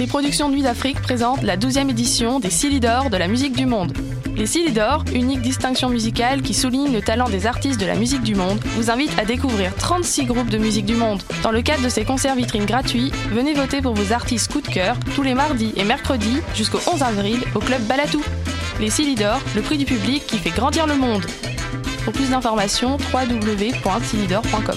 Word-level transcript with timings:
Les 0.00 0.06
productions 0.06 0.48
Nuit 0.48 0.62
d'Afrique 0.62 1.02
présentent 1.02 1.42
la 1.42 1.58
12e 1.58 1.90
édition 1.90 2.40
des 2.40 2.48
Silidor 2.48 3.10
de 3.10 3.18
la 3.18 3.28
musique 3.28 3.54
du 3.54 3.66
monde. 3.66 3.92
Les 4.34 4.46
Silidor, 4.46 5.04
unique 5.12 5.42
distinction 5.42 5.90
musicale 5.90 6.40
qui 6.40 6.54
souligne 6.54 6.90
le 6.90 7.02
talent 7.02 7.28
des 7.28 7.46
artistes 7.46 7.78
de 7.78 7.84
la 7.84 7.94
musique 7.94 8.22
du 8.22 8.34
monde, 8.34 8.58
vous 8.76 8.90
invitent 8.90 9.18
à 9.18 9.26
découvrir 9.26 9.74
36 9.74 10.24
groupes 10.24 10.48
de 10.48 10.56
musique 10.56 10.86
du 10.86 10.94
monde. 10.94 11.22
Dans 11.42 11.50
le 11.50 11.60
cadre 11.60 11.84
de 11.84 11.90
ces 11.90 12.06
concerts 12.06 12.34
vitrines 12.34 12.64
gratuits, 12.64 13.12
venez 13.30 13.52
voter 13.52 13.82
pour 13.82 13.92
vos 13.92 14.14
artistes 14.14 14.50
coup 14.50 14.62
de 14.62 14.68
cœur 14.68 14.96
tous 15.14 15.22
les 15.22 15.34
mardis 15.34 15.74
et 15.76 15.84
mercredis 15.84 16.38
jusqu'au 16.54 16.80
11 16.90 17.02
avril 17.02 17.38
au 17.54 17.58
club 17.58 17.82
Balatou. 17.82 18.22
Les 18.80 18.88
Silidor, 18.88 19.38
le 19.54 19.60
prix 19.60 19.76
du 19.76 19.84
public 19.84 20.26
qui 20.26 20.38
fait 20.38 20.48
grandir 20.48 20.86
le 20.86 20.96
monde. 20.96 21.26
Pour 22.04 22.14
plus 22.14 22.30
d'informations, 22.30 22.96
www.silidor.com. 23.12 24.76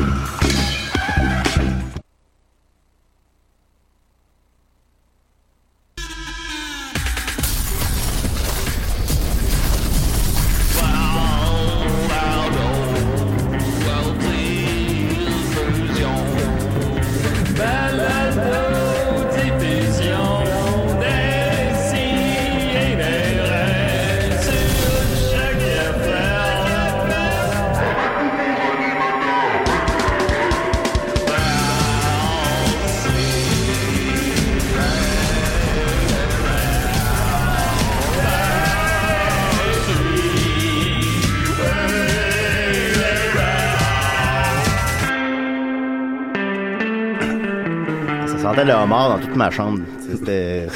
Toute 49.31 49.37
ma 49.37 49.49
chambre. 49.49 49.79
C'était 50.09 50.67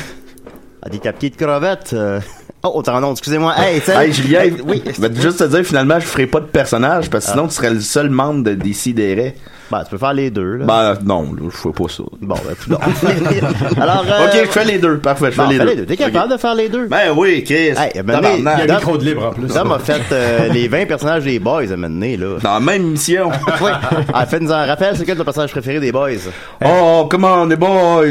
à 0.82 0.90
des 0.90 1.00
cappiers 1.00 1.30
de 1.30 1.36
crevettes. 1.36 1.92
euh. 1.94 2.20
Oh, 2.64 2.72
autant 2.76 3.00
non, 3.00 3.12
excusez-moi. 3.12 3.54
Hey. 3.58 3.82
Hey 3.88 4.12
Julien, 4.14 4.44
Oui. 4.66 4.82
je 4.86 5.00
vais 5.02 5.14
juste 5.22 5.40
te 5.40 5.44
dire 5.44 5.64
finalement 5.64 6.00
je 6.00 6.06
ferai 6.06 6.26
pas 6.26 6.40
de 6.40 6.46
personnage 6.46 7.10
parce 7.10 7.26
que 7.26 7.32
sinon 7.32 7.48
tu 7.48 7.54
serais 7.54 7.72
le 7.72 7.80
seul 7.82 8.10
membre 8.10 8.44
de 8.44 8.54
Décideret. 8.56 9.36
Ben, 9.72 9.84
tu 9.84 9.90
peux 9.92 9.98
faire 9.98 10.14
les 10.14 10.30
deux, 10.30 10.58
là. 10.58 10.66
Ben 10.66 10.98
non, 11.04 11.24
là, 11.34 11.42
je 11.46 11.50
ferai 11.58 11.74
pas 11.74 11.88
ça. 11.90 12.04
Bon, 12.22 12.36
ben, 12.36 12.56
tout 12.64 12.76
Alors, 13.82 14.06
euh, 14.08 14.26
Ok, 14.28 14.42
je 14.46 14.52
fais 14.52 14.66
les 14.66 14.78
deux, 14.78 14.98
parfait, 15.00 15.26
je 15.28 15.32
fais 15.32 15.42
bon, 15.44 15.50
les, 15.50 15.58
fais 15.58 15.64
deux. 15.64 15.70
les 15.72 15.76
deux. 15.78 15.86
T'es 15.86 15.98
capable 15.98 16.32
de 16.34 16.38
faire 16.38 16.54
les 16.56 16.70
deux? 16.70 16.88
Ben 16.88 17.12
oui, 17.16 17.44
Chris. 17.44 17.70
Hey, 17.76 18.02
ben, 18.04 18.22
il 18.38 18.44
y 18.44 18.48
a 18.48 18.66
des 18.68 18.74
micros 18.74 18.98
de 18.98 19.06
libre 19.06 19.26
en 19.26 19.32
plus. 19.32 19.48
Dom 19.48 19.72
a 19.72 19.80
fait 19.80 20.02
euh, 20.12 20.48
les 20.50 20.68
20 20.68 20.86
personnages 20.86 21.24
des 21.24 21.40
Boys 21.40 21.72
à 21.72 21.78
mener, 21.78 22.16
là. 22.18 22.38
Dans 22.42 22.54
la 22.54 22.60
même 22.60 22.84
mission. 22.92 23.32
Oui. 23.62 23.72
Ah, 24.14 24.26
fais-nous 24.26 24.52
en 24.52 24.66
rappel, 24.68 24.96
c'est 24.98 25.06
quel 25.06 25.18
ton 25.18 25.24
personnage 25.24 25.52
préféré 25.52 25.80
des 25.80 25.92
Boys? 25.92 26.30
oh, 26.64 27.08
come 27.10 27.24
on, 27.24 27.46
les 27.46 27.56
boys. 27.56 28.06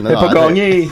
Non, 0.00 0.10
T'as 0.10 0.26
pas 0.28 0.34
gagné. 0.34 0.88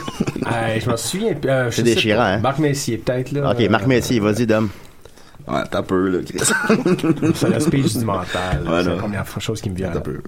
Je 0.79 0.89
m'en 0.89 0.97
souviens. 0.97 1.35
euh, 1.45 1.67
C'est 1.71 1.83
déchirant, 1.83 2.17
pas. 2.17 2.27
hein? 2.29 2.39
Marc 2.39 2.59
Messier, 2.59 2.97
peut-être, 2.97 3.31
là. 3.33 3.51
Ok, 3.51 3.69
Marc 3.69 3.85
Messier, 3.87 4.19
vas-y, 4.19 4.45
Dom. 4.47 4.69
Ouais, 5.51 5.63
t'as 5.69 5.81
peu, 5.81 6.09
là, 6.09 6.19
Chris. 6.25 6.39
C'est 7.35 7.49
la 7.49 7.59
speech 7.59 7.97
du 7.97 8.05
mental. 8.05 8.63
C'est 8.65 8.83
la 8.89 8.95
première 8.95 9.25
chose 9.39 9.61
qui 9.61 9.69
me 9.69 9.75
vient. 9.75 9.89
T'as 9.91 9.99
peu. 9.99 10.19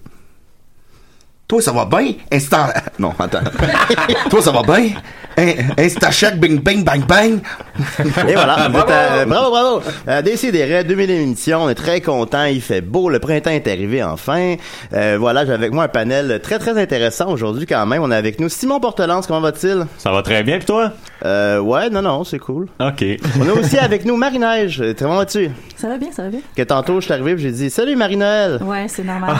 Toi, 1.48 1.62
ça 1.62 1.72
va 1.74 1.86
bien? 1.86 2.14
Instant. 2.32 2.68
Non, 3.00 3.14
attends. 3.20 3.40
Toi, 4.30 4.42
ça 4.42 4.52
va 4.52 4.62
bien? 4.64 4.92
In- 5.38 5.74
Insta 5.78 6.12
check, 6.12 6.40
bing, 6.40 6.60
bing, 6.62 6.84
bang, 6.84 7.06
bang? 7.06 7.40
Et 8.00 8.34
voilà, 8.34 8.68
êtes 8.70 8.76
à- 8.90 9.26
bravo, 9.26 9.50
bravo. 9.52 9.82
Euh, 10.08 10.22
Décidérez, 10.22 10.84
2000 10.84 11.10
émissions, 11.12 11.64
on 11.64 11.70
est 11.70 11.76
très 11.76 12.02
content, 12.02 12.46
il 12.46 12.62
fait 12.62 12.82
beau, 12.82 13.10
le 13.10 13.20
printemps 13.20 13.50
est 13.50 13.68
arrivé 13.68 14.04
enfin. 14.04 14.56
Euh, 14.94 15.18
voilà, 15.20 15.44
j'ai 15.46 15.52
avec 15.54 15.74
moi 15.74 15.86
un 15.86 15.88
panel 15.90 16.40
très 16.42 16.60
très 16.60 16.80
intéressant 16.80 17.30
aujourd'hui 17.30 17.66
quand 17.66 17.84
même. 17.86 18.02
On 18.04 18.12
est 18.12 18.16
avec 18.16 18.40
nous 18.40 18.48
Simon 18.48 18.80
Portelance, 18.80 19.26
comment 19.28 19.42
va-t-il? 19.42 19.86
Ça 19.98 20.12
va 20.12 20.22
très 20.22 20.44
bien, 20.44 20.60
pis 20.60 20.66
toi? 20.66 20.92
Euh, 21.26 21.60
ouais, 21.60 21.90
non, 21.90 22.02
non, 22.02 22.24
c'est 22.24 22.40
cool. 22.40 22.68
OK. 22.80 23.06
On 23.40 23.48
a 23.50 23.54
aussi 23.54 23.78
avec 23.78 24.04
nous 24.06 24.18
Marie-Neige. 24.18 24.84
Comment 25.00 25.16
vas-tu? 25.18 25.50
Ça 25.78 25.88
va 25.88 25.98
bien, 25.98 26.12
ça 26.12 26.24
va 26.24 26.30
bien. 26.30 26.40
Que 26.56 26.64
tantôt, 26.64 27.00
je 27.00 27.06
suis 27.06 27.14
arrivé 27.14 27.32
et 27.32 27.38
j'ai 27.38 27.52
dit 27.52 27.70
Salut 27.70 27.96
Marie-Noël! 27.96 28.60
Ouais, 28.62 28.86
c'est 28.90 29.04
normal. 29.04 29.36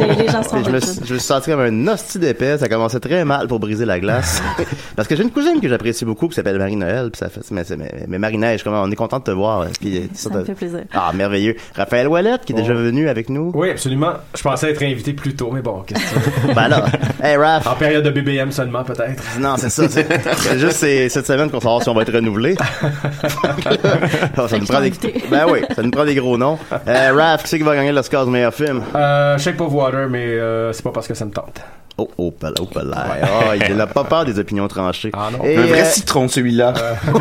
les, 0.00 0.24
les 0.24 0.28
gens 0.30 0.42
sont 0.42 0.62
je, 0.62 0.70
me, 0.70 0.80
je 0.80 1.14
me 1.14 1.18
suis 1.18 1.20
senti 1.20 1.50
comme 1.50 1.60
un 1.60 1.88
hostie 1.92 2.18
d'épais, 2.18 2.58
ça 2.58 2.68
commençait 2.68 3.00
très 3.00 3.24
mal 3.24 3.48
pour 3.48 3.58
briser 3.58 3.84
la 3.86 3.98
glace. 4.00 4.42
Parce 4.96 5.08
que 5.08 5.16
j'ai 5.16 5.22
une 5.22 5.30
cousine 5.30 5.60
que 5.60 5.68
j'apprécie 5.68 6.04
beaucoup 6.04 6.28
qui 6.28 6.34
s'appelle 6.34 6.58
Marie-Noël, 6.58 7.10
puis 7.10 7.18
ça 7.18 7.28
fait, 7.28 7.40
mais, 7.50 7.62
mais, 7.76 8.04
mais 8.06 8.18
Marie-Neige, 8.18 8.62
comment, 8.62 8.82
on 8.82 8.90
est 8.90 8.96
content 8.96 9.18
de 9.18 9.24
te 9.24 9.30
voir. 9.30 9.66
Puis, 9.80 9.96
euh, 9.98 10.00
Ça 10.14 10.30
me 10.30 10.44
fait 10.44 10.54
plaisir. 10.54 10.80
Ah, 10.92 11.10
merveilleux. 11.14 11.56
Raphaël 11.74 12.06
Ouellette, 12.08 12.44
qui 12.44 12.52
est 12.52 12.56
déjà 12.56 12.74
venu 12.74 13.08
avec 13.08 13.28
nous. 13.30 13.50
Oui, 13.54 13.70
absolument. 13.70 14.12
Je 14.36 14.42
pensais 14.42 14.70
être 14.70 14.82
invité 14.82 15.12
plus 15.14 15.34
tôt, 15.34 15.50
mais 15.52 15.62
bon, 15.62 15.82
qu'est-ce 15.86 16.00
que? 16.00 16.54
Ben 16.54 16.68
là, 16.68 16.84
hey 17.22 17.36
Raph. 17.36 17.66
En 17.66 17.74
période 17.76 18.04
de 18.04 18.10
BBM 18.10 18.50
seulement, 18.50 18.84
peut-être. 18.84 19.22
Non, 19.40 19.54
c'est 19.58 19.70
ça. 19.70 19.88
C'est 19.88 20.58
juste 20.58 20.72
c'est- 20.76 21.08
cette 21.14 21.26
semaine 21.26 21.48
qu'on 21.48 21.58
va 21.58 21.62
savoir 21.62 21.82
si 21.82 21.88
on 21.88 21.94
va 21.94 22.02
être 22.02 22.12
renouvelé. 22.12 22.54
ça 24.48 24.58
nous 24.58 24.66
prend 24.66 24.80
des... 24.80 24.90
Ben 25.30 25.46
oui, 25.50 25.60
ça 25.74 25.82
nous 25.82 25.90
prend 25.90 26.04
des 26.04 26.14
gros 26.14 26.36
noms. 26.36 26.58
Euh, 26.88 27.12
Raph, 27.14 27.44
qui 27.44 27.48
c'est 27.48 27.58
qui 27.58 27.64
va 27.64 27.74
gagner 27.74 27.92
l'Oscar 27.92 28.24
du 28.24 28.30
meilleur 28.32 28.52
film? 28.52 28.82
Euh, 28.94 29.38
Shape 29.38 29.60
of 29.60 29.72
Water, 29.72 30.08
mais 30.08 30.24
euh, 30.24 30.72
c'est 30.72 30.82
pas 30.82 30.90
parce 30.92 31.06
que 31.06 31.14
ça 31.14 31.24
me 31.24 31.30
tente. 31.30 31.60
Oh, 31.96 32.10
oh, 32.18 32.32
pala, 32.32 32.54
oh, 32.60 32.64
pala. 32.64 33.06
Oh, 33.22 33.52
il 33.68 33.76
n'a 33.76 33.86
pas 33.86 34.02
peur 34.02 34.24
des 34.24 34.36
opinions 34.40 34.66
tranchées. 34.66 35.12
Ah 35.12 35.28
non. 35.30 35.44
Et, 35.44 35.56
Un 35.56 35.66
vrai 35.66 35.82
euh, 35.82 35.84
citron, 35.84 36.26
celui-là. 36.26 36.74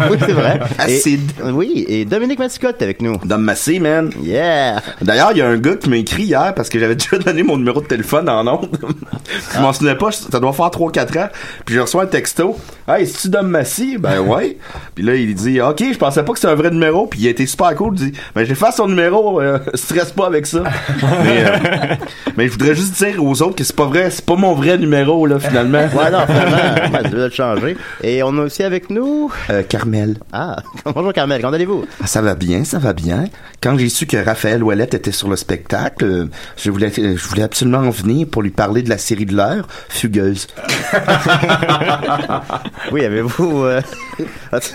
oui, 0.09 0.17
c'est 0.19 0.31
vrai. 0.31 0.59
Et- 0.79 0.97
Acide. 0.97 1.31
oui, 1.43 1.85
et 1.87 2.05
Dominique 2.05 2.39
Mascotte 2.39 2.81
est 2.81 2.83
avec 2.83 2.99
nous. 3.03 3.17
Dom 3.23 3.43
Massé, 3.43 3.77
man. 3.79 4.09
Yeah! 4.23 4.81
D'ailleurs, 4.99 5.29
il 5.33 5.37
y 5.37 5.41
a 5.43 5.47
un 5.47 5.57
gars 5.57 5.75
qui 5.75 5.91
m'a 5.91 5.97
écrit 5.97 6.23
hier 6.23 6.55
parce 6.55 6.69
que 6.69 6.79
j'avais 6.79 6.95
déjà 6.95 7.19
donné 7.19 7.43
mon 7.43 7.57
numéro 7.57 7.81
de 7.81 7.85
téléphone 7.85 8.27
en 8.27 8.47
ondes. 8.47 8.67
je 9.53 9.59
m'en 9.59 9.73
souvenais 9.73 9.95
pas, 9.95 10.11
ça 10.11 10.39
doit 10.39 10.53
faire 10.53 10.71
3-4 10.71 11.19
ans. 11.19 11.29
Puis 11.65 11.75
j'ai 11.75 11.81
reçu 11.81 11.97
un 11.97 12.07
texto. 12.07 12.57
Hey, 12.87 13.05
c'est-tu 13.05 13.29
Dom 13.29 13.49
Ben 13.99 14.19
ouais. 14.19 14.57
Puis 14.95 15.03
là, 15.03 15.15
il 15.15 15.33
dit, 15.35 15.61
OK, 15.61 15.83
je 15.91 15.97
pensais 15.97 16.23
pas 16.23 16.33
que 16.33 16.39
c'était 16.39 16.51
un 16.51 16.55
vrai 16.55 16.71
numéro. 16.71 17.07
Puis 17.07 17.21
il 17.21 17.27
a 17.27 17.29
été 17.29 17.45
super 17.45 17.75
cool. 17.75 17.95
Il 17.97 18.11
dit, 18.11 18.19
ben 18.35 18.43
j'ai 18.43 18.55
fait 18.55 18.71
son 18.71 18.87
numéro, 18.87 19.41
euh, 19.41 19.59
stresse 19.73 20.11
pas 20.11 20.27
avec 20.27 20.45
ça. 20.45 20.63
mais, 21.23 21.45
euh, 21.45 21.95
mais 22.37 22.47
je 22.47 22.51
voudrais 22.53 22.75
juste 22.75 22.97
dire 23.03 23.23
aux 23.23 23.41
autres 23.41 23.55
que 23.55 23.63
c'est 23.63 23.75
pas 23.75 23.85
vrai, 23.85 24.09
c'est 24.09 24.25
pas 24.25 24.35
mon 24.35 24.53
vrai 24.53 24.77
numéro, 24.77 25.25
là, 25.25 25.39
finalement. 25.39 25.79
Ouais, 25.79 26.11
non, 26.11 26.19
finalement, 26.25 26.93
ouais, 26.93 27.01
je 27.05 27.15
vais 27.15 27.23
le 27.25 27.29
changer. 27.29 27.77
Et 28.03 28.23
on 28.23 28.37
a 28.37 28.41
aussi 28.43 28.63
avec 28.63 28.89
nous... 28.89 29.31
Euh, 29.49 29.63
Carmel. 29.67 30.17
Ah, 30.31 30.57
bonjour 30.85 31.13
Carmel, 31.13 31.41
comment 31.41 31.53
allez-vous? 31.53 31.85
Ah, 32.01 32.07
Ça 32.07 32.21
va 32.21 32.35
bien, 32.35 32.63
ça 32.63 32.79
va 32.79 32.93
bien. 32.93 33.25
Quand 33.61 33.77
j'ai 33.77 33.89
su 33.89 34.05
que 34.05 34.17
Raphaël 34.17 34.63
Ouellette 34.63 34.93
était 34.93 35.11
sur 35.11 35.29
le 35.29 35.35
spectacle, 35.35 36.05
euh, 36.05 36.25
je 36.57 36.69
voulais, 36.71 36.91
je 36.95 37.27
voulais 37.27 37.43
absolument 37.43 37.79
en 37.79 37.89
venir 37.89 38.27
pour 38.29 38.41
lui 38.41 38.51
parler 38.51 38.81
de 38.81 38.89
la 38.89 38.97
série 38.97 39.25
de 39.25 39.35
l'heure, 39.35 39.67
Fugueuse. 39.89 40.47
Oui, 42.91 43.03
avez-vous... 43.05 43.62
Euh... 43.63 43.81
As-tu 44.51 44.73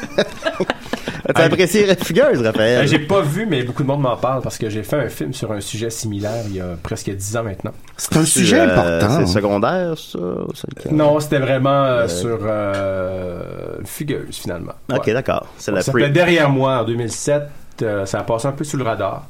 as-tu 1.28 1.42
apprécié 1.42 1.86
Fugueuse, 1.96 2.42
Raphaël? 2.42 2.84
Euh, 2.84 2.86
J'ai 2.86 3.00
pas 3.00 3.20
vu, 3.20 3.46
mais 3.46 3.62
beaucoup 3.62 3.82
de 3.82 3.88
monde 3.88 4.00
m'en 4.00 4.16
parle 4.16 4.40
parce 4.42 4.56
que 4.58 4.70
j'ai 4.70 4.82
fait 4.82 4.96
un 4.96 5.08
film 5.08 5.32
sur 5.32 5.52
un 5.52 5.60
sujet 5.60 5.90
similaire 5.90 6.42
il 6.46 6.56
y 6.56 6.60
a 6.60 6.76
presque 6.82 7.10
10 7.10 7.36
ans 7.36 7.42
maintenant. 7.44 7.72
C'est 7.96 8.16
un 8.16 8.24
sujet 8.24 8.60
euh, 8.60 8.64
important. 8.72 9.26
C'est 9.26 9.32
secondaire, 9.34 9.94
ça? 9.98 10.18
ou? 10.18 10.48
Non, 10.94 11.20
c'était 11.20 11.38
vraiment 11.38 11.84
euh, 11.84 12.08
sur 12.08 12.38
euh, 12.42 13.76
Fugueuse, 13.84 14.36
finalement. 14.36 14.72
Ok, 14.92 15.06
Ouais. 15.06 15.12
d'accord. 15.12 15.46
C'est 15.58 15.70
la 15.72 15.82
ça 15.82 15.92
derrière 15.92 16.48
moi 16.50 16.78
en 16.78 16.84
2007. 16.84 17.42
euh, 17.82 18.06
ça 18.06 18.20
a 18.20 18.22
passé 18.22 18.46
un 18.48 18.52
peu 18.52 18.64
sous 18.64 18.76
le 18.76 18.84
radar. 18.84 19.26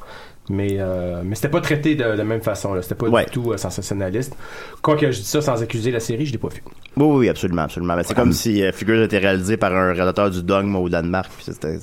Mais, 0.50 0.77
euh, 0.79 1.21
mais 1.25 1.35
c'était 1.35 1.49
pas 1.49 1.61
traité 1.61 1.95
de, 1.95 2.03
de 2.05 2.09
la 2.11 2.25
même 2.25 2.41
façon. 2.41 2.73
là. 2.75 2.81
C'était 2.83 2.95
pas 2.95 3.09
Ouais. 3.09 3.25
du 3.27 3.31
tout 3.33 3.53
euh, 3.53 3.56
sensationnaliste. 3.59 4.35
Quoique 4.83 5.11
je 5.11 5.19
dis 5.19 5.25
ça 5.27 5.41
sans 5.43 5.62
accuser 5.62 5.91
la 5.91 6.00
série, 6.00 6.25
je 6.27 6.33
l'ai 6.33 6.39
pas 6.39 6.49
vu. 6.49 6.62
Oui, 6.97 7.06
oui, 7.19 7.29
absolument, 7.29 7.62
absolument. 7.62 7.95
Mais 7.97 8.03
c'est 8.05 8.15
comme 8.15 8.33
si 8.33 8.62
euh, 8.62 8.73
Fugueuse 8.73 9.05
était 9.05 9.19
réalisé 9.19 9.56
par 9.56 9.73
un 9.75 9.93
réalisateur 9.93 10.31
du 10.31 10.43
dogme 10.43 10.75
au 10.77 10.89
Danemark. 10.89 11.31
puis 11.37 11.45
c'était- 11.53 11.79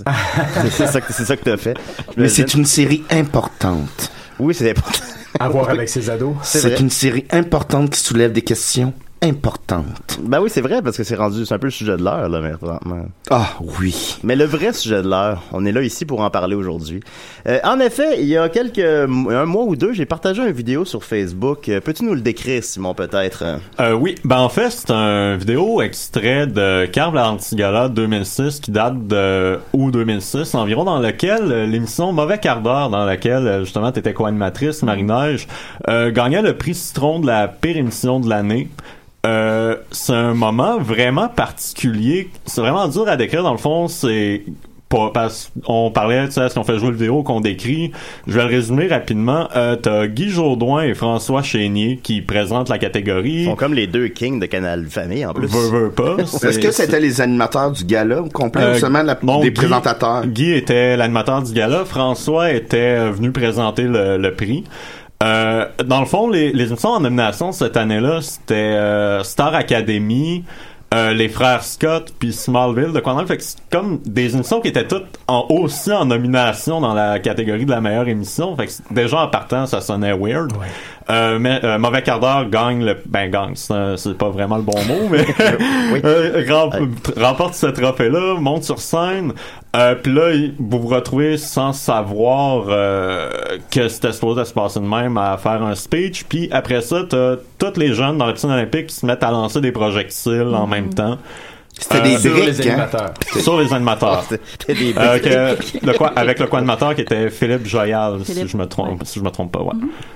C'est 0.72 0.88
ça, 0.88 1.00
que- 1.02 1.14
c'est 1.14 1.26
ça 1.26 1.38
que 1.38 1.44
t'as 1.44 1.58
fait. 1.58 1.78
Mais 2.18 2.28
c'est 2.28 2.54
une 2.56 2.66
série 2.66 3.04
importante. 3.12 4.12
Oui, 4.40 4.54
c'est 4.54 4.72
important. 4.72 5.00
À 5.40 5.50
voir 5.50 5.70
avec 5.70 5.90
ses 5.90 6.10
ados. 6.10 6.34
C'est 6.44 6.80
une 6.80 6.90
série 6.90 7.26
importante 7.32 7.90
qui 7.92 8.00
soulève 8.00 8.32
des 8.32 8.42
questions 8.42 8.94
importantes. 9.22 10.20
Ben 10.22 10.40
oui, 10.40 10.50
c'est 10.52 10.62
vrai, 10.62 10.82
parce 10.82 10.98
que 10.98 11.04
c'est 11.04 11.16
rendu, 11.16 11.46
c'est 11.46 11.54
un 11.56 11.60
peu 11.60 11.68
le 11.68 11.72
sujet 11.72 11.98
de 11.98 12.04
l'heure, 12.04 12.30
là, 12.30 12.42
mais 12.42 12.52
présentement. 12.52 13.06
Ah 13.32 13.48
oui. 13.80 14.18
Mais 14.24 14.36
le 14.36 14.46
vrai 14.46 14.72
sujet 14.74 15.02
de 15.02 15.10
l'heure, 15.10 15.42
on 15.52 15.66
est 15.66 15.72
là 15.72 15.82
ici 15.82 16.06
pour 16.06 16.22
en 16.22 16.30
parler 16.30 16.56
aujourd'hui. 16.56 17.00
Euh, 17.48 17.60
en 17.64 17.80
effet, 17.80 18.18
il 18.22 18.28
y 18.28 18.38
a 18.38 18.50
quelques, 18.50 18.78
un 18.80 19.46
mois 19.46 19.64
ou 19.64 19.76
deux, 19.76 19.94
j'ai 19.94 20.06
partagé 20.06 20.44
une 20.44 20.52
vidéo 20.52 20.86
sur 20.86 21.04
Facebook. 21.04 21.70
Euh, 21.70 21.82
Peux-tu 21.82 22.04
nous 22.06 22.14
le 22.14 22.22
décrire, 22.22 22.64
Simon, 22.64 22.94
peut-être? 22.94 23.44
euh? 23.80 23.94
Oui, 23.94 24.16
ben 24.24 24.38
en 24.40 24.50
fait, 24.50 24.70
c'est 24.70 24.92
un 24.92 25.38
vidéo 25.38 25.82
extrait 25.82 26.46
de 26.48 26.86
Carve 26.86 27.16
la 27.16 27.32
Antigala 27.32 27.90
2006 27.90 28.60
qui 28.60 28.72
date 28.72 29.08
de 29.08 29.60
août 29.74 29.92
2006 29.92 30.54
environ, 30.56 30.84
dans 30.84 31.00
lequel 31.00 31.70
l'émission 31.70 32.12
Mauvais 32.14 32.38
quart 32.38 32.62
d'heure, 32.62 32.90
dans 32.90 33.06
laquelle 33.06 33.62
justement 33.64 33.92
t'étais 33.92 34.14
co-animatrice, 34.14 34.84
Marie-Neige, 34.84 35.48
euh, 35.90 36.12
gagnait 36.12 36.42
le 36.42 36.56
prix 36.58 36.76
Citron 36.76 37.20
de 37.20 37.28
la 37.28 37.48
pire 37.48 37.78
émission 37.78 38.20
de 38.20 38.30
l'année. 38.30 38.70
Euh, 39.26 39.76
c'est 39.92 40.14
un 40.14 40.34
moment 40.34 40.78
vraiment 40.80 41.28
particulier. 41.28 42.30
C'est 42.46 42.62
vraiment 42.62 42.88
dur 42.88 43.08
à 43.08 43.18
décrire. 43.18 43.44
Dans 43.44 43.52
le 43.54 43.58
fond, 43.58 43.88
c'est 43.88 44.44
pas 44.88 45.10
parce 45.12 45.52
qu'on 45.66 45.90
parlait, 45.90 46.26
tu 46.28 46.34
sais, 46.34 46.46
est-ce 46.46 46.54
qu'on 46.54 46.64
fait 46.64 46.78
jouer 46.78 46.90
le 46.90 46.96
vidéo 46.96 47.24
qu'on 47.24 47.42
décrit. 47.42 47.92
Je 48.28 48.34
vais 48.34 48.44
le 48.44 48.50
résumer 48.50 48.86
rapidement. 48.86 49.48
Euh, 49.56 49.76
t'as 49.76 50.06
Guy 50.06 50.30
Jourdouin 50.30 50.84
et 50.84 50.94
François 50.94 51.42
Chénier 51.42 52.00
qui 52.04 52.22
présentent 52.22 52.70
la 52.70 52.78
catégorie. 52.78 53.42
Ils 53.42 53.46
sont 53.46 53.56
comme 53.56 53.74
les 53.74 53.88
deux 53.88 54.10
kings 54.10 54.40
de 54.40 54.46
Canal 54.46 54.86
Famille, 54.86 55.26
en 55.26 55.34
plus. 55.34 55.48
Veux, 55.48 55.86
veux 55.86 55.90
pas. 55.90 56.18
Est-ce 56.20 56.60
que 56.60 56.70
c'était 56.70 57.00
les 57.00 57.20
animateurs 57.20 57.72
du 57.72 57.84
gala 57.84 58.22
au 58.22 58.30
complet 58.30 58.62
Euh, 58.62 58.76
ou 58.76 58.80
seulement 58.80 59.02
la- 59.02 59.16
des 59.16 59.26
Guy- 59.48 59.52
présentateurs? 59.52 60.28
Guy 60.28 60.52
était 60.54 60.96
l'animateur 60.96 61.42
du 61.42 61.52
gala. 61.54 61.84
François 61.84 62.52
était 62.52 63.10
venu 63.10 63.32
présenter 63.32 63.84
le, 63.86 64.18
le 64.18 64.34
prix. 64.36 64.66
Euh, 65.24 65.68
dans 65.86 66.00
le 66.00 66.06
fond, 66.06 66.30
les, 66.30 66.52
les 66.52 66.68
émissions 66.68 66.90
en 66.90 67.00
nomination 67.00 67.52
cette 67.52 67.78
année-là, 67.78 68.22
c'était 68.22 68.54
euh, 68.56 69.24
Star 69.24 69.56
Academy, 69.56 70.44
euh, 70.94 71.14
les 71.14 71.30
frères 71.30 71.64
Scott 71.64 72.14
puis 72.20 72.34
Smallville 72.34 72.92
de 72.92 73.02
même. 73.02 73.28
Fait 73.28 73.38
que 73.38 73.44
c'est 73.44 73.58
comme 73.72 74.00
des 74.06 74.36
émissions 74.36 74.62
qui 74.62 74.68
étaient 74.68 74.88
toutes 74.88 75.08
en, 75.28 75.46
aussi 75.50 75.92
en 75.92 76.06
nomination 76.06 76.82
dans 76.82 76.94
la 76.94 77.20
catégorie 77.20 77.66
de 77.66 77.72
la 77.72 77.82
meilleure 77.82 78.08
émission. 78.08 78.56
Fait 78.56 78.68
que 78.68 78.72
déjà 78.92 79.22
en 79.22 79.28
partant, 79.28 79.66
ça 79.66 79.82
sonnait 79.82 80.14
weird. 80.14 80.52
Euh, 81.08 81.38
mais 81.38 81.60
euh, 81.64 81.78
Mauvais 81.78 82.02
quart 82.02 82.20
d'heure 82.20 82.50
gagne 82.50 82.84
le 82.84 82.98
ben 83.06 83.30
gagne 83.30 83.54
c'est 83.56 84.18
pas 84.18 84.30
vraiment 84.30 84.58
le 84.58 84.64
bon 84.64 84.74
mot 84.86 85.08
mais 85.12 85.24
euh, 86.04 86.44
rem- 86.50 86.96
remporte 87.16 87.54
ce 87.54 87.68
trophée 87.68 88.10
là 88.10 88.40
monte 88.40 88.64
sur 88.64 88.80
scène 88.80 89.34
euh, 89.76 89.94
puis 89.94 90.12
là 90.12 90.32
vous 90.58 90.80
vous 90.80 90.88
retrouvez 90.88 91.38
sans 91.38 91.74
savoir 91.74 92.66
euh, 92.70 93.30
que 93.70 93.88
c'était 93.88 94.14
supposé 94.14 94.46
se 94.46 94.54
passer 94.54 94.80
de 94.80 94.86
même 94.86 95.16
à 95.20 95.38
faire 95.38 95.62
un 95.62 95.76
speech 95.76 96.24
puis 96.24 96.50
après 96.52 96.82
ça 96.82 97.04
t'as 97.08 97.36
tous 97.60 97.80
les 97.80 97.94
jeunes 97.94 98.18
dans 98.18 98.26
la 98.26 98.34
piscine 98.34 98.50
olympique 98.50 98.88
qui 98.88 98.96
se 98.96 99.06
mettent 99.06 99.22
à 99.24 99.30
lancer 99.30 99.62
des 99.62 99.72
projectiles 99.72 100.56
en 100.56 100.66
même 100.66 100.92
temps 100.92 101.20
C'était 101.78 102.02
des 102.02 102.18
Sur 102.18 102.32
briques, 102.32 102.46
les 102.46 102.68
hein? 102.70 102.72
animateurs. 102.74 103.14
sur 103.42 103.60
les 103.60 103.74
animateurs 103.74 104.24
C'était 104.60 104.74
des 104.76 104.94
euh, 104.98 105.10
briques. 105.20 105.24
que- 105.82 105.86
le 105.86 105.94
co- 105.94 106.06
avec 106.16 106.40
le 106.40 106.48
co-animateur 106.48 106.96
qui 106.96 107.02
était 107.02 107.30
Philippe 107.30 107.68
Joyal, 107.68 108.20
si 108.24 108.48
je 108.48 108.58
me 108.58 108.66
trompe, 108.66 108.92
ouais. 109.02 109.06
si 109.06 109.20
je 109.20 109.24
me 109.24 109.30
trompe 109.30 109.52
pas, 109.52 109.60
ouais. 109.62 109.74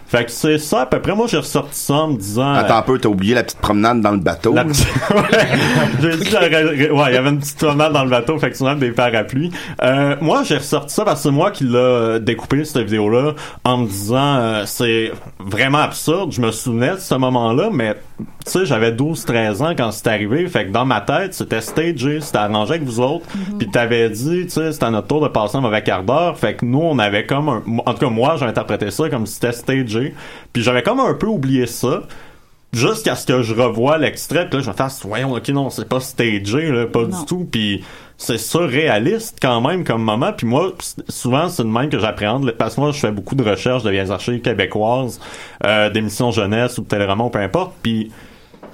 Fait 0.07 0.25
que 0.25 0.31
c'est 0.31 0.57
ça, 0.57 0.81
à 0.81 0.85
peu 0.88 1.00
près. 1.01 1.13
Moi, 1.13 1.27
j'ai 1.27 1.38
ressorti 1.38 1.77
ça 1.77 1.94
en 1.94 2.07
me 2.07 2.17
disant. 2.17 2.53
Attends 2.53 2.77
un 2.77 2.81
peu, 2.81 2.97
t'as 2.97 3.09
oublié 3.09 3.35
la 3.35 3.44
petite 3.44 3.59
promenade 3.59 4.01
dans 4.01 4.11
le 4.11 4.17
bateau. 4.19 4.53
La 4.53 4.63
petite- 4.65 4.88
Ouais. 5.11 5.47
J'ai 6.01 6.17
dit, 6.17 6.35
ouais, 6.91 7.06
il 7.09 7.13
y 7.13 7.17
avait 7.17 7.29
une 7.29 7.39
petite 7.39 7.57
promenade 7.57 7.94
dans 7.94 8.03
le 8.06 8.09
bateau, 8.09 8.35
effectivement, 8.38 8.73
des 8.75 8.91
parapluies. 8.91 9.51
Euh, 9.83 10.15
moi, 10.21 10.41
j'ai 10.44 10.57
ressorti 10.57 10.95
ça 10.95 11.03
parce 11.06 11.19
que 11.19 11.23
c'est 11.29 11.31
moi 11.35 11.51
qui 11.51 11.65
l'a 11.65 11.77
euh, 11.77 12.19
découpé, 12.19 12.63
cette 12.65 12.83
vidéo-là, 12.85 13.33
en 13.65 13.77
me 13.77 13.88
disant, 13.88 14.35
euh, 14.38 14.63
c'est 14.65 15.11
vraiment 15.39 15.79
absurde. 15.79 16.31
Je 16.31 16.41
me 16.41 16.51
souvenais 16.51 16.91
de 16.95 17.00
ce 17.00 17.13
moment-là, 17.15 17.69
mais, 17.71 17.95
sais, 18.45 18.66
j'avais 18.66 18.92
12, 18.92 19.25
13 19.25 19.62
ans 19.62 19.74
quand 19.77 19.92
c'est 19.92 20.07
arrivé. 20.07 20.48
Fait 20.48 20.66
que 20.66 20.71
dans 20.71 20.86
ma 20.86 21.01
tête, 21.01 21.33
c'était 21.33 21.62
stagé, 21.62 22.21
c'était 22.21 22.38
arrangé 22.38 22.71
avec 22.75 22.83
vous 22.83 23.00
autres. 23.00 23.25
Puis 23.57 23.69
t'avais 23.69 24.10
dit, 24.10 24.44
tu 24.45 24.50
sais, 24.50 24.71
c'était 24.71 24.86
à 24.86 24.92
notre 24.92 25.07
tour 25.07 25.21
de 25.21 25.27
passer 25.27 25.57
un 25.57 25.62
mauvais 25.62 25.83
quart 25.83 26.04
d'heure. 26.04 26.38
Fait 26.38 26.56
que 26.56 26.66
nous, 26.66 26.80
on 26.81 27.00
avait 27.00 27.25
comme 27.25 27.50
un, 27.50 27.63
en 27.86 27.94
tout 27.94 28.00
cas, 28.00 28.10
moi, 28.10 28.36
j'ai 28.38 28.45
interprété 28.45 28.92
ça 28.92 29.10
comme 29.10 29.25
si 29.25 29.36
c'était 29.36 29.51
stagé. 29.51 30.13
Puis 30.54 30.63
j'avais 30.63 30.83
comme 30.83 31.00
un 31.00 31.13
peu 31.13 31.27
oublié 31.27 31.66
ça 31.66 32.01
jusqu'à 32.71 33.16
ce 33.16 33.25
que 33.25 33.42
je 33.42 33.56
revoie 33.56 33.98
l'extrait 33.98 34.48
puis 34.48 34.60
là 34.60 34.63
je 34.63 34.69
me 34.69 34.75
fasse 34.75 35.04
voyons 35.04 35.33
ok 35.33 35.50
non 35.50 35.71
c'est 35.71 35.89
pas 35.89 36.00
stagé 36.00 36.69
là 36.71 36.86
pas 36.86 37.01
Non. 37.01 37.07
du 37.19 37.25
tout 37.25 37.48
puis 37.51 37.83
c'est 38.19 38.38
surréaliste 38.38 39.38
quand 39.42 39.62
même 39.62 39.83
comme 39.86 40.04
moment. 40.04 40.33
Puis 40.33 40.45
moi 40.45 40.74
souvent 41.07 41.48
c'est 41.48 41.63
de 41.63 41.69
même 41.69 41.89
que 41.89 41.98
j'appréhende 41.98 42.51
parce 42.51 42.75
que 42.75 42.81
moi 42.81 42.92
je 42.92 43.00
fais 43.00 43.12
beaucoup 43.12 43.33
de 43.33 43.50
recherches 43.50 43.81
de 43.81 43.89
vieilles 43.89 44.12
archives 44.12 44.42
québécoises 44.42 45.19
euh, 45.66 45.89
d'émissions 45.89 46.30
jeunesse 46.30 46.77
ou 46.77 46.81
de 46.81 46.88
téléroman 46.88 47.28
ou 47.28 47.30
peu 47.30 47.40
importe. 47.40 47.73
Puis 47.81 48.11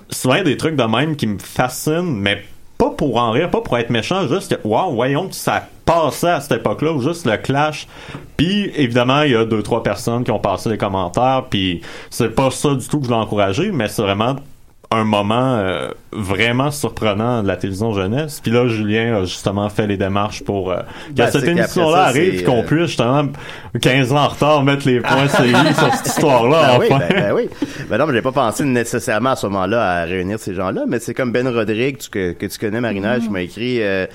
souvent 0.10 0.42
des 0.42 0.58
trucs 0.58 0.76
de 0.76 0.84
même 0.84 1.16
qui 1.16 1.28
me 1.28 1.38
fascinent 1.38 2.18
mais 2.20 2.44
pas 2.80 2.90
pour 2.90 3.18
en 3.18 3.32
rire 3.32 3.52
pas 3.52 3.62
pour 3.62 3.78
être 3.78 3.92
méchant 3.92 4.28
juste 4.28 4.56
que 4.56 4.68
waouh 4.68 4.96
voyons 4.96 5.30
que 5.30 5.36
ça 5.36 5.68
passait 5.86 6.32
à 6.32 6.42
cette 6.42 6.60
époque-là 6.60 6.94
ou 6.94 7.02
juste 7.02 7.28
le 7.28 7.38
clash. 7.38 7.88
Puis 8.38 8.72
évidemment 8.76 9.22
il 9.22 9.32
y 9.32 9.36
a 9.36 9.46
deux 9.46 9.62
trois 9.62 9.84
personnes 9.84 10.24
qui 10.24 10.32
ont 10.32 10.40
passé 10.40 10.70
les 10.70 10.80
commentaires 10.80 11.44
puis 11.52 11.82
c'est 12.10 12.34
pas 12.34 12.50
ça 12.50 12.74
du 12.74 12.88
tout 12.88 13.00
que 13.00 13.06
je 13.06 13.12
veux 13.12 13.16
encourager 13.16 13.72
mais 13.72 13.90
c'est 13.90 14.02
vraiment 14.02 14.38
un 14.96 15.04
moment 15.04 15.56
euh, 15.58 15.90
vraiment 16.12 16.72
surprenant 16.72 17.44
de 17.44 17.48
la 17.48 17.56
télévision 17.58 17.94
jeunesse. 17.94 18.40
Puis 18.42 18.52
là, 18.52 18.68
Julien 18.68 19.18
a 19.18 19.26
justement 19.26 19.70
fait 19.70 19.88
les 19.88 19.98
démarches 19.98 20.44
pour 20.44 20.72
euh, 20.72 20.78
que 21.10 21.14
Ben, 21.14 21.32
cette 21.32 21.44
émission-là 21.44 22.04
arrive 22.06 22.44
qu'on 22.44 22.62
euh, 22.62 22.66
puisse 22.66 22.88
justement 22.88 23.24
15 23.82 24.12
ans 24.14 24.18
en 24.24 24.28
retard 24.30 24.64
mettre 24.64 24.88
les 24.88 25.00
points 25.02 25.28
sur 25.28 25.44
cette 25.44 26.06
histoire-là. 26.08 26.74
Ben 26.74 26.80
oui, 26.80 26.88
enfin. 26.92 27.06
ben, 27.10 27.16
ben 27.16 27.34
oui. 27.34 27.50
Ben 27.90 27.98
non, 27.98 28.08
mais 28.08 28.14
j'ai 28.14 28.22
pas 28.22 28.32
pensé 28.32 28.64
nécessairement 28.64 29.32
à 29.32 29.36
ce 29.36 29.48
moment-là 29.48 30.02
à 30.02 30.04
réunir 30.06 30.40
ces 30.40 30.54
gens-là, 30.54 30.86
mais 30.88 31.00
c'est 31.00 31.14
comme 31.14 31.32
Ben 31.32 31.48
Rodrigue 31.48 31.98
tu- 31.98 32.10
que, 32.10 32.32
que 32.34 32.46
tu 32.46 32.58
connais, 32.60 32.82
Marinage, 32.82 33.24
qui 33.24 33.30
m'a 33.30 33.42
écrit 33.42 33.82
euh, 33.82 34.06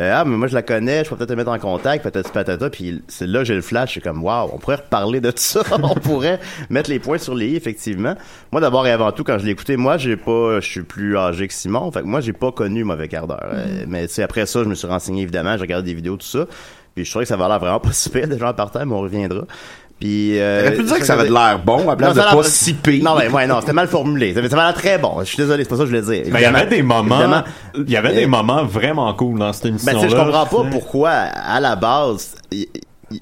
euh, 0.00 0.12
Ah, 0.14 0.24
mais 0.24 0.36
moi 0.36 0.48
je 0.48 0.54
la 0.54 0.62
connais, 0.62 1.04
je 1.04 1.10
peux 1.10 1.16
peut-être 1.16 1.30
te 1.30 1.34
mettre 1.34 1.50
en 1.50 1.58
contact, 1.58 2.04
patati 2.04 2.30
patata, 2.30 2.70
puis 2.70 3.02
c'est 3.08 3.26
là 3.26 3.44
j'ai 3.44 3.54
le 3.54 3.62
flash, 3.62 3.94
c'est 3.94 4.00
comme 4.00 4.22
Waouh, 4.22 4.50
on 4.52 4.58
pourrait 4.58 4.76
reparler 4.76 5.20
de 5.20 5.32
ça, 5.34 5.62
on 5.82 5.94
pourrait 5.94 6.40
mettre 6.70 6.90
les 6.90 6.98
points 6.98 7.18
sur 7.18 7.34
les 7.34 7.48
i, 7.48 7.56
effectivement. 7.56 8.14
Moi 8.52 8.60
d'abord 8.60 8.86
et 8.86 8.92
avant 8.92 9.12
tout, 9.12 9.24
quand 9.24 9.38
je 9.38 9.44
l'ai 9.44 9.52
écouté, 9.52 9.76
moi 9.76 9.96
j'ai 9.96 10.16
pas 10.16 10.60
je 10.60 10.68
suis 10.68 10.82
plus 10.82 11.16
âgé 11.16 11.48
que 11.48 11.54
Simon, 11.54 11.90
fait 11.90 12.00
que 12.00 12.06
moi 12.06 12.20
j'ai 12.20 12.32
pas 12.32 12.52
connu 12.52 12.84
Mauvais 12.84 13.08
quart 13.08 13.26
d'heure. 13.26 13.50
Euh, 13.52 13.84
mais 13.86 14.08
c'est 14.08 14.22
après 14.22 14.46
ça, 14.46 14.62
je 14.62 14.68
me 14.68 14.74
suis 14.74 14.86
renseigné 14.86 15.22
évidemment, 15.22 15.56
j'ai 15.56 15.62
regardé 15.62 15.90
des 15.90 15.94
vidéos, 15.94 16.16
tout 16.16 16.26
ça. 16.26 16.46
Puis 16.94 17.04
je 17.04 17.10
trouvais 17.10 17.26
que 17.26 17.28
ça 17.28 17.36
va 17.36 17.46
l'air 17.46 17.58
vraiment 17.58 17.78
pas 17.78 17.92
si 17.92 18.08
pire, 18.08 18.26
déjà 18.26 18.48
en 18.48 18.54
partant, 18.54 18.84
mais 18.86 18.94
on 18.94 19.00
reviendra. 19.00 19.44
Puis 20.00 20.38
euh, 20.38 20.76
pu 20.76 20.82
dire 20.82 20.98
que 20.98 21.06
ça 21.06 21.14
avait 21.14 21.28
de 21.28 21.32
l'air 21.32 21.58
bon, 21.64 21.88
à 21.88 21.96
place 21.96 22.14
de 22.14 22.20
pas 22.20 22.42
si 22.42 22.74
pire. 22.74 23.02
Non, 23.02 23.16
ben, 23.16 23.32
ouais, 23.32 23.46
non, 23.46 23.60
c'était 23.60 23.72
mal 23.72 23.88
formulé. 23.88 24.34
Ça 24.34 24.40
avait 24.40 24.48
l'air 24.48 24.74
très 24.74 24.98
bon. 24.98 25.20
Je 25.20 25.24
suis 25.24 25.38
désolé, 25.38 25.64
c'est 25.64 25.70
pas 25.70 25.76
ça 25.76 25.84
que 25.84 25.90
je 25.90 25.96
voulais 25.96 26.22
dire. 26.22 26.32
Ben, 26.32 26.38
il 26.38 26.42
y 26.42 26.46
avait 26.46 26.66
des 26.66 26.82
moments, 26.82 27.42
il 27.74 27.90
y 27.90 27.96
avait 27.96 28.12
des 28.14 28.24
euh, 28.24 28.28
moments 28.28 28.64
vraiment 28.64 29.12
cool 29.14 29.38
dans 29.38 29.52
cette 29.54 29.64
Ben, 29.64 29.68
émission-là. 29.70 30.00
sais, 30.00 30.08
je 30.10 30.16
comprends 30.16 30.46
pas 30.46 30.70
pourquoi, 30.70 31.10
à 31.10 31.60
la 31.60 31.76
base, 31.76 32.34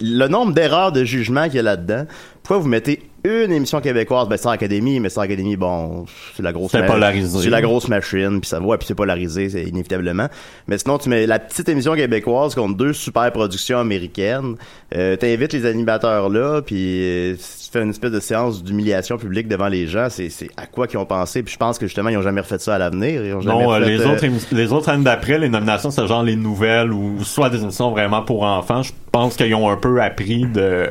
le 0.00 0.26
nombre 0.26 0.52
d'erreurs 0.52 0.90
de 0.90 1.04
jugement 1.04 1.45
qu'il 1.45 1.57
y 1.57 1.59
a 1.61 1.62
là-dedans, 1.62 2.07
pourquoi 2.43 2.59
vous 2.59 2.69
mettez 2.69 3.02
une 3.26 3.52
émission 3.52 3.81
québécoise, 3.81 4.28
ben 4.28 4.37
Star 4.37 4.52
Academy, 4.52 5.00
mais 5.00 5.09
Star 5.09 5.25
Academy, 5.25 5.57
bon, 5.57 6.04
c'est 6.37 6.43
la 6.43 6.52
grosse 6.52 6.73
C'est 6.73 6.81
ma- 6.83 6.87
polarisé. 6.88 7.38
C'est 7.43 7.49
la 7.49 7.62
grosse 7.62 7.88
machine, 7.88 8.38
puis 8.38 8.49
ça 8.50 8.61
va, 8.61 8.76
puis 8.76 8.87
c'est 8.87 8.95
polarisé, 8.95 9.49
c'est 9.49 9.62
inévitablement. 9.64 10.28
Mais 10.69 10.76
sinon, 10.76 10.99
tu 10.99 11.09
mets 11.09 11.26
la 11.26 11.38
petite 11.38 11.66
émission 11.71 11.95
québécoise 11.95 12.54
contre 12.54 12.76
deux 12.76 12.93
super 12.93 13.33
productions 13.33 13.78
américaines, 13.78 14.57
euh, 14.95 15.16
t'invites 15.16 15.54
les 15.54 15.64
animateurs 15.64 16.28
là, 16.28 16.61
puis 16.61 16.76
euh, 17.02 17.35
tu 17.37 17.71
fais 17.73 17.83
une 17.83 17.90
espèce 17.90 18.12
de 18.12 18.21
séance 18.21 18.62
d'humiliation 18.62 19.16
publique 19.16 19.49
devant 19.49 19.69
les 19.69 19.87
gens, 19.87 20.09
c'est 20.11 20.28
c'est 20.28 20.50
à 20.59 20.66
quoi 20.66 20.87
qu'ils 20.87 20.99
ont 20.99 21.07
pensé, 21.07 21.43
puis 21.43 21.54
je 21.54 21.59
pense 21.59 21.78
que 21.78 21.87
justement, 21.87 22.11
ils 22.11 22.19
ont 22.19 22.23
jamais 22.23 22.43
refait 22.43 22.59
ça 22.59 22.75
à 22.75 22.78
l'avenir. 22.78 23.25
Ils 23.25 23.33
ont 23.35 23.40
jamais 23.40 23.64
Non, 23.64 23.73
euh, 23.73 23.76
refait, 23.78 23.87
les 23.90 24.00
euh, 24.02 24.12
autres 24.12 24.25
émi- 24.26 24.47
les 24.54 24.71
autres 24.71 24.90
années 24.90 25.04
d'après, 25.04 25.38
les 25.38 25.49
nominations, 25.49 25.90
c'est 25.90 26.07
genre 26.07 26.23
les 26.23 26.37
nouvelles 26.37 26.93
ou 26.93 27.25
soit 27.25 27.49
des 27.49 27.62
émissions 27.62 27.90
vraiment 27.90 28.21
pour 28.21 28.43
enfants. 28.43 28.83
Je 28.83 28.93
pense 29.11 29.37
qu'ils 29.37 29.54
ont 29.54 29.71
un 29.71 29.76
peu 29.76 30.02
appris 30.02 30.45
de 30.45 30.88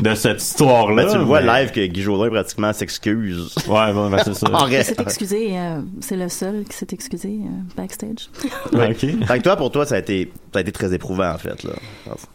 de 0.00 0.14
cette 0.14 0.40
histoire-là. 0.40 1.02
Ben, 1.06 1.10
tu 1.10 1.18
le 1.18 1.24
vois 1.24 1.40
mais- 1.40 1.62
live 1.62 1.71
que 1.72 1.84
Guy 1.86 2.02
Jourdain 2.02 2.30
pratiquement 2.30 2.72
s'excuse. 2.72 3.54
Ouais, 3.68 3.92
bon, 3.92 4.08
ben, 4.10 4.20
c'est 4.24 4.34
ça. 4.34 4.46
Il 4.70 4.84
s'est 4.84 4.94
excusé, 5.00 5.58
euh, 5.58 5.80
c'est 6.00 6.16
le 6.16 6.28
seul 6.28 6.64
qui 6.64 6.76
s'est 6.76 6.86
excusé 6.92 7.40
euh, 7.42 7.48
backstage. 7.76 8.28
Ouais, 8.72 8.90
ok. 8.90 9.26
Fait 9.26 9.38
que 9.38 9.42
toi, 9.42 9.56
pour 9.56 9.70
toi, 9.72 9.84
ça 9.86 9.96
a 9.96 9.98
été, 9.98 10.30
ça 10.52 10.58
a 10.58 10.62
été 10.62 10.72
très 10.72 10.92
éprouvant, 10.94 11.30
en 11.32 11.38
fait, 11.38 11.62
là. 11.64 11.72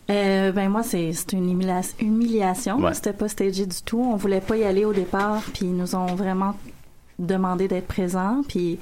Euh, 0.10 0.52
ben 0.52 0.70
moi, 0.70 0.84
c'est 0.84 1.12
une 1.34 1.50
humila- 1.58 1.94
humiliation. 2.02 2.78
Ouais. 2.80 2.94
C'était 2.94 3.14
pas 3.14 3.28
stagé 3.30 3.66
du 3.66 3.82
tout. 3.86 4.00
On 4.02 4.16
voulait 4.16 4.42
pas 4.42 4.58
y 4.58 4.64
aller 4.64 4.84
au 4.86 4.94
départ, 4.94 5.42
puis 5.54 5.66
ils 5.68 5.76
nous 5.76 5.96
ont 5.96 6.08
vraiment 6.16 6.56
demandé 7.20 7.68
d'être 7.68 7.88
présents. 7.88 8.42
Puis 8.48 8.78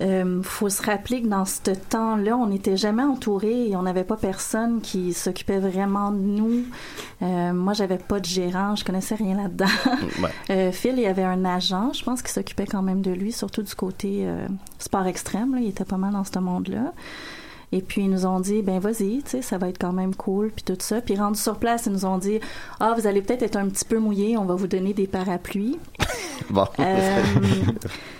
euh, 0.00 0.42
faut 0.42 0.68
se 0.68 0.82
rappeler 0.82 1.22
que 1.22 1.26
dans 1.26 1.44
ce 1.44 1.70
temps-là, 1.70 2.36
on 2.36 2.46
n'était 2.46 2.76
jamais 2.76 3.02
entouré 3.02 3.68
et 3.68 3.76
on 3.76 3.82
n'avait 3.82 4.04
pas 4.04 4.16
personne 4.16 4.80
qui 4.80 5.12
s'occupait 5.12 5.58
vraiment 5.58 6.10
de 6.10 6.18
nous. 6.18 6.64
Euh, 7.22 7.52
moi, 7.52 7.72
j'avais 7.72 7.98
pas 7.98 8.20
de 8.20 8.24
gérant, 8.24 8.76
je 8.76 8.84
connaissais 8.84 9.16
rien 9.16 9.36
là-dedans. 9.36 9.66
Ouais. 10.22 10.30
Euh, 10.50 10.72
Phil, 10.72 10.94
il 10.96 11.02
y 11.02 11.06
avait 11.06 11.24
un 11.24 11.44
agent, 11.44 11.92
je 11.92 12.02
pense, 12.02 12.22
qui 12.22 12.32
s'occupait 12.32 12.64
quand 12.64 12.80
même 12.80 13.02
de 13.02 13.10
lui, 13.10 13.32
surtout 13.32 13.62
du 13.62 13.74
côté 13.74 14.22
euh, 14.22 14.46
sport 14.78 15.06
extrême. 15.06 15.54
là. 15.54 15.60
Il 15.60 15.68
était 15.68 15.84
pas 15.84 15.98
mal 15.98 16.12
dans 16.12 16.24
ce 16.24 16.38
monde-là. 16.38 16.92
Et 17.70 17.82
puis 17.82 18.02
ils 18.02 18.10
nous 18.10 18.24
ont 18.24 18.40
dit 18.40 18.62
ben 18.62 18.78
vas-y, 18.78 19.22
tu 19.22 19.22
sais, 19.26 19.42
ça 19.42 19.58
va 19.58 19.68
être 19.68 19.78
quand 19.78 19.92
même 19.92 20.14
cool 20.14 20.50
puis 20.50 20.64
tout 20.64 20.76
ça. 20.78 21.02
Puis 21.02 21.16
rendus 21.16 21.40
sur 21.40 21.58
place, 21.58 21.84
ils 21.86 21.92
nous 21.92 22.06
ont 22.06 22.16
dit 22.16 22.40
ah 22.80 22.94
vous 22.96 23.06
allez 23.06 23.20
peut-être 23.20 23.42
être 23.42 23.56
un 23.56 23.68
petit 23.68 23.84
peu 23.84 23.98
mouillé, 23.98 24.38
on 24.38 24.46
va 24.46 24.54
vous 24.54 24.68
donner 24.68 24.94
des 24.94 25.06
parapluies. 25.06 25.78
Bon. 26.50 26.66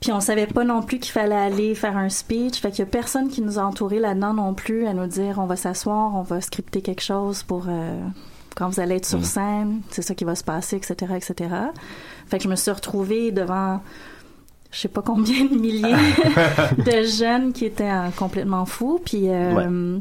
Puis 0.00 0.12
on 0.12 0.20
savait 0.20 0.46
pas 0.46 0.64
non 0.64 0.82
plus 0.82 0.98
qu'il 0.98 1.12
fallait 1.12 1.34
aller 1.34 1.74
faire 1.74 1.96
un 1.96 2.08
speech. 2.08 2.60
Fait 2.60 2.70
qu'il 2.70 2.80
y 2.80 2.82
a 2.82 2.86
personne 2.86 3.28
qui 3.28 3.42
nous 3.42 3.58
a 3.58 3.62
entourés 3.62 3.98
là-dedans 3.98 4.34
non 4.34 4.54
plus 4.54 4.86
à 4.86 4.94
nous 4.94 5.06
dire 5.06 5.38
on 5.38 5.46
va 5.46 5.56
s'asseoir, 5.56 6.14
on 6.14 6.22
va 6.22 6.40
scripter 6.40 6.82
quelque 6.82 7.02
chose 7.02 7.42
pour 7.42 7.66
euh, 7.68 8.00
quand 8.56 8.68
vous 8.68 8.80
allez 8.80 8.96
être 8.96 9.06
sur 9.06 9.24
scène, 9.24 9.80
c'est 9.90 10.02
ça 10.02 10.14
qui 10.14 10.24
va 10.24 10.34
se 10.34 10.44
passer, 10.44 10.76
etc., 10.76 11.14
etc. 11.16 11.50
Fait 12.26 12.38
que 12.38 12.44
je 12.44 12.48
me 12.48 12.56
suis 12.56 12.70
retrouvée 12.70 13.32
devant 13.32 13.80
je 14.70 14.80
sais 14.80 14.88
pas 14.88 15.02
combien 15.02 15.46
de 15.46 15.54
milliers 15.54 15.82
de 16.78 17.02
jeunes 17.06 17.52
qui 17.52 17.64
étaient 17.64 17.90
euh, 17.90 18.10
complètement 18.16 18.66
fous. 18.66 19.00
Puis 19.04 19.28
euh, 19.28 19.98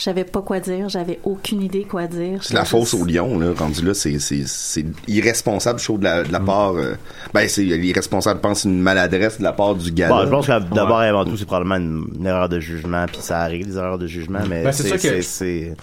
je 0.00 0.04
savais 0.04 0.24
pas 0.24 0.40
quoi 0.40 0.60
dire, 0.60 0.88
j'avais 0.88 1.20
aucune 1.24 1.60
idée 1.60 1.82
quoi 1.84 2.06
dire. 2.06 2.42
C'est 2.42 2.54
la 2.54 2.64
juste- 2.64 2.94
au 2.94 3.04
lion, 3.04 3.38
là, 3.38 3.52
rendu 3.54 3.84
là, 3.84 3.92
c'est, 3.92 4.18
c'est, 4.18 4.44
c'est 4.46 4.86
irresponsable, 5.06 5.78
je 5.78 5.84
trouve, 5.84 5.98
de 5.98 6.04
la, 6.04 6.22
de 6.22 6.32
la 6.32 6.40
part, 6.40 6.72
euh, 6.76 6.94
ben, 7.34 7.46
c'est 7.46 7.66
irresponsable, 7.66 8.38
je 8.42 8.48
pense, 8.48 8.64
une 8.64 8.80
maladresse 8.80 9.36
de 9.38 9.42
la 9.44 9.52
part 9.52 9.74
du 9.74 9.92
gars. 9.92 10.08
Bon, 10.08 10.22
je 10.24 10.30
pense 10.30 10.46
que 10.46 10.74
d'abord 10.74 11.02
et 11.02 11.08
avant 11.08 11.26
tout, 11.26 11.36
c'est 11.36 11.44
probablement 11.44 11.76
une, 11.76 12.06
une 12.18 12.26
erreur 12.26 12.48
de 12.48 12.60
jugement, 12.60 13.04
puis 13.06 13.18
ça 13.20 13.40
arrive, 13.40 13.66
des 13.66 13.76
erreurs 13.76 13.98
de 13.98 14.06
jugement, 14.06 14.40
mais 14.48 14.64
Ben, 14.64 14.72
c'est 14.72 14.84
sûr 14.88 14.98
que- 14.98 15.20
c'est- 15.20 15.74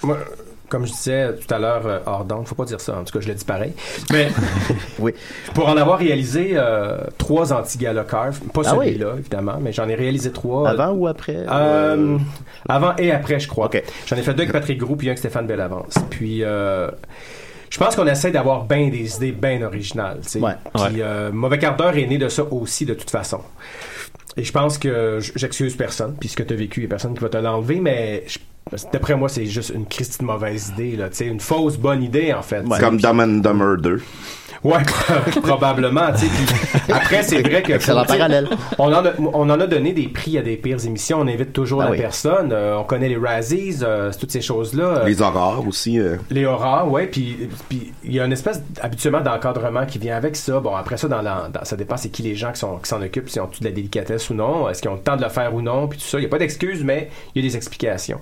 comme 0.69 0.85
je 0.85 0.91
disais 0.91 1.33
tout 1.35 1.53
à 1.53 1.59
l'heure, 1.59 1.81
euh, 1.85 1.99
hors 2.05 2.25
d'onde, 2.25 2.47
faut 2.47 2.55
pas 2.55 2.65
dire 2.65 2.81
ça, 2.81 2.97
en 2.97 3.03
tout 3.03 3.13
cas, 3.13 3.19
je 3.21 3.27
le 3.27 3.33
dis 3.35 3.45
pareil. 3.45 3.73
Mais 4.11 4.29
Oui. 4.99 5.13
pour 5.53 5.67
en 5.69 5.77
avoir 5.77 5.99
réalisé 5.99 6.51
euh, 6.53 6.97
trois 7.17 7.53
anti-gala 7.53 8.03
carve, 8.03 8.39
pas 8.53 8.61
Ah 8.65 8.75
oui? 8.77 8.87
celui-là, 8.87 9.13
évidemment, 9.17 9.57
mais 9.61 9.71
j'en 9.71 9.87
ai 9.87 9.95
réalisé 9.95 10.31
trois. 10.31 10.69
Avant 10.69 10.91
ou 10.91 11.07
après? 11.07 11.37
Euh, 11.49 12.17
avant 12.67 12.95
et 12.97 13.11
après, 13.11 13.39
je 13.39 13.47
crois. 13.47 13.69
J'en 14.07 14.15
ai 14.15 14.21
fait 14.23 14.33
deux 14.33 14.41
avec 14.43 14.51
Patrick 14.51 14.77
Groux 14.79 14.95
puis 14.95 15.07
un 15.07 15.11
avec 15.11 15.19
Stéphane 15.19 15.47
Bellavance. 15.47 15.95
Puis 16.09 16.43
euh, 16.43 16.89
je 17.69 17.77
pense 17.77 17.95
qu'on 17.95 18.07
essaie 18.07 18.31
d'avoir 18.31 18.65
bien 18.65 18.89
des 18.89 19.15
idées 19.17 19.31
bien 19.31 19.61
originales. 19.61 20.19
tu 20.23 20.29
sais. 20.29 20.39
Ouais. 20.39 20.53
Puis 20.73 20.83
Ouais. 20.83 20.89
euh, 21.01 21.31
Mauvais 21.31 21.59
quart 21.59 21.75
d'heure 21.75 21.97
est 21.97 22.05
né 22.07 22.17
de 22.17 22.29
ça 22.29 22.43
aussi 22.51 22.85
de 22.85 22.93
toute 22.93 23.09
façon. 23.09 23.39
Et 24.35 24.43
je 24.43 24.51
pense 24.51 24.77
que 24.77 25.19
j'excuse 25.35 25.75
personne, 25.75 26.15
puis 26.19 26.29
ce 26.29 26.35
que 26.37 26.43
tu 26.43 26.53
as 26.53 26.57
vécu, 26.57 26.81
il 26.81 26.83
n'y 26.83 26.87
a 26.87 26.89
personne 26.89 27.13
qui 27.15 27.21
va 27.21 27.29
te 27.29 27.37
l'enlever, 27.37 27.79
mais 27.79 28.23
je- 28.27 28.37
d'après 28.91 29.15
moi, 29.15 29.29
c'est 29.29 29.45
juste 29.45 29.71
une 29.73 29.85
Christie 29.85 30.19
de 30.19 30.25
mauvaise 30.25 30.69
idée, 30.69 30.95
là, 30.95 31.09
tu 31.09 31.15
sais, 31.17 31.27
une 31.27 31.39
fausse 31.39 31.77
bonne 31.77 32.03
idée, 32.03 32.33
en 32.33 32.41
fait. 32.41 32.61
Ouais. 32.61 32.79
Comme 32.79 32.99
Dumb 32.99 33.19
and 33.19 33.41
Dumber 33.41 33.75
2. 33.81 34.01
Ouais, 34.63 34.77
probablement. 35.41 36.11
tu 36.13 36.25
sais. 36.25 36.79
Puis 36.83 36.93
après, 36.93 37.23
c'est 37.23 37.41
vrai 37.41 37.61
que 37.61 37.73
Excellent 37.73 38.05
parallèle. 38.05 38.47
On 38.77 38.85
en, 38.93 39.05
a, 39.05 39.11
on 39.19 39.49
en 39.49 39.59
a 39.59 39.67
donné 39.67 39.93
des 39.93 40.07
prix 40.07 40.37
à 40.37 40.41
des 40.41 40.57
pires 40.57 40.83
émissions. 40.85 41.19
On 41.19 41.27
invite 41.27 41.53
toujours 41.53 41.81
Ah 41.81 41.85
la 41.85 41.91
oui. 41.91 41.97
personne. 41.97 42.51
Euh, 42.51 42.77
on 42.77 42.83
connaît 42.83 43.09
les 43.09 43.17
Razzies, 43.17 43.79
euh, 43.83 44.11
toutes 44.19 44.31
ces 44.31 44.41
choses-là. 44.41 45.03
Les 45.05 45.21
horreurs 45.21 45.65
aussi. 45.67 45.99
euh. 45.99 46.17
les 46.29 46.45
horreurs, 46.45 46.89
ouais. 46.91 47.07
Puis 47.07 47.49
puis 47.69 47.93
il 48.03 48.13
y 48.13 48.19
a 48.19 48.25
une 48.25 48.33
espèce 48.33 48.61
habituellement 48.81 49.21
d'encadrement 49.21 49.85
qui 49.85 49.99
vient 49.99 50.15
avec 50.17 50.35
ça. 50.35 50.59
Bon, 50.59 50.75
après 50.75 50.97
ça, 50.97 51.07
dans, 51.07 51.21
la- 51.21 51.49
dans- 51.53 51.63
ça 51.63 51.75
dépend 51.75 51.97
c'est 51.97 52.09
qui 52.09 52.23
les 52.23 52.35
gens 52.35 52.51
qui 52.51 52.59
sont 52.59 52.77
qui 52.77 52.89
s'en 52.89 53.01
occupent, 53.01 53.29
si 53.29 53.39
ont 53.39 53.47
tout 53.47 53.59
de 53.59 53.65
la 53.65 53.71
délicatesse 53.71 54.29
ou 54.29 54.33
non, 54.33 54.69
est-ce 54.69 54.81
qu'ils 54.81 54.91
ont 54.91 54.95
le 54.95 55.01
temps 55.01 55.17
de 55.17 55.23
le 55.23 55.29
faire 55.29 55.53
ou 55.53 55.61
non, 55.61 55.87
puis 55.87 55.99
tout 55.99 56.05
ça. 56.05 56.17
Il 56.17 56.21
n'y 56.21 56.27
a 56.27 56.29
pas 56.29 56.39
d'excuses, 56.39 56.83
mais 56.83 57.09
il 57.35 57.43
y 57.43 57.45
a 57.45 57.49
des 57.49 57.55
explications. 57.55 58.19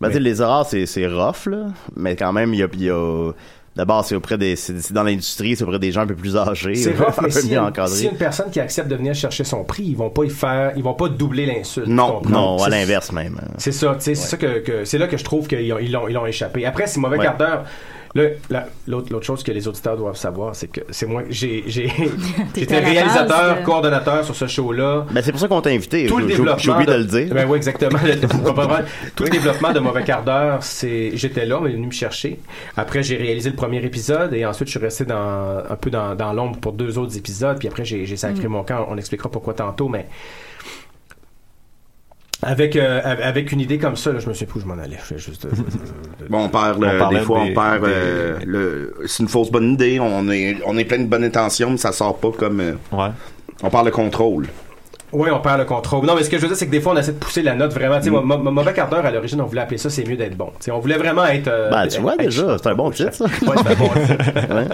Ben, 0.00 0.08
tu 0.08 0.14
sais, 0.14 0.20
les 0.20 0.42
horreurs, 0.42 0.66
c'est, 0.66 0.84
c'est 0.84 1.06
rough, 1.06 1.46
là, 1.46 1.68
mais 1.96 2.16
quand 2.16 2.30
même, 2.32 2.52
il 2.52 2.60
y 2.60 2.62
a... 2.62 2.68
il 2.74 2.82
y 2.84 2.90
a- 2.90 3.30
D'abord, 3.76 4.04
c'est 4.06 4.14
auprès 4.14 4.38
des, 4.38 4.56
c'est, 4.56 4.92
dans 4.92 5.02
l'industrie, 5.02 5.54
c'est 5.54 5.62
auprès 5.64 5.78
des 5.78 5.92
gens 5.92 6.00
un 6.00 6.06
peu 6.06 6.14
plus 6.14 6.36
âgés, 6.36 6.74
C'est 6.74 6.92
rough, 6.98 7.14
mais 7.22 7.36
a 7.36 7.40
une- 7.40 7.58
a 7.58 8.10
une 8.10 8.16
personne 8.16 8.50
qui 8.50 8.58
accepte 8.58 8.88
de 8.88 8.96
venir 8.96 9.14
chercher 9.14 9.44
son 9.44 9.64
prix, 9.64 9.84
ils 9.84 9.96
vont 9.96 10.08
pas 10.10 10.24
y 10.24 10.30
faire, 10.30 10.72
ils 10.76 10.82
vont 10.82 10.94
pas 10.94 11.08
doubler 11.10 11.44
l'insulte. 11.46 11.86
Non? 11.86 12.22
Non, 12.28 12.62
à 12.62 12.68
l'inverse 12.70 13.12
même. 13.12 13.38
hein. 13.42 13.48
C'est 13.58 13.72
ça, 13.72 13.94
tu 13.96 14.00
sais, 14.00 14.14
c'est 14.14 14.28
ça 14.28 14.36
que, 14.38 14.60
que- 14.60 14.84
c'est 14.86 14.96
là 14.98 15.06
que 15.06 15.16
je 15.18 15.24
trouve 15.24 15.46
qu'ils 15.46 15.70
ont, 15.74 15.78
ils 15.78 15.92
l'ont, 15.92 16.08
ils 16.08 16.14
l'ont 16.14 16.24
échappé. 16.26 16.64
Après, 16.64 16.86
c'est 16.86 17.00
mauvais 17.00 17.18
Ouais. 17.18 17.24
quart 17.26 17.36
d'heure. 17.36 17.64
La- 18.50 18.66
l'autre, 18.86 19.12
l'autre 19.12 19.26
chose 19.26 19.42
que 19.42 19.52
les 19.52 19.68
auditeurs 19.68 19.96
doivent 19.96 20.16
savoir, 20.16 20.54
c'est 20.56 20.68
que 20.68 20.80
c'est 20.90 21.06
moi, 21.06 21.22
j'ai, 21.28 21.64
j'ai, 21.66 21.90
j'étais 22.56 22.78
réalisateur, 22.78 23.26
base 23.28 23.58
de- 23.60 23.64
coordonnateur 23.64 24.24
sur 24.24 24.34
ce 24.34 24.46
show-là. 24.46 25.06
Ben, 25.10 25.22
c'est 25.22 25.32
pour 25.32 25.40
ça 25.40 25.48
qu'on 25.48 25.60
t'a 25.60 25.70
invité. 25.70 26.06
Tout 26.06 26.18
le 26.18 26.26
développement. 26.26 26.58
J'ai 26.58 26.70
oublié 26.70 26.86
de 26.86 26.96
le 26.98 27.04
dire. 27.04 27.34
Ben 27.34 27.46
oui, 27.48 27.56
exactement. 27.56 27.98
Le-? 28.02 28.16
Tout 29.16 29.24
le 29.24 29.30
développement 29.30 29.72
de 29.72 29.80
Mauvais 29.80 30.04
quart 30.04 30.22
d'heure, 30.24 30.62
c'est, 30.62 31.10
j'étais 31.14 31.46
là, 31.46 31.58
on 31.60 31.66
est 31.66 31.72
venu 31.72 31.86
me 31.86 31.92
chercher. 31.92 32.38
Après, 32.76 33.02
j'ai 33.02 33.16
réalisé 33.16 33.50
le 33.50 33.56
premier 33.56 33.84
épisode 33.84 34.32
et 34.34 34.44
ensuite, 34.46 34.68
je 34.68 34.72
suis 34.72 34.80
resté 34.80 35.04
dans, 35.04 35.58
un 35.68 35.76
peu 35.76 35.90
dans, 35.90 36.14
dans 36.14 36.32
l'ombre 36.32 36.58
pour 36.58 36.72
deux 36.72 36.98
autres 36.98 37.16
épisodes. 37.16 37.58
Puis 37.58 37.68
après, 37.68 37.84
j'ai, 37.84 38.06
j'ai 38.06 38.16
sacré 38.16 38.48
mon 38.48 38.62
camp. 38.62 38.86
On 38.90 38.96
expliquera 38.96 39.28
pourquoi 39.30 39.54
tantôt, 39.54 39.88
mais 39.88 40.06
avec, 42.42 42.76
euh, 42.76 43.00
avec 43.04 43.50
une 43.52 43.60
idée 43.60 43.78
comme 43.78 43.96
ça, 43.96 44.12
là, 44.12 44.18
je 44.18 44.28
me 44.28 44.34
suis 44.34 44.46
plus 44.46 44.58
où 44.58 44.62
je 44.62 44.66
m'en 44.66 44.78
allais. 44.78 44.98
Je 44.98 45.14
fais 45.14 45.18
juste, 45.18 45.46
euh, 45.46 45.50
Bon, 46.28 46.44
on 46.44 46.48
perd, 46.48 46.76
On 46.76 46.80
le- 46.80 47.14
des 47.16 47.20
fois, 47.24 47.44
des- 47.44 47.50
on 47.50 47.54
perd, 47.54 47.84
des- 47.84 47.90
euh, 47.92 48.38
le, 48.44 48.94
c'est 49.06 49.22
une 49.22 49.28
fausse 49.28 49.50
bonne 49.50 49.72
idée, 49.72 49.98
on 50.00 50.28
est, 50.30 50.56
on 50.66 50.76
est 50.76 50.84
plein 50.84 50.98
de 50.98 51.04
bonnes 51.06 51.24
intentions, 51.24 51.70
mais 51.70 51.76
ça 51.78 51.92
sort 51.92 52.18
pas 52.18 52.30
comme, 52.32 52.60
euh, 52.60 52.72
Ouais. 52.92 53.08
on 53.62 53.70
parle 53.70 53.86
de 53.86 53.90
contrôle. 53.90 54.46
Oui, 55.12 55.30
on 55.32 55.38
perd 55.38 55.58
le 55.60 55.64
contrôle. 55.64 56.04
Non, 56.04 56.16
mais 56.16 56.24
ce 56.24 56.28
que 56.28 56.36
je 56.36 56.42
veux 56.42 56.48
dire, 56.48 56.56
c'est 56.56 56.66
que 56.66 56.70
des 56.72 56.80
fois, 56.80 56.92
on 56.92 56.96
essaie 56.96 57.12
de 57.12 57.18
pousser 57.18 57.40
la 57.40 57.54
note 57.54 57.72
vraiment. 57.72 57.98
Tu 57.98 58.04
sais, 58.06 58.10
mauvais 58.10 58.72
quart 58.74 58.88
d'heure, 58.90 59.06
à 59.06 59.10
l'origine, 59.12 59.40
on 59.40 59.46
voulait 59.46 59.60
appeler 59.60 59.78
ça, 59.78 59.88
c'est 59.88 60.04
mieux 60.04 60.16
d'être 60.16 60.36
bon. 60.36 60.46
Tu 60.58 60.64
sais, 60.64 60.70
on 60.72 60.80
voulait 60.80 60.98
vraiment 60.98 61.24
être. 61.26 61.46
euh, 61.46 61.70
Ben, 61.70 61.86
tu 61.86 62.00
vois, 62.00 62.16
déjà, 62.16 62.56
c'est 62.58 62.68
un 62.68 62.74
bon 62.74 62.90
titre, 62.90 63.14
ça. 63.14 63.24
Ouais, 63.24 63.30
c'est 63.56 63.70
un 63.70 63.74
bon 63.76 63.88
titre. 64.06 64.54
Ouais. 64.54 64.66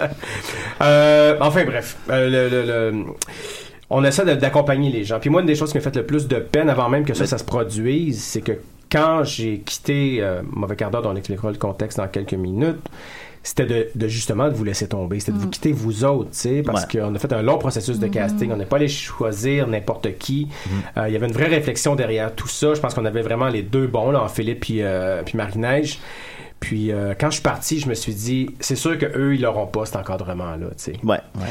Euh, 0.81 1.37
enfin, 1.41 1.65
bref. 1.65 1.97
Euh, 2.11 2.29
le- 2.31 2.49
le- 2.49 2.67
le- 2.67 3.05
on 3.95 4.03
essaie 4.05 4.25
d'accompagner 4.37 4.91
les 4.91 5.05
gens. 5.05 5.21
Puis 5.21 5.31
moi, 5.31 5.41
une 5.43 5.47
des 5.47 5.55
choses 5.55 5.71
qui 5.73 5.79
m'a 5.79 5.83
fait 5.85 5.95
le 5.97 6.05
plus 6.07 6.27
de 6.29 6.37
peine 6.37 6.69
avant 6.71 6.89
même 6.89 7.05
que 7.05 7.15
ça, 7.15 7.27
ça 7.27 7.39
se 7.39 7.45
produise, 7.45 8.23
c'est 8.23 8.41
que 8.41 8.53
quand 8.91 9.23
j'ai 9.25 9.59
quitté 9.61 10.19
euh, 10.21 10.43
Mauvais 10.51 10.77
quart 10.77 10.91
d'heure, 10.91 11.03
dont 11.03 11.11
on 11.13 11.17
expliquera 11.17 11.51
le 11.51 11.57
contexte 11.59 11.99
dans 11.99 12.09
quelques 12.09 12.35
minutes, 12.35 12.81
c'était 13.43 13.67
de, 13.67 13.89
de 13.95 14.07
justement 14.09 14.49
de 14.49 14.55
vous 14.55 14.63
laisser 14.65 14.87
tomber. 14.87 15.19
C'était 15.19 15.33
de 15.33 15.39
vous 15.39 15.49
quitter 15.51 15.73
vous 15.73 16.05
autres, 16.05 16.31
tu 16.31 16.39
sais, 16.39 16.63
parce 16.63 16.85
Ouais. 16.85 17.01
qu'on 17.01 17.15
a 17.15 17.19
fait 17.19 17.33
un 17.33 17.43
long 17.43 17.59
processus 17.59 17.99
de 17.99 18.07
casting. 18.07 18.51
On 18.53 18.57
n'est 18.57 18.67
pas 18.67 18.77
allé 18.77 18.87
choisir 18.89 19.67
n'importe 19.67 20.17
qui. 20.19 20.49
Euh, 20.97 21.09
Il 21.09 21.13
y 21.13 21.17
avait 21.17 21.27
une 21.27 21.33
vraie 21.33 21.49
réflexion 21.49 21.95
derrière 21.97 22.35
tout 22.35 22.47
ça. 22.49 22.75
Je 22.75 22.81
pense 22.81 22.95
qu'on 22.95 23.05
avait 23.05 23.23
vraiment 23.23 23.49
les 23.49 23.63
deux 23.63 23.87
bons, 23.89 24.11
là, 24.13 24.23
en 24.23 24.29
Philippe 24.29 24.61
puis, 24.61 24.83
euh, 24.83 25.23
puis 25.25 25.37
Marie-Neige. 25.37 25.99
Puis 26.61 26.93
euh, 26.93 27.15
quand 27.19 27.29
je 27.31 27.35
suis 27.35 27.43
parti, 27.43 27.81
je 27.81 27.89
me 27.89 27.95
suis 27.95 28.15
dit, 28.15 28.51
c'est 28.61 28.77
sûr 28.77 28.97
que 28.97 29.07
eux 29.19 29.35
ils 29.35 29.41
l'auront 29.43 29.67
pas 29.67 29.85
cet 29.87 29.97
encadrement-là, 29.97 30.69
tu 30.69 30.75
sais. 30.77 30.93
Ouais, 31.03 31.19
ouais. 31.37 31.49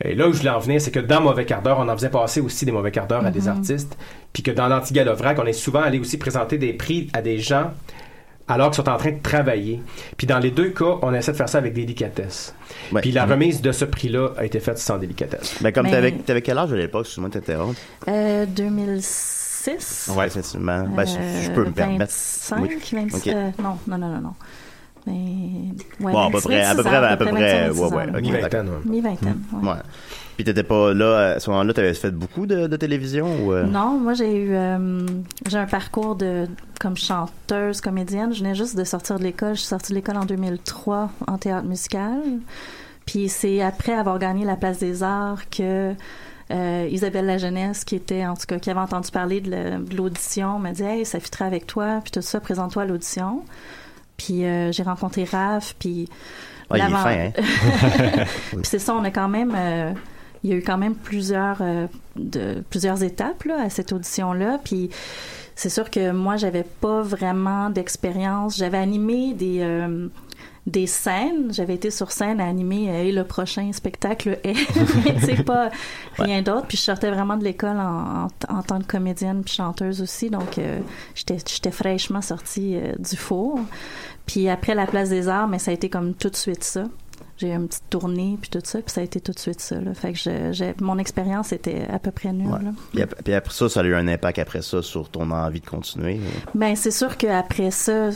Et 0.00 0.14
là 0.14 0.28
où 0.28 0.32
je 0.32 0.38
voulais 0.38 0.50
en 0.50 0.58
venir, 0.58 0.80
c'est 0.80 0.90
que 0.90 0.98
dans 1.00 1.20
Mauvais 1.20 1.44
quart 1.44 1.62
d'heure, 1.62 1.78
on 1.78 1.88
en 1.88 1.96
faisait 1.96 2.08
passer 2.10 2.40
aussi 2.40 2.64
des 2.64 2.72
mauvais 2.72 2.90
quarts 2.90 3.06
d'heure 3.06 3.24
à 3.24 3.30
des 3.30 3.46
artistes. 3.46 3.96
Puis 4.32 4.42
que 4.42 4.50
dans 4.50 4.66
l'Antigala-Vrac, 4.66 5.38
on 5.38 5.46
est 5.46 5.52
souvent 5.52 5.82
allé 5.82 5.98
aussi 6.00 6.18
présenter 6.18 6.58
des 6.58 6.72
prix 6.72 7.08
à 7.12 7.22
des 7.22 7.38
gens 7.38 7.70
alors 8.48 8.70
qu'ils 8.70 8.82
sont 8.82 8.90
en 8.90 8.96
train 8.96 9.12
de 9.12 9.22
travailler. 9.22 9.80
Puis 10.16 10.26
dans 10.26 10.40
les 10.40 10.50
deux 10.50 10.70
cas, 10.70 10.96
on 11.02 11.14
essaie 11.14 11.30
de 11.32 11.36
faire 11.36 11.48
ça 11.48 11.58
avec 11.58 11.72
délicatesse. 11.74 12.52
Ouais. 12.90 13.00
Puis 13.00 13.12
la 13.12 13.24
remise 13.26 13.62
de 13.62 13.70
ce 13.70 13.84
prix-là 13.84 14.30
a 14.36 14.44
été 14.44 14.58
faite 14.58 14.78
sans 14.78 14.98
délicatesse. 14.98 15.62
Ben, 15.62 15.72
comme 15.72 15.84
Mais- 15.84 15.92
t'avais, 15.92 16.12
t'avais 16.12 16.42
quel 16.42 16.58
âge 16.58 16.72
à 16.72 16.76
l'époque, 16.76 17.02
excuse-moi 17.02 17.28
de 17.28 17.34
t'interrompre? 17.34 17.78
Euh, 18.08 18.44
2006. 18.46 20.10
Ouais, 20.16 20.26
effectivement. 20.26 20.84
Ben, 20.88 21.06
si 21.06 21.16
Euh, 21.18 21.42
je 21.44 21.50
peux 21.52 21.64
me 21.64 21.70
permettre. 21.70 22.12
25, 22.12 22.62
Oui. 22.62 22.68
26, 22.92 23.14
Ok. 23.16 23.26
euh, 23.28 23.50
non, 23.62 23.78
non, 23.86 23.98
non, 23.98 24.08
non, 24.08 24.20
non. 24.20 24.34
Mais, 25.06 25.12
ouais, 26.00 26.12
Bon, 26.12 26.18
à 26.28 26.30
peu 26.30 26.38
26, 26.38 26.46
près, 26.48 26.62
à 26.62 26.74
peu 26.74 26.82
26 26.82 26.88
près, 26.88 26.96
à 27.06 27.16
peu 27.16 27.24
25, 27.24 27.34
près, 27.34 27.68
26 27.68 27.80
ouais, 27.80 27.86
ans. 27.86 27.96
ouais, 27.96 28.08
ok, 28.08 28.20
Mi-vingtaine, 28.22 28.68
ouais. 28.68 28.74
Mi-vingtaine, 28.84 29.42
ouais. 29.52 29.68
Ouais. 29.68 29.76
Puis 30.36 30.44
t'étais 30.44 30.62
pas 30.62 30.94
là, 30.94 31.32
à 31.34 31.40
ce 31.40 31.50
moment-là, 31.50 31.72
t'avais 31.74 31.92
fait 31.94 32.10
beaucoup 32.10 32.46
de, 32.46 32.66
de 32.66 32.76
télévision 32.76 33.26
ou... 33.44 33.52
euh? 33.52 33.64
Non, 33.64 33.98
moi 33.98 34.14
j'ai 34.14 34.34
eu 34.34 34.54
euh, 34.54 35.04
j'ai 35.46 35.58
un 35.58 35.66
parcours 35.66 36.16
de 36.16 36.46
comme 36.80 36.96
chanteuse, 36.96 37.80
comédienne. 37.80 38.32
Je 38.32 38.38
venais 38.38 38.54
juste 38.54 38.74
de 38.76 38.84
sortir 38.84 39.18
de 39.18 39.24
l'école. 39.24 39.54
Je 39.54 39.60
suis 39.60 39.68
sortie 39.68 39.92
de 39.92 39.96
l'école 39.96 40.16
en 40.16 40.24
2003 40.24 41.10
en 41.26 41.36
théâtre 41.38 41.66
musical. 41.66 42.18
Puis 43.04 43.28
c'est 43.28 43.60
après 43.60 43.92
avoir 43.92 44.18
gagné 44.18 44.44
la 44.46 44.56
place 44.56 44.78
des 44.78 45.02
arts 45.02 45.50
que 45.50 45.92
euh, 46.50 46.88
Isabelle 46.90 47.26
La 47.26 47.36
Jeunesse, 47.38 47.84
qui 47.84 47.94
était 47.94 48.24
en 48.26 48.34
tout 48.34 48.46
cas 48.46 48.58
qui 48.58 48.70
avait 48.70 48.80
entendu 48.80 49.10
parler 49.10 49.40
de 49.42 49.94
l'audition, 49.94 50.58
m'a 50.58 50.72
dit 50.72 50.82
hey 50.82 51.04
ça 51.04 51.20
fitterait 51.20 51.44
avec 51.44 51.66
toi, 51.66 52.00
puis 52.02 52.10
tout 52.10 52.22
ça, 52.22 52.40
présente-toi 52.40 52.82
à 52.82 52.86
l'audition. 52.86 53.42
Puis 54.24 54.44
euh, 54.44 54.70
j'ai 54.72 54.82
rencontré 54.82 55.24
Raph, 55.24 55.74
puis 55.78 56.08
Ah, 56.70 56.78
il 56.78 56.84
est 56.84 56.88
fin, 56.88 57.10
hein? 57.10 58.24
puis 58.50 58.60
c'est 58.62 58.78
ça, 58.78 58.94
on 58.94 59.04
a 59.04 59.10
quand 59.10 59.28
même 59.28 59.52
euh, 59.56 59.92
il 60.44 60.50
y 60.50 60.52
a 60.52 60.56
eu 60.56 60.62
quand 60.62 60.78
même 60.78 60.94
plusieurs 60.94 61.58
euh, 61.60 61.86
de 62.16 62.62
plusieurs 62.70 63.02
étapes 63.02 63.44
là, 63.44 63.62
à 63.62 63.70
cette 63.70 63.92
audition 63.92 64.32
là 64.32 64.58
puis 64.62 64.90
c'est 65.54 65.68
sûr 65.68 65.90
que 65.90 66.12
moi 66.12 66.36
j'avais 66.36 66.64
pas 66.64 67.02
vraiment 67.02 67.68
d'expérience. 67.70 68.56
J'avais 68.56 68.78
animé 68.78 69.34
des 69.34 69.58
euh, 69.60 70.08
des 70.66 70.86
scènes. 70.86 71.52
J'avais 71.52 71.74
été 71.74 71.90
sur 71.90 72.12
scène 72.12 72.40
à 72.40 72.46
animer 72.46 72.88
euh, 72.88 73.02
et 73.04 73.12
le 73.12 73.24
prochain 73.24 73.70
spectacle 73.72 74.38
est 74.44 74.54
mais 75.04 75.16
c'est 75.20 75.44
pas 75.44 75.70
rien 76.18 76.42
d'autre. 76.42 76.66
Puis 76.68 76.76
je 76.78 76.82
sortais 76.82 77.10
vraiment 77.10 77.36
de 77.36 77.44
l'école 77.44 77.78
en, 77.78 78.24
en, 78.24 78.28
en 78.48 78.62
tant 78.62 78.78
que 78.80 78.86
comédienne 78.86 79.42
puis 79.44 79.54
chanteuse 79.54 80.00
aussi. 80.00 80.30
Donc 80.30 80.58
euh, 80.58 80.80
j'étais 81.14 81.38
j'étais 81.46 81.70
fraîchement 81.70 82.22
sortie 82.22 82.76
euh, 82.76 82.94
du 82.98 83.16
four 83.16 83.60
puis 84.26 84.48
après 84.48 84.74
la 84.74 84.86
place 84.86 85.08
des 85.08 85.28
arts 85.28 85.48
mais 85.48 85.58
ça 85.58 85.70
a 85.70 85.74
été 85.74 85.88
comme 85.88 86.14
tout 86.14 86.30
de 86.30 86.36
suite 86.36 86.64
ça 86.64 86.84
j'ai 87.38 87.48
eu 87.48 87.52
une 87.54 87.66
petite 87.66 87.88
tournée 87.90 88.38
puis 88.40 88.50
tout 88.50 88.60
ça 88.62 88.78
puis 88.80 88.92
ça 88.92 89.00
a 89.00 89.04
été 89.04 89.20
tout 89.20 89.32
de 89.32 89.38
suite 89.38 89.60
ça 89.60 89.80
là. 89.80 89.94
fait 89.94 90.12
que 90.12 90.18
je- 90.18 90.52
j'ai- 90.52 90.74
mon 90.80 90.98
expérience 90.98 91.52
était 91.52 91.86
à 91.92 91.98
peu 91.98 92.10
près 92.10 92.32
nulle 92.32 92.46
Ouais. 92.48 92.62
là. 92.62 92.70
Puis, 92.92 93.02
ap- 93.02 93.22
puis 93.24 93.34
après 93.34 93.52
ça, 93.52 93.68
ça 93.68 93.80
a 93.80 93.84
eu 93.84 93.94
un 93.94 94.06
impact 94.06 94.38
après 94.38 94.62
ça 94.62 94.80
sur 94.82 95.08
ton 95.08 95.30
envie 95.30 95.60
de 95.60 95.66
continuer. 95.66 96.20
Ben 96.54 96.76
c'est 96.76 96.90
sûr 96.90 97.16
qu'après 97.16 97.70
ça, 97.70 98.10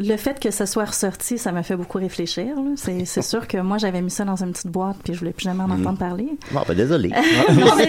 le 0.00 0.16
fait 0.16 0.38
que 0.40 0.50
ça 0.50 0.64
soit 0.66 0.86
ressorti, 0.86 1.38
ça 1.38 1.50
m'a 1.52 1.62
fait 1.62 1.76
beaucoup 1.76 1.98
réfléchir. 1.98 2.46
C'est 2.76 3.22
sûr 3.22 3.46
que 3.46 3.58
moi 3.58 3.78
j'avais 3.78 4.00
mis 4.00 4.10
ça 4.10 4.24
dans 4.24 4.42
une 4.42 4.52
petite 4.52 4.68
boîte 4.72 4.96
puis 5.04 5.12
je 5.14 5.18
voulais 5.18 5.32
plus 5.32 5.44
jamais 5.44 5.62
en 5.62 5.70
entendre 5.70 5.98
parler. 5.98 6.28
Bon, 6.52 6.60
ben 6.66 6.76
désolé. 6.76 7.08
non 7.48 7.74
mais, 7.76 7.86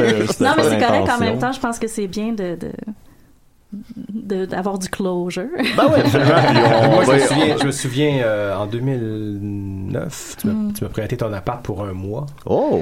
c'est 0.64 0.80
correct 0.80 1.10
en 1.10 1.20
même 1.20 1.40
temps. 1.40 1.52
Je 1.52 1.60
pense 1.60 1.80
que 1.80 1.88
c'est 1.88 2.08
bien 2.08 2.34
de- 2.34 2.56
de- 2.56 2.72
d'avoir 3.72 4.80
du 4.80 4.90
closure. 4.90 5.44
Ben 5.78 5.86
ouais, 5.88 6.00
absolument. 6.00 6.32
Puis 6.50 6.58
on 6.58 6.92
Moi, 6.92 7.04
je 7.06 7.12
me 7.12 7.20
souviens, 7.20 7.58
je 7.60 7.66
me 7.66 7.72
souviens 7.72 8.18
euh, 8.24 8.56
en 8.56 8.66
2009, 8.66 10.36
tu 10.40 10.48
m'as 10.48 10.72
tu 10.74 10.84
m'as 10.84 10.90
prêté 10.90 11.18
ton 11.18 11.32
appart 11.34 11.62
pour 11.64 11.84
un 11.84 11.94
mois. 11.94 12.26
Oh! 12.46 12.82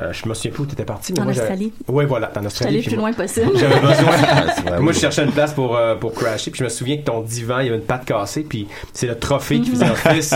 Euh, 0.00 0.12
je 0.12 0.28
me 0.28 0.34
souviens 0.34 0.52
plus 0.52 0.62
où 0.62 0.66
tu 0.66 0.72
étais 0.74 0.84
parti. 0.84 1.12
Mais 1.12 1.20
En 1.20 1.24
moi, 1.24 1.32
Australie. 1.32 1.72
Oui, 1.88 2.04
voilà, 2.06 2.30
en 2.38 2.44
Australie. 2.44 2.80
puis 2.82 2.90
le 2.90 2.96
plus 2.96 3.00
moi- 3.00 3.10
loin 3.10 3.16
possible. 3.26 3.50
J'avais 3.56 3.80
besoin. 3.80 4.78
Moi, 4.78 4.88
oui. 4.88 4.94
je 4.94 4.98
cherchais 5.00 5.24
une 5.24 5.32
place 5.32 5.52
pour, 5.54 5.76
euh, 5.76 5.94
pour 5.96 6.12
crasher. 6.14 6.50
Puis 6.50 6.58
je 6.60 6.64
me 6.64 6.68
souviens 6.68 6.98
que 6.98 7.02
ton 7.04 7.20
divan, 7.22 7.58
il 7.60 7.66
y 7.66 7.68
avait 7.68 7.78
une 7.78 7.84
patte 7.84 8.04
cassée. 8.04 8.42
Puis 8.42 8.68
c'est 8.92 9.06
le 9.06 9.18
trophée 9.18 9.60
qui 9.60 9.70
faisait 9.70 9.90
office. 9.90 10.30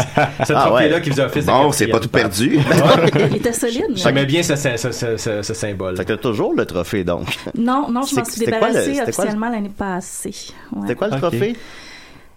Ce 0.47 0.53
Ah 0.53 0.65
trophée-là 0.67 0.97
ouais. 0.97 1.03
qui 1.03 1.11
faisait 1.11 1.25
office. 1.25 1.47
Bon, 1.47 1.71
c'est 1.73 1.87
pas 1.87 2.01
tout 2.01 2.09
patte. 2.09 2.23
perdu. 2.23 2.59
Il 3.31 3.37
était 3.37 3.53
solide. 3.53 3.85
mais- 3.91 3.97
J'aimais 3.97 4.27
bien 4.27 4.43
ce, 4.43 4.57
ce, 4.57 4.77
ce, 5.17 5.43
ce, 5.43 5.55
symbole. 5.55 5.97
Fait 5.97 6.05
que 6.05 6.13
t'as 6.13 6.19
toujours 6.19 6.55
le 6.55 6.67
trophée, 6.67 7.05
donc. 7.05 7.39
Non, 7.57 7.89
non, 7.91 8.03
je 8.03 8.17
m'en 8.17 8.25
suis 8.25 8.45
débarrassée 8.45 9.01
officiellement 9.01 9.49
l'année 9.49 9.69
passée. 9.77 9.92
Ouais. 10.73 10.83
C'était 10.83 10.95
quoi 10.97 11.09
le 11.09 11.17
trophée? 11.19 11.57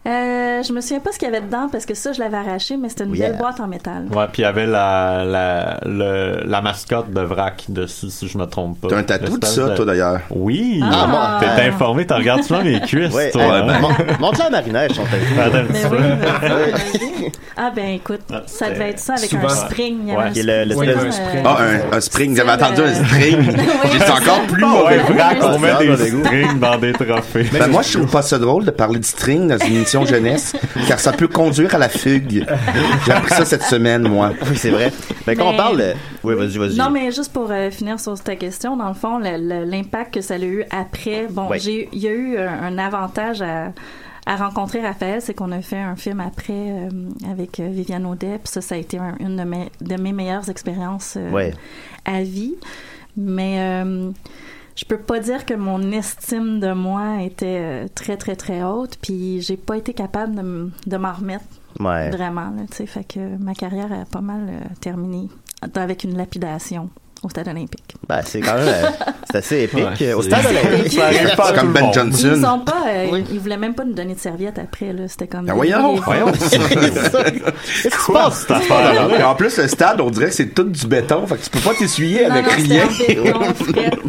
Euh, 0.07 0.61
je 0.61 0.71
me 0.71 0.81
souviens 0.81 0.99
pas 0.99 1.11
ce 1.11 1.17
qu'il 1.17 1.27
y 1.27 1.31
avait 1.35 1.41
dedans 1.43 1.67
parce 1.71 1.85
que 1.87 1.95
ça, 1.95 2.13
je 2.13 2.19
l'avais 2.19 2.37
arraché, 2.37 2.77
mais 2.77 2.89
c'était 2.89 3.05
une 3.05 3.15
yeah. 3.15 3.29
belle 3.29 3.39
boîte 3.39 3.59
en 3.59 3.67
métal. 3.67 4.05
Ouais, 4.13 4.25
puis 4.31 4.41
il 4.41 4.45
y 4.45 4.47
avait 4.47 4.67
la, 4.67 5.23
la, 5.25 5.79
le- 5.83 6.41
la 6.45 6.61
mascotte 6.61 7.11
de 7.11 7.21
Vrac 7.21 7.65
dessus, 7.69 8.09
si 8.11 8.27
je 8.27 8.37
me 8.37 8.45
trompe 8.45 8.79
pas. 8.81 8.87
T'as 8.89 8.97
un 8.97 9.03
tatou 9.03 9.37
de 9.39 9.45
ça, 9.45 9.69
toi, 9.71 9.83
d'ailleurs. 9.85 10.19
Oui! 10.29 10.79
Ah, 10.83 11.39
T'es 11.39 11.47
bon. 11.69 11.75
informé, 11.75 12.05
t'as 12.05 12.17
regardé 12.17 12.43
souvent 12.43 12.61
mes 12.63 12.79
cuisses, 12.81 13.13
Ouais, 13.13 13.31
toi. 13.31 13.41
hey, 13.41 13.49
hein? 13.69 13.79
mon- 13.81 14.19
montre-la 14.27 14.45
à 14.45 14.49
Marinette, 14.51 14.93
son 14.93 15.03
tatou. 15.05 15.61
Mais 15.71 15.85
oui. 15.91 17.31
Ah 17.57 17.71
ben 17.73 17.85
écoute, 17.95 18.19
Ah, 18.33 18.41
ça 18.47 18.69
devait 18.69 18.89
être 18.89 18.99
ça 18.99 19.13
avec 19.13 19.29
souvent- 19.29 19.45
un 19.45 19.49
spring. 19.49 19.99
Il 20.03 20.07
y 20.09 20.11
avait 20.11 20.19
Ouais, 20.19 20.51
un 20.51 20.65
le- 20.65 20.71
spring, 20.73 20.77
Oui, 20.77 20.89
un 20.89 21.05
euh, 21.07 21.11
spring. 21.11 21.43
Ah, 21.45 21.57
un, 21.61 21.97
un 21.97 22.01
spring. 22.01 22.35
J'avais 22.35 22.51
entendu 22.51 22.81
un 22.81 22.93
string. 22.93 23.37
J'ai 23.93 24.11
encore 24.11 24.41
plus 24.41 24.63
Ah 24.63 24.67
mauvais. 24.67 24.97
ouais, 24.97 25.13
Vrac, 25.13 25.37
on 25.41 25.59
met 25.59 25.69
Ah, 25.73 25.79
des 25.79 25.95
strings 25.97 26.59
dans 26.59 26.77
des 26.77 26.91
trophées. 26.91 27.45
Ben, 27.53 27.67
moi, 27.67 27.81
je 27.81 27.97
trouve 27.97 28.11
pas 28.11 28.21
ça 28.21 28.37
drôle 28.37 28.65
de 28.65 28.71
parler 28.71 28.99
de 28.99 29.05
string 29.05 29.47
dans 29.47 29.57
une 29.65 29.85
jeunesse, 30.03 30.53
car 30.87 30.99
ça 30.99 31.11
peut 31.13 31.27
conduire 31.27 31.75
à 31.75 31.77
la 31.77 31.87
fugue. 31.89 32.43
J'ai 33.05 33.11
appris 33.11 33.29
ça 33.35 33.45
cette 33.45 33.63
semaine, 33.63 34.07
moi. 34.07 34.31
Oui, 34.49 34.57
c'est 34.57 34.71
vrai. 34.71 34.91
Ben, 35.27 35.37
quand 35.37 35.47
on 35.47 35.51
Mais- 35.51 35.57
parle... 35.57 35.77
de- 35.77 35.93
Oui, 36.23 36.33
vas-y, 36.35 36.57
vas-y. 36.57 36.75
Non, 36.77 36.89
mais 36.89 37.11
juste 37.11 37.31
pour 37.31 37.51
euh, 37.51 37.69
finir 37.69 37.99
sur 37.99 38.19
ta 38.19 38.35
question, 38.35 38.75
dans 38.75 38.87
le 38.89 38.93
fond, 38.95 39.19
l'impact 39.19 40.15
que 40.15 40.21
ça 40.21 40.33
a 40.33 40.39
eu 40.39 40.63
après, 40.71 41.27
bon, 41.29 41.47
Oui. 41.51 41.59
j'ai, 41.59 41.87
il 41.93 41.99
y 41.99 42.07
a 42.07 42.11
eu 42.11 42.37
un, 42.37 42.63
un 42.63 42.77
avantage 42.79 43.41
à, 43.43 43.71
à 44.25 44.35
rencontrer 44.37 44.81
Raphaël, 44.81 45.21
c'est 45.21 45.35
qu'on 45.35 45.51
a 45.51 45.61
fait 45.61 45.77
un 45.77 45.95
film 45.95 46.19
après 46.19 46.53
euh, 46.53 46.89
avec 47.31 47.59
euh, 47.59 47.67
Viviane 47.71 48.07
Audet, 48.07 48.39
puis 48.43 48.51
ça, 48.51 48.61
ça 48.61 48.73
a 48.73 48.77
été 48.79 48.97
un- 48.97 49.15
une 49.19 49.35
de 49.35 49.43
mes, 49.43 49.69
de 49.81 50.01
mes 50.01 50.13
meilleures 50.13 50.49
expériences 50.49 51.13
euh, 51.15 51.29
Ouais. 51.29 51.53
à 52.05 52.23
vie. 52.23 52.55
Mais 53.17 53.57
euh, 53.59 54.09
je 54.75 54.85
peux 54.85 54.97
pas 54.97 55.19
dire 55.19 55.45
que 55.45 55.53
mon 55.53 55.91
estime 55.91 56.59
de 56.59 56.73
moi 56.73 57.21
était 57.21 57.59
euh, 57.61 57.87
très, 57.93 58.17
très, 58.17 58.35
très 58.35 58.63
haute, 58.63 58.97
puis 59.01 59.41
j'ai 59.41 59.57
pas 59.57 59.77
été 59.77 59.93
capable 59.93 60.35
de, 60.35 60.97
m'en 60.97 61.13
remettre 61.13 61.45
Ouais. 61.79 62.09
Vraiment, 62.09 62.51
là, 62.51 62.63
tu 62.69 62.77
sais, 62.77 62.85
fait 62.85 63.03
que 63.03 63.37
ma 63.37 63.53
carrière 63.53 63.91
a 63.91 64.05
pas 64.05 64.21
mal 64.21 64.47
euh, 64.49 64.75
terminé 64.79 65.27
avec 65.73 66.05
une 66.05 66.15
lapidation 66.15 66.89
au 67.25 67.29
stade 67.29 67.47
olympique. 67.47 67.95
Ben, 68.07 68.21
c'est 68.23 68.39
quand 68.39 68.53
même... 68.55 68.67
euh, 68.67 68.87
c'est 69.31 69.37
assez 69.37 69.61
épique. 69.63 69.83
Ouais, 69.99 70.13
Au 70.13 70.21
stade 70.21 70.45
olympique. 70.45 70.91
C'est 70.93 71.55
comme 71.55 71.73
Ben. 71.73 71.85
Ils 71.89 71.93
Johnson. 71.93 72.27
nous 72.35 72.45
ont 72.45 72.59
pas, 72.59 72.83
euh, 72.87 73.07
Oui. 73.11 73.23
ils 73.31 73.39
voulaient 73.39 73.57
même 73.57 73.73
pas 73.73 73.83
nous 73.83 73.93
donner 73.93 74.13
de 74.15 74.19
serviette 74.19 74.59
après, 74.59 74.93
là, 74.93 75.07
c'était 75.07 75.27
comme... 75.27 75.45
Ben 75.45 75.53
voyons, 75.53 75.95
Voyons. 75.95 76.31
Qu'est-ce 76.31 78.11
passe? 78.11 78.41
cette 78.41 78.51
affaire-là? 78.51 79.09
Et 79.19 79.23
en 79.23 79.35
plus, 79.35 79.57
le 79.57 79.67
stade, 79.67 80.01
on 80.01 80.09
dirait 80.09 80.27
que 80.27 80.33
c'est 80.33 80.53
tout 80.53 80.63
du 80.63 80.87
béton, 80.87 81.25
fait 81.27 81.37
que 81.37 81.43
tu 81.43 81.49
peux 81.49 81.59
pas 81.59 81.73
t'essuyer 81.73 82.25
avec 82.25 82.45
rien. 82.47 82.83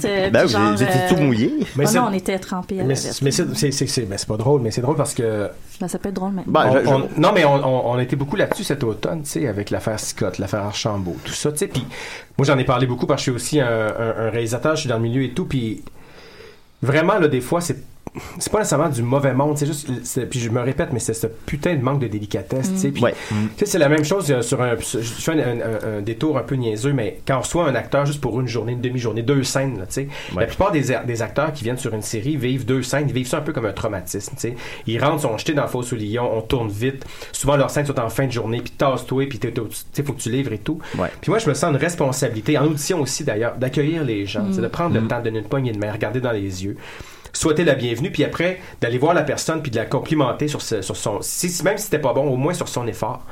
euh, 0.05 0.31
Ben, 0.31 0.47
euh, 0.55 1.09
tout 1.09 1.17
mouillé. 1.17 1.53
Mais 1.77 1.85
oh 1.87 1.89
c'est- 1.91 1.99
non, 1.99 2.07
on 2.11 2.13
était 2.13 2.39
trempés 2.39 2.83
mais 2.85 2.95
c'est- 2.95 3.23
mais 3.23 3.31
c'est- 3.31 3.47
c'est- 3.55 3.71
c'est- 3.73 3.87
c'est 3.87 4.07
c'est 4.17 4.29
pas 4.29 4.37
drôle, 4.37 4.61
mais 4.61 4.71
c'est 4.71 4.81
drôle 4.81 4.97
parce 4.97 5.15
que 5.15 5.49
Ben, 5.81 5.89
ça 5.89 5.99
peut 5.99 6.09
être 6.09 6.15
drôle, 6.15 6.33
mais... 6.35 6.43
Ben, 6.47 6.71
non, 7.17 7.33
mais 7.35 7.45
on, 7.45 7.55
on, 7.55 7.91
on 7.95 7.99
était 7.99 8.17
beaucoup 8.17 8.37
là-dessus 8.37 8.65
cet 8.65 8.83
automne, 8.85 9.23
tu 9.23 9.31
sais, 9.31 9.49
avec 9.49 9.71
l'affaire 9.71 10.01
Scott, 10.01 10.39
l'affaire 10.39 10.65
Archambault, 10.65 11.17
tout 11.25 11.33
ça, 11.33 11.53
tu 11.53 11.59
sais. 11.59 11.67
Puis 11.69 11.85
moi, 12.39 12.47
j'en 12.47 12.59
ai 12.59 12.65
parlé 12.65 12.87
beaucoup 12.87 13.07
parce 13.07 13.21
que 13.21 13.25
je 13.25 13.31
suis 13.31 13.37
aussi 13.37 13.61
un, 13.61 14.31
réalisateur, 14.31 14.77
je 14.77 14.81
suis 14.81 14.89
dans 14.89 14.97
le 14.97 15.03
milieu 15.03 15.23
et 15.23 15.31
tout. 15.31 15.47
Puis 15.47 15.83
vraiment, 16.83 17.19
là, 17.19 17.29
des 17.29 17.41
fois, 17.41 17.61
c'est 17.61 17.83
c'est 18.39 18.51
pas 18.51 18.59
nécessairement 18.59 18.89
du 18.89 19.03
mauvais 19.03 19.35
monde, 19.35 19.59
c'est 19.59 19.67
juste, 19.67 19.89
puis 20.31 20.41
je 20.41 20.49
me 20.49 20.61
répète, 20.61 20.89
mais 20.93 21.01
c'est 21.01 21.13
ce 21.13 21.27
putain 21.27 21.75
de 21.75 21.83
manque 21.83 22.01
de 22.01 22.07
délicatesse, 22.07 22.73
tu 22.73 22.79
sais. 22.79 22.89
Puis, 22.91 23.03
Ouais. 23.03 23.15
tu 23.31 23.37
sais, 23.59 23.67
c'est 23.67 23.79
la 23.79 23.91
même 23.91 24.05
chose 24.05 24.31
euh, 24.31 24.41
sur 24.41 24.63
un, 24.63 24.75
je 24.77 24.99
fais 25.01 25.33
un, 25.33 25.61
un- 25.61 25.99
un 25.99 26.01
détour 26.01 26.39
un 26.39 26.43
peu 26.43 26.55
niaiseux, 26.55 26.93
mais 26.95 27.21
quand 27.27 27.37
on 27.37 27.41
reçoit 27.41 27.67
un 27.69 27.75
acteur 27.75 28.07
juste 28.07 28.21
pour 28.23 28.41
une 28.41 28.49
journée, 28.49 28.73
une 28.73 28.81
demi-journée, 28.81 29.23
deux 29.23 29.43
scènes, 29.43 29.85
tu 29.89 29.95
sais, 29.95 30.09
la 30.35 30.47
plupart 30.47 30.73
des, 30.73 30.93
acteurs 31.23 31.53
qui 31.53 31.65
viennent 31.65 31.77
sur 31.79 31.93
une 31.95 32.01
série 32.03 32.37
vivent 32.37 32.65
deux 32.65 32.83
scènes, 32.83 33.07
ils 33.09 33.15
vivent 33.15 33.27
ça 33.29 33.39
un 33.39 33.43
peu 33.43 33.53
comme 33.53 33.67
un 33.67 33.73
traumatisme, 33.73 34.33
tu 34.35 34.41
sais. 34.41 34.57
Ils 34.87 35.03
rentrent, 35.03 35.21
sont 35.23 35.37
jetés 35.37 35.53
dans 35.55 35.63
le 35.63 35.69
fosse 35.69 35.93
au 35.93 35.97
lion, 35.97 36.31
on 36.39 36.41
tourne 36.41 36.69
vite. 36.69 37.05
Souvent, 37.33 37.57
leurs 37.57 37.71
scènes 37.71 37.87
sont 37.87 37.99
en 38.01 38.09
fin 38.09 38.27
de 38.27 38.33
journée, 38.33 38.61
puis 38.63 38.73
tasse-toi, 38.73 39.27
puis 39.29 39.39
tu 39.39 39.49
sais, 39.93 40.03
faut 40.03 40.13
que 40.15 40.21
tu 40.21 40.31
livres 40.31 40.53
et 40.53 40.59
tout. 40.59 40.79
Ouais. 40.99 41.09
Puis 41.21 41.31
moi, 41.31 41.39
je 41.39 41.49
me 41.49 41.55
sens 41.55 41.71
une 41.71 41.77
responsabilité, 41.77 42.57
en 42.57 42.65
audition 42.65 43.01
aussi 43.01 43.25
d'ailleurs, 43.25 43.57
d'accueillir 43.57 44.05
les 44.05 44.25
gens, 44.27 44.51
sais, 44.53 44.63
de 44.63 44.69
prendre 44.69 44.95
le 44.99 45.07
temps 45.07 45.19
de 45.19 45.25
donner 45.25 45.41
une 45.41 45.45
poignée 45.49 45.73
de 45.73 45.79
main, 45.79 45.93
regarder 45.93 46.21
dans 46.21 46.33
les 46.33 46.65
yeux 46.65 46.77
souhaiter 47.37 47.65
la 47.65 47.75
bienvenue, 47.75 48.11
puis 48.11 48.25
après, 48.25 48.61
d'aller 48.81 48.99
voir 48.99 49.15
la 49.15 49.23
personne, 49.23 49.63
puis 49.63 49.71
de 49.71 49.77
la 49.77 49.87
complimenter 49.87 50.49
sur, 50.49 50.63
ce- 50.63 50.83
sur 50.83 50.97
son... 50.97 51.19
Si, 51.23 51.63
même 51.65 51.79
si 51.79 51.85
c'était 51.85 51.99
pas 51.99 52.13
bon, 52.13 52.25
au 52.29 52.37
moins 52.37 52.55
sur 52.55 52.69
son 52.69 52.87
effort. 52.87 53.23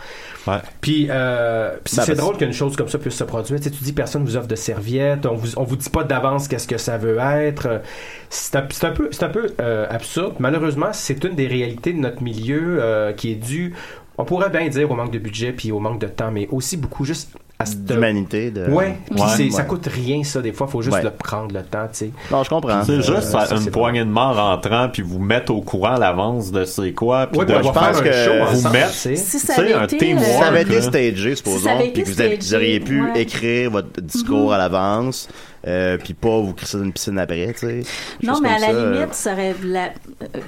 Ouais. 0.46 0.58
Puis, 0.80 1.06
euh, 1.10 1.74
puis 1.82 1.94
c'est 1.94 2.14
drôle 2.14 2.36
qu'une 2.36 2.52
chose 2.52 2.76
comme 2.76 2.88
ça 2.88 2.98
puisse 2.98 3.14
se 3.14 3.24
produire. 3.24 3.58
Tu, 3.58 3.64
sais, 3.64 3.70
tu 3.70 3.82
dis 3.82 3.92
personne 3.94 4.24
vous 4.24 4.36
offre 4.36 4.46
de 4.48 4.56
serviette, 4.56 5.24
on 5.26 5.34
vous, 5.34 5.56
on 5.56 5.64
vous 5.64 5.76
dit 5.76 5.88
pas 5.88 6.04
d'avance 6.04 6.48
qu'est-ce 6.48 6.68
que 6.68 6.76
ça 6.76 6.98
veut 6.98 7.18
être. 7.18 7.80
C'est 8.28 8.56
un, 8.56 8.66
un 8.82 8.90
peu, 8.90 9.08
un 9.20 9.28
peu 9.28 9.46
euh, 9.60 9.86
absurde. 9.88 10.34
Malheureusement, 10.38 10.92
c'est 10.92 11.24
une 11.24 11.34
des 11.34 11.46
réalités 11.46 11.92
de 11.94 11.98
notre 11.98 12.22
milieu 12.22 12.78
euh, 12.82 13.12
qui 13.12 13.32
est 13.32 13.36
due, 13.36 13.74
on 14.18 14.24
pourrait 14.24 14.50
bien 14.50 14.68
dire 14.68 14.90
au 14.90 14.94
manque 14.94 15.12
de 15.12 15.18
budget 15.18 15.52
puis 15.52 15.72
au 15.72 15.80
manque 15.80 16.00
de 16.00 16.06
temps, 16.08 16.30
mais 16.30 16.46
aussi 16.52 16.76
beaucoup 16.76 17.04
juste 17.06 17.30
à 17.58 17.66
cette... 17.66 17.84
D'humanité. 17.84 18.50
De... 18.50 18.66
Ouais, 18.68 18.96
puis 19.10 19.20
Ouais. 19.20 19.28
c'est- 19.36 19.50
ça 19.50 19.62
coûte 19.62 19.86
rien 19.86 20.24
ça 20.24 20.40
des 20.42 20.52
fois, 20.52 20.66
faut 20.66 20.82
juste 20.82 20.96
Ouais. 20.96 21.02
le 21.02 21.10
prendre 21.10 21.54
le 21.54 21.62
temps, 21.62 21.86
tu 21.92 21.98
sais. 21.98 22.10
Non, 22.30 22.42
je 22.42 22.48
comprends. 22.50 22.82
C'est 22.84 22.92
Euh, 22.92 23.02
juste 23.02 23.22
ça, 23.22 23.46
une 23.54 23.70
poignée 23.70 24.00
de 24.00 24.10
main 24.10 24.32
rentrant, 24.32 24.88
puis 24.92 25.02
vous 25.02 25.18
mettre 25.20 25.52
au 25.54 25.60
courant 25.60 25.94
à 25.94 25.98
l'avance 25.98 26.50
de 26.50 26.64
c'est 26.64 26.92
quoi, 26.92 27.26
puis 27.28 27.38
Ouais, 27.40 27.46
de 27.46 27.54
je 27.54 27.58
pense 27.70 28.00
que 28.00 28.54
vous 28.56 28.68
mettre- 28.70 28.90
tu 28.92 28.96
sais. 28.98 29.16
Si 29.16 29.38
ça 29.38 29.54
Tu 29.54 29.60
sais, 29.60 29.72
avait 29.72 29.74
un 29.74 29.84
été... 29.84 29.98
teamwork, 29.98 30.26
euh, 30.26 30.32
Si 30.32 30.38
ça 30.38 30.46
avait 30.48 30.62
été 30.62 30.80
stagé, 30.82 31.36
supposons, 31.36 31.78
puis 31.92 32.02
que 32.02 32.40
vous, 32.40 32.54
auriez 32.54 32.80
pu 32.80 33.02
écrire 33.14 33.70
votre 33.70 34.00
discours 34.00 34.52
à 34.52 34.58
l'avance, 34.58 35.28
euh, 35.66 35.96
puis 35.96 36.14
pas 36.14 36.38
vous 36.40 36.52
crisser 36.52 36.78
dans 36.78 36.84
une 36.84 36.92
piscine 36.92 37.18
après, 37.18 37.52
tu 37.52 37.66
sais. 37.66 37.80
Non, 38.22 38.40
mais 38.42 38.50
à 38.50 38.58
la 38.58 38.68
euh, 38.70 38.92
limite, 38.94 39.14
ça 39.14 39.32
aurait. 39.32 39.54
La, 39.64 39.84
euh, 39.86 40.38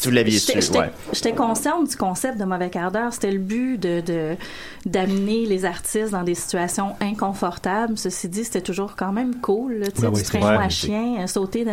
tu 0.00 0.10
l'aviez 0.10 0.38
j'étais- 0.38 0.60
su, 0.60 0.72
ouais. 0.72 0.90
J'étais 1.12 1.32
consciente 1.32 1.88
du 1.90 1.96
concept 1.96 2.38
de 2.38 2.44
mauvais 2.44 2.70
quart 2.70 2.90
d'heure. 2.90 3.12
C'était 3.12 3.32
le 3.32 3.38
but 3.38 3.78
de 3.78 4.00
de- 4.00 4.36
d'amener 4.86 5.46
les 5.46 5.64
artistes 5.64 6.10
dans 6.10 6.22
des 6.24 6.34
situations 6.34 6.94
inconfortables. 7.00 7.96
Ceci 7.98 8.28
dit, 8.28 8.44
c'était 8.44 8.60
toujours 8.62 8.94
quand 8.96 9.12
même 9.12 9.36
cool. 9.40 9.74
là, 9.74 9.86
Tu 9.86 10.00
sais, 10.00 10.06
Ben 10.08 10.12
oui, 10.14 10.22
du 10.22 10.46
à 10.46 10.68
chien, 10.68 11.16
euh, 11.20 11.26
sauter, 11.26 11.64
de, 11.64 11.70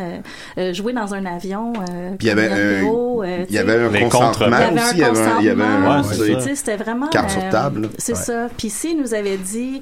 euh, 0.57 0.73
jouer 0.73 0.93
dans 0.93 1.13
un 1.13 1.25
avion. 1.25 1.73
euh, 1.89 2.11
Puis 2.17 2.27
il 2.27 2.27
y 2.27 2.31
avait 2.31 2.49
un- 2.49 2.55
euh, 2.57 3.45
il 3.49 3.55
y 3.55 3.57
avait 3.57 3.73
un 3.75 3.89
Les 3.89 4.01
consentement 4.01 4.47
aussi. 4.47 4.93
Il 4.95 4.99
y 4.99 5.03
avait 5.03 5.19
un, 5.19 5.39
il 5.39 5.45
y 5.45 5.49
avait 5.49 5.63
un- 5.63 6.01
consentement. 6.01 6.01
ouais, 6.01 6.33
Tu 6.35 6.41
c'est- 6.41 6.47
sais, 6.49 6.55
C'était 6.55 6.77
vraiment. 6.77 7.07
Carte 7.07 7.31
sur 7.31 7.49
table, 7.49 7.81
là. 7.83 7.87
C'est 7.97 8.13
Ouais. 8.13 8.19
ça. 8.19 8.47
Puis 8.57 8.69
s'il 8.69 8.99
nous 8.99 9.13
avait 9.13 9.37
dit, 9.37 9.81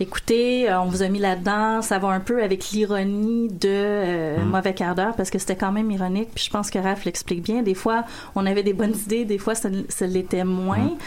écoutez, 0.00 0.70
euh, 0.70 0.80
on 0.80 0.86
vous 0.86 1.02
a 1.02 1.08
mis 1.08 1.18
là-dedans, 1.18 1.82
ça 1.82 1.98
va 1.98 2.08
un 2.08 2.20
peu 2.20 2.42
avec 2.42 2.70
l'ironie 2.70 3.48
de 3.48 3.68
euh, 3.68 4.28
Mm. 4.38 4.50
Mauvais 4.50 4.74
quart 4.74 4.94
d'heure, 4.94 5.14
parce 5.16 5.30
que 5.30 5.38
c'était 5.38 5.56
quand 5.56 5.72
même 5.72 5.90
ironique. 5.90 6.30
Puis 6.34 6.44
je 6.44 6.50
pense 6.50 6.70
que 6.70 6.78
Raph 6.78 7.04
l'explique 7.04 7.42
bien. 7.42 7.62
Des 7.62 7.74
fois, 7.74 8.04
on 8.34 8.46
avait 8.46 8.62
des 8.62 8.72
bonnes 8.72 8.96
idées, 8.96 9.24
des 9.24 9.38
fois, 9.38 9.54
ça, 9.54 9.68
ça 9.88 10.06
l'était 10.06 10.44
moins. 10.44 10.78
Mm. 10.78 10.98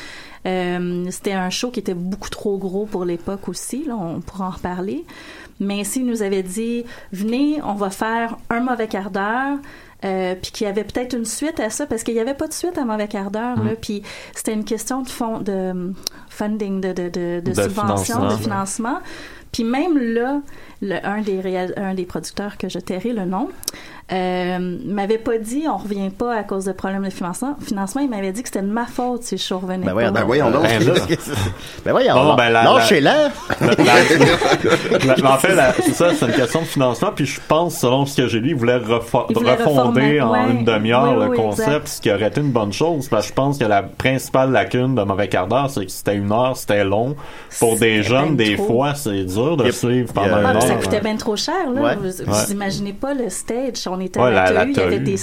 Euh, 0.47 1.05
c'était 1.11 1.33
un 1.33 1.51
show 1.51 1.69
qui 1.69 1.79
était 1.79 1.93
beaucoup 1.93 2.29
trop 2.29 2.57
gros 2.57 2.85
pour 2.85 3.05
l'époque 3.05 3.47
aussi. 3.47 3.85
Là, 3.85 3.95
on 3.95 4.21
pourra 4.21 4.47
en 4.47 4.51
reparler. 4.51 5.05
Mais 5.59 5.83
s'il 5.83 6.07
nous 6.07 6.23
avait 6.23 6.41
dit, 6.41 6.85
venez, 7.11 7.61
on 7.63 7.75
va 7.75 7.91
faire 7.91 8.37
un 8.49 8.61
mauvais 8.61 8.87
quart 8.87 9.11
d'heure, 9.11 9.59
euh, 10.03 10.35
puis 10.41 10.51
qu'il 10.51 10.65
y 10.65 10.69
avait 10.69 10.83
peut-être 10.83 11.15
une 11.15 11.25
suite 11.25 11.59
à 11.59 11.69
ça, 11.69 11.85
parce 11.85 12.03
qu'il 12.03 12.13
n'y 12.13 12.19
avait 12.19 12.33
pas 12.33 12.47
de 12.47 12.53
suite 12.53 12.77
à 12.77 12.85
mauvais 12.85 13.07
quart 13.07 13.31
d'heure, 13.31 13.57
Mm. 13.57 13.65
là, 13.67 13.71
puis 13.79 14.01
c'était 14.35 14.53
une 14.53 14.65
question 14.65 15.01
de 15.01 15.09
fond, 15.09 15.39
de 15.39 15.51
um, 15.71 15.93
funding, 16.29 16.81
de, 16.81 16.93
de, 16.93 17.09
de, 17.09 17.41
de 17.43 17.51
De 17.51 17.53
subvention, 17.53 18.15
financement. 18.15 18.27
de 18.37 18.41
financement. 18.43 18.99
Puis 19.51 19.63
même 19.65 19.97
là, 19.97 20.41
le, 20.81 20.95
un, 21.05 21.21
des 21.21 21.39
réal- 21.41 21.73
un 21.77 21.93
des 21.93 22.05
producteurs 22.05 22.57
que 22.57 22.67
je 22.69 22.79
tairai 22.79 23.13
le 23.13 23.25
nom, 23.25 23.49
euh, 24.11 24.77
m'avait 24.85 25.17
pas 25.19 25.37
dit 25.37 25.63
on 25.71 25.77
revient 25.77 26.09
pas 26.09 26.35
à 26.35 26.43
cause 26.43 26.65
de 26.65 26.71
problèmes 26.73 27.03
de 27.05 27.09
financement. 27.09 27.55
financement 27.61 28.01
il 28.01 28.09
m'avait 28.09 28.31
dit 28.33 28.41
que 28.41 28.49
c'était 28.49 28.61
de 28.61 28.67
ma 28.71 28.85
faute 28.85 29.23
si 29.23 29.35
le 29.35 29.39
show 29.39 29.59
revenait 29.59 29.85
Ben 29.85 29.93
voyons 29.93 30.11
pas. 30.11 30.19
donc. 30.21 30.21
Ben 30.21 30.25
voyons 30.25 30.51
donc. 30.51 30.63
Ben 30.63 30.83
là. 30.85 30.93
Ben 31.85 31.91
voyons 31.91 32.13
Bon, 32.15 32.23
donc. 32.29 32.37
ben, 32.37 32.49
la- 32.49 32.63
Lâchez-la. 32.63 33.29
La- 33.61 35.15
la- 35.15 35.31
en 35.33 35.37
fait, 35.37 35.55
la- 35.55 35.73
c'est 35.73 35.93
ça, 35.93 36.13
c'est 36.13 36.25
une 36.25 36.33
question 36.33 36.61
de 36.61 36.65
financement. 36.65 37.09
Puis 37.15 37.25
je 37.25 37.39
pense, 37.47 37.77
selon 37.79 38.05
ce 38.05 38.17
que 38.21 38.27
j'ai 38.27 38.39
lu, 38.39 38.49
il 38.49 38.55
voulait 38.55 38.77
refo- 38.77 39.25
Il 39.29 39.37
voulait 39.37 39.51
refonder 39.55 40.19
reformer, 40.19 40.21
en 40.21 40.31
ouais. 40.31 40.51
une 40.51 40.65
demi-heure 40.65 41.13
Oui, 41.17 41.23
le 41.25 41.29
oui, 41.31 41.37
concept, 41.37 41.67
exact. 41.69 41.87
ce 41.87 42.01
qui 42.01 42.11
aurait 42.11 42.27
été 42.27 42.41
une 42.41 42.51
bonne 42.51 42.73
chose. 42.73 43.07
Parce 43.07 43.25
que 43.25 43.29
je 43.29 43.33
pense 43.33 43.57
que 43.57 43.65
la 43.65 43.83
principale 43.83 44.51
lacune 44.51 44.95
de 44.95 45.03
Mauvais 45.03 45.27
quart 45.29 45.47
d'heure, 45.47 45.69
c'est 45.69 45.85
que 45.85 45.91
c'était 45.91 46.15
une 46.15 46.31
heure, 46.31 46.57
c'était 46.57 46.83
long. 46.83 47.15
Pour 47.59 47.77
des 47.77 48.03
jeunes, 48.03 48.35
ben 48.35 48.47
des 48.49 48.55
trop. 48.55 48.65
fois, 48.67 48.95
c'est 48.95 49.23
dur 49.23 49.57
de 49.57 49.65
Yep. 49.65 49.73
suivre 49.73 50.13
pendant 50.13 50.27
Yeah. 50.27 50.39
une 50.51 50.57
heure. 50.57 50.70
Ça 50.71 50.83
coûtait 50.83 51.01
bien 51.01 51.17
trop 51.17 51.35
cher, 51.35 51.69
là. 51.71 51.95
Vous, 51.95 52.51
imaginez 52.51 52.93
pas 52.93 53.13
le 53.13 53.29
stage. 53.29 53.87
On 53.87 53.99
était 53.99 54.19
à 54.19 54.29
la, 54.29 54.63
il 54.65 54.75
y 54.75 54.79
avait 54.79 54.99
des 54.99 55.17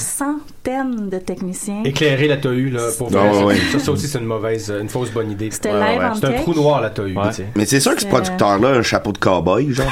centaines 0.68 1.08
de 1.08 1.18
techniciens. 1.18 1.82
Éclairer 1.84 2.28
la 2.28 2.36
TAU, 2.36 2.70
là, 2.70 2.88
pour 2.96 3.08
Ah, 3.14 3.26
vrai. 3.28 3.44
ouais, 3.44 3.56
ça, 3.72 3.78
ça 3.78 3.92
aussi, 3.92 4.06
c'est 4.06 4.18
une 4.18 4.26
mauvaise, 4.26 4.72
une 4.80 4.88
fausse 4.88 5.10
bonne 5.10 5.30
idée. 5.30 5.50
C'était 5.50 5.70
Ouais, 5.72 5.92
live 5.92 5.98
ouais. 6.00 6.04
en 6.06 6.14
C'est 6.14 6.26
un 6.26 6.32
trou 6.32 6.54
noir, 6.54 6.80
la 6.80 6.90
TAU. 6.90 7.08
Mais 7.56 7.64
c'est 7.66 7.80
sûr 7.80 7.94
que 7.94 8.02
ce 8.02 8.06
producteur-là 8.06 8.68
a 8.68 8.72
un 8.72 8.82
chapeau 8.82 9.12
de 9.12 9.18
cowboy, 9.18 9.72
genre. 9.72 9.86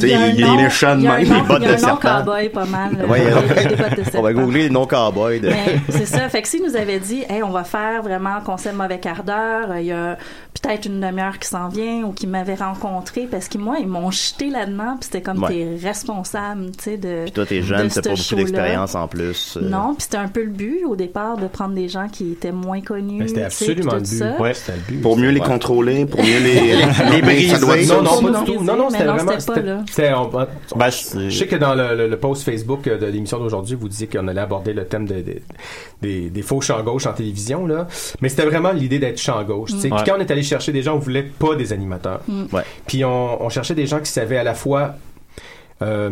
Il 0.00 0.08
y 0.08 0.12
a 0.12 0.20
un 0.20 0.26
il, 0.28 0.38
il 0.40 0.46
nom- 0.46 0.58
est 0.58 0.62
méchant 0.64 0.96
de 0.96 1.02
même. 1.02 1.18
Les 1.22 1.24
bottes 1.40 1.58
il 1.60 1.62
y 1.64 1.66
a 1.66 1.74
de 1.76 1.84
un 1.84 1.88
nom 1.88 2.00
serpent. 2.00 2.18
cowboy 2.24 2.48
pas 2.50 2.66
mal. 2.66 2.96
de 2.96 3.04
On 3.04 3.08
va 3.08 4.04
serpent. 4.04 4.32
googler 4.32 4.62
les 4.64 4.70
noms 4.70 4.86
cowboys. 4.86 5.40
De... 5.40 5.50
C'est 5.88 6.06
ça. 6.06 6.28
Fait 6.28 6.42
que 6.42 6.48
s'il 6.48 6.62
nous 6.62 6.76
avait 6.76 7.00
dit, 7.00 7.24
hey, 7.28 7.42
on 7.42 7.50
va 7.50 7.64
faire 7.64 8.02
vraiment 8.02 8.36
un 8.36 8.40
concept 8.42 8.76
mauvais 8.76 9.00
quart 9.00 9.24
d'heure, 9.24 9.70
euh, 9.72 9.80
il 9.80 9.86
y 9.86 9.92
a 9.92 10.16
peut-être 10.62 10.86
une 10.86 11.00
demi-heure 11.00 11.38
qui 11.38 11.48
s'en 11.48 11.68
vient 11.68 12.02
ou 12.04 12.12
qui 12.12 12.26
m'avait 12.26 12.54
rencontré 12.54 13.26
parce 13.28 13.48
que 13.48 13.58
moi, 13.58 13.76
ils 13.80 13.88
m'ont 13.88 14.10
jeté 14.10 14.50
là-dedans 14.50 14.96
puis 15.00 15.04
c'était 15.10 15.22
comme 15.22 15.42
Ouais. 15.42 15.48
t'es 15.48 15.86
responsable, 15.86 16.66
tu 16.76 16.84
sais, 16.84 16.96
de. 16.98 17.22
Puis 17.24 17.32
toi, 17.32 17.46
t'es 17.46 17.60
de 17.60 17.64
jeune, 17.64 17.88
t'as 17.88 18.02
pas 18.02 18.10
beaucoup 18.10 18.34
d'expérience 18.36 18.94
en 18.94 19.08
plus. 19.08 19.56
euh. 19.56 19.68
Non, 19.70 19.94
puis 19.94 20.02
c'était 20.04 20.16
un 20.18 20.28
peu 20.28 20.42
le 20.42 20.50
but 20.50 20.84
au 20.84 20.96
départ 20.96 21.36
de 21.36 21.46
prendre 21.46 21.74
des 21.74 21.88
gens 21.88 22.08
qui 22.08 22.32
étaient 22.32 22.52
moins 22.52 22.80
connus. 22.80 23.18
Mais 23.20 23.28
c'était 23.28 23.42
absolument 23.44 23.94
le 23.94 24.00
but. 24.00 24.06
ça. 24.06 24.40
Ouais. 24.40 24.54
C'était 24.54 24.72
le 24.78 24.82
but. 24.96 25.00
Pour 25.02 25.16
mieux 25.16 25.30
les 25.30 25.40
contrôler, 25.40 26.06
pour 26.06 26.20
mieux 26.20 26.38
les, 26.42 26.76
Les 27.16 27.22
briser. 27.22 27.58
Non, 27.86 28.02
non, 28.02 28.22
pas 28.22 28.30
non? 28.30 28.42
du 28.42 28.52
tout. 28.52 28.62
Non, 28.64 28.76
non, 28.76 28.90
c'était 28.90 29.04
vraiment. 29.04 29.18
c'était 29.18 29.34
pas, 29.34 29.40
c'était- 29.54 29.62
là. 29.62 29.82
c'était- 29.90 30.12
on- 30.14 30.30
on- 30.74 30.78
Ben, 30.78 30.90
c'est- 30.90 31.30
Je 31.30 31.38
sais 31.38 31.46
que 31.46 31.56
dans 31.56 31.74
le, 31.74 31.96
le- 31.96 32.08
le 32.08 32.16
post 32.18 32.42
Facebook 32.44 32.84
de 32.84 33.06
l'émission 33.06 33.38
d'aujourd'hui, 33.38 33.76
vous 33.80 33.88
disiez 33.88 34.06
qu'on 34.06 34.28
allait 34.28 34.40
aborder 34.40 34.72
le 34.72 34.84
thème 34.86 35.06
de- 35.06 35.20
de- 35.22 35.40
des, 36.02 36.30
des 36.30 36.42
faux 36.42 36.60
champs 36.60 36.82
gauche 36.82 37.06
en 37.06 37.12
télévision, 37.12 37.66
là. 37.66 37.86
Mais 38.20 38.28
c'était 38.28 38.46
vraiment 38.46 38.72
l'idée 38.72 38.98
d'être 38.98 39.18
champ 39.18 39.42
gauche. 39.44 39.72
Ouais. 39.72 39.78
Puis 39.80 39.90
quand 40.06 40.14
on 40.16 40.20
est 40.20 40.30
allé 40.30 40.42
chercher 40.42 40.72
des 40.72 40.82
gens, 40.82 40.94
on 40.96 40.98
voulait 40.98 41.22
pas 41.22 41.54
des 41.56 41.72
animateurs. 41.72 42.20
Ouais. 42.52 42.62
Puis 42.86 43.04
on, 43.04 43.42
on 43.42 43.48
cherchait 43.48 43.74
des 43.74 43.86
gens 43.86 44.00
qui 44.00 44.10
savaient 44.10 44.38
à 44.38 44.44
la 44.44 44.54
fois, 44.54 44.94
euh, 45.82 46.10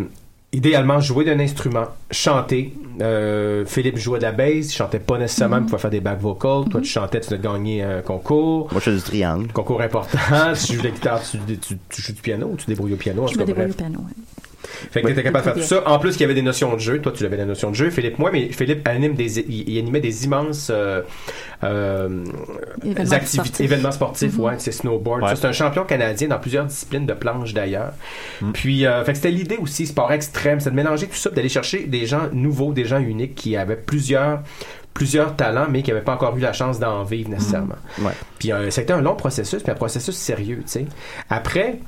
idéalement, 0.53 1.01
jouer 1.01 1.25
d'un 1.25 1.39
instrument, 1.41 1.87
chanter. 2.11 2.75
Euh, 3.01 3.65
Philippe 3.67 3.97
jouait 3.97 4.19
de 4.19 4.25
la 4.25 4.33
bass, 4.33 4.67
il 4.67 4.73
chantait 4.73 4.99
pas 4.99 5.19
nécessairement, 5.19 5.59
il 5.59 5.65
pouvait 5.65 5.79
faire 5.79 5.91
des 5.91 6.01
back 6.01 6.21
vocals. 6.21 6.69
Toi, 6.71 6.81
tu 6.81 6.89
chantais, 6.89 7.21
tu 7.21 7.33
as 7.33 7.39
gagné 7.39 7.83
un 7.83 8.01
concours. 8.03 8.69
Moi, 8.73 8.81
je 8.81 8.91
fais 8.91 8.97
du 8.97 9.03
triangle. 9.03 9.53
Concours 9.53 9.81
important. 9.81 10.19
tu 10.67 10.75
joues 10.75 10.81
de 10.81 10.89
la 10.89 10.91
guitare, 10.91 11.23
tu, 11.23 11.39
tu, 11.59 11.79
tu 11.89 12.03
joues 12.03 12.13
du 12.13 12.23
piano 12.23 12.49
ou 12.53 12.57
tu 12.57 12.67
débrouilles 12.67 12.95
au 12.95 12.97
piano. 12.97 13.27
Je 13.27 13.39
me 13.39 13.45
débrouille 13.45 13.71
au 13.71 13.75
piano. 13.75 13.99
ouais. 13.99 14.15
Fait 14.91 15.01
que 15.01 15.07
Ouais. 15.07 15.13
t'étais 15.13 15.23
capable 15.25 15.45
de 15.47 15.51
faire 15.53 15.63
tout 15.63 15.69
ça. 15.69 15.89
En 15.89 15.99
plus, 15.99 16.13
qu'il 16.13 16.23
y 16.23 16.25
avait 16.25 16.35
des 16.35 16.43
notions 16.43 16.73
de 16.75 16.79
jeu. 16.81 17.01
Toi, 17.01 17.13
tu 17.13 17.25
avais 17.25 17.37
la 17.37 17.45
notion 17.45 17.71
de 17.71 17.77
jeu. 17.77 17.91
Philippe, 17.91 18.19
moi, 18.19 18.31
mais 18.33 18.49
Philippe 18.51 18.87
anime 18.89 19.15
des, 19.15 19.39
il, 19.41 19.69
il 19.69 19.79
animait 19.79 20.01
des 20.01 20.25
immenses 20.25 20.69
euh, 20.75 21.03
euh, 21.65 22.25
Événements 22.85 23.13
activités, 23.13 23.49
sportifs. 23.49 23.61
événements 23.61 23.93
sportifs. 23.93 24.35
Mhm. 24.37 24.41
Ouais, 24.45 24.55
c'est 24.59 24.73
snowboard. 24.73 25.23
Ouais. 25.23 25.37
C'est 25.37 25.47
un 25.47 25.53
champion 25.53 25.85
canadien 25.85 26.29
dans 26.29 26.39
plusieurs 26.39 26.65
disciplines 26.67 27.07
de 27.07 27.13
planche 27.15 27.55
d'ailleurs. 27.55 27.93
Puis, 28.53 28.87
euh, 28.87 29.05
fait 29.05 29.13
que 29.13 29.19
c'était 29.19 29.31
l'idée 29.31 29.57
aussi, 29.59 29.87
sport 29.87 30.13
extrême, 30.13 30.61
c'est 30.61 30.71
de 30.71 30.75
mélanger 30.77 31.07
tout 31.07 31.15
ça, 31.17 31.31
puis 31.31 31.37
d'aller 31.37 31.49
chercher 31.49 31.85
des 31.85 32.07
gens 32.07 32.29
nouveaux, 32.33 32.73
des 32.73 32.85
gens 32.85 32.99
uniques 32.99 33.35
qui 33.35 33.57
avaient 33.57 33.77
plusieurs 33.77 34.41
plusieurs 34.95 35.37
talents, 35.37 35.67
mais 35.71 35.83
qui 35.83 35.91
n'avaient 35.93 36.03
pas 36.03 36.15
encore 36.15 36.37
eu 36.37 36.41
la 36.41 36.53
chance 36.53 36.81
d'en 36.81 37.05
vivre 37.05 37.31
nécessairement. 37.31 37.77
Ouais. 38.01 38.11
Puis 38.41 38.51
euh, 38.51 38.69
été 38.69 38.93
un 38.93 39.01
long 39.01 39.15
processus, 39.15 39.63
puis 39.63 39.71
un 39.71 39.77
processus 39.77 40.17
sérieux, 40.17 40.57
tu 40.65 40.73
sais. 40.73 40.87
Après, 41.31 41.79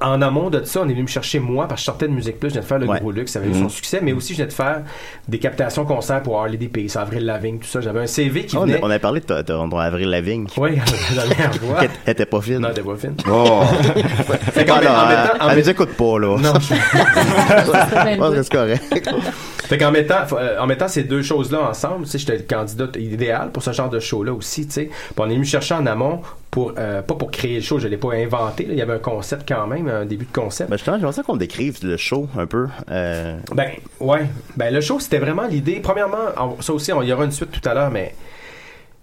en 0.00 0.22
amont 0.22 0.50
de 0.50 0.64
ça, 0.64 0.80
on 0.82 0.84
est 0.88 0.92
venu 0.92 1.02
me 1.02 1.06
chercher 1.08 1.38
moi, 1.38 1.66
parce 1.68 1.80
que 1.80 1.82
je 1.82 1.84
sortais 1.86 2.08
de 2.08 2.12
Musique 2.12 2.38
Plus, 2.40 2.48
je 2.50 2.54
venais 2.54 2.62
de 2.62 2.66
faire 2.66 2.78
le 2.78 2.86
Ouais. 2.86 3.00
gros 3.00 3.10
luxe, 3.12 3.32
ça 3.32 3.38
avait 3.38 3.48
eu 3.48 3.52
Mhm. 3.52 3.62
son 3.64 3.68
succès, 3.68 4.00
mais 4.02 4.12
aussi 4.12 4.32
je 4.34 4.38
venais 4.38 4.48
de 4.48 4.52
faire 4.52 4.82
des 5.28 5.38
captations 5.38 5.84
concerts 5.84 6.22
pour 6.22 6.38
Harley 6.40 6.56
DP, 6.56 6.86
Avril 6.96 7.24
Lavigne, 7.26 7.58
tout 7.58 7.66
ça. 7.66 7.80
J'avais 7.80 8.00
un 8.00 8.06
CV 8.06 8.44
qui 8.46 8.56
Ah, 8.56 8.60
on, 8.60 8.66
venait... 8.66 8.76
a, 8.80 8.84
on 8.84 8.90
a 8.90 8.98
parlé 8.98 9.20
de 9.20 9.26
ton, 9.26 9.42
ton- 9.42 9.68
ton 9.68 9.78
Avril 9.78 10.08
Lavigne. 10.10 10.46
Oui, 10.56 10.76
la 11.16 11.24
merde, 11.26 11.58
ouais. 11.62 11.74
Elle 11.82 11.90
elle 12.06 12.12
était 12.12 12.26
pas 12.26 12.40
fine. 12.40 12.58
Non, 12.58 12.68
t'es 12.74 12.82
pas 12.82 12.96
fine. 12.96 13.14
Oh. 13.30 13.62
Fait 14.52 14.64
qu'en 14.64 14.74
Ah, 14.76 14.80
même- 14.80 14.90
en 14.90 15.10
elle- 15.10 15.42
en 15.42 15.50
elle 15.50 15.58
nous 15.58 15.70
écoute 15.70 15.90
pas, 15.96 16.18
là. 16.18 16.36
Non, 16.38 16.52
c'est 18.42 18.48
correct. 18.50 18.82
Fait 19.66 19.78
qu'en 19.78 19.90
mettant, 19.90 20.20
euh, 20.32 20.58
en 20.58 20.66
mettant 20.66 20.88
ces 20.88 21.04
deux 21.04 21.22
choses-là 21.22 21.68
ensemble, 21.70 22.04
tu 22.04 22.10
sais, 22.12 22.18
j'étais 22.18 22.36
le 22.36 22.42
candidat 22.42 22.86
idéal 22.98 23.50
pour 23.50 23.62
ce 23.62 23.72
genre 23.72 23.88
de 23.88 23.98
show-là 24.00 24.32
aussi, 24.32 24.66
tu 24.66 24.72
sais. 24.72 24.84
Puis 24.84 25.14
on 25.16 25.28
est 25.30 25.34
venu 25.34 25.44
chercher 25.44 25.74
en 25.74 25.86
amont 25.86 26.20
pour, 26.50 26.74
euh, 26.78 27.02
pas 27.02 27.14
pour 27.14 27.30
créer 27.30 27.56
le 27.56 27.60
show, 27.62 27.78
je 27.78 27.88
l'ai 27.88 27.96
pas 27.96 28.12
inventé, 28.14 28.64
là. 28.64 28.72
il 28.74 28.78
y 28.78 28.82
avait 28.82 28.92
un 28.92 28.98
concept 28.98 29.48
quand 29.48 29.66
même, 29.66 29.88
un 29.88 30.04
début 30.04 30.26
de 30.26 30.32
concept. 30.32 30.70
Ben, 30.70 30.76
justement, 30.76 30.96
j'aimerais 30.98 31.12
ça 31.14 31.22
qu'on 31.22 31.36
décrive 31.36 31.78
le 31.82 31.96
show 31.96 32.28
un 32.38 32.46
peu. 32.46 32.68
Euh, 32.90 33.36
Ben, 33.54 33.70
ouais. 34.00 34.26
Ben, 34.56 34.72
le 34.72 34.80
show, 34.80 35.00
c'était 35.00 35.18
vraiment 35.18 35.46
l'idée. 35.46 35.80
Premièrement, 35.82 36.18
on- 36.38 36.60
ça 36.62 36.72
aussi, 36.72 36.92
on- 36.92 37.02
il 37.02 37.08
y 37.08 37.12
aura 37.12 37.24
une 37.24 37.32
suite 37.32 37.50
tout 37.50 37.66
à 37.68 37.74
l'heure, 37.74 37.90
mais 37.90 38.14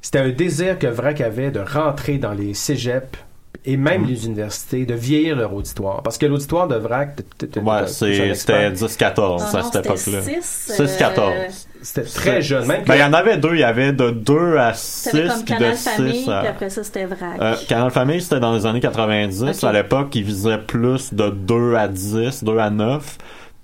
c'était 0.02 0.19
un 0.19 0.30
désir 0.30 0.80
que 0.80 0.88
Vrac 0.88 1.19
avait 1.21 1.52
de 1.52 1.60
rentrer 1.60 2.17
dans 2.17 2.34
les 2.34 2.54
cégeps 2.54 3.17
et 3.63 3.78
même 3.78 4.06
les 4.06 4.26
universités, 4.26 4.86
de 4.86 4.93
vieillir 4.95 5.36
leur 5.36 5.54
auditoire. 5.54 6.02
Parce 6.02 6.17
que 6.17 6.26
l'auditoire 6.26 6.67
de 6.67 6.76
Vrac, 6.76 7.19
Ouais, 7.63 7.88
c'était 7.88 8.71
10-14 8.71 9.41
Ah 9.54 9.58
à 9.58 9.63
cette 9.63 9.86
époque-là. 9.86 10.21
six, 10.21 10.71
6-14. 10.80 11.19
euh, 11.19 11.47
C'était 11.82 12.08
très 12.08 12.41
jeune. 12.41 12.65
Même 12.65 12.84
Ben, 12.86 12.95
il 12.95 13.02
y 13.02 13.04
en 13.04 13.13
avait 13.13 13.38
deux. 13.38 13.54
Il 13.54 13.60
y 13.60 13.63
avait 13.63 13.91
de 13.93 14.10
2 14.12 14.58
à 14.58 14.74
6 14.74 15.10
C'était 15.12 15.28
comme 15.28 15.43
puis 15.43 15.54
de 15.54 15.60
Canal 15.60 15.78
6 15.78 15.89
Famille, 15.89 16.30
à... 16.32 16.39
puis 16.39 16.47
après 16.47 16.69
ça, 16.69 16.84
c'était 16.84 17.06
Vrac. 17.06 17.39
Euh, 17.39 17.56
Canal 17.67 17.91
Famille, 17.91 18.21
c'était 18.21 18.39
dans 18.39 18.54
les 18.56 18.65
années 18.65 18.80
90. 18.80 19.43
Ok. 19.43 19.63
À 19.63 19.71
l'époque, 19.74 20.15
ils 20.15 20.24
visaient 20.24 20.58
plus 20.60 21.13
de 21.13 21.30
2 21.30 21.76
à 21.76 21.88
10, 21.88 22.43
2 22.43 22.58
à 22.58 22.69
9. 22.69 23.17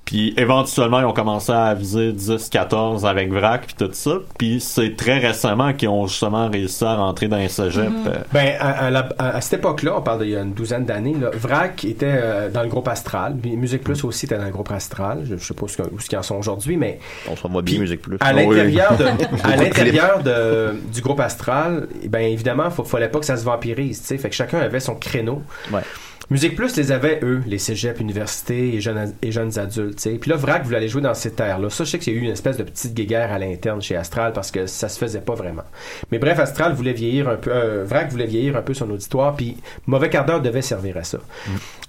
Puis 0.07 0.33
éventuellement, 0.37 1.01
ils 1.01 1.05
ont 1.05 1.11
commencé 1.13 1.51
à 1.51 1.73
viser 1.73 2.13
10, 2.13 2.47
14 2.49 3.05
avec 3.05 3.29
VRAC 3.31 3.65
puis 3.67 3.75
tout 3.77 3.89
ça. 3.91 4.11
Puis 4.37 4.61
c'est 4.61 4.95
très 4.95 5.19
récemment 5.19 5.73
qu'ils 5.73 5.89
ont 5.89 6.07
justement 6.07 6.49
réussi 6.49 6.85
à 6.85 6.95
rentrer 6.95 7.27
dans 7.27 7.35
les 7.35 7.49
cégeps. 7.49 7.89
Mhm. 7.91 8.07
euh, 8.07 8.11
Ben, 8.31 8.55
à, 8.57 8.85
à 8.85 8.89
la- 8.89 9.09
à- 9.19 9.35
à 9.35 9.41
cette 9.41 9.59
époque-là, 9.59 9.95
on 9.97 10.01
parle 10.01 10.21
d'il 10.23 10.29
y 10.31 10.35
a 10.37 10.41
une 10.43 10.53
douzaine 10.53 10.85
d'années, 10.85 11.13
VRAC 11.33 11.83
était 11.83 12.05
euh, 12.09 12.49
dans 12.49 12.63
le 12.63 12.69
groupe 12.69 12.87
Astral. 12.87 13.35
Musique 13.43 13.83
Plus 13.83 14.01
aussi 14.05 14.25
était 14.27 14.37
dans 14.37 14.45
le 14.45 14.51
groupe 14.51 14.71
Astral. 14.71 15.23
Je, 15.25 15.35
je 15.35 15.43
sais 15.45 15.53
pas 15.53 15.65
où, 15.65 15.67
ce 15.67 15.75
que- 15.75 15.83
où 15.93 15.99
ce 15.99 16.07
qu'ils 16.07 16.17
en 16.17 16.23
sont 16.23 16.35
aujourd'hui, 16.37 16.77
mais 16.77 16.99
on 17.29 17.35
se 17.35 17.43
revoit 17.43 17.61
bien 17.61 17.77
Musique 17.79 18.01
Plus. 18.01 18.15
à 18.21 18.33
oui. 18.33 18.45
l'intérieur 18.45 18.95
de, 18.95 19.03
à 19.07 19.11
Beaucoup 19.11 19.35
de 19.57 19.61
l'intérieur 19.61 20.23
de, 20.23 20.75
du 20.93 21.01
groupe 21.01 21.19
Astral, 21.19 21.89
eh 22.01 22.07
ben 22.07 22.21
évidemment, 22.21 22.69
il 22.79 22.85
fallait 22.85 23.09
pas 23.09 23.19
que 23.19 23.25
ça 23.25 23.35
se 23.35 23.43
vampirise, 23.43 23.99
tu 24.01 24.07
sais. 24.07 24.17
Fait 24.17 24.29
que 24.29 24.35
chacun 24.35 24.59
avait 24.59 24.79
son 24.79 24.95
créneau. 24.95 25.41
Ouais. 25.73 25.81
Musique 26.29 26.55
Plus 26.55 26.75
les 26.75 26.91
avait, 26.91 27.19
eux, 27.23 27.41
les 27.47 27.57
cégeps, 27.57 27.99
universités 28.01 28.73
et 28.75 28.81
jeunes, 28.81 29.13
et 29.21 29.31
jeunes 29.31 29.57
adultes. 29.57 29.95
tu 29.97 30.01
sais. 30.03 30.17
Puis 30.17 30.29
là, 30.29 30.35
Vrac 30.35 30.63
voulait 30.65 30.77
aller 30.77 30.87
jouer 30.89 31.01
dans 31.01 31.13
ces 31.13 31.31
terres-là. 31.31 31.69
Ça, 31.69 31.85
je 31.85 31.91
sais 31.91 31.99
qu'il 31.99 32.13
y 32.13 32.17
a 32.17 32.19
eu 32.19 32.23
une 32.23 32.31
espèce 32.31 32.57
de 32.57 32.63
petite 32.63 32.93
guéguerre 32.93 33.31
à 33.31 33.39
l'interne 33.39 33.81
chez 33.81 33.95
Astral 33.95 34.33
parce 34.33 34.51
que 34.51 34.65
ça 34.67 34.89
se 34.89 34.97
faisait 34.99 35.21
pas 35.21 35.35
vraiment. 35.35 35.63
Mais 36.11 36.19
bref, 36.19 36.37
Astral 36.39 36.73
voulait 36.73 36.91
vieillir 36.93 37.29
un 37.29 37.35
peu, 37.37 37.51
euh, 37.51 37.85
Vrac 37.87 38.09
voulait 38.11 38.25
vieillir 38.25 38.57
un 38.57 38.61
peu 38.61 38.73
son 38.73 38.89
auditoire, 38.89 39.35
puis 39.35 39.57
Mauvais 39.85 40.09
quart 40.09 40.25
d'heure 40.25 40.41
devait 40.41 40.61
servir 40.61 40.97
à 40.97 41.03
ça. 41.03 41.19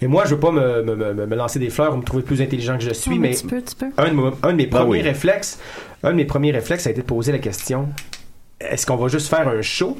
Et 0.00 0.06
moi, 0.06 0.24
je 0.26 0.34
veux 0.34 0.40
pas 0.40 0.52
me, 0.52 0.82
me, 0.82 0.94
me, 0.94 1.26
me 1.26 1.34
lancer 1.36 1.58
des 1.58 1.70
fleurs 1.70 1.92
ou 1.94 1.96
me 1.96 2.04
trouver 2.04 2.22
plus 2.22 2.40
intelligent 2.40 2.78
que 2.78 2.84
je 2.84 2.92
suis, 2.94 3.18
mais 3.18 3.34
tu 3.34 3.46
peux, 3.46 3.60
tu 3.62 3.74
peux. 3.74 3.90
un 3.96 4.12
de, 4.14 4.32
un 4.44 4.52
de 4.52 4.56
mes 4.56 4.68
Ah 4.72 4.76
premiers 4.76 4.90
oui. 4.98 5.02
réflexes, 5.02 5.58
un 6.04 6.10
de 6.12 6.16
mes 6.16 6.24
premiers 6.26 6.52
réflexes 6.52 6.86
a 6.86 6.90
été 6.90 7.00
de 7.00 7.06
poser 7.06 7.32
la 7.32 7.38
question 7.38 7.88
est-ce 8.60 8.86
qu'on 8.86 8.96
va 8.96 9.06
juste 9.06 9.28
faire 9.28 9.46
un 9.46 9.62
show 9.62 9.96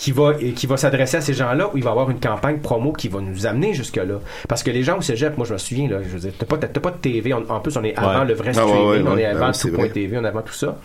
qui 0.00 0.12
va 0.12 0.32
qui 0.34 0.66
va 0.66 0.78
s'adresser 0.78 1.18
à 1.18 1.20
ces 1.20 1.34
gens-là 1.34 1.68
ou 1.68 1.76
il 1.76 1.82
va 1.84 1.90
y 1.90 1.92
avoir 1.92 2.08
une 2.10 2.20
campagne 2.20 2.58
promo 2.58 2.92
qui 2.94 3.08
va 3.08 3.20
nous 3.20 3.46
amener 3.46 3.74
jusque 3.74 3.96
là 3.96 4.18
parce 4.48 4.62
que 4.62 4.70
les 4.70 4.82
gens 4.82 4.96
au 4.96 5.02
cégep 5.02 5.36
moi 5.36 5.46
je 5.46 5.52
me 5.52 5.58
souviens 5.58 5.88
là 5.90 5.98
je 6.02 6.08
veux 6.08 6.20
dire 6.20 6.32
t'as 6.38 6.46
pas 6.46 6.56
t'as 6.56 6.80
pas 6.80 6.90
de 6.90 6.96
TV 6.96 7.34
en, 7.34 7.42
en 7.48 7.60
plus 7.60 7.76
on 7.76 7.84
est 7.84 7.94
avant 7.98 8.20
Ouais. 8.20 8.24
le 8.24 8.32
vrai 8.34 8.52
Ah 8.56 8.64
ouais, 8.64 8.70
streaming 8.72 9.02
ouais, 9.04 9.10
on 9.12 9.18
est 9.18 9.22
Ben 9.24 9.36
avant 9.36 9.48
oui, 9.48 9.54
c'est 9.54 9.68
tout 9.68 9.74
vrai. 9.74 9.84
point 9.84 9.92
TV 9.92 10.16
on 10.18 10.24
est 10.24 10.28
avant 10.28 10.40
tout 10.42 10.54
ça. 10.54 10.78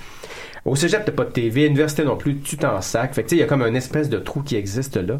Au 0.66 0.76
cégep 0.76 1.06
t'as 1.06 1.12
pas 1.14 1.24
de 1.24 1.30
TV 1.30 1.62
à 1.62 1.68
l'université 1.68 2.04
non 2.04 2.18
plus 2.18 2.40
tu 2.40 2.58
t'en 2.58 2.82
sac 2.82 3.14
fait 3.16 3.24
que 3.24 3.30
tu 3.30 3.36
sais 3.36 3.38
il 3.38 3.40
y 3.40 3.44
a 3.44 3.48
comme 3.48 3.62
une 3.62 3.76
espèce 3.78 4.10
de 4.10 4.18
trou 4.18 4.42
qui 4.42 4.58
existe 4.58 4.98
là. 4.98 5.16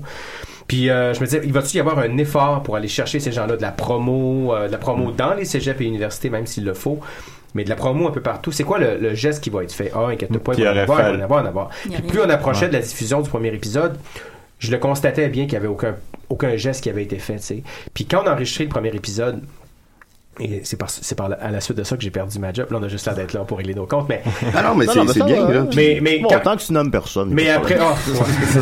Puis 0.68 0.90
euh, 0.90 1.14
je 1.14 1.20
me 1.22 1.26
disais, 1.26 1.42
il 1.46 1.54
va-tu 1.54 1.78
y 1.78 1.80
avoir 1.80 2.00
un 2.00 2.18
effort 2.18 2.64
pour 2.64 2.76
aller 2.76 2.88
chercher 2.88 3.20
ces 3.20 3.32
gens-là 3.32 3.56
de 3.56 3.62
la 3.62 3.72
promo, 3.72 4.52
euh, 4.56 4.66
de 4.68 4.72
la 4.72 4.80
promo 4.80 5.12
Mm. 5.12 5.16
dans 5.16 5.34
les 5.36 5.46
cégeps 5.46 5.80
et 5.80 5.86
universités, 5.86 6.32
même 6.32 6.48
s'il 6.48 6.66
le 6.66 6.74
faut, 6.74 7.00
mais 7.56 7.64
de 7.64 7.70
la 7.70 7.76
promo 7.76 8.08
un 8.08 8.12
peu 8.12 8.22
partout. 8.22 8.52
C'est 8.52 8.64
quoi 8.64 8.78
le, 8.78 8.98
le 9.00 9.16
geste 9.16 9.44
qui 9.44 9.50
va 9.50 9.64
être 9.64 9.72
fait? 9.72 9.92
Ah, 9.96 10.08
inquiète 10.10 10.38
pas, 10.38 10.54
il 10.56 10.64
va 10.64 10.74
en 10.74 10.78
avoir, 10.78 11.00
il 11.00 11.04
va 11.06 11.18
en 11.18 11.22
avoir, 11.24 11.44
en 11.44 11.48
avoir. 11.48 11.70
Puis 11.92 12.02
plus 12.04 12.20
on 12.22 12.30
approchait 12.30 12.68
de 12.68 12.74
la 12.74 12.80
diffusion 12.82 13.22
du 13.22 13.30
premier 13.30 13.54
épisode, 13.54 13.98
je 14.60 14.72
le 14.72 14.78
constatais 14.78 15.28
bien 15.30 15.44
qu'il 15.46 15.54
n'y 15.54 15.58
avait 15.58 15.68
aucun, 15.68 15.96
aucun 16.30 16.56
geste 16.58 16.84
qui 16.84 16.90
avait 16.90 17.04
été 17.04 17.18
fait, 17.18 17.38
tu 17.38 17.42
sais. 17.44 17.64
Puis 17.94 18.06
quand 18.06 18.22
on 18.24 18.28
a 18.28 18.34
enregistré 18.34 18.66
le 18.66 18.70
premier 18.70 18.90
épisode, 18.96 19.42
et 20.38 20.62
c'est 20.66 20.76
par, 20.76 20.90
c'est 20.90 21.16
par 21.16 21.30
la- 21.30 21.38
à 21.38 21.50
la 21.50 21.62
suite 21.62 21.78
de 21.78 21.84
ça 21.86 21.96
que 21.96 22.04
j'ai 22.04 22.10
perdu 22.12 22.40
ma 22.40 22.52
job. 22.52 22.68
Là, 22.70 22.78
on 22.82 22.84
a 22.84 22.90
juste 22.90 23.06
l'air 23.06 23.16
d'être 23.16 23.32
là 23.32 23.46
pour 23.46 23.58
régler 23.58 23.74
nos 23.74 23.86
comptes, 23.86 24.10
mais, 24.10 24.22
Ah 24.54 24.64
non, 24.64 24.76
mais 24.76 24.86
Non, 24.86 24.92
c'est 24.92 25.00
non, 25.00 25.06
mais 25.06 25.14
c'est 25.14 25.20
ça, 25.20 25.26
bien, 25.26 25.48
là. 25.50 25.66
mais, 25.74 26.00
mais, 26.02 26.20
Bon, 26.20 26.28
quand- 26.28 26.40
tant 26.42 26.58
que 26.58 26.62
tu 26.62 26.74
nommes 26.74 26.92
personne. 26.92 27.30
mais 27.34 27.50
après, 27.50 27.78
oh, 27.80 27.94
Ça, 28.04 28.60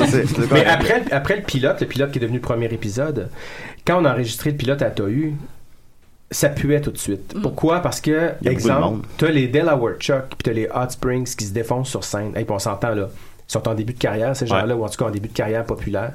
mais 0.51 0.65
après, 0.65 1.01
après 1.11 1.35
le 1.37 1.41
pilote, 1.41 1.81
le 1.81 1.87
pilote 1.87 2.11
qui 2.11 2.19
est 2.19 2.21
devenu 2.21 2.37
le 2.37 2.43
premier 2.43 2.67
épisode, 2.71 3.29
quand 3.87 3.99
on 3.99 4.05
a 4.05 4.11
enregistré 4.13 4.51
le 4.51 4.57
pilote 4.57 4.83
à 4.83 4.91
Tohu, 4.91 5.33
ça 6.33 6.49
puait 6.49 6.81
tout 6.81 6.91
de 6.91 6.97
suite. 6.97 7.35
Pourquoi? 7.41 7.79
Parce 7.79 8.01
que, 8.01 8.31
exemple, 8.45 9.07
t'as 9.17 9.29
les 9.29 9.47
Delaware 9.47 9.97
Chuck 9.99 10.29
puis 10.29 10.37
t'as 10.43 10.53
les 10.53 10.67
Hot 10.67 10.89
Springs 10.89 11.35
qui 11.35 11.45
se 11.45 11.53
défoncent 11.53 11.89
sur 11.89 12.03
scène. 12.03 12.35
Hey, 12.35 12.43
puis 12.45 12.53
on 12.53 12.59
s'entend 12.59 12.93
là. 12.93 13.09
Ils 13.47 13.51
sont 13.51 13.67
en 13.67 13.73
début 13.73 13.93
de 13.93 13.99
carrière, 13.99 14.35
ces 14.35 14.47
gens-là, 14.47 14.75
ou 14.75 14.83
en 14.83 14.89
tout 14.89 14.97
cas 14.97 15.05
en 15.05 15.11
début 15.11 15.27
de 15.27 15.33
carrière 15.33 15.65
populaire. 15.65 16.13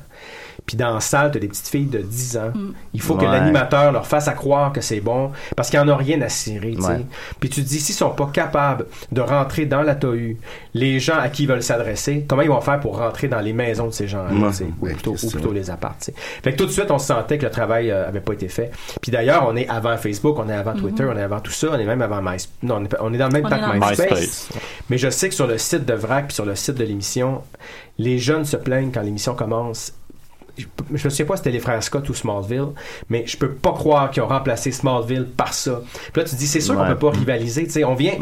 Puis 0.69 0.77
dans 0.77 0.93
la 0.93 1.01
salle, 1.01 1.31
t'as 1.31 1.39
des 1.39 1.49
petites 1.49 1.67
filles 1.69 1.87
de 1.87 1.99
10 1.99 2.37
ans. 2.37 2.53
Il 2.93 3.01
faut 3.01 3.17
que 3.17 3.25
l'animateur 3.25 3.91
leur 3.91 4.07
fasse 4.07 4.29
à 4.29 4.35
croire 4.35 4.71
que 4.73 4.83
c'est 4.83 5.01
bon, 5.01 5.33
parce 5.57 5.71
qu'il 5.71 5.81
n'y 5.81 5.87
en 5.87 5.89
a 5.89 5.97
rien 5.97 6.21
à 6.21 6.29
cirer, 6.29 6.75
tu 6.77 6.83
sais. 6.83 6.89
Ouais. 6.89 7.07
Puis 7.41 7.49
tu 7.49 7.63
te 7.65 7.69
dis, 7.69 7.81
s'ils 7.81 7.95
sont 7.95 8.11
pas 8.11 8.29
capables 8.33 8.85
de 9.11 9.21
rentrer 9.23 9.65
dans 9.65 9.81
la 9.83 9.95
TOU, 9.95 10.37
les 10.75 11.01
gens 11.01 11.19
à 11.19 11.31
qui 11.31 11.45
ils 11.45 11.49
veulent 11.49 11.63
s'adresser, 11.63 12.27
comment 12.29 12.43
ils 12.43 12.49
vont 12.51 12.61
faire 12.61 12.79
pour 12.81 12.99
rentrer 12.99 13.29
dans 13.29 13.41
les 13.41 13.55
maisons 13.55 13.87
de 13.87 13.93
ces 13.93 14.07
gens-là, 14.07 14.31
Ouais. 14.31 14.51
tu 14.51 14.57
sais, 14.57 14.65
ou, 14.79 14.85
Ouais, 14.85 14.93
plutôt, 14.93 15.15
ou 15.23 15.31
plutôt 15.31 15.53
les 15.53 15.71
apparts, 15.71 15.97
tu 15.99 16.07
sais. 16.07 16.15
Fait 16.45 16.53
que 16.53 16.59
tout 16.59 16.67
de 16.67 16.71
suite, 16.71 16.91
on 16.91 16.99
se 16.99 17.07
sentait 17.07 17.39
que 17.39 17.47
le 17.47 17.51
travail 17.51 17.91
euh, 17.91 18.07
avait 18.07 18.21
pas 18.21 18.35
été 18.35 18.49
fait. 18.49 18.71
Puis 19.01 19.11
d'ailleurs, 19.11 19.47
on 19.49 19.57
est 19.57 19.69
avant 19.69 19.97
Facebook, 19.97 20.37
on 20.39 20.51
est 20.51 20.55
avant 20.55 20.75
Twitter, 20.75 21.07
on 21.11 21.17
est 21.17 21.23
avant 21.23 21.41
tout 21.41 21.51
ça, 21.51 21.69
on 21.73 21.79
est 21.79 21.85
même 21.87 22.03
avant 22.03 22.21
MySpace. 22.21 22.51
Non, 22.63 22.77
on 22.77 22.85
est, 22.85 22.89
pas- 22.89 22.99
on 23.01 23.15
est 23.15 23.19
dans 23.19 23.29
le 23.29 23.33
même 23.33 23.47
On 23.47 23.49
temps 23.49 23.59
que 23.59 23.75
MySpace. 23.79 24.11
MySpace. 24.11 24.49
Mais 24.91 24.99
je 24.99 25.09
sais 25.09 25.31
que 25.31 25.35
sur 25.35 25.47
le 25.47 25.57
site 25.57 25.87
de 25.87 25.95
VRAC 25.95 26.27
puis 26.27 26.35
sur 26.35 26.45
le 26.45 26.55
site 26.55 26.75
de 26.75 26.85
l'émission, 26.85 27.41
les 27.99 28.19
jeunes 28.19 28.45
se 28.45 28.57
plaignent 28.59 28.91
quand 28.93 29.01
l'émission 29.01 29.35
commence. 29.35 29.93
Je 30.59 30.65
je 30.91 31.05
me 31.05 31.11
souviens 31.11 31.27
pas 31.27 31.37
si 31.37 31.39
c'était 31.41 31.51
les 31.51 31.61
frères 31.61 31.83
Scott 31.83 32.09
ou 32.09 32.15
Smallville, 32.15 32.69
mais 33.11 33.25
je 33.27 33.37
peux 33.37 33.51
pas 33.51 33.73
croire 33.73 34.11
qu'ils 34.11 34.23
ont 34.23 34.27
remplacé 34.29 34.73
Smallville 34.73 35.27
par 35.37 35.53
ça. 35.55 35.81
Puis 36.13 36.21
là, 36.23 36.25
tu 36.29 36.35
te 36.35 36.41
dis, 36.41 36.47
c'est 36.47 36.61
sûr 36.61 36.75
Ouais. 36.77 36.83
qu'on 36.83 36.89
peut 36.95 37.11
pas 37.11 37.11
rivaliser, 37.11 37.65
tu 37.67 37.71
sais, 37.73 37.85
on 37.85 37.95
vient, 37.95 38.13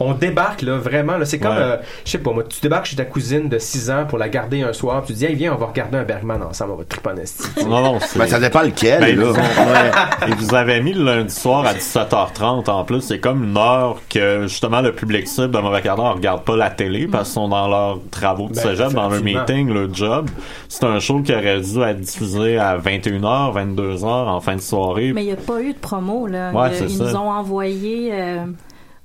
on, 0.00 0.12
débarque 0.14 0.62
là, 0.62 0.76
vraiment, 0.78 1.16
là, 1.16 1.24
c'est 1.24 1.38
comme, 1.38 1.52
Ouais. 1.56 1.62
euh, 1.62 1.76
je 2.04 2.10
sais 2.12 2.18
pas, 2.18 2.32
moi, 2.32 2.44
tu 2.44 2.60
débarques 2.60 2.86
chez 2.86 2.96
ta 2.96 3.04
cousine 3.04 3.48
de 3.48 3.58
6 3.58 3.90
ans 3.90 4.04
pour 4.08 4.18
la 4.18 4.28
garder 4.28 4.62
un 4.62 4.72
soir, 4.72 5.02
puis 5.02 5.14
tu 5.14 5.18
dis, 5.20 5.24
hey, 5.26 5.34
viens, 5.34 5.54
on 5.54 5.56
va 5.56 5.66
regarder 5.66 5.98
un 5.98 6.04
Bergman 6.04 6.42
ensemble, 6.42 6.72
on 6.72 6.76
va 6.76 6.84
triper 6.84 7.10
en 7.10 7.16
esti. 7.16 7.44
Non, 7.66 7.80
non, 7.82 7.98
c'est... 8.00 8.18
Ben, 8.18 8.26
ça 8.26 8.38
dépend 8.40 8.62
lequel, 8.62 9.00
Ben, 9.00 9.08
ils, 9.08 9.16
là. 9.18 9.24
vous 9.26 9.34
ont- 9.38 10.26
ils 10.28 10.34
vous 10.34 10.54
avez 10.54 10.80
mis 10.80 10.92
le 10.92 11.04
lundi 11.04 11.34
soir 11.34 11.64
à 11.66 11.74
17h30 11.74 12.68
en 12.70 12.84
plus. 12.84 13.00
C'est 13.00 13.18
comme 13.20 13.44
une 13.44 13.56
heure 13.56 13.96
que 14.08 14.42
justement 14.46 14.80
le 14.80 14.92
public 14.92 15.26
cible 15.28 15.50
de 15.50 15.58
Mauvais 15.58 15.82
quart 15.82 15.96
d'heure 15.96 16.14
regarde 16.14 16.42
pas 16.44 16.56
la 16.56 16.70
télé 16.70 17.06
parce 17.06 17.24
qu'ils 17.28 17.34
sont 17.34 17.48
dans 17.48 17.68
leurs 17.68 17.98
travaux 18.10 18.48
de 18.48 18.54
Ben, 18.54 18.62
cégep, 18.62 18.92
dans 18.92 19.08
leur 19.08 19.22
meeting, 19.22 19.72
leur 19.72 19.92
job. 19.92 20.28
C'est 20.68 20.84
un 20.84 20.98
show 21.00 21.20
qui 21.20 21.32
aurait 21.34 21.60
dû 21.72 21.80
être 21.80 22.00
diffusé 22.00 22.58
à 22.58 22.78
21h, 22.78 23.54
22h 23.74 24.04
en 24.04 24.40
fin 24.40 24.56
de 24.56 24.60
soirée. 24.60 25.12
Mais 25.12 25.22
il 25.22 25.26
n'y 25.26 25.32
a 25.32 25.36
pas 25.36 25.62
eu 25.62 25.72
de 25.72 25.78
promo, 25.78 26.26
là. 26.26 26.52
Ouais, 26.52 26.70
ils 26.78 26.98
nous 26.98 27.16
ont 27.16 27.30
envoyé 27.30 28.10
euh, 28.12 28.44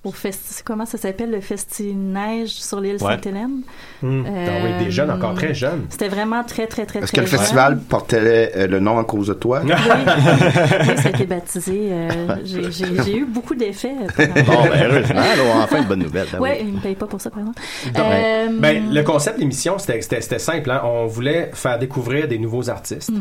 au 0.03 0.11
festi... 0.11 0.63
Comment 0.63 0.85
ça 0.85 0.97
s'appelle, 0.97 1.31
le 1.31 1.41
festi-neige 1.41 2.49
sur 2.51 2.79
l'île 2.79 2.93
Ouais. 2.93 2.99
Sainte-Hélène? 2.99 3.61
Hum. 4.01 4.25
Euh, 4.25 4.47
Ah 4.47 4.65
oui, 4.65 4.85
des 4.85 4.91
jeunes, 4.91 5.11
encore 5.11 5.33
très 5.33 5.53
jeunes. 5.53 5.85
C'était 5.89 6.07
vraiment 6.07 6.43
très, 6.43 6.67
très, 6.67 6.85
très, 6.85 6.99
Est-ce 6.99 7.11
que 7.11 7.19
le 7.21 7.25
jeune. 7.27 7.39
festival 7.39 7.79
portait 7.79 8.51
euh, 8.55 8.67
le 8.67 8.79
nom 8.79 8.97
à 8.97 9.03
cause 9.03 9.27
de 9.27 9.33
toi? 9.33 9.61
Oui, 9.63 9.71
oui, 9.75 10.97
ça 10.97 11.07
a 11.07 11.09
été 11.09 11.25
baptisé. 11.25 11.89
euh, 11.91 12.35
j'ai- 12.45 13.15
eu 13.17 13.25
beaucoup 13.25 13.55
d'effets. 13.55 13.91
pendant- 14.15 14.33
Bon, 14.33 14.63
ben, 14.69 14.83
heureusement, 14.91 15.63
enfin, 15.63 15.77
une 15.81 15.87
bonne 15.87 15.99
nouvelle. 15.99 16.27
ben 16.31 16.39
Ouais, 16.39 16.59
oui. 16.61 16.67
ils 16.69 16.73
me 16.75 16.79
payent 16.79 16.95
pas 16.95 17.07
pour 17.07 17.19
ça, 17.19 17.29
par 17.29 17.39
exemple. 17.39 17.61
Donc, 17.93 18.03
Euh, 18.05 18.47
Ben, 18.59 18.93
le 18.93 19.01
concept 19.03 19.35
de 19.37 19.41
l'émission, 19.41 19.77
c'était 19.79 19.99
simple. 20.39 20.71
hein. 20.71 20.81
On 20.85 21.07
voulait 21.07 21.51
faire 21.53 21.77
découvrir 21.77 22.27
des 22.27 22.37
nouveaux 22.39 22.69
artistes, 22.69 23.11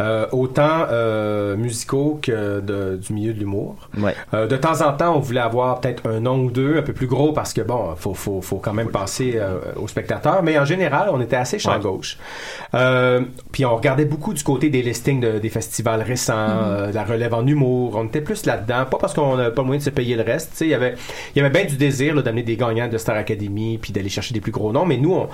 euh, 0.00 0.26
autant 0.32 0.86
euh, 0.90 1.56
musicaux 1.56 2.18
que 2.22 2.60
de- 2.60 2.96
du 2.96 3.12
milieu 3.12 3.32
de 3.32 3.38
l'humour. 3.38 3.88
Ouais. 3.98 4.14
Euh, 4.34 4.46
de 4.46 4.56
temps 4.56 4.80
en 4.86 4.92
temps, 4.92 5.16
on 5.16 5.20
voulait 5.20 5.40
avoir 5.40 5.80
peut-être 5.80 6.08
un 6.08 6.23
nom 6.24 6.38
ou 6.44 6.50
deux 6.50 6.78
un 6.78 6.82
peu 6.82 6.92
plus 6.92 7.06
gros 7.06 7.32
parce 7.32 7.52
que 7.52 7.60
bon, 7.60 7.94
faut 7.96 8.14
faut, 8.14 8.40
faut 8.40 8.56
quand 8.58 8.72
même 8.72 8.88
passer 8.90 9.34
euh, 9.36 9.58
aux 9.76 9.86
spectateurs. 9.88 10.42
Mais 10.42 10.58
en 10.58 10.64
général, 10.64 11.08
on 11.12 11.20
était 11.20 11.36
assez 11.36 11.58
champ 11.60 11.78
gauche. 11.78 12.18
Euh, 12.74 13.20
puis 13.52 13.64
on 13.64 13.76
regardait 13.76 14.04
beaucoup 14.06 14.34
du 14.34 14.42
côté 14.42 14.70
des 14.70 14.82
listings 14.82 15.20
de- 15.20 15.38
des 15.38 15.48
festivals 15.50 16.02
récents, 16.02 16.34
euh, 16.36 16.88
de 16.90 16.94
la 16.94 17.04
relève 17.04 17.34
en 17.34 17.46
humour. 17.46 17.94
On 17.96 18.06
était 18.06 18.20
plus 18.20 18.46
là-dedans, 18.46 18.86
pas 18.90 18.98
parce 18.98 19.14
qu'on 19.14 19.36
n'avait 19.36 19.54
pas 19.54 19.62
le 19.62 19.66
moyen 19.66 19.78
de 19.78 19.84
se 19.84 19.90
payer 19.90 20.16
le 20.16 20.22
reste. 20.22 20.50
Tu 20.52 20.56
sais, 20.58 20.64
il 20.66 20.70
y 20.70 20.74
avait 20.74 20.94
il 21.34 21.38
y 21.42 21.44
avait 21.44 21.50
bien 21.56 21.64
du 21.68 21.76
désir 21.76 22.20
d'amener 22.22 22.42
des 22.42 22.56
gagnants 22.56 22.88
de 22.88 22.98
Star 22.98 23.16
Academy 23.16 23.78
puis 23.78 23.92
d'aller 23.92 24.08
chercher 24.08 24.34
des 24.34 24.40
plus 24.40 24.52
gros 24.52 24.72
noms. 24.72 24.86
Mais 24.86 24.96
nous, 24.96 25.12
on 25.14 25.28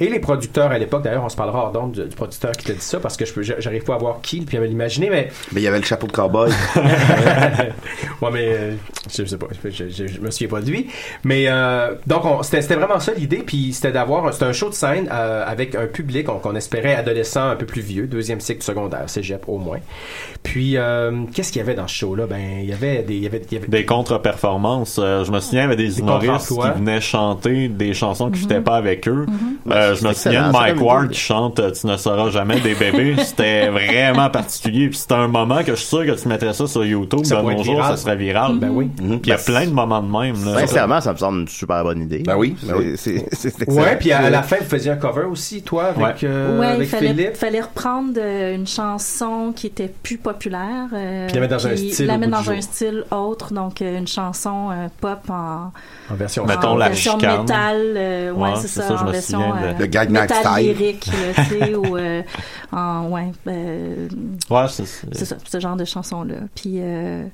et 0.00 0.08
les 0.08 0.18
producteurs 0.20 0.70
à 0.70 0.78
l'époque, 0.78 1.02
d'ailleurs, 1.02 1.24
on 1.24 1.28
se 1.28 1.36
parlera 1.36 1.64
hors 1.64 1.72
d'onde 1.72 1.92
du, 1.92 2.04
du 2.04 2.14
producteur 2.16 2.52
qui 2.52 2.64
t'a 2.66 2.72
dit 2.74 2.80
ça 2.80 3.00
parce 3.00 3.16
que 3.16 3.24
je 3.24 3.32
j'arrive 3.58 3.84
pas 3.84 3.94
à 3.94 3.98
voir 3.98 4.20
qui 4.22 4.40
puis 4.42 4.56
à 4.56 4.60
l'imaginer, 4.60 5.10
mais 5.10 5.28
Ben, 5.52 5.60
il 5.60 5.62
y 5.62 5.66
avait 5.66 5.78
le 5.78 5.84
chapeau 5.84 6.06
de 6.06 6.12
cowboy. 6.12 6.50
ouais, 8.22 8.30
mais 8.32 8.48
euh, 8.48 8.72
je, 9.10 9.24
sais 9.24 9.36
pas, 9.38 9.46
je, 9.64 9.70
je, 9.88 10.06
je 10.06 10.20
me 10.20 10.30
souviens 10.30 10.48
pas 10.48 10.60
de 10.60 10.70
lui. 10.70 10.86
Mais 11.24 11.46
euh, 11.48 11.94
donc, 12.06 12.24
on- 12.24 12.42
c'était 12.42 12.74
vraiment 12.74 13.00
ça 13.00 13.12
l'idée, 13.14 13.38
puis 13.44 13.72
c'était 13.72 13.92
d'avoir, 13.92 14.32
c'était 14.32 14.46
un 14.46 14.52
show 14.52 14.68
de 14.68 14.74
scène 14.74 15.08
euh, 15.12 15.44
avec 15.46 15.74
un 15.74 15.86
public 15.86 16.28
on- 16.28 16.38
qu'on 16.38 16.54
espérait 16.56 16.94
adolescent 16.94 17.48
un 17.50 17.56
peu 17.56 17.66
plus 17.66 17.82
vieux, 17.82 18.06
deuxième 18.06 18.40
cycle 18.40 18.62
secondaire, 18.62 19.08
cégep 19.08 19.44
au 19.48 19.58
moins. 19.58 19.78
Puis, 20.42 20.76
euh, 20.76 21.12
qu'est-ce 21.34 21.52
qu'il 21.52 21.60
y 21.60 21.62
avait 21.64 21.74
dans 21.74 21.88
ce 21.88 21.94
show-là? 21.94 22.26
Ben, 22.26 22.60
il 22.62 22.68
y 22.68 22.72
avait 22.72 23.02
des, 23.02 23.14
il 23.16 23.22
y 23.22 23.26
avait, 23.26 23.42
il 23.50 23.54
y 23.54 23.56
avait 23.58 23.68
Des 23.68 23.84
contre-performances. 23.84 24.98
Euh, 25.02 25.24
je 25.24 25.32
me 25.32 25.40
souviens, 25.40 25.60
il 25.62 25.64
y 25.64 25.66
avait 25.66 25.76
des 25.76 25.88
Des 25.88 25.98
humoristes 26.00 26.48
qui 26.48 26.78
venaient 26.78 27.00
chanter 27.00 27.68
des 27.68 27.94
chansons 27.94 28.30
qui 28.30 28.40
fitaient 28.40 28.60
pas 28.60 28.76
avec 28.76 29.08
eux. 29.08 29.26
Ben, 29.66 29.87
Euh, 29.88 29.94
je 29.94 30.06
me 30.06 30.12
souviens 30.12 30.48
de 30.48 30.52
Mike 30.52 30.80
Ward 30.80 31.08
qui 31.10 31.20
chante 31.20 31.58
euh, 31.60 31.70
Tu 31.70 31.86
ne 31.86 31.96
seras 31.96 32.30
jamais 32.30 32.60
des 32.60 32.74
bébés. 32.74 33.16
C'était 33.24 33.68
vraiment 33.68 34.30
particulier. 34.30 34.88
Puis 34.88 34.98
c'était 34.98 35.14
un 35.14 35.28
moment 35.28 35.58
que 35.64 35.72
je 35.72 35.76
suis 35.76 35.86
sûr 35.88 36.06
que 36.06 36.12
tu 36.20 36.28
mettrais 36.28 36.52
ça 36.52 36.66
sur 36.66 36.84
YouTube. 36.84 37.24
Ça 37.24 37.36
de 37.42 37.50
nos 37.50 37.62
jours, 37.62 37.84
ça 37.84 37.96
serait 37.96 38.16
viral. 38.16 38.58
Ben 38.58 38.70
oui. 38.72 38.90
Puis 38.96 39.20
il 39.24 39.28
y 39.28 39.32
a 39.32 39.38
plein 39.38 39.66
de 39.66 39.72
moments 39.72 40.02
de 40.02 40.10
même. 40.10 40.44
Là. 40.44 40.60
Sincèrement, 40.60 41.00
ça 41.00 41.12
me 41.12 41.18
semble 41.18 41.40
une 41.40 41.48
super 41.48 41.82
bonne 41.84 42.02
idée. 42.02 42.22
Ben 42.26 42.36
oui, 42.36 42.56
ben 42.62 42.74
oui. 42.78 42.92
C'est- 42.96 43.24
excellent. 43.44 43.82
Ouais, 43.82 43.96
puis 43.96 44.12
à, 44.12 44.28
la 44.30 44.42
fin, 44.42 44.56
vous 44.60 44.68
faisiez 44.68 44.90
un 44.92 44.96
cover 44.96 45.24
aussi, 45.24 45.62
toi, 45.62 45.86
avec, 45.86 45.98
Ouais. 45.98 46.14
euh, 46.24 46.58
ouais, 46.60 46.66
il 46.70 46.72
avec 46.76 46.88
fallait, 46.88 47.08
Philippe? 47.08 47.36
fallait 47.36 47.60
reprendre 47.60 48.12
euh, 48.18 48.54
une 48.54 48.66
chanson 48.66 49.52
qui 49.54 49.66
était 49.68 49.92
plus 50.02 50.18
populaire. 50.18 50.86
euh, 50.94 51.26
Puis 51.26 51.34
la 51.34 51.40
mettre 51.40 51.56
dans 51.56 51.66
un 51.66 51.76
style 51.76 52.06
La 52.06 52.18
mettre 52.18 52.32
dans 52.32 52.50
un 52.50 52.60
style 52.60 53.04
autre, 53.10 53.52
donc 53.52 53.80
une 53.80 54.06
chanson 54.06 54.68
pop 55.00 55.18
en, 55.28 55.72
En 56.10 56.14
version 56.14 56.44
Mettons 56.46 56.68
en 56.70 56.76
la 56.76 56.88
version 56.88 57.12
chicane. 57.18 57.40
métal. 57.42 57.76
euh, 57.96 58.32
ouais, 58.32 58.48
Ouais, 58.50 58.56
c'est 58.60 58.68
ça, 58.68 58.94
en 59.00 59.04
me 59.04 59.12
version 59.12 59.40
de- 59.78 59.82
Le 59.84 59.86
Gag 59.88 60.10
Night 60.10 60.32
Style. 60.32 60.66
lyrique, 60.66 61.06
là, 61.06 61.44
tu 61.44 61.58
sais, 61.58 61.74
ou 61.74 61.96
euh, 61.96 62.22
en, 62.72 63.08
ouais, 63.10 63.32
euh, 63.46 64.08
Ouais, 64.50 64.66
c'est 64.68 65.24
ça, 65.24 65.36
ce 65.44 65.60
genre 65.60 65.76
de 65.76 65.84
chanson-là. 65.84 66.36
Puis 66.54 66.74
euh, 66.78 67.24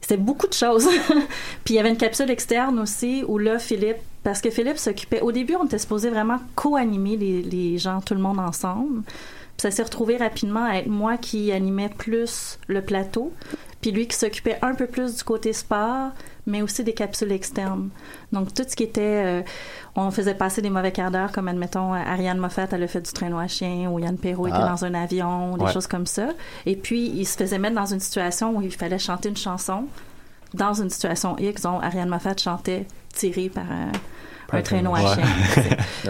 c'était 0.00 0.16
beaucoup 0.16 0.46
de 0.46 0.52
choses. 0.54 0.88
Puis 1.64 1.74
il 1.74 1.76
y 1.76 1.78
avait 1.78 1.90
une 1.90 1.96
capsule 1.96 2.30
externe 2.30 2.78
aussi 2.78 3.22
où 3.26 3.38
là, 3.38 3.58
Philippe, 3.58 3.98
parce 4.22 4.40
que 4.40 4.50
Philippe 4.50 4.78
s'occupait, 4.78 5.20
au 5.20 5.32
début, 5.32 5.54
on 5.56 5.64
était 5.66 5.78
supposé 5.78 6.10
vraiment 6.10 6.38
co-animer 6.54 7.16
les, 7.16 7.42
les 7.42 7.78
gens, 7.78 8.00
tout 8.00 8.14
le 8.14 8.20
monde 8.20 8.38
ensemble. 8.38 9.02
Puis 9.04 9.62
ça 9.62 9.70
s'est 9.70 9.82
retrouvé 9.82 10.16
rapidement 10.16 10.64
à 10.64 10.76
être 10.76 10.88
moi 10.88 11.16
qui 11.16 11.52
animais 11.52 11.90
plus 11.96 12.58
le 12.66 12.82
plateau. 12.82 13.32
puis 13.82 13.90
lui 13.92 14.06
qui 14.08 14.16
s'occupait 14.16 14.58
un 14.62 14.74
peu 14.74 14.86
plus 14.86 15.16
du 15.16 15.22
côté 15.24 15.52
sport, 15.52 16.10
mais 16.46 16.62
aussi 16.62 16.84
des 16.84 16.92
capsules 16.94 17.32
externes. 17.32 17.90
Donc 18.32 18.52
tout 18.54 18.64
ce 18.68 18.74
qui 18.76 18.82
était, 18.82 19.00
euh, 19.02 19.42
on 19.96 20.10
faisait 20.10 20.34
passer 20.34 20.62
des 20.62 20.70
mauvais 20.70 20.92
quarts 20.92 21.10
d'heure, 21.10 21.32
comme 21.32 21.48
admettons 21.48 21.92
Ariane 21.94 22.38
Moffat, 22.38 22.66
elle 22.72 22.82
a 22.82 22.86
fait 22.88 23.00
du 23.02 23.12
traîneau 23.12 23.38
à 23.38 23.46
chien, 23.48 23.88
ou 23.90 23.98
Yann 23.98 24.16
Perrault 24.18 24.46
était 24.48 24.56
Ah. 24.60 24.68
dans 24.70 24.84
un 24.84 24.94
avion, 24.94 25.56
des 25.56 25.64
Ouais. 25.64 25.72
choses 25.72 25.86
comme 25.86 26.06
ça. 26.06 26.28
Et 26.66 26.76
puis 26.76 27.06
il 27.08 27.26
se 27.26 27.36
faisait 27.36 27.58
mettre 27.58 27.76
dans 27.76 27.86
une 27.86 28.00
situation 28.00 28.56
où 28.56 28.62
il 28.62 28.72
fallait 28.74 28.98
chanter 28.98 29.28
une 29.28 29.36
chanson 29.36 29.84
dans 30.54 30.74
une 30.74 30.90
situation 30.90 31.36
X, 31.38 31.62
dont 31.62 31.78
Ariane 31.80 32.08
Moffat 32.08 32.36
chantait 32.36 32.86
tirée 33.14 33.48
par 33.48 33.64
un, 33.70 33.92
un 34.52 34.56
Ouais. 34.56 34.62
traîneau 34.62 34.94
à 34.94 35.00
chien. 35.00 35.24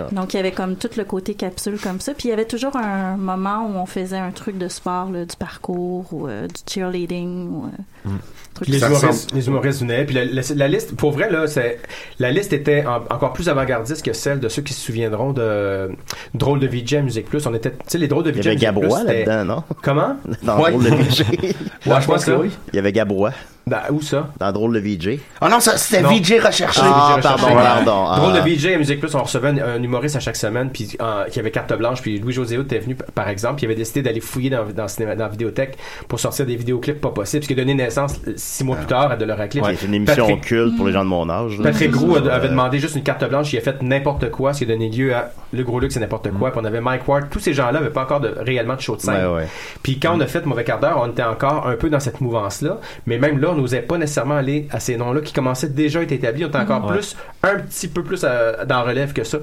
Donc, 0.13 0.35
il 0.35 0.37
y 0.37 0.41
avait 0.41 0.53
comme 0.53 0.77
tout 0.77 0.91
le 0.97 1.05
côté 1.05 1.35
capsule 1.35 1.79
comme 1.83 2.01
ça. 2.01 2.13
Puis, 2.15 2.29
il 2.29 2.31
y 2.31 2.35
avait 2.35 2.45
toujours 2.47 2.77
un 2.77 3.17
moment 3.17 3.67
où 3.69 3.79
on 3.79 3.87
faisait 3.87 4.17
un 4.19 4.31
truc 4.31 4.59
de 4.59 4.69
sport, 4.69 5.11
là, 5.11 5.25
du 5.25 5.37
parcours 5.37 6.07
ou 6.13 6.27
euh, 6.29 6.47
du 6.47 6.55
cheerleading. 6.73 7.49
Ou, 7.49 7.67
euh, 8.07 8.11
truc 8.55 8.69
Puis 8.69 8.73
les 8.73 8.85
humoristes, 8.85 9.33
les 9.35 9.47
humoristes 9.47 9.81
venaient. 9.81 10.05
Puis 10.05 10.15
la, 10.15 10.25
la- 10.25 10.43
la 10.55 10.69
liste, 10.69 10.97
pour 10.97 11.13
vrai, 11.13 11.31
là, 11.31 11.47
c'est, 11.47 11.79
la 12.19 12.31
liste 12.31 12.53
était 12.53 12.85
en- 12.87 13.03
encore 13.15 13.33
plus 13.33 13.49
avant-gardiste 13.49 14.05
que 14.05 14.13
celle 14.13 14.41
de 14.41 14.49
ceux 14.49 14.63
qui 14.63 14.73
se 14.75 14.81
souviendront 14.81 15.33
de 15.33 15.91
Drôle 16.35 16.61
de 16.61 16.67
VJ 16.67 16.95
à 16.95 17.03
Musique 17.03 17.27
Plus. 17.27 17.47
On 17.47 17.55
était, 17.55 17.71
tu 17.71 17.77
sais, 17.87 17.99
les 17.99 18.09
Drôles 18.09 18.25
de 18.25 18.31
Il 18.31 18.37
VJ 18.37 18.45
y 18.45 18.49
à 18.49 18.51
avait 18.51 18.57
Gabrois 18.61 19.03
là-dedans, 19.05 19.45
non? 19.45 19.63
Comment? 19.83 20.17
Dans 20.43 20.61
Ouais. 20.63 20.71
Drôle 20.73 20.85
de 20.85 20.91
VJ. 20.91 21.25
Ouais, 21.87 22.01
je 22.01 22.07
pense 22.07 22.25
que 22.25 22.31
oui. 22.33 22.51
Il 22.73 22.77
y 22.77 22.79
avait 22.79 22.93
Gabrois 22.93 23.33
Ben, 23.67 23.83
où 23.91 24.01
ça? 24.01 24.29
dans 24.41 24.51
Drôle 24.53 24.73
de 24.75 24.81
VJ. 24.81 25.19
Ah 25.41 25.49
non, 25.49 25.61
ça, 25.61 25.77
c'était 25.77 26.03
Non. 26.03 26.09
VJ 26.11 26.41
recherché. 26.45 26.81
Ah, 26.83 27.15
VJ 27.19 27.23
pardon, 27.23 27.45
recherché. 27.47 27.55
pardon. 27.65 28.05
Ah. 28.09 28.17
Drôle 28.19 28.33
de 28.33 28.41
VJ 28.41 28.67
à 28.75 28.79
Musique 28.79 28.99
Plus, 29.01 29.15
on 29.15 29.23
recevait 29.23 29.49
un, 29.49 29.59
un 29.77 29.83
humoriste 29.83 30.17
à 30.17 30.21
chaque 30.21 30.35
semaine 30.37 30.71
puis, 30.73 30.97
euh, 31.01 31.27
qui 31.27 31.39
avait 31.39 31.51
carte 31.51 31.73
blanche. 31.79 32.01
Puis 32.03 32.19
Louis-José 32.19 32.57
était 32.59 32.79
venu, 32.81 32.97
par 33.15 33.29
exemple, 33.29 33.57
puis 33.57 33.65
il 33.65 33.69
avait 33.69 33.77
décidé 33.77 34.03
d'aller 34.03 34.21
fouiller 34.21 34.51
dans, 34.51 34.65
dans, 34.65 34.83
le 34.85 34.89
cinéma- 34.89 35.15
dans 35.15 35.25
la 35.27 35.31
vidéothèque 35.31 35.77
pour 36.09 36.19
sortir 36.19 36.47
des 36.47 36.57
vidéoclips 36.57 37.01
pas 37.01 37.11
possibles. 37.11 37.45
Ce 37.45 37.49
qui 37.49 37.53
a 37.55 37.57
donné 37.57 37.75
naissance, 37.75 38.19
euh, 38.27 38.33
six 38.37 38.65
mois 38.65 38.77
plus 38.77 38.87
tard, 38.87 39.13
à 39.13 39.17
de 39.17 39.25
l'Euraclip. 39.25 39.65
C'est 39.79 39.87
une 39.87 39.95
émission 39.95 40.27
Patrick- 40.27 40.41
culte 40.43 40.77
pour 40.77 40.87
les 40.87 40.93
gens 40.93 41.05
de 41.05 41.11
mon 41.11 41.29
âge. 41.31 41.57
là. 41.59 41.65
Patrick 41.71 41.93
a- 41.95 42.35
avait 42.35 42.49
demandé 42.49 42.79
juste 42.81 42.97
une 42.97 43.03
carte 43.05 43.29
blanche, 43.29 43.53
il 43.53 43.59
a 43.59 43.61
fait 43.61 43.81
n'importe 43.83 44.31
quoi, 44.31 44.53
ce 44.53 44.59
qui 44.59 44.65
a 44.65 44.69
donné 44.75 44.89
lieu 44.89 45.15
à 45.15 45.31
Le 45.53 45.63
Gros 45.63 45.79
Luc, 45.79 45.93
c'est 45.93 46.01
n'importe 46.01 46.31
quoi. 46.33 46.51
Puis 46.51 46.61
on 46.61 46.65
avait 46.65 46.81
Mike 46.81 47.07
Ward, 47.07 47.27
tous 47.31 47.39
ces 47.41 47.53
gens-là 47.53 47.73
n'avaient 47.75 47.91
pas 47.91 48.03
encore 48.03 48.21
de, 48.21 48.35
réellement 48.39 48.75
de 48.75 48.81
show 48.81 48.97
de 48.97 49.01
scène. 49.03 49.27
Ouais, 49.27 49.35
ouais. 49.43 49.49
Puis 49.83 50.01
quand 50.01 50.17
on 50.17 50.21
a 50.21 50.27
fait 50.27 50.45
Mauvais 50.47 50.65
quart 50.65 50.81
d'heure, 50.81 50.99
on 51.03 51.09
était 51.11 51.23
encore 51.23 51.67
un 51.69 51.77
peu 51.77 51.91
dans 51.91 52.01
cette 52.01 52.21
mouvance-là. 52.21 52.79
Mais 53.07 53.19
même 53.19 53.39
là, 53.39 53.50
on 53.51 53.55
n'osait 53.57 53.83
pas 53.83 53.99
nécessairement 53.99 54.37
aller 54.37 54.67
à 54.71 54.81
ces 54.81 54.97
noms-là 54.97 55.21
qui 55.21 55.33
commençaient 55.33 55.69
déjà 55.69 56.01
à 56.01 56.03
être 56.03 56.13
établis. 56.13 56.45
On 56.45 56.49
était 56.49 56.59
encore 56.59 56.85
Ouais. 56.87 56.93
plus, 56.97 57.17
un 57.43 57.57
petit 57.59 57.89
peu 57.89 58.03
plus 58.03 58.23
euh, 58.25 58.65
dans 58.65 58.83
relève 58.83 59.13
que 59.13 59.25
ça. 59.25 59.39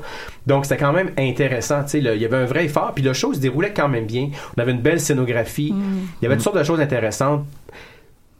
Donc 0.45 0.65
c'était 0.65 0.77
quand 0.83 0.93
même 0.93 1.11
intéressant. 1.17 1.83
tu 1.83 1.89
sais, 1.91 2.01
là. 2.01 2.15
Il 2.15 2.21
y 2.21 2.25
avait 2.25 2.37
un 2.37 2.45
vrai 2.45 2.65
effort. 2.65 2.93
Puis 2.95 3.03
le 3.03 3.13
show 3.13 3.33
se 3.33 3.39
déroulait 3.39 3.73
quand 3.73 3.87
même 3.89 4.05
bien. 4.05 4.29
On 4.57 4.61
avait 4.61 4.71
une 4.71 4.81
belle 4.81 4.99
scénographie. 4.99 5.73
Il 5.75 6.23
y 6.23 6.25
avait 6.25 6.35
toutes 6.35 6.43
sortes 6.45 6.57
de 6.57 6.63
choses 6.63 6.79
intéressantes. 6.79 7.45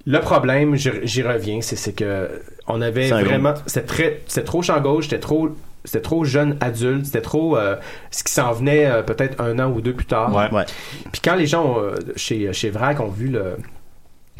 Le 0.06 0.20
problème, 0.20 0.76
j'y 0.76 1.22
reviens, 1.22 1.60
c'est 1.62 1.94
que 1.94 2.42
on 2.68 2.82
avait 2.82 3.10
vraiment, 3.10 3.54
c'était 3.66 3.86
très, 3.86 4.22
c'était 4.26 4.46
trop 4.46 4.62
champ 4.62 4.80
gauche, 4.80 5.06
c'était 5.06 5.20
trop, 5.20 5.50
c'était 5.84 6.02
trop 6.02 6.24
jeune 6.24 6.56
adulte, 6.62 7.06
c'était 7.06 7.20
trop 7.22 7.58
euh, 7.58 7.76
ce 8.10 8.24
qui 8.24 8.32
s'en 8.32 8.54
venait 8.54 8.86
euh, 8.86 9.02
peut-être 9.04 9.42
un 9.42 9.60
an 9.60 9.70
ou 9.70 9.82
deux 9.82 9.92
plus 9.94 10.06
tard. 10.06 10.34
Ouais. 10.34 10.50
Ouais. 10.58 10.66
Puis 11.12 11.20
quand 11.22 11.36
les 11.36 11.46
gens 11.46 11.78
euh, 11.80 11.96
chez 12.16 12.54
chez 12.54 12.70
Vrac 12.70 13.02
ont 13.02 13.10
vu 13.10 13.28
le 13.28 13.58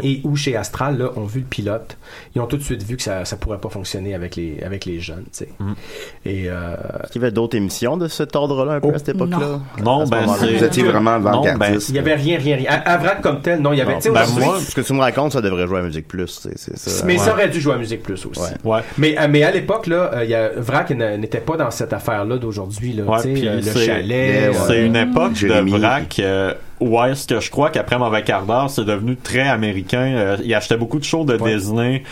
et 0.04 0.22
ou 0.24 0.36
chez 0.36 0.56
Astral 0.56 0.98
là, 0.98 1.10
ont 1.16 1.26
vu 1.26 1.40
le 1.42 1.46
pilote, 1.46 1.98
ils 2.36 2.42
ont 2.42 2.46
tout 2.48 2.58
de 2.58 2.64
suite 2.64 2.84
vu 2.84 2.98
que 2.98 3.04
ça 3.04 3.26
ça 3.26 3.36
pourrait 3.38 3.60
pas 3.60 3.70
fonctionner 3.70 4.14
avec 4.14 4.36
les 4.36 4.60
avec 4.66 4.86
les 4.86 5.00
jeunes, 5.00 5.24
tu 5.32 5.46
sais. 5.46 5.50
Mm. 5.60 5.74
Et 6.26 6.44
euh, 6.50 6.76
Est-ce 7.04 7.12
qu'il 7.14 7.22
y 7.22 7.26
avait 7.26 7.32
d'autres 7.34 7.58
émissions 7.58 7.98
de 7.98 8.08
cet 8.08 8.36
ordre-là 8.36 8.74
un 8.74 8.80
peu 8.80 8.90
Oh, 8.90 8.96
à 8.96 8.98
cette 9.00 9.10
époque-là? 9.10 9.60
Non, 9.84 10.06
ce 10.06 10.12
ben, 10.12 10.26
Vous 10.26 10.64
étiez 10.64 10.84
vraiment 10.84 11.20
Non, 11.20 11.44
avant-gardiste. 11.44 11.90
il 11.90 11.96
y 11.96 12.00
avait 12.00 12.16
rien 12.16 12.38
rien 12.38 12.56
rien. 12.58 12.70
À, 12.70 12.94
à 12.94 12.98
Vrac 12.98 13.22
comme 13.22 13.42
tel, 13.42 13.60
non, 13.62 13.74
il 13.74 13.80
y 13.80 13.82
avait 13.82 13.98
ben, 14.04 14.26
moi, 14.40 14.60
Ce 14.60 14.74
que 14.76 14.82
tu 14.82 14.94
me 14.94 15.00
racontes, 15.00 15.34
ça 15.34 15.42
devrait 15.42 15.68
jouer 15.68 15.80
à 15.80 15.84
Musique 15.84 16.08
Plus. 16.08 16.28
c'est- 16.28 16.58
C'est 16.58 16.78
ça. 16.78 17.06
mais 17.06 17.14
Ouais. 17.14 17.20
ça 17.20 17.34
aurait 17.34 17.50
dû 17.50 17.60
jouer 17.60 17.74
à 17.74 17.78
Musique 17.78 18.04
Plus 18.04 18.26
aussi. 18.26 18.40
Ouais. 18.64 18.76
Ouais. 18.76 18.82
Mais, 18.98 19.18
euh, 19.20 19.28
mais 19.30 19.44
à 19.44 19.52
l'époque, 19.52 19.88
là, 19.88 20.12
euh, 20.14 20.24
il 20.24 20.30
y 20.30 20.36
a, 20.36 20.50
Vrac 20.58 20.90
n'était 20.92 21.40
pas 21.40 21.58
dans 21.58 21.72
cette 21.72 21.94
affaire-là 21.94 22.38
d'aujourd'hui. 22.38 22.94
Là, 22.94 23.04
Ouais, 23.04 23.22
tu 23.22 23.36
sais, 23.38 23.48
euh, 23.48 23.62
le 23.62 23.80
chalet. 23.86 24.54
C'est 24.68 24.86
une 24.86 24.96
époque 24.96 25.34
de 25.42 25.78
vrac 25.78 26.22
euh, 26.82 26.86
où 26.86 27.02
est-ce 27.04 27.28
que 27.28 27.40
je 27.40 27.50
crois 27.52 27.70
qu'après 27.70 27.98
Mauvais 27.98 28.24
quart 28.24 28.46
d'heure, 28.46 28.70
c'est 28.70 28.86
devenu 28.86 29.16
très 29.16 29.48
américain. 29.48 30.14
Euh, 30.16 30.38
il 30.44 30.54
achetait 30.54 30.78
beaucoup 30.78 31.00
de 31.00 31.04
shows 31.04 31.24
de 31.26 31.38
Ouais. 31.38 31.56
Disney. 31.56 32.04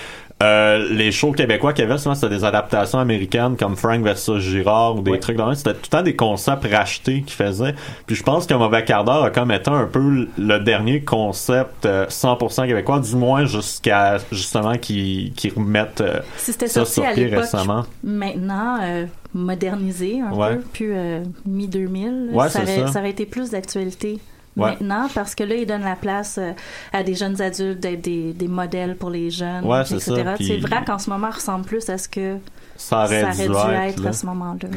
Euh, 0.43 0.85
les 0.91 1.13
shows 1.13 1.31
québécois 1.31 1.71
qu'il 1.71 1.85
y 1.85 1.87
avait, 1.87 1.97
souvent, 1.97 2.13
c'était 2.13 2.35
des 2.35 2.43
adaptations 2.43 2.99
américaines 2.99 3.55
comme 3.55 3.77
Frank 3.77 4.03
versus 4.03 4.43
Girard 4.43 4.97
ou 4.97 5.01
des 5.01 5.11
Ouais. 5.11 5.19
trucs 5.19 5.37
dans 5.37 5.47
le- 5.47 5.55
C'était 5.55 5.71
tout 5.73 5.79
le 5.85 5.87
temps 5.97 6.01
des 6.01 6.17
concepts 6.17 6.67
rachetés 6.69 7.21
qu'ils 7.21 7.37
faisaient. 7.37 7.73
Puis 8.05 8.17
je 8.17 8.23
pense 8.23 8.45
que 8.45 8.53
Mauvais 8.53 8.83
quart 8.83 9.05
d'heure 9.05 9.23
a 9.23 9.29
comme 9.29 9.49
été 9.51 9.69
un 9.71 9.85
peu 9.85 10.27
le 10.37 10.59
dernier 10.59 10.99
concept 10.99 11.85
euh, 11.85 12.05
100% 12.09 12.67
québécois, 12.67 12.99
du 12.99 13.15
moins 13.15 13.45
jusqu'à 13.45 14.17
justement 14.29 14.77
qu'ils 14.77 15.31
qu'ils 15.31 15.53
remettent 15.53 16.01
euh, 16.01 16.19
Si 16.35 16.51
c'était 16.51 16.67
ça 16.67 16.83
sorti 16.83 16.93
sur 16.95 17.13
pied 17.13 17.27
récemment. 17.33 17.85
maintenant, 18.03 18.79
euh, 18.83 19.05
modernisé 19.33 20.19
un 20.19 20.33
Ouais. 20.35 20.55
peu, 20.55 20.61
puis 20.73 20.85
euh, 20.89 21.23
mi-2000, 21.45 22.31
Ouais, 22.33 22.49
ça, 22.49 22.65
ça. 22.65 22.87
ça 22.87 22.99
aurait 22.99 23.11
été 23.11 23.25
plus 23.25 23.51
d'actualité. 23.51 24.19
Ouais. 24.57 24.71
Maintenant, 24.71 25.07
parce 25.13 25.35
que 25.35 25.43
là, 25.43 25.55
ils 25.55 25.65
donnent 25.65 25.83
la 25.83 25.95
place 25.97 26.37
euh, 26.37 26.51
à 26.93 27.03
des 27.03 27.13
jeunes 27.13 27.41
adultes 27.41 27.79
d'être 27.81 28.01
des, 28.01 28.31
des 28.31 28.47
modèles 28.47 28.95
pour 28.95 29.09
les 29.09 29.29
jeunes, 29.29 29.65
Ouais, 29.65 29.83
c'est 29.85 29.95
etc. 29.95 30.21
ça, 30.23 30.33
Tu 30.37 30.45
sais, 30.45 30.53
puis- 30.53 30.61
Vrac, 30.61 30.89
en 30.89 30.97
ce 30.97 31.09
moment, 31.09 31.29
ressemble 31.29 31.65
plus 31.65 31.89
à 31.89 31.97
ce 31.97 32.07
que 32.07 32.37
Ça 32.77 33.03
aurait, 33.03 33.21
ça 33.21 33.27
aurait 33.27 33.35
dû, 33.35 33.49
dû 33.49 33.55
être. 33.75 33.89
être, 33.97 34.03
là. 34.03 34.09
à 34.09 34.13
ce 34.13 34.25
moment-là. 34.27 34.69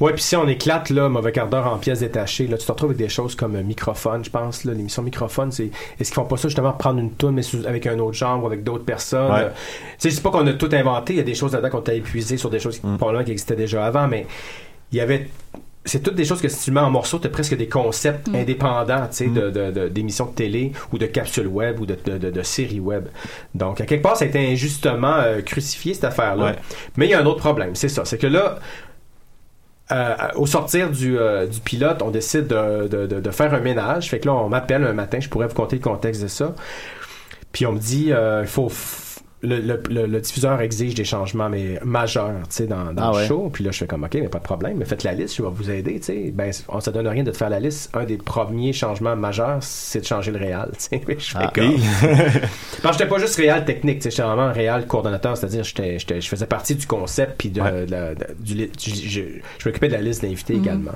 Ouais, 0.00 0.12
puis 0.12 0.22
si 0.22 0.36
on 0.36 0.46
éclate 0.46 0.90
là, 0.90 1.08
mauvais 1.08 1.32
quart 1.32 1.48
d'heure 1.48 1.66
en 1.66 1.78
pièces 1.78 1.98
détachées, 2.00 2.46
là, 2.46 2.56
tu 2.58 2.64
te 2.64 2.70
retrouves 2.70 2.90
avec 2.90 2.98
des 2.98 3.08
choses 3.08 3.34
comme 3.34 3.56
euh, 3.56 3.62
microphone, 3.64 4.24
je 4.24 4.30
pense. 4.30 4.64
Là, 4.64 4.72
l'émission 4.72 5.02
microphone, 5.02 5.50
c'est 5.50 5.64
est-ce 5.98 6.10
qu'ils 6.10 6.14
font 6.14 6.24
pas 6.26 6.36
ça 6.36 6.46
justement 6.48 6.72
prendre 6.72 7.00
une 7.00 7.10
toune 7.10 7.34
mais 7.34 7.42
sous- 7.42 7.66
avec 7.66 7.86
un 7.88 7.98
autre 7.98 8.16
genre 8.16 8.40
ou 8.42 8.46
avec 8.46 8.62
d'autres 8.62 8.84
personnes. 8.84 9.32
Ouais. 9.32 9.40
Euh, 9.40 9.48
tu 9.48 9.54
sais, 9.98 10.10
je 10.10 10.14
sais 10.14 10.22
pas 10.22 10.30
qu'on 10.30 10.46
a 10.46 10.52
tout 10.52 10.70
inventé. 10.72 11.14
Il 11.14 11.16
y 11.16 11.20
a 11.20 11.24
des 11.24 11.34
choses 11.34 11.52
là-dedans 11.52 11.70
qu'on 11.70 11.80
t'a 11.82 11.94
épuisé 11.94 12.36
sur 12.36 12.50
des 12.50 12.60
choses 12.60 12.78
qui, 12.78 12.86
Mm. 12.86 12.98
probablement 12.98 13.24
qui 13.24 13.32
existaient 13.32 13.56
déjà 13.56 13.84
avant, 13.84 14.06
mais 14.06 14.26
il 14.92 14.98
y 14.98 15.00
avait 15.00 15.28
c'est 15.86 16.02
toutes 16.02 16.14
des 16.14 16.24
choses 16.24 16.40
que 16.40 16.48
si 16.48 16.64
tu 16.64 16.70
mets 16.70 16.80
en 16.80 16.90
morceaux, 16.90 17.18
tu 17.18 17.26
as 17.26 17.30
presque 17.30 17.56
des 17.56 17.68
concepts 17.68 18.28
Mm. 18.28 18.34
indépendants, 18.36 19.06
tu 19.10 19.16
sais, 19.16 19.26
Mm. 19.26 19.34
de, 19.34 19.50
de- 19.50 19.70
de- 19.70 19.88
d'émissions 19.88 20.26
de 20.26 20.32
télé 20.34 20.72
ou 20.92 20.98
de 20.98 21.06
capsules 21.06 21.46
web 21.46 21.78
ou 21.80 21.86
de, 21.86 21.96
de, 22.06 22.16
de- 22.18 22.30
de 22.30 22.42
séries 22.42 22.80
web. 22.80 23.06
Donc, 23.54 23.80
à 23.80 23.86
quelque 23.86 24.02
part, 24.02 24.16
ça 24.16 24.24
a 24.24 24.28
été 24.28 24.38
injustement 24.50 25.14
euh, 25.16 25.42
crucifié, 25.42 25.92
cette 25.94 26.04
affaire-là. 26.04 26.44
Ouais. 26.46 26.54
Mais 26.96 27.06
il 27.06 27.10
y 27.10 27.14
a 27.14 27.20
un 27.20 27.26
autre 27.26 27.40
problème, 27.40 27.74
c'est 27.74 27.88
ça. 27.90 28.04
C'est 28.06 28.18
que 28.18 28.26
là, 28.26 28.58
euh, 29.92 30.14
au 30.36 30.46
sortir 30.46 30.90
du, 30.90 31.18
euh, 31.18 31.46
du 31.46 31.60
pilote, 31.60 32.00
on 32.02 32.10
décide 32.10 32.46
de, 32.46 32.88
de- 32.88 33.06
de- 33.06 33.20
de 33.20 33.30
faire 33.30 33.52
un 33.52 33.60
ménage. 33.60 34.08
Fait 34.08 34.18
que 34.18 34.26
là, 34.26 34.34
on 34.34 34.48
m'appelle 34.48 34.82
un 34.84 34.94
matin, 34.94 35.20
je 35.20 35.28
pourrais 35.28 35.46
vous 35.48 35.54
conter 35.54 35.76
le 35.76 35.82
contexte 35.82 36.22
de 36.22 36.28
ça. 36.28 36.54
Puis 37.52 37.66
on 37.66 37.72
me 37.72 37.78
dit, 37.78 38.08
euh, 38.10 38.40
il 38.42 38.48
faut. 38.48 38.70
Le, 39.44 39.58
le- 39.60 39.82
le- 39.90 40.06
le 40.06 40.20
diffuseur 40.20 40.60
exige 40.62 40.94
des 40.94 41.04
changements 41.04 41.48
mais 41.50 41.78
majeurs 41.84 42.32
tu 42.48 42.56
sais 42.56 42.66
dans, 42.66 42.92
dans 42.94 43.02
Ah 43.02 43.10
le 43.12 43.16
ouais. 43.18 43.26
show 43.26 43.50
puis 43.52 43.62
là 43.62 43.70
je 43.72 43.78
fais 43.78 43.86
comme 43.86 44.02
ok 44.04 44.14
mais 44.14 44.28
pas 44.28 44.38
de 44.38 44.44
problème 44.44 44.78
mais 44.78 44.84
faites 44.86 45.02
la 45.04 45.12
liste 45.12 45.36
je 45.36 45.42
vais 45.42 45.48
vous 45.52 45.70
aider 45.70 45.98
tu 46.00 46.06
sais 46.06 46.30
ben 46.32 46.50
on 46.68 46.80
ça 46.80 46.90
donne 46.92 47.06
rien 47.06 47.22
de 47.24 47.30
te 47.30 47.36
faire 47.36 47.50
la 47.50 47.60
liste 47.60 47.90
un 47.94 48.04
des 48.04 48.16
premiers 48.16 48.72
changements 48.72 49.14
majeurs 49.16 49.58
c'est 49.60 50.00
de 50.00 50.06
changer 50.06 50.30
le 50.30 50.38
réal 50.38 50.70
tu 50.78 50.84
sais 50.98 51.02
je 51.18 51.30
fais 51.30 51.38
Ah, 51.40 51.52
comme 51.54 51.74
parce 52.82 52.96
que 52.96 53.02
j'étais 53.04 53.08
pas 53.14 53.18
juste 53.20 53.36
réal 53.36 53.64
technique, 53.64 53.98
tu 53.98 54.04
sais, 54.04 54.10
j'étais 54.10 54.22
vraiment 54.22 54.52
réal 54.52 54.86
coordonnateur, 54.86 55.36
c'est-à-dire 55.36 55.64
j'étais, 55.64 55.98
j'étais, 55.98 56.20
je 56.20 56.28
faisais 56.28 56.46
partie 56.46 56.74
du 56.74 56.86
concept 56.86 57.34
puis 57.38 57.50
de, 57.50 57.60
Ouais. 57.60 57.86
de 57.86 58.14
du, 58.40 58.70
je, 58.78 59.20
je 59.58 59.68
m'occupais 59.68 59.88
de 59.88 59.92
la 59.94 60.00
liste 60.00 60.22
d'invités 60.22 60.54
également. 60.54 60.92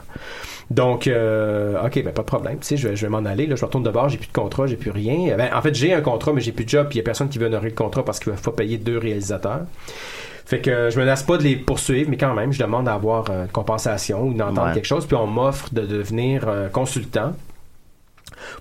Donc, 0.70 1.06
euh, 1.06 1.82
ok, 1.82 2.02
ben 2.04 2.12
pas 2.12 2.22
de 2.22 2.26
problème, 2.26 2.58
tu 2.58 2.66
sais, 2.66 2.76
je 2.76 2.88
vais, 2.88 2.96
je 2.96 3.02
vais 3.06 3.08
m'en 3.10 3.24
aller. 3.24 3.46
Là, 3.46 3.56
je 3.56 3.64
retourne 3.64 3.84
de 3.84 3.90
bord, 3.90 4.08
j'ai 4.10 4.18
plus 4.18 4.26
de 4.28 4.32
contrat, 4.32 4.66
j'ai 4.66 4.76
plus 4.76 4.90
rien. 4.90 5.34
Ben, 5.36 5.48
en 5.54 5.62
fait, 5.62 5.74
j'ai 5.74 5.94
un 5.94 6.02
contrat, 6.02 6.32
mais 6.34 6.42
j'ai 6.42 6.52
plus 6.52 6.64
de 6.66 6.70
job, 6.70 6.88
puis 6.88 6.96
il 6.96 6.98
y 6.98 7.00
a 7.00 7.04
personne 7.04 7.28
qui 7.30 7.38
veut 7.38 7.46
honorer 7.46 7.70
le 7.70 7.74
contrat 7.74 8.04
parce 8.04 8.18
qu'il 8.20 8.32
va 8.32 8.38
pas 8.38 8.52
payer 8.52 8.76
deux 8.76 8.98
réalisateurs. 8.98 9.62
Fait 10.44 10.60
que 10.60 10.90
je 10.90 10.98
me 11.00 11.04
lasse 11.06 11.22
pas 11.22 11.36
de 11.38 11.42
les 11.42 11.56
poursuivre, 11.56 12.10
mais 12.10 12.16
quand 12.18 12.34
même, 12.34 12.52
je 12.52 12.58
demande 12.58 12.86
à 12.88 12.94
avoir 12.94 13.30
euh, 13.30 13.42
une 13.44 13.48
compensation 13.50 14.22
ou 14.24 14.34
d'entendre 14.34 14.68
Ouais. 14.68 14.74
quelque 14.74 14.86
chose, 14.86 15.06
puis 15.06 15.16
on 15.16 15.26
m'offre 15.26 15.72
de 15.72 15.82
devenir 15.86 16.44
euh, 16.48 16.68
consultant 16.68 17.32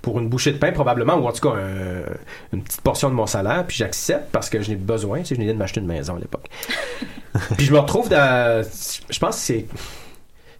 pour 0.01 0.19
une 0.19 0.27
bouchée 0.29 0.51
de 0.53 0.57
pain 0.57 0.71
probablement 0.71 1.15
ou 1.15 1.27
en 1.27 1.31
tout 1.31 1.47
cas 1.49 1.55
un- 1.55 2.03
une 2.53 2.63
petite 2.63 2.81
portion 2.81 3.09
de 3.09 3.13
mon 3.13 3.25
salaire 3.27 3.63
puis 3.67 3.77
j'accepte 3.77 4.31
parce 4.31 4.49
que 4.49 4.61
je 4.61 4.69
n'ai 4.71 4.75
besoin 4.75 5.19
tu 5.19 5.25
sais 5.27 5.35
je 5.35 5.39
venais 5.41 5.53
de 5.53 5.57
m'acheter 5.57 5.79
une 5.81 5.85
maison 5.87 6.15
à 6.15 6.19
l'époque 6.19 6.47
puis 7.57 7.65
je 7.65 7.73
me 7.73 7.77
retrouve 7.79 8.09
dans 8.09 8.63
je 9.09 9.19
pense 9.19 9.35
que 9.35 9.41
c'est 9.41 9.65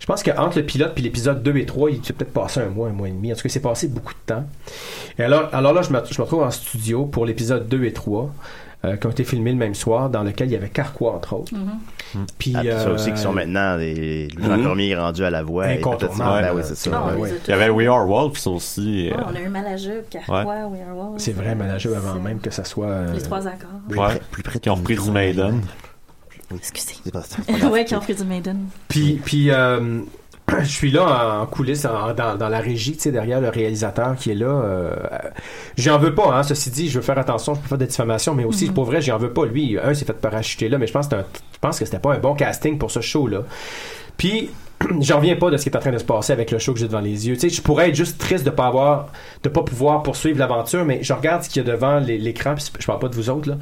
pense 0.08 0.24
qu'entre 0.24 0.58
le 0.58 0.66
pilote 0.66 0.94
puis 0.96 1.04
l'épisode 1.04 1.44
2 1.44 1.58
et 1.58 1.66
3 1.66 1.92
il 1.92 2.04
s'est 2.04 2.14
peut-être 2.14 2.34
passé 2.34 2.62
un 2.62 2.70
mois 2.70 2.88
un 2.90 2.94
mois 2.94 3.08
et 3.10 3.12
demi 3.12 3.32
en 3.32 3.36
tout 3.36 3.44
cas 3.44 3.50
c'est 3.50 3.60
passé 3.60 3.88
beaucoup 3.88 4.14
de 4.14 4.34
temps 4.34 4.46
et 5.20 5.24
alors, 5.24 5.50
alors 5.54 5.74
là 5.74 5.82
je 5.82 5.92
me, 5.92 6.00
je 6.10 6.18
me 6.20 6.24
retrouve 6.24 6.44
en 6.44 6.52
studio 6.52 7.06
pour 7.06 7.26
l'épisode 7.26 7.68
2 7.68 7.84
et 7.84 7.94
3 7.94 8.34
euh, 8.86 8.96
qui 8.96 9.08
ont 9.08 9.10
été 9.10 9.24
filmés 9.24 9.52
le 9.52 9.58
même 9.58 9.74
soir 9.74 10.10
dans 10.10 10.22
lequel 10.24 10.50
il 10.50 10.54
y 10.54 10.56
avait 10.56 10.70
Carquois 10.70 11.14
entre 11.14 11.34
autres 11.34 11.52
puis 12.38 12.54
Ah, 12.56 12.62
puis 12.62 12.70
ça 12.72 12.88
euh, 12.88 12.94
aussi 12.96 13.12
qui 13.12 13.18
sont 13.20 13.34
maintenant 13.34 13.78
Jean 13.80 14.58
Mhm. 14.58 14.64
Cormier 14.64 14.96
rendus 14.96 15.24
à 15.26 15.30
la 15.30 15.44
voix. 15.44 15.68
et 15.74 15.80
Incontournable. 15.80 16.42
Ben 16.42 16.50
oui, 16.52 16.56
Ouais. 16.58 16.64
c'est 16.64 16.76
ça. 16.76 16.90
Non, 16.92 16.98
on 17.04 17.08
ouais. 17.08 17.16
les 17.16 17.22
ouais. 17.22 17.30
a 17.32 17.34
Il 17.48 17.50
y 17.50 17.54
avait 17.54 17.70
We 17.70 17.88
Are 17.90 18.08
Wolves 18.08 18.48
aussi. 18.48 19.10
Euh, 19.10 19.16
on 19.30 19.36
a 19.36 19.40
eu 19.42 19.50
Malajube, 19.50 20.04
Carquois, 20.10 20.68
We 20.68 20.80
Are 20.88 20.96
Wolves. 20.96 21.18
c'est 21.20 21.34
vrai 21.34 21.54
manager 21.56 21.98
avant 21.98 22.16
même 22.22 22.40
que 22.40 22.50
ça 22.52 22.64
soit 22.64 22.86
euh, 22.86 23.14
Les 23.14 23.22
trois 23.22 23.46
accords. 23.48 23.70
Plus 23.90 24.00
Ouais. 24.00 24.06
près- 24.08 24.22
plus 24.32 24.44
près 24.44 24.60
de 24.60 24.60
qui 24.60 24.70
ont 24.70 24.76
ton 24.78 24.84
pris 24.84 24.96
du. 24.96 25.12
Maiden. 25.12 25.62
Excusez. 26.56 26.96
C'est 27.04 27.12
pas- 27.12 27.24
c'est 27.24 27.64
ouais, 27.70 27.86
Maiden. 28.26 28.66
Puis, 28.88 29.20
puis 29.24 29.52
euh, 29.52 30.00
je 30.60 30.66
suis 30.66 30.92
là 30.92 31.42
en 31.42 31.46
coulisses, 31.46 31.86
en- 31.86 32.14
dans, 32.14 32.36
dans 32.38 32.50
la 32.50 32.60
régie, 32.60 32.94
tu 32.94 33.02
sais, 33.02 33.12
derrière 33.12 33.42
le 33.42 33.50
réalisateur 33.50 34.16
qui 34.16 34.32
est 34.32 34.36
là. 34.36 34.46
Euh, 34.48 34.96
j'en 35.78 35.98
veux 36.00 36.16
pas, 36.16 36.34
hein. 36.38 36.44
Ceci 36.44 36.70
dit, 36.72 36.90
je 36.90 37.00
veux 37.00 37.04
faire 37.04 37.18
attention, 37.20 37.54
je 37.56 37.60
peux 37.60 37.68
faire 37.68 37.78
de 37.78 37.86
diffamation, 37.86 38.34
mais 38.34 38.46
aussi, 38.46 38.70
pour 38.70 38.86
vrai, 38.86 39.02
j'en 39.02 39.18
veux 39.18 39.32
pas. 39.34 39.46
Lui, 39.46 39.78
un, 39.78 39.94
s'est 39.94 40.06
fait 40.06 40.14
parachuter 40.14 40.70
là, 40.70 40.78
mais 40.78 40.88
je 40.88 40.94
pense 40.94 41.08
que, 41.10 41.16
un- 41.16 41.26
je 41.54 41.60
pense 41.60 41.80
que 41.80 41.86
c'était 41.86 42.00
pas 42.00 42.14
un 42.14 42.20
bon 42.20 42.34
casting 42.34 42.78
pour 42.78 42.92
ce 42.92 43.02
show-là. 43.02 43.42
Puis, 44.16 44.50
j'en 45.02 45.18
reviens 45.18 45.36
pas 45.36 45.50
de 45.50 45.58
ce 45.58 45.64
qui 45.64 45.70
est 45.70 45.76
en 45.76 45.80
train 45.80 45.92
de 45.92 45.98
se 45.98 46.04
passer 46.04 46.34
avec 46.34 46.52
le 46.52 46.60
show 46.60 46.74
que 46.74 46.80
j'ai 46.80 46.88
devant 46.88 47.00
les 47.00 47.28
yeux. 47.28 47.36
Tu 47.36 47.42
sais, 47.42 47.50
je 47.50 47.62
pourrais 47.62 47.90
être 47.90 47.96
juste 47.96 48.18
triste 48.18 48.46
de 48.46 48.50
pas 48.50 48.68
avoir, 48.68 49.08
de 49.44 49.50
pas 49.50 49.64
pouvoir 49.64 50.04
poursuivre 50.04 50.40
l'aventure, 50.40 50.86
mais 50.86 51.00
je 51.02 51.14
regarde 51.14 51.44
ce 51.44 51.50
qu'il 51.50 51.66
y 51.66 51.70
a 51.70 51.72
devant 51.72 52.00
l'écran, 52.00 52.56
puis 52.56 52.66
je 52.80 52.86
parle 52.86 53.00
pas 53.00 53.10
de 53.10 53.16
vous 53.16 53.30
autres, 53.30 53.50
là. 53.50 53.58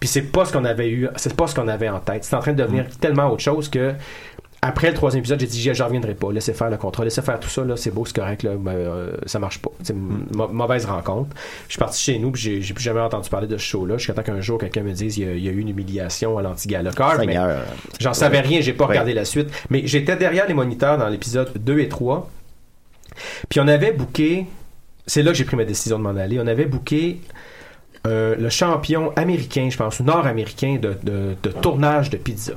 Puis 0.00 0.08
c'est 0.08 0.22
pas 0.22 0.44
ce 0.44 0.52
qu'on 0.52 0.64
avait 0.64 0.90
eu, 0.90 1.08
c'est 1.16 1.34
pas 1.34 1.46
ce 1.46 1.54
qu'on 1.54 1.68
avait 1.68 1.88
en 1.88 2.00
tête. 2.00 2.24
C'est 2.24 2.36
en 2.36 2.40
train 2.40 2.52
de 2.52 2.62
devenir 2.62 2.86
tellement 3.00 3.30
autre 3.30 3.42
chose 3.42 3.68
que 3.68 3.94
après 4.66 4.88
le 4.88 4.94
troisième 4.94 5.20
épisode, 5.20 5.40
j'ai 5.40 5.46
dit, 5.46 5.70
j'en 5.74 5.86
reviendrai 5.86 6.14
pas. 6.14 6.32
Laissez 6.32 6.52
faire 6.52 6.70
le 6.70 6.76
contrat, 6.76 7.04
laissez 7.04 7.22
faire 7.22 7.38
tout 7.40 7.48
ça, 7.48 7.64
là, 7.64 7.76
c'est 7.76 7.90
beau, 7.90 8.04
c'est 8.04 8.16
correct, 8.16 8.42
là, 8.42 8.52
mais, 8.60 8.72
euh, 8.74 9.12
ça 9.26 9.38
marche 9.38 9.58
pas. 9.60 9.70
C'est 9.82 9.92
une 9.92 10.26
mau- 10.34 10.48
mauvaise 10.48 10.84
rencontre. 10.86 11.30
Je 11.68 11.72
suis 11.72 11.78
parti 11.78 12.02
chez 12.02 12.18
nous, 12.18 12.30
puis 12.30 12.42
j'ai, 12.42 12.62
j'ai 12.62 12.74
plus 12.74 12.82
jamais 12.84 13.00
entendu 13.00 13.28
parler 13.30 13.46
de 13.46 13.56
ce 13.56 13.62
show-là. 13.64 13.96
Je 13.98 14.02
suis 14.04 14.12
content 14.12 14.22
qu'un 14.22 14.40
jour, 14.40 14.58
quelqu'un 14.58 14.82
me 14.82 14.92
dise, 14.92 15.18
il 15.18 15.24
y 15.26 15.28
a, 15.28 15.32
il 15.34 15.42
y 15.44 15.48
a 15.48 15.52
eu 15.52 15.58
une 15.58 15.68
humiliation 15.68 16.38
à 16.38 16.42
l'anti-gala 16.42 16.90
mais 17.26 17.34
j'en 18.00 18.14
savais 18.14 18.40
rien, 18.40 18.60
j'ai 18.60 18.72
pas 18.72 18.84
Ouais. 18.84 18.90
regardé 18.90 19.14
la 19.14 19.24
suite. 19.24 19.48
Mais 19.70 19.86
j'étais 19.86 20.16
derrière 20.16 20.46
les 20.48 20.54
moniteurs 20.54 20.98
dans 20.98 21.08
l'épisode 21.08 21.50
2 21.56 21.78
et 21.80 21.88
3. 21.88 22.30
Puis 23.48 23.60
on 23.60 23.68
avait 23.68 23.92
booké, 23.92 24.46
c'est 25.06 25.22
là 25.22 25.32
que 25.32 25.36
j'ai 25.38 25.44
pris 25.44 25.56
ma 25.56 25.64
décision 25.64 25.98
de 25.98 26.02
m'en 26.02 26.16
aller, 26.16 26.38
on 26.40 26.46
avait 26.46 26.66
booké 26.66 27.20
euh, 28.06 28.36
le 28.38 28.48
champion 28.50 29.12
américain, 29.16 29.68
je 29.70 29.76
pense, 29.76 29.98
ou 30.00 30.04
nord-américain 30.04 30.78
de, 30.80 30.96
de- 31.02 31.34
de 31.42 31.50
tournage 31.50 32.10
de 32.10 32.16
pizza. 32.16 32.52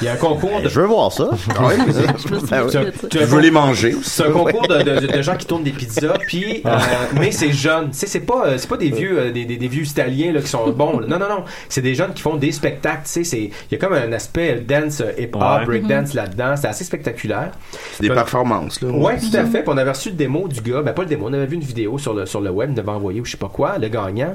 Il 0.00 0.04
y 0.04 0.08
a 0.08 0.12
un 0.12 0.16
concours 0.16 0.60
de... 0.60 0.68
Je 0.68 0.80
veux 0.80 0.86
voir 0.86 1.10
ça. 1.12 1.30
Ah 1.58 1.62
oui, 1.68 1.74
mais 1.86 1.92
c'est- 1.92 2.02
Je 2.28 2.34
me 2.34 2.38
souviens 2.40 2.84
Ben. 2.84 2.92
Tu 3.10 3.18
veux 3.18 3.40
les 3.40 3.50
manger 3.50 3.94
c'est 4.02 4.24
un 4.26 4.30
concours 4.32 4.66
de, 4.68 4.82
de- 4.82 5.06
de 5.06 5.22
gens 5.22 5.36
qui 5.36 5.46
tournent 5.46 5.62
des 5.64 5.70
pizzas, 5.72 6.14
puis 6.26 6.62
euh, 6.66 6.70
mais 7.18 7.30
c'est 7.32 7.52
jeune. 7.52 7.92
Sais, 7.92 8.06
c'est 8.06 8.20
pas 8.20 8.46
euh, 8.46 8.58
c'est 8.58 8.68
pas 8.68 8.76
des 8.76 8.90
vieux 8.90 9.18
euh, 9.18 9.30
des, 9.32 9.44
des, 9.44 9.56
des 9.56 9.68
vieux 9.68 9.84
italiens 9.84 10.32
là 10.32 10.40
qui 10.40 10.48
sont 10.48 10.68
bons. 10.70 10.98
là. 11.00 11.06
Non 11.06 11.18
non 11.18 11.28
non, 11.28 11.44
c'est 11.68 11.80
des 11.80 11.94
jeunes 11.94 12.12
qui 12.12 12.22
font 12.22 12.36
des 12.36 12.52
spectacles. 12.52 13.02
Tu 13.04 13.10
sais, 13.10 13.24
c'est 13.24 13.40
il 13.40 13.52
y 13.72 13.74
a 13.74 13.78
comme 13.78 13.94
un 13.94 14.12
aspect 14.12 14.62
dance 14.66 15.02
hip 15.18 15.30
hop, 15.34 15.42
Ouais. 15.42 15.64
break 15.64 15.86
dance 15.86 16.12
là-dedans. 16.14 16.54
C'est 16.56 16.68
assez 16.68 16.84
spectaculaire. 16.84 17.52
C'est 17.94 18.02
des 18.02 18.10
performances, 18.10 18.80
là. 18.82 18.90
Ouais, 18.90 19.16
tout 19.18 19.34
à 19.36 19.44
fait. 19.46 19.62
Puis 19.62 19.68
on 19.68 19.78
avait 19.78 19.90
reçu 19.90 20.10
le 20.10 20.16
démo 20.16 20.48
du 20.48 20.60
gars. 20.60 20.82
Ben, 20.82 20.92
pas 20.92 21.02
le 21.02 21.08
démo. 21.08 21.26
On 21.28 21.32
avait 21.32 21.46
vu 21.46 21.54
une 21.56 21.62
vidéo 21.62 21.98
sur 21.98 22.14
le, 22.14 22.26
sur 22.26 22.40
le 22.40 22.50
web. 22.50 22.70
Il 22.70 22.74
nous 22.74 22.80
avait 22.80 22.90
envoyé 22.96 23.20
ou 23.20 23.24
je 23.24 23.30
sais 23.32 23.36
pas 23.36 23.50
quoi, 23.52 23.78
le 23.78 23.88
gagnant. 23.88 24.34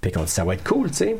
Puis 0.00 0.12
qu'on 0.12 0.22
dit, 0.22 0.30
ça 0.30 0.44
va 0.44 0.54
être 0.54 0.64
cool, 0.68 0.90
tu 0.90 0.96
sais. 0.98 1.16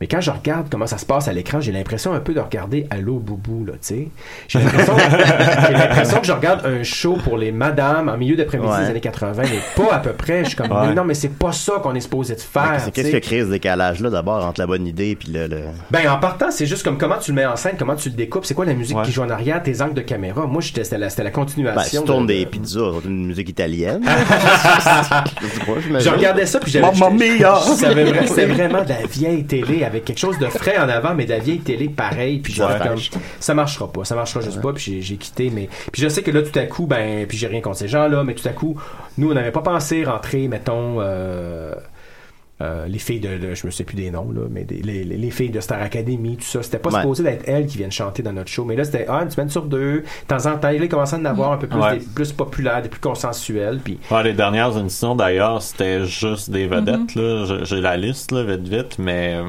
Mais 0.00 0.06
quand 0.06 0.20
je 0.20 0.30
regarde 0.30 0.68
comment 0.70 0.86
ça 0.86 0.96
se 0.96 1.04
passe 1.04 1.26
à 1.28 1.32
l'écran, 1.32 1.60
j'ai 1.60 1.72
l'impression 1.72 2.12
un 2.12 2.20
peu 2.20 2.32
de 2.32 2.40
regarder 2.40 2.86
Allô 2.90 3.18
Boubou, 3.18 3.64
là, 3.64 3.72
tu 3.72 3.78
sais. 3.80 4.08
J'ai 4.48 4.60
l'impression, 4.60 6.20
que 6.20 6.26
je 6.26 6.32
regarde 6.32 6.64
un 6.64 6.82
show 6.84 7.16
pour 7.24 7.36
les 7.36 7.50
madames 7.52 8.08
en 8.08 8.16
milieu 8.16 8.36
d'après-midi 8.36 8.70
Ouais. 8.70 8.82
des 8.84 8.90
années 8.90 9.00
80, 9.00 9.42
mais 9.42 9.58
pas 9.84 9.94
à 9.94 9.98
peu 9.98 10.12
près. 10.12 10.44
Je 10.44 10.48
suis 10.50 10.56
comme, 10.56 10.70
Ouais. 10.70 10.94
non, 10.94 11.04
mais 11.04 11.14
c'est 11.14 11.30
pas 11.36 11.50
ça 11.52 11.74
qu'on 11.82 11.94
est 11.94 12.00
supposé 12.00 12.34
de 12.36 12.40
faire. 12.40 12.80
Tu 12.84 12.90
qu'est-ce 12.92 13.10
qui 13.16 13.20
crée 13.20 13.40
ce 13.40 13.46
décalage-là 13.50 14.10
d'abord 14.10 14.44
entre 14.44 14.60
la 14.60 14.66
bonne 14.66 14.86
idée 14.86 15.16
puis 15.16 15.32
le. 15.32 15.46
le... 15.48 15.60
Ben, 15.90 16.08
en 16.08 16.18
partant, 16.18 16.50
c'est 16.50 16.66
juste 16.66 16.82
comme 16.84 16.96
comment 16.98 17.16
tu 17.18 17.32
le 17.32 17.36
mets 17.36 17.46
en 17.46 17.56
scène, 17.56 17.74
comment 17.78 17.96
tu 17.96 18.08
le 18.10 18.14
découpes, 18.14 18.44
c'est 18.44 18.54
quoi 18.54 18.64
la 18.66 18.74
musique 18.74 18.96
Ouais. 18.96 19.04
qui 19.04 19.12
joue 19.12 19.22
en 19.22 19.30
arrière, 19.30 19.62
tes 19.62 19.80
angles 19.82 19.94
de 19.94 20.00
caméra. 20.02 20.46
Moi, 20.46 20.62
c'était 20.62 20.82
la, 20.96 21.08
la 21.08 21.24
Ben, 21.24 21.30
continuation. 21.32 22.02
tu 22.02 22.06
tournes 22.06 22.26
de- 22.26 22.32
des 22.34 22.44
de- 22.44 22.50
pizzas, 22.50 22.92
une 23.04 23.26
musique 23.26 23.48
italienne. 23.48 24.02
Je 26.00 26.08
regardais 26.08 26.46
ça 26.46 26.60
puis 26.60 26.70
j'avais 26.70 26.86
C'était 26.94 28.46
vraiment 28.52 28.82
de 28.84 28.88
la 28.88 29.06
vieille 29.10 29.44
télé 29.44 29.84
avec 29.88 30.04
quelque 30.04 30.18
chose 30.18 30.38
de 30.38 30.46
frais 30.46 30.78
en 30.78 30.88
avant 30.88 31.14
mais 31.14 31.24
de 31.24 31.30
la 31.30 31.38
vieille 31.40 31.58
télé 31.60 31.88
pareil 31.88 32.38
puis 32.38 32.60
Ouais. 32.60 32.66
comme 32.82 32.98
ça 33.40 33.54
marchera 33.54 33.90
pas 33.92 34.04
ça 34.04 34.14
marchera 34.14 34.40
juste 34.42 34.60
pas 34.60 34.72
puis 34.72 34.82
j'ai- 34.84 35.02
j'ai 35.02 35.16
quitté 35.16 35.50
mais 35.50 35.68
puis 35.92 36.00
je 36.02 36.08
sais 36.08 36.22
que 36.22 36.30
là 36.30 36.42
tout 36.42 36.56
à 36.58 36.62
coup 36.66 36.86
ben 36.86 37.26
puis 37.26 37.36
j'ai 37.36 37.46
rien 37.48 37.60
contre 37.60 37.78
ces 37.78 37.88
gens 37.88 38.06
là 38.08 38.22
mais 38.24 38.34
tout 38.34 38.46
à 38.48 38.52
coup 38.52 38.80
nous 39.18 39.30
on 39.30 39.34
n'avait 39.34 39.50
pas 39.52 39.62
pensé 39.62 40.04
rentrer 40.04 40.46
mettons 40.48 40.96
euh, 41.00 41.74
euh, 42.60 42.86
les 42.88 42.98
filles 42.98 43.20
de, 43.20 43.38
de- 43.38 43.54
je 43.54 43.66
me 43.66 43.70
sais 43.70 43.84
plus 43.84 43.96
des 43.96 44.10
noms 44.10 44.30
là 44.32 44.42
mais 44.50 44.64
des- 44.64 44.82
les, 44.82 45.04
les- 45.04 45.16
les 45.16 45.30
filles 45.30 45.50
de 45.50 45.60
Star 45.60 45.80
Academy 45.80 46.36
tout 46.36 46.44
ça 46.44 46.62
c'était 46.62 46.78
pas 46.78 46.90
Ouais. 46.90 47.00
supposé 47.00 47.22
d'être 47.22 47.44
elles 47.46 47.66
qui 47.66 47.76
viennent 47.78 47.92
chanter 47.92 48.22
dans 48.22 48.32
notre 48.32 48.50
show 48.50 48.64
mais 48.64 48.74
là 48.76 48.84
c'était 48.84 49.06
ah, 49.08 49.20
une 49.22 49.30
semaine 49.30 49.48
sur 49.50 49.62
deux 49.62 49.98
de 50.00 50.04
temps 50.26 50.46
en 50.46 50.56
temps 50.58 50.68
ils 50.70 50.88
commençaient 50.88 51.16
à 51.16 51.20
en 51.20 51.24
avoir 51.24 51.52
un 51.52 51.56
peu 51.58 51.66
plus 51.68 51.78
Ouais. 51.78 51.98
des 51.98 52.04
plus 52.14 52.32
populaires 52.32 52.82
des 52.82 52.88
plus 52.88 53.00
consensuels 53.00 53.78
puis 53.82 53.98
Ouais, 54.10 54.22
les 54.22 54.32
dernières 54.32 54.76
émissions, 54.76 55.14
d'ailleurs, 55.14 55.60
c'était 55.62 56.04
juste 56.06 56.50
des 56.50 56.66
vedettes, 56.66 57.14
là. 57.14 57.44
J'ai- 57.46 57.64
J'ai 57.64 57.80
la 57.80 57.96
liste, 57.96 58.32
là, 58.32 58.42
vite, 58.42 58.66
vite, 58.66 58.98
mais... 58.98 59.34
euh, 59.36 59.44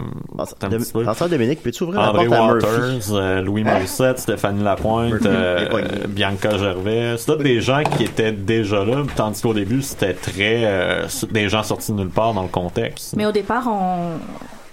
peu- 0.94 1.30
Dominique, 1.30 1.62
peux-tu 1.64 1.84
ouvrir 1.84 2.00
André 2.02 2.28
la 2.28 2.38
porte 2.38 2.42
à 2.50 2.54
Waters, 2.68 2.80
Murphy? 2.94 3.12
euh, 3.14 3.42
Louis 3.42 3.64
Morissette, 3.64 4.20
Stéphanie 4.20 4.64
Lapointe, 4.64 5.26
euh, 5.26 5.68
euh, 5.74 6.08
Bianca 6.08 6.58
Gervais. 6.58 7.16
C'est 7.18 7.38
des 7.42 7.62
gens 7.62 7.84
qui 7.84 8.04
étaient 8.04 8.32
déjà 8.32 8.84
là, 8.84 9.04
tandis 9.16 9.42
qu'au 9.42 9.54
début, 9.54 9.82
c'était 9.82 10.14
très... 10.14 10.64
euh, 10.66 11.08
des 11.32 11.48
gens 11.50 11.64
sortis 11.64 11.92
de 11.92 11.98
nulle 11.98 12.10
part 12.10 12.34
dans 12.34 12.44
le 12.44 12.48
contexte. 12.50 12.99
Mais 13.16 13.26
au 13.26 13.32
départ, 13.32 13.68
on... 13.68 14.18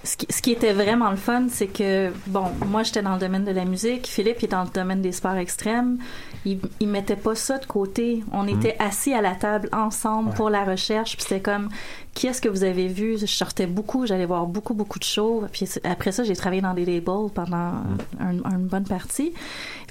ce, 0.05 0.17
qui, 0.17 0.27
ce 0.31 0.41
qui 0.43 0.53
était 0.53 0.73
vraiment 0.73 1.11
le 1.11 1.17
fun, 1.17 1.47
c'est 1.51 1.67
que, 1.67 2.13
bon, 2.27 2.45
moi, 2.67 2.83
j'étais 2.83 3.03
dans 3.03 3.15
le 3.15 3.21
domaine 3.21 3.45
de 3.45 3.51
la 3.53 3.65
musique, 3.65 4.07
Philippe 4.07 4.39
il 4.41 4.45
est 4.47 4.49
dans 4.49 4.63
le 4.65 4.71
domaine 4.71 5.01
des 5.03 5.13
sports 5.13 5.37
extrêmes. 5.37 5.99
Il, 6.45 6.61
il 6.81 6.89
mettait 6.89 7.17
pas 7.17 7.35
ça 7.35 7.59
de 7.59 7.67
côté. 7.67 8.23
On 8.33 8.47
était 8.47 8.77
assis 8.79 9.13
à 9.13 9.21
la 9.21 9.35
table 9.35 9.69
ensemble 9.73 10.33
pour 10.35 10.49
la 10.49 10.65
recherche, 10.65 11.17
puis 11.17 11.23
c'était 11.29 11.41
comme, 11.41 11.69
qui 12.15 12.29
est-ce 12.29 12.41
que 12.41 12.49
vous 12.49 12.63
avez 12.63 12.87
vu? 12.87 13.19
Je 13.19 13.27
sortais 13.27 13.67
beaucoup, 13.67 14.07
j'allais 14.07 14.27
voir 14.27 14.47
beaucoup, 14.47 14.75
beaucoup 14.75 14.99
de 15.01 15.05
shows. 15.05 15.45
Puis 15.53 15.69
après 15.83 16.13
ça, 16.13 16.23
j'ai 16.23 16.37
travaillé 16.37 16.63
dans 16.63 16.73
des 16.75 16.85
labels 16.85 17.31
pendant 17.35 17.73
un- 18.21 18.51
une 18.53 18.67
bonne 18.69 18.85
partie. 18.87 19.33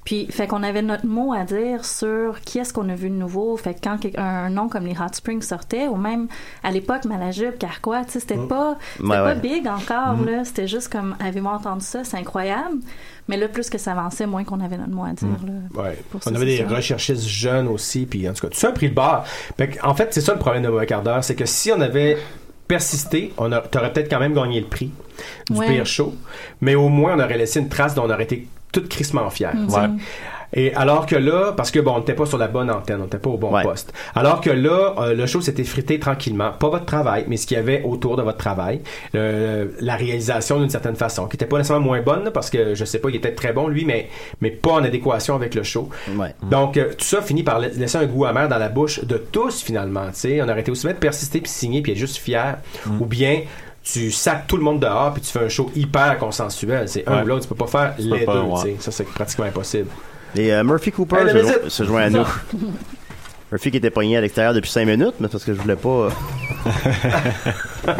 Puis, 0.06 0.28
fait 0.30 0.46
qu'on 0.48 0.62
avait 0.64 0.84
notre 0.84 1.06
mot 1.08 1.34
à 1.34 1.44
dire 1.46 1.84
sur 1.84 2.40
qui 2.42 2.60
est-ce 2.60 2.72
qu'on 2.74 2.88
a 2.90 2.96
vu 2.96 3.10
de 3.10 3.16
nouveau. 3.16 3.58
Fait 3.58 3.74
que 3.74 3.80
quand 3.84 3.98
un, 4.18 4.50
nom 4.52 4.70
comme 4.70 4.86
les 4.86 4.94
Hot 4.94 5.14
Springs 5.14 5.42
sortait, 5.42 5.88
ou 5.88 5.96
même 5.96 6.28
à 6.64 6.70
l'époque, 6.72 7.06
Malajube, 7.06 7.58
Carquois, 7.58 8.06
tu 8.06 8.12
sais, 8.12 8.20
c'était 8.20 8.38
pas, 8.38 8.78
c'était 8.98 9.04
Ouais, 9.10 9.16
pas 9.18 9.26
ouais. 9.34 9.40
big 9.40 9.68
encore, 9.68 10.22
là. 10.24 10.46
C'était 10.46 10.68
juste 10.68 10.90
comme, 10.92 11.16
avez-vous 11.20 11.48
entendu 11.48 11.84
ça? 11.84 12.04
C'est 12.04 12.18
incroyable. 12.18 12.78
Mais 13.28 13.36
là, 13.38 13.48
plus 13.48 13.70
que 13.72 13.80
ça 13.80 13.94
avançait, 13.94 14.28
moins 14.28 14.44
qu'on 14.44 14.60
avait 14.62 14.78
notre 14.78 14.92
mot 14.92 15.06
à 15.06 15.14
dire, 15.14 15.28
là. 15.44 15.82
Ouais. 15.84 15.98
Pour 16.12 16.22
On 16.28 16.36
avait 16.36 16.46
des 16.46 16.64
recherchistes 16.64 17.28
jeunes 17.28 17.68
aussi, 17.68 18.06
puis 18.06 18.30
en 18.30 18.34
tout 18.34 18.42
cas, 18.42 18.50
tout 18.54 18.60
ça 18.60 18.68
a 18.70 18.72
pris 18.74 18.88
le 18.88 18.94
bar. 18.94 19.26
Fait 19.58 19.70
que, 19.70 19.84
en 19.84 19.96
fait, 19.96 20.14
c'est 20.14 20.22
ça 20.22 20.34
le 20.34 20.40
problème 20.40 20.62
de 20.62 20.70
Mauvais 20.70 20.86
Quart 20.86 21.02
d'heure, 21.02 21.24
c'est 21.24 21.34
que 21.36 21.46
si 21.48 21.72
on 21.72 21.82
avait 21.82 22.18
persisté, 22.68 23.34
on 23.38 23.52
a- 23.52 23.62
t'aurais 23.62 23.92
peut-être 23.94 24.10
quand 24.10 24.20
même 24.20 24.34
gagné 24.34 24.60
le 24.60 24.68
prix 24.68 24.92
du 25.50 25.58
Ouais. 25.58 25.68
pire 25.68 25.86
show, 25.86 26.14
mais 26.62 26.76
au 26.76 26.90
moins 26.90 27.16
on 27.18 27.24
aurait 27.24 27.38
laissé 27.38 27.60
une 27.60 27.70
trace 27.70 27.94
dont 27.96 28.04
on 28.06 28.10
aurait 28.10 28.24
été 28.24 28.48
toutes 28.76 28.90
crissement 28.90 29.30
fiers. 29.30 29.48
Mhm. 29.56 29.70
Ouais. 29.74 29.90
Et 30.58 30.74
alors 30.74 31.06
que 31.06 31.16
là, 31.18 31.52
parce 31.58 31.70
que 31.70 31.80
bon, 31.80 31.96
on 31.96 32.00
n'était 32.00 32.14
pas 32.14 32.26
sur 32.26 32.38
la 32.38 32.48
bonne 32.48 32.70
antenne, 32.72 33.00
on 33.02 33.06
n'était 33.06 33.18
pas 33.18 33.30
au 33.30 33.38
bon 33.38 33.52
Ouais. 33.54 33.64
poste. 33.64 33.92
Alors 34.14 34.40
que 34.40 34.50
là, 34.52 34.94
euh, 35.00 35.14
le 35.14 35.26
show 35.26 35.42
s'était 35.42 35.66
frité 35.66 36.00
tranquillement, 36.00 36.52
pas 36.58 36.70
votre 36.70 36.86
travail, 36.86 37.26
mais 37.28 37.36
ce 37.36 37.46
qu'il 37.46 37.58
y 37.58 37.60
avait 37.60 37.82
autour 37.84 38.16
de 38.16 38.22
votre 38.22 38.38
travail, 38.38 38.80
Euh, 39.16 39.66
la 39.82 39.96
réalisation 39.96 40.60
d'une 40.60 40.70
certaine 40.70 40.96
façon, 40.96 41.28
qui 41.28 41.36
était 41.36 41.46
pas 41.46 41.58
nécessairement 41.58 41.86
moins 41.88 42.02
bonne, 42.02 42.30
parce 42.34 42.50
que 42.50 42.74
je 42.76 42.86
sais 42.86 43.00
pas, 43.00 43.10
il 43.10 43.16
était 43.16 43.34
très 43.34 43.54
bon 43.54 43.68
lui, 43.68 43.86
mais 43.86 44.08
mais 44.42 44.50
pas 44.52 44.74
en 44.74 44.84
adéquation 44.84 45.36
avec 45.36 45.56
le 45.56 45.64
show. 45.64 45.90
Ouais. 46.18 46.34
Donc, 46.50 46.78
euh, 46.78 46.90
tout 46.98 47.06
ça 47.06 47.22
finit 47.22 47.44
par 47.44 47.60
la- 47.60 47.68
laisser 47.70 47.98
un 47.98 48.06
goût 48.06 48.26
amer 48.26 48.48
dans 48.48 48.58
la 48.58 48.70
bouche 48.70 49.04
de 49.04 49.18
tous, 49.18 49.62
finalement. 49.62 50.06
tu 50.08 50.20
sais. 50.20 50.42
On 50.42 50.48
aurait 50.50 50.62
été 50.62 50.72
aussi 50.72 50.86
bien 50.86 50.94
de 50.94 51.00
persister 51.00 51.42
puis 51.42 51.52
signer 51.52 51.82
puis 51.82 51.92
être 51.94 51.98
juste 51.98 52.18
fier. 52.18 52.58
Ou 53.00 53.06
bien, 53.06 53.42
tu 53.86 54.12
sacs 54.12 54.48
tout 54.48 54.58
le 54.58 54.64
monde 54.64 54.80
dehors 54.82 55.14
puis 55.14 55.22
tu 55.22 55.32
fais 55.32 55.46
un 55.46 55.50
show 55.50 55.72
hyper 55.76 56.18
consensuel. 56.18 56.90
C'est 56.90 57.08
un 57.08 57.18
Ouais. 57.18 57.24
ou 57.24 57.26
l'autre. 57.28 57.44
Tu 57.44 57.48
peux 57.50 57.56
pas 57.56 57.68
faire 57.68 57.94
Tu 57.96 58.02
les 58.04 58.26
pas, 58.26 58.34
deux. 58.34 58.40
ouais. 58.42 58.76
Ça, 58.80 58.92
c'est 58.92 59.06
pratiquement 59.06 59.46
impossible. 59.46 59.88
Et 60.36 60.52
euh, 60.54 60.64
Murphy 60.64 60.92
Cooper 60.92 61.18
Hey, 61.18 61.30
se, 61.30 61.38
visite! 61.38 61.60
jo- 61.64 61.70
se 61.70 61.84
joint 61.86 62.02
à 62.02 62.10
nous. 62.10 62.26
Murphy 63.52 63.72
qui 63.72 63.78
était 63.78 63.92
pogné 63.92 64.18
à 64.18 64.22
l'extérieur 64.22 64.54
depuis 64.54 64.70
5 64.72 64.86
minutes, 64.86 65.14
mais 65.20 65.28
parce 65.30 65.46
que 65.46 65.54
je 65.54 65.62
voulais 65.62 65.76
pas. 65.78 66.10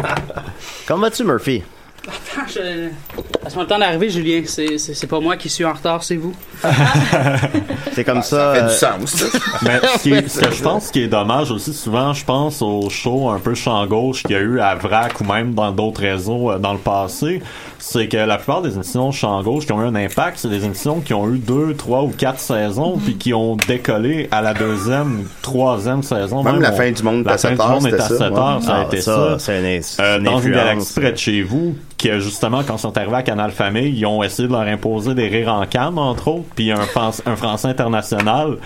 Comment 0.86 1.02
vas-tu, 1.02 1.24
Murphy? 1.24 1.62
Passe-moi 3.42 3.64
le 3.64 3.68
temps 3.68 3.78
d'arriver, 3.78 4.10
Julien. 4.10 4.42
C'est, 4.46 5.06
pas 5.06 5.20
moi 5.20 5.36
qui 5.36 5.48
suis 5.48 5.64
en 5.64 5.72
retard, 5.72 6.02
c'est 6.02 6.16
vous. 6.16 6.34
C'est 7.92 8.04
comme 8.04 8.22
ça. 8.22 8.54
Ça 8.54 8.54
fait 8.54 8.60
euh, 8.60 8.68
du 8.98 9.06
sens, 9.06 9.10
ça. 9.16 9.38
Mais 9.62 9.80
ce, 9.96 10.02
qui 10.02 10.12
est- 10.12 10.28
ce 10.28 10.40
que 10.40 10.50
je 10.54 10.62
pense 10.62 10.90
qui 10.90 11.02
est 11.02 11.08
dommage 11.08 11.50
aussi, 11.50 11.72
souvent, 11.72 12.12
je 12.12 12.24
pense 12.24 12.60
aux 12.62 12.90
shows 12.90 13.30
un 13.30 13.38
peu 13.38 13.54
champ 13.54 13.84
gauche 13.86 14.22
qu'il 14.22 14.32
y 14.32 14.38
a 14.38 14.40
eu 14.40 14.60
à 14.60 14.74
VRAC 14.74 15.20
ou 15.20 15.24
même 15.24 15.54
dans 15.54 15.72
d'autres 15.72 16.00
réseaux 16.02 16.50
euh, 16.50 16.58
dans 16.58 16.72
le 16.72 16.78
passé, 16.78 17.42
c'est 17.88 18.08
que 18.08 18.16
la 18.16 18.36
plupart 18.36 18.62
des 18.62 18.74
émissions 18.74 19.12
champ 19.12 19.40
gauche 19.44 19.64
qui 19.64 19.72
ont 19.72 19.80
eu 19.80 19.86
un 19.86 19.94
impact, 19.94 20.38
c'est 20.38 20.48
des 20.48 20.64
émissions 20.64 20.98
qui 21.00 21.14
ont 21.14 21.32
eu 21.32 21.38
deux, 21.38 21.72
trois 21.74 22.02
ou 22.02 22.08
quatre 22.08 22.40
saisons, 22.40 22.98
puis 22.98 23.16
qui 23.16 23.32
ont 23.32 23.54
décollé 23.68 24.28
à 24.32 24.42
la 24.42 24.54
deuxième, 24.54 25.28
troisième 25.40 26.02
saison. 26.02 26.42
Même 26.42 26.60
la 26.60 26.72
on- 26.72 26.76
fin 26.76 26.90
du 26.90 27.02
monde 27.04 27.20
est 27.20 27.24
la 27.28 27.32
à 27.34 27.38
fin 27.38 27.48
7 27.50 27.54
du 27.56 27.62
heures, 27.62 27.70
monde 27.70 27.86
est 27.86 27.94
à 27.94 28.00
ça, 28.00 28.08
7 28.08 28.20
ouais. 28.32 28.38
heures, 28.38 28.62
ça 28.62 28.74
a 28.74 28.80
ah, 28.80 28.84
été 28.86 29.00
ça, 29.00 29.14
ça. 29.14 29.38
c'est 29.38 29.58
une, 29.60 30.04
Euh, 30.04 30.18
une 30.18 30.24
dans 30.24 30.40
une 30.40 30.52
galaxie 30.52 31.00
près 31.00 31.12
de 31.12 31.16
chez 31.16 31.42
vous, 31.42 31.76
que 31.96 32.18
justement, 32.18 32.62
quand 32.66 32.74
ils 32.74 32.80
sont 32.80 32.98
arrivés 32.98 33.14
à 33.16 33.22
Canal 33.22 33.52
Famille, 33.52 33.96
ils 33.96 34.04
ont 34.04 34.20
essayé 34.24 34.48
de 34.48 34.52
leur 34.52 34.62
imposer 34.62 35.14
des 35.14 35.28
rires 35.28 35.52
en 35.52 35.64
canne, 35.66 35.96
entre 35.96 36.26
autres, 36.28 36.44
puis 36.56 36.72
un 36.72 37.36
français 37.36 37.68
international 37.68 38.56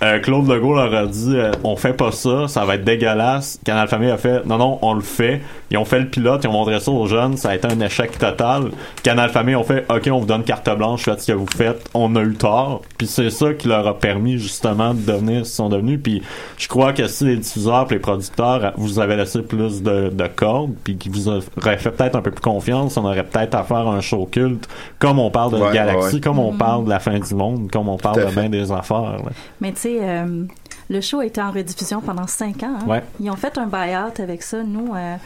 Euh, 0.00 0.20
Claude 0.20 0.46
Legault 0.48 0.74
leur 0.76 0.94
a 0.94 1.06
dit 1.06 1.32
euh, 1.34 1.50
on 1.64 1.74
fait 1.74 1.92
pas 1.92 2.12
ça, 2.12 2.46
ça 2.46 2.64
va 2.64 2.76
être 2.76 2.84
dégueulasse. 2.84 3.58
Canal 3.64 3.88
Famille 3.88 4.10
a 4.10 4.16
fait 4.16 4.46
non 4.46 4.56
non 4.56 4.78
on 4.82 4.94
le 4.94 5.00
fait. 5.00 5.40
Ils 5.72 5.76
ont 5.76 5.84
fait 5.84 5.98
le 5.98 6.06
pilote, 6.06 6.42
ils 6.44 6.46
ont 6.48 6.52
montré 6.52 6.78
ça 6.78 6.92
aux 6.92 7.06
jeunes, 7.06 7.36
ça 7.36 7.50
a 7.50 7.54
été 7.56 7.66
un 7.66 7.80
échec 7.80 8.16
total. 8.16 8.70
Canal 9.02 9.28
Famille 9.30 9.56
ont 9.56 9.64
fait 9.64 9.84
ok 9.90 10.08
on 10.12 10.20
vous 10.20 10.26
donne 10.26 10.44
carte 10.44 10.70
blanche, 10.76 11.02
faites 11.02 11.20
ce 11.22 11.32
que 11.32 11.36
vous 11.36 11.46
faites. 11.52 11.90
On 11.94 12.14
a 12.14 12.22
eu 12.22 12.34
tort. 12.34 12.82
Puis 12.96 13.08
c'est 13.08 13.30
ça 13.30 13.52
qui 13.54 13.66
leur 13.66 13.88
a 13.88 13.98
permis 13.98 14.38
justement 14.38 14.94
de 14.94 15.00
devenir 15.00 15.38
ce 15.38 15.50
qu'ils 15.50 15.56
sont 15.56 15.68
devenus. 15.68 15.98
Puis 16.00 16.22
je 16.58 16.68
crois 16.68 16.92
que 16.92 17.08
si 17.08 17.24
les 17.24 17.36
diffuseurs, 17.36 17.86
pis 17.88 17.94
les 17.94 18.00
producteurs 18.00 18.72
vous 18.76 19.00
avaient 19.00 19.16
laissé 19.16 19.42
plus 19.42 19.82
de, 19.82 20.10
de 20.10 20.26
cordes, 20.28 20.74
puis 20.84 20.96
qui 20.96 21.08
vous 21.08 21.26
auraient 21.28 21.76
fait 21.78 21.90
peut-être 21.90 22.14
un 22.14 22.22
peu 22.22 22.30
plus 22.30 22.40
confiance, 22.40 22.96
on 22.96 23.04
aurait 23.04 23.24
peut-être 23.24 23.56
à 23.56 23.64
faire 23.64 23.88
un 23.88 24.00
show 24.00 24.28
culte 24.30 24.68
comme 25.00 25.18
on 25.18 25.30
parle 25.32 25.52
de 25.54 25.58
Ouais, 25.58 25.72
Galaxy, 25.74 26.14
ouais. 26.14 26.20
comme 26.20 26.38
on 26.38 26.52
Mhm. 26.52 26.58
parle 26.58 26.84
de 26.84 26.90
la 26.90 27.00
fin 27.00 27.18
du 27.18 27.34
monde, 27.34 27.68
comme 27.72 27.88
on 27.88 27.96
parle 27.96 28.24
de 28.26 28.30
bien 28.32 28.48
des 28.48 28.70
affaires. 28.70 29.00
là. 29.02 29.18
Mais 29.60 29.72
tu 29.72 29.87
euh, 30.00 30.44
le 30.90 31.00
show 31.00 31.20
a 31.20 31.26
été 31.26 31.40
en 31.40 31.50
rediffusion 31.50 32.00
pendant 32.00 32.26
cinq 32.26 32.62
ans. 32.62 32.76
hein. 32.82 32.86
Ouais. 32.86 33.02
Ils 33.20 33.30
ont 33.30 33.36
fait 33.36 33.56
un 33.58 33.66
buy-out 33.66 34.20
avec 34.20 34.42
ça. 34.42 34.62
Nous, 34.62 34.94
euh, 34.94 35.16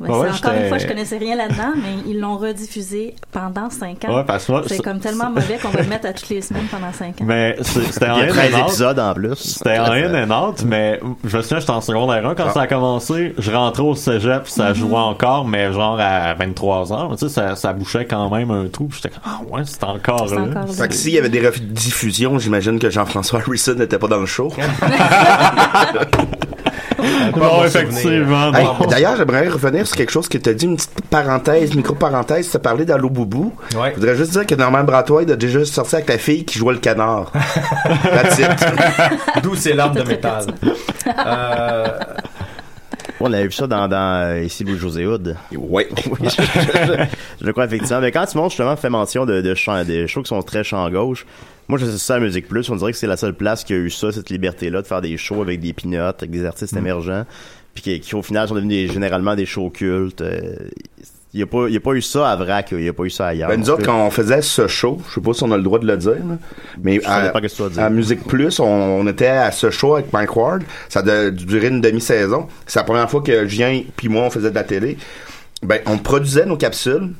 ouais, 0.00 0.08
Ouais, 0.08 0.28
encore 0.30 0.52
une 0.52 0.68
fois, 0.68 0.78
je 0.78 0.86
connaissais 0.86 1.18
rien 1.18 1.36
là-dedans, 1.36 1.72
mais 1.76 2.02
ils 2.06 2.18
l'ont 2.20 2.36
rediffusé 2.36 3.14
pendant 3.32 3.68
cinq 3.70 4.04
ans. 4.04 4.16
Ouais, 4.16 4.24
parce 4.24 4.46
que 4.46 4.52
moi, 4.52 4.62
c'est 4.66 4.82
comme 4.82 5.00
tellement 5.00 5.30
mauvais 5.30 5.58
qu'on 5.58 5.68
va 5.70 5.82
le 5.82 5.88
mettre 5.88 6.06
à 6.06 6.12
toutes 6.12 6.28
les 6.28 6.40
semaines 6.42 6.66
pendant 6.70 6.92
cinq 6.92 7.20
ans. 7.20 7.24
Mais 7.24 7.56
c'était 7.62 8.08
en 8.08 8.16
Il 8.18 8.20
y 8.20 8.22
a 8.22 8.26
in 8.26 8.28
13 8.34 8.54
and 8.54 8.58
out. 8.58 8.66
épisodes 8.68 8.98
en 8.98 9.14
plus. 9.14 9.34
C'était 9.36 9.78
en 9.78 9.92
in 9.92 10.30
and 10.30 10.48
out, 10.48 10.62
mais 10.64 11.00
je 11.24 11.36
me 11.36 11.42
souviens, 11.42 11.58
j'étais 11.60 11.70
en 11.72 11.80
secondaire 11.80 12.26
1 12.26 12.34
quand 12.34 12.44
Ah. 12.48 12.52
ça 12.52 12.60
a 12.62 12.66
commencé. 12.66 13.34
Je 13.38 13.50
rentrais 13.50 13.82
au 13.82 13.94
cégep, 13.94 14.46
ça 14.48 14.68
Mhm. 14.70 14.74
jouait 14.74 14.96
encore, 14.96 15.46
mais 15.46 15.72
genre 15.72 15.98
à 16.00 16.34
23 16.34 16.92
heures. 16.92 17.10
Tu 17.18 17.28
sais, 17.28 17.34
ça, 17.34 17.56
ça 17.56 17.72
bouchait 17.72 18.04
quand 18.06 18.30
même 18.30 18.50
un 18.50 18.66
trou. 18.68 18.86
puis 18.86 19.00
J'étais 19.02 19.14
comme, 19.14 19.22
ah 19.26 19.40
ouais, 19.50 19.62
c'est 19.64 19.82
encore 19.84 20.26
là. 20.34 20.42
encore 20.42 20.74
Fait 20.74 20.88
que 20.88 20.94
s'il 20.94 21.12
y 21.12 21.18
avait 21.18 21.28
des 21.28 21.46
rediffusions, 21.46 22.38
j'imagine 22.38 22.78
que 22.78 22.90
Jean-François 22.90 23.40
Harrison 23.40 23.74
n'était 23.74 23.98
pas 23.98 24.08
dans 24.08 24.18
le 24.20 24.26
show. 24.26 24.52
Bon, 27.34 27.64
effectivement. 27.64 28.52
Hey, 28.54 28.64
non. 28.64 28.86
D'ailleurs, 28.88 29.16
j'aimerais 29.16 29.48
revenir 29.48 29.86
sur 29.86 29.96
quelque 29.96 30.10
chose 30.10 30.28
que 30.28 30.38
tu 30.38 30.50
as 30.50 30.54
dit, 30.54 30.66
une 30.66 30.76
petite 30.76 31.06
parenthèse, 31.08 31.74
micro-parenthèse, 31.74 32.50
tu 32.50 32.56
as 32.56 32.60
parlé 32.60 32.84
d'Allo 32.84 33.08
Boubou. 33.10 33.52
Ouais. 33.76 33.90
Je 33.94 34.00
voudrais 34.00 34.16
juste 34.16 34.32
dire 34.32 34.46
que 34.46 34.54
Norman 34.54 34.84
Bratois 34.84 35.22
a 35.22 35.36
déjà 35.36 35.64
sorti 35.64 35.94
avec 35.96 36.06
ta 36.06 36.18
fille 36.18 36.44
qui 36.44 36.58
jouait 36.58 36.74
le 36.74 36.80
canard. 36.80 37.32
D'où 39.42 39.54
ces 39.54 39.74
larmes 39.74 39.94
de 39.96 40.02
métal. 40.02 40.44
Euh, 41.26 41.86
On 43.20 43.32
a 43.32 43.42
vu 43.42 43.52
ça 43.52 43.66
dans, 43.66 43.88
dans 43.88 44.22
euh, 44.24 44.42
ici 44.44 44.64
Louis 44.64 44.78
José 44.78 45.06
Hood. 45.06 45.36
Oui, 45.56 45.84
je, 46.22 46.28
je- 46.28 47.04
je 47.40 47.46
le 47.46 47.52
crois 47.52 47.64
effectivement. 47.64 48.00
Mais 48.00 48.12
quand 48.12 48.26
Simon 48.26 48.48
justement 48.48 48.76
fait 48.76 48.90
mention 48.90 49.26
de, 49.26 49.40
de 49.40 49.54
chants, 49.54 49.84
des 49.84 50.06
shows 50.06 50.22
qui 50.22 50.28
sont 50.28 50.42
très 50.42 50.64
champ 50.64 50.88
gauche, 50.90 51.26
moi 51.68 51.78
je 51.78 51.86
sais 51.86 51.98
ça 51.98 52.14
à 52.16 52.20
Musique 52.20 52.48
Plus, 52.48 52.68
on 52.70 52.76
dirait 52.76 52.92
que 52.92 52.98
c'est 52.98 53.06
la 53.06 53.16
seule 53.16 53.34
place 53.34 53.64
qui 53.64 53.72
a 53.74 53.76
eu 53.76 53.90
ça, 53.90 54.10
cette 54.12 54.30
liberté-là 54.30 54.82
de 54.82 54.86
faire 54.86 55.00
des 55.00 55.16
shows 55.16 55.42
avec 55.42 55.60
des 55.60 55.72
pinottes, 55.72 56.22
avec 56.22 56.30
des 56.30 56.44
artistes 56.44 56.74
Mm. 56.74 56.78
émergents, 56.78 57.24
puis 57.74 57.82
qui, 57.82 58.00
qui, 58.00 58.14
au 58.14 58.22
final 58.22 58.48
sont 58.48 58.54
devenus 58.54 58.88
des- 58.88 58.92
généralement 58.92 59.34
des 59.36 59.46
shows 59.46 59.70
cultes. 59.70 60.20
euh, 60.22 60.54
Il 61.34 61.36
n'y 61.36 61.42
a, 61.42 61.76
a 61.76 61.80
pas 61.80 61.92
eu 61.92 62.00
ça 62.00 62.30
à 62.30 62.36
Vrac, 62.36 62.68
il 62.72 62.78
n'y 62.78 62.88
a 62.88 62.92
pas 62.94 63.02
eu 63.04 63.10
ça 63.10 63.26
ailleurs. 63.26 63.50
Ben, 63.50 63.60
nous 63.60 63.68
autres, 63.68 63.84
quand 63.84 64.06
on 64.06 64.10
faisait 64.10 64.40
ce 64.40 64.66
show, 64.66 64.98
je 65.10 65.14
sais 65.16 65.20
pas 65.20 65.34
si 65.34 65.42
on 65.44 65.52
a 65.52 65.58
le 65.58 65.62
droit 65.62 65.78
de 65.78 65.86
le 65.86 65.98
dire, 65.98 66.12
là, 66.14 66.38
mais 66.82 67.04
à, 67.04 67.28
pas 67.28 67.42
qu'est-ce 67.42 67.52
que 67.52 67.56
tu 67.58 67.62
vas 67.64 67.68
dire. 67.68 67.82
à 67.82 67.90
Musique 67.90 68.24
Plus, 68.26 68.58
on, 68.60 68.64
on 68.64 69.06
était 69.06 69.26
à 69.26 69.52
ce 69.52 69.68
show 69.70 69.94
avec 69.96 70.10
Mike 70.10 70.34
Ward. 70.34 70.62
Ça 70.88 71.00
a 71.00 71.30
duré 71.30 71.68
une 71.68 71.82
demi-saison. 71.82 72.46
C'est 72.66 72.78
la 72.78 72.84
première 72.84 73.10
fois 73.10 73.20
que 73.20 73.46
Julien 73.46 73.82
puis 73.94 74.08
moi, 74.08 74.22
on 74.22 74.30
faisait 74.30 74.48
de 74.50 74.54
la 74.54 74.64
télé. 74.64 74.96
Ben, 75.62 75.80
on 75.84 75.98
produisait 75.98 76.46
nos 76.46 76.56
capsules. 76.56 77.10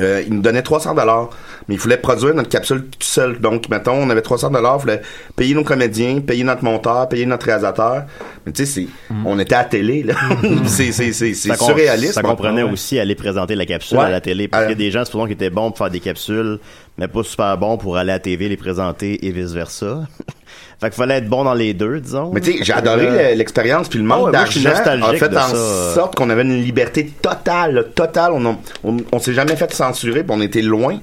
Euh, 0.00 0.22
il 0.24 0.34
nous 0.34 0.40
donnait 0.40 0.62
300 0.62 0.94
dollars, 0.94 1.30
mais 1.66 1.74
il 1.74 1.80
fallait 1.80 1.96
produire 1.96 2.32
notre 2.32 2.48
capsule 2.48 2.82
tout 2.84 2.98
seul. 3.00 3.40
Donc, 3.40 3.68
mettons, 3.68 3.94
on 3.94 4.08
avait 4.08 4.22
300 4.22 4.50
dollars, 4.50 4.76
il 4.78 4.86
fallait 4.86 5.02
payer 5.34 5.52
nos 5.54 5.64
comédiens, 5.64 6.20
payer 6.20 6.44
notre 6.44 6.62
monteur, 6.62 7.08
payer 7.08 7.26
notre 7.26 7.46
réalisateur. 7.46 8.04
Mais 8.46 8.52
tu 8.52 8.64
sais, 8.64 8.86
c'est, 8.86 9.14
on 9.24 9.36
était 9.40 9.56
à 9.56 9.62
la 9.62 9.64
télé, 9.64 10.04
là. 10.04 10.14
c'est, 10.66 10.92
c'est, 10.92 11.12
c'est, 11.12 11.34
c'est 11.34 11.48
ça, 11.48 11.56
com- 11.56 11.66
surréaliste. 11.66 12.12
Ça 12.12 12.22
comprenait 12.22 12.62
Ouais. 12.62 12.70
aussi 12.70 13.00
aller 13.00 13.16
présenter 13.16 13.56
la 13.56 13.66
capsule 13.66 13.98
Ouais. 13.98 14.04
à 14.04 14.10
la 14.10 14.20
télé. 14.20 14.46
Parce 14.46 14.62
Euh, 14.62 14.66
qu'il 14.66 14.78
y 14.78 14.80
a 14.84 14.86
des 14.86 14.90
gens, 14.92 15.04
supposons, 15.04 15.26
qui 15.26 15.32
étaient 15.32 15.50
bons 15.50 15.70
pour 15.70 15.78
faire 15.78 15.90
des 15.90 15.98
capsules, 15.98 16.60
mais 16.96 17.08
pas 17.08 17.24
super 17.24 17.58
bons 17.58 17.76
pour 17.76 17.96
aller 17.96 18.12
à 18.12 18.14
la 18.14 18.20
TV 18.20 18.48
les 18.48 18.56
présenter 18.56 19.26
et 19.26 19.32
vice 19.32 19.50
versa. 19.52 20.02
fait 20.80 20.88
qu'il 20.90 20.96
fallait 20.96 21.18
être 21.18 21.28
bon 21.28 21.44
dans 21.44 21.54
les 21.54 21.74
deux, 21.74 22.00
disons. 22.00 22.30
Mais 22.32 22.40
tu 22.40 22.52
sais, 22.52 22.64
j'ai 22.64 22.72
adoré 22.72 23.06
Euh, 23.06 23.30
le- 23.32 23.36
l'expérience, 23.36 23.88
puis 23.88 23.98
le 23.98 24.04
Ah 24.06 24.08
manque 24.16 24.26
ouais, 24.26 24.32
d'argent 24.32 24.70
a 24.70 25.12
fait 25.14 25.36
en 25.36 25.40
ça. 25.48 25.94
sorte 25.94 26.14
qu'on 26.14 26.30
avait 26.30 26.42
une 26.42 26.62
liberté 26.62 27.12
totale, 27.20 27.88
totale. 27.94 28.32
On, 28.32 28.56
on, 28.84 28.96
on 29.12 29.18
s'est 29.18 29.34
jamais 29.34 29.56
fait 29.56 29.72
censurer, 29.72 30.22
puis 30.24 30.32
on 30.36 30.40
était 30.40 30.62
loin. 30.62 30.98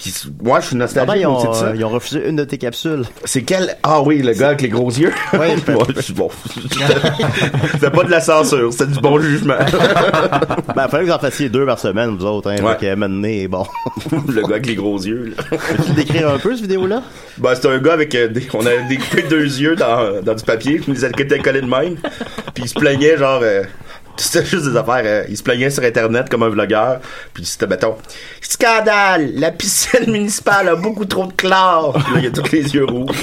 Puis 0.00 0.14
moi, 0.42 0.60
je 0.60 0.66
suis 0.68 0.76
nostalgique 0.76 1.16
ils, 1.22 1.26
ont, 1.26 1.36
aussi 1.36 1.48
de 1.48 1.52
ça. 1.54 1.64
euh, 1.66 1.72
ils 1.76 1.84
ont 1.84 1.88
refusé 1.88 2.28
une 2.28 2.36
de 2.36 2.44
tes 2.44 2.56
capsules. 2.58 3.04
C'est 3.24 3.42
quel... 3.42 3.76
Ah 3.82 4.00
oui, 4.00 4.22
le 4.22 4.32
gars 4.32 4.48
avec 4.48 4.62
les 4.62 4.68
gros 4.68 4.90
yeux. 4.90 5.12
Ouais, 5.32 5.56
Bon. 6.14 6.30
C'était 7.72 7.90
pas 7.90 8.04
de 8.04 8.10
la 8.10 8.20
censure, 8.20 8.72
c'était 8.72 8.92
du 8.92 9.00
bon 9.00 9.18
jugement. 9.20 9.54
ben, 10.74 10.84
il 10.84 10.90
fallait 10.90 11.04
que 11.04 11.08
vous 11.10 11.14
en 11.14 11.18
fassiez 11.18 11.48
deux 11.48 11.66
par 11.66 11.78
semaine, 11.78 12.16
vous 12.16 12.24
autres. 12.24 12.50
Hein, 12.50 12.56
Ouais. 12.62 12.76
Que, 12.80 12.94
maintenant, 12.94 13.28
bon. 13.48 13.66
le 14.28 14.42
gars 14.42 14.48
avec 14.54 14.66
les 14.66 14.74
gros 14.74 14.98
yeux. 14.98 15.34
là. 15.36 15.42
Peux-tu 15.76 15.92
décrire 15.92 16.28
un 16.30 16.38
peu, 16.38 16.52
cette 16.54 16.62
vidéo-là? 16.62 17.02
Ben, 17.38 17.54
c'était 17.54 17.68
un 17.68 17.78
gars 17.78 17.92
avec 17.94 18.14
euh, 18.14 18.28
des, 18.28 18.46
on 18.54 18.64
avait 18.66 18.86
découpé 18.88 19.22
deux 19.22 19.44
yeux 19.60 19.74
dans, 19.76 20.22
dans 20.22 20.34
du 20.34 20.44
papier, 20.44 20.76
puis 20.78 20.86
il 20.88 20.94
les 20.94 21.04
avait 21.04 21.38
collés 21.38 21.60
de 21.60 21.66
même. 21.66 21.96
Puis 22.54 22.64
il 22.64 22.68
se 22.68 22.74
plaignait 22.74 23.16
genre 23.16 23.40
euh, 23.42 23.62
c'était 24.18 24.44
juste 24.44 24.68
des 24.70 24.76
affaires, 24.76 25.02
euh, 25.04 25.24
il 25.28 25.36
se 25.36 25.42
plaignait 25.42 25.70
sur 25.70 25.82
internet 25.84 26.28
comme 26.28 26.42
un 26.42 26.48
vlogueur, 26.48 27.00
puis 27.34 27.44
c'était 27.44 27.66
mettons 27.66 27.96
scandale, 28.40 29.30
la 29.34 29.50
piscine 29.50 30.06
municipale 30.10 30.68
a 30.68 30.76
beaucoup 30.76 31.04
trop 31.04 31.26
de 31.26 31.32
chlore. 31.32 31.92
Puis 32.04 32.14
là, 32.14 32.20
il 32.20 32.26
a 32.26 32.30
tous 32.30 32.50
les 32.52 32.74
yeux 32.74 32.84
rouges. 32.84 33.16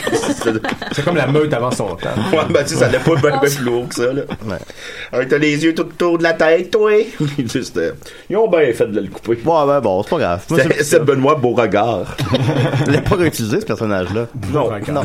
C'est 0.91 1.03
comme 1.03 1.15
la 1.17 1.27
meute 1.27 1.53
avant 1.53 1.71
son 1.71 1.95
temps. 1.95 2.09
Ouais, 2.31 2.39
ben, 2.49 2.63
tu 2.63 2.69
sais, 2.69 2.75
ça 2.75 2.85
allait 2.85 2.99
pas 2.99 3.15
bien, 3.15 3.37
plus 3.39 3.59
lourd 3.61 3.87
que 3.89 3.95
ça, 3.95 4.13
là. 4.13 4.21
Ouais. 5.13 5.25
t'as 5.27 5.37
les 5.37 5.63
yeux 5.63 5.73
tout 5.73 5.81
autour 5.83 6.17
de 6.17 6.23
la 6.23 6.33
tête, 6.33 6.71
toi. 6.71 6.91
Sais, 7.47 7.63
c'était- 7.63 7.91
Ils 8.29 8.37
ont 8.37 8.47
bien 8.49 8.71
fait 8.73 8.87
de 8.87 8.99
le 8.99 9.07
couper. 9.07 9.35
Bon, 9.43 9.65
ben 9.65 9.79
bon, 9.81 10.03
c'est 10.03 10.09
pas 10.09 10.17
grave. 10.17 10.43
C'est- 10.47 10.83
c'est 10.83 10.99
Benoît 11.03 11.35
Beauregard. 11.35 12.15
Je 12.85 12.91
l'ai 12.91 13.01
pas 13.01 13.15
réutilisé, 13.15 13.59
ce 13.61 13.65
personnage-là. 13.65 14.27
Non. 14.51 14.69
non, 14.89 15.03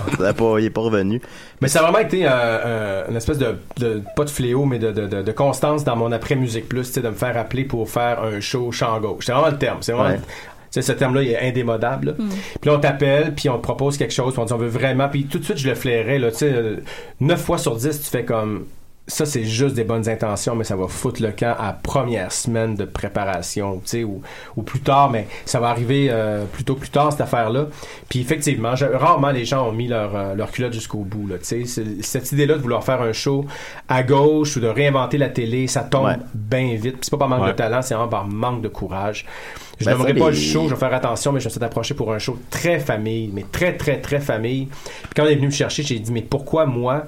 il 0.59 0.65
est 0.65 0.71
pas 0.71 0.81
revenu. 0.81 1.21
Mais 1.61 1.69
ça 1.69 1.81
a 1.81 1.83
vraiment 1.83 1.99
été 1.99 2.25
euh, 2.27 2.31
euh, 2.33 3.05
une 3.11 3.17
espèce 3.17 3.39
de, 3.39 3.57
de- 3.79 4.03
pas 4.17 4.25
de 4.25 4.31
fléau, 4.31 4.65
mais 4.65 4.79
de, 4.79 4.93
de, 4.93 5.07
de, 5.07 5.23
de 5.23 5.33
constance 5.33 5.85
dans 5.85 5.95
mon 5.97 6.11
après 6.13 6.35
musique 6.35 6.69
plus, 6.69 6.87
tu 6.89 6.93
sais, 6.95 7.01
de 7.03 7.09
me 7.09 7.15
faire 7.15 7.37
appeler 7.37 7.65
pour 7.65 7.89
faire 7.89 8.23
un 8.23 8.41
show 8.41 8.73
chant 8.73 8.99
gauche. 9.01 9.27
C'est 9.27 9.33
vraiment 9.33 9.51
le 9.51 9.59
terme. 9.59 9.79
C'est 9.83 9.93
vraiment. 9.93 10.09
Ouais. 10.15 10.17
tu 10.21 10.23
sais, 10.71 10.83
ce 10.83 10.93
terme-là, 10.93 11.23
il 11.23 11.31
est 11.33 11.49
indémodable. 11.49 12.07
là. 12.09 12.13
Puis 12.17 12.71
là, 12.71 12.77
on 12.77 12.81
t'appelle, 12.81 13.35
puis 13.35 13.49
on 13.51 13.59
te 13.59 13.63
propose 13.63 13.99
quelque 13.99 14.13
chose, 14.15 14.33
puis 14.33 14.43
on 14.43 14.47
dit 14.47 14.53
on 14.55 14.57
veut 14.59 14.69
vraiment. 14.69 15.09
Puis 15.09 15.27
tout 15.27 15.39
de 15.39 15.45
suite, 15.45 15.59
je 15.59 15.69
le 15.69 15.75
flairais. 15.75 16.19
Là, 16.19 16.31
tu 16.31 16.39
sais, 16.39 16.53
euh, 16.53 16.77
9 17.21 17.39
fois 17.41 17.59
sur 17.59 17.77
10, 17.77 18.01
tu 18.03 18.09
fais 18.11 18.25
comme. 18.25 18.65
Ça, 19.07 19.27
c'est 19.27 19.43
juste 19.43 19.75
des 19.75 19.83
bonnes 19.83 20.09
intentions, 20.09 20.55
mais 20.55 20.63
ça 20.63 20.77
va 20.77 20.87
foutre 20.87 21.21
le 21.21 21.33
camp 21.33 21.57
à 21.59 21.73
première 21.73 22.31
semaine 22.31 22.77
de 22.77 22.85
préparation, 22.85 23.79
tu 23.79 23.89
sais, 23.89 24.05
ou, 24.05 24.23
ou 24.57 24.63
plus 24.63 24.79
tard, 24.81 25.11
mais 25.11 25.27
ça 25.47 25.59
va 25.59 25.71
arriver 25.71 26.09
euh, 26.11 26.45
plutôt 26.45 26.77
plus 26.77 26.91
tard, 26.91 27.11
cette 27.11 27.23
affaire-là. 27.23 27.67
Puis 28.09 28.21
effectivement, 28.21 28.77
je- 28.77 28.85
rarement 28.85 29.31
les 29.33 29.45
gens 29.45 29.67
ont 29.69 29.73
mis 29.73 29.89
leur, 29.89 30.15
euh, 30.15 30.35
leur 30.37 30.53
culotte 30.53 30.75
jusqu'au 30.75 30.99
bout, 30.99 31.27
là, 31.27 31.39
tu 31.39 31.45
sais. 31.45 31.65
C'est- 31.65 32.03
Cette 32.03 32.31
idée-là 32.31 32.55
de 32.57 32.63
vouloir 32.63 32.85
faire 32.85 33.03
un 33.03 33.13
show 33.13 33.45
à 33.89 34.05
gauche 34.05 34.57
ou 34.57 34.61
de 34.61 34.69
réinventer 34.69 35.19
la 35.19 35.29
télé, 35.29 35.67
ça 35.67 35.81
tombe 35.83 36.05
Ouais. 36.07 36.17
bien 36.35 36.75
vite. 36.77 36.93
Puis 36.93 37.01
c'est 37.03 37.11
pas 37.11 37.17
par 37.19 37.29
manque 37.29 37.43
Ouais. 37.43 37.49
de 37.49 37.57
talent, 37.57 37.83
c'est 37.83 37.95
vraiment 37.95 38.09
par 38.11 38.27
manque 38.29 38.63
de 38.63 38.69
courage. 38.69 39.27
Je 39.81 39.87
Ben, 39.87 39.93
n'aimerais 39.93 40.13
ça, 40.13 40.19
pas 40.21 40.31
les- 40.31 40.37
le 40.37 40.43
show, 40.43 40.69
je 40.69 40.75
vais 40.75 40.79
faire 40.81 40.95
attention, 40.95 41.33
mais 41.33 41.41
je 41.41 41.47
me 41.47 41.51
suis 41.51 41.65
approché 41.65 41.95
pour 41.95 42.13
un 42.13 42.19
show 42.21 42.39
très 42.51 42.79
famille, 42.79 43.31
mais 43.33 43.45
très, 43.51 43.77
très, 43.77 43.99
très 44.01 44.21
famille. 44.21 44.67
Puis 44.67 45.11
quand 45.17 45.25
on 45.25 45.27
est 45.27 45.35
venu 45.37 45.47
me 45.47 45.53
chercher, 45.53 45.83
j'ai 45.83 45.99
dit, 45.99 46.13
mais 46.13 46.23
pourquoi 46.23 46.67
moi? 46.67 47.07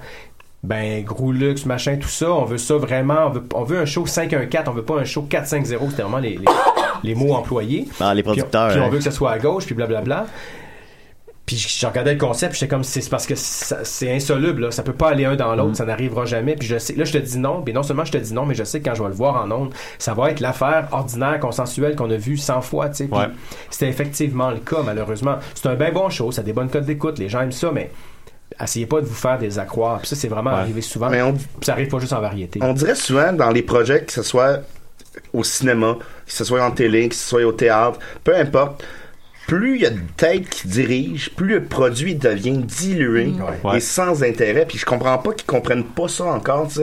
Ben, 0.62 1.02
gros 1.02 1.32
luxe, 1.32 1.66
machin, 1.66 1.96
tout 2.00 2.08
ça, 2.08 2.30
on 2.32 2.44
veut 2.44 2.58
ça 2.58 2.76
vraiment, 2.76 3.26
on 3.26 3.30
veut, 3.30 3.42
on 3.54 3.64
veut 3.64 3.78
un 3.80 3.84
show 3.84 4.06
514, 4.06 4.68
on 4.68 4.72
veut 4.72 4.84
pas 4.84 4.94
un 5.00 5.04
show 5.04 5.22
450, 5.22 5.90
c'était 5.90 6.02
vraiment 6.02 6.18
les, 6.18 6.36
les, 6.38 6.44
les 7.02 7.14
mots 7.16 7.34
employés. 7.34 7.88
Ah, 8.00 8.14
les 8.14 8.22
Puis 8.22 8.30
on- 8.30 8.34
producteurs. 8.34 8.68
Puis, 8.70 8.78
on 8.80 8.84
hein. 8.84 8.88
veut 8.88 8.98
que 8.98 9.04
ça 9.04 9.10
soit 9.10 9.32
à 9.32 9.38
gauche, 9.40 9.66
puis 9.66 9.74
blablabla. 9.74 10.26
Puis 11.44 11.56
je 11.56 11.84
regardais 11.86 12.12
le 12.14 12.20
concept, 12.20 12.52
puis 12.52 12.60
j'étais 12.60 12.70
comme, 12.70 12.84
c'est 12.84 13.00
c'est 13.00 13.10
parce 13.10 13.26
que 13.26 13.34
c'est 13.34 14.14
insoluble, 14.14 14.62
là. 14.62 14.70
ça 14.70 14.84
peut 14.84 14.92
pas 14.92 15.08
aller 15.10 15.24
un 15.24 15.34
dans 15.34 15.52
Mm. 15.52 15.58
l'autre, 15.58 15.76
ça 15.76 15.84
n'arrivera 15.84 16.24
jamais. 16.24 16.54
Puis 16.54 16.68
je 16.68 16.78
sais, 16.78 16.94
là 16.94 17.04
je 17.04 17.12
te 17.12 17.18
dis 17.18 17.38
non, 17.38 17.62
puis 17.62 17.74
non 17.74 17.82
seulement 17.82 18.04
je 18.04 18.12
te 18.12 18.18
dis 18.18 18.32
non, 18.32 18.46
mais 18.46 18.54
je 18.54 18.62
sais 18.62 18.78
que 18.80 18.88
quand 18.88 18.94
je 18.94 19.02
vais 19.02 19.08
le 19.08 19.14
voir 19.16 19.44
en 19.44 19.50
ondes, 19.50 19.74
ça 19.98 20.14
va 20.14 20.30
être 20.30 20.38
l'affaire 20.38 20.86
ordinaire, 20.92 21.40
consensuelle 21.40 21.96
qu'on 21.96 22.08
a 22.12 22.16
vue 22.16 22.36
100 22.36 22.60
fois, 22.62 22.88
tu 22.90 23.08
sais. 23.08 23.08
Ouais. 23.12 23.26
C'était 23.68 23.88
effectivement 23.88 24.50
le 24.52 24.58
cas, 24.58 24.82
malheureusement. 24.86 25.38
C'est 25.54 25.66
un 25.66 25.74
bien 25.74 25.90
bon 25.90 26.08
show, 26.08 26.30
ça 26.30 26.42
a 26.42 26.44
des 26.44 26.52
bonnes 26.52 26.70
codes 26.70 26.86
d'écoute, 26.86 27.18
les 27.18 27.28
gens 27.28 27.40
aiment 27.40 27.50
ça, 27.50 27.72
mais 27.74 27.90
essayez 28.61 28.86
pas 28.86 29.00
de 29.00 29.07
vous 29.07 29.14
faire 29.14 29.38
des 29.38 29.59
accroires. 29.59 29.98
Puis 30.00 30.09
ça, 30.09 30.16
c'est 30.16 30.28
vraiment 30.28 30.50
Ouais. 30.50 30.61
arrivé 30.61 30.80
souvent. 30.80 31.11
Mais 31.11 31.22
on, 31.22 31.32
Puis 31.34 31.46
ça 31.62 31.72
arrive 31.72 31.88
pas 31.88 31.98
juste 31.98 32.12
en 32.12 32.20
variété. 32.20 32.61
on 32.62 32.72
dirait 32.72 32.94
souvent 32.94 33.32
dans 33.32 33.50
les 33.50 33.62
projets, 33.62 34.05
que 34.05 34.12
ce 34.12 34.22
soit 34.22 34.61
au 35.32 35.44
cinéma, 35.44 35.96
que 36.26 36.32
ce 36.32 36.44
soit 36.44 36.64
en 36.64 36.70
télé, 36.70 37.09
que 37.09 37.14
ce 37.14 37.28
soit 37.28 37.44
au 37.44 37.53
théâtre, 37.53 37.98
peu 38.24 38.34
importe, 38.36 38.82
plus 39.46 39.76
il 39.76 39.82
y 39.82 39.86
a 39.86 39.90
de 39.90 39.98
têtes 40.16 40.48
qui 40.48 40.68
dirigent, 40.68 41.30
plus 41.36 41.48
le 41.48 41.64
produit 41.64 42.14
devient 42.14 42.59
dilué 42.59 43.32
Ouais. 43.64 43.76
et 43.76 43.80
sans 43.80 44.22
intérêt. 44.22 44.64
Puis 44.66 44.78
je 44.78 44.86
comprends 44.86 45.18
pas 45.18 45.32
qu'ils 45.32 45.46
comprennent 45.46 45.84
pas 45.84 46.09
ça 46.09 46.24
encore, 46.24 46.68
tu 46.68 46.74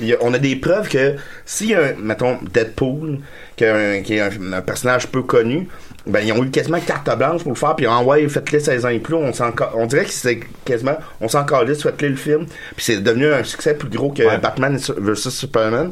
sais. 0.00 0.12
a- 0.14 0.16
on 0.20 0.34
a 0.34 0.38
des 0.38 0.56
preuves 0.56 0.88
que 0.88 1.16
s'il 1.46 1.68
y 1.68 1.74
a, 1.74 1.80
un, 1.84 1.92
mettons, 1.94 2.38
Deadpool, 2.52 3.20
qui, 3.56 3.64
a 3.64 3.76
un, 3.76 4.02
qui 4.02 4.14
est 4.14 4.20
un, 4.20 4.52
un 4.52 4.60
personnage 4.62 5.06
peu 5.06 5.22
connu, 5.22 5.68
ben, 6.06 6.20
ils 6.20 6.32
ont 6.32 6.42
eu 6.44 6.50
quasiment 6.50 6.80
carte 6.80 7.16
blanche 7.16 7.42
pour 7.42 7.52
le 7.52 7.56
faire, 7.56 7.76
puis 7.76 7.86
en 7.86 8.04
ouais, 8.04 8.28
faites-le 8.28 8.58
16 8.58 8.86
ans 8.86 8.88
et 8.88 8.98
plus, 8.98 9.14
on, 9.14 9.32
on 9.74 9.86
dirait 9.86 10.04
que 10.04 10.10
c'est 10.10 10.40
quasiment, 10.64 10.96
on 11.20 11.28
s'en 11.28 11.44
calisse, 11.44 11.82
faites-le 11.82 12.08
le 12.08 12.16
film, 12.16 12.46
puis 12.76 12.84
c'est 12.84 13.00
devenu 13.02 13.32
un 13.32 13.44
succès 13.44 13.74
plus 13.74 13.88
gros 13.88 14.10
que 14.10 14.38
Batman 14.38 14.76
vs 14.76 15.30
Superman. 15.30 15.90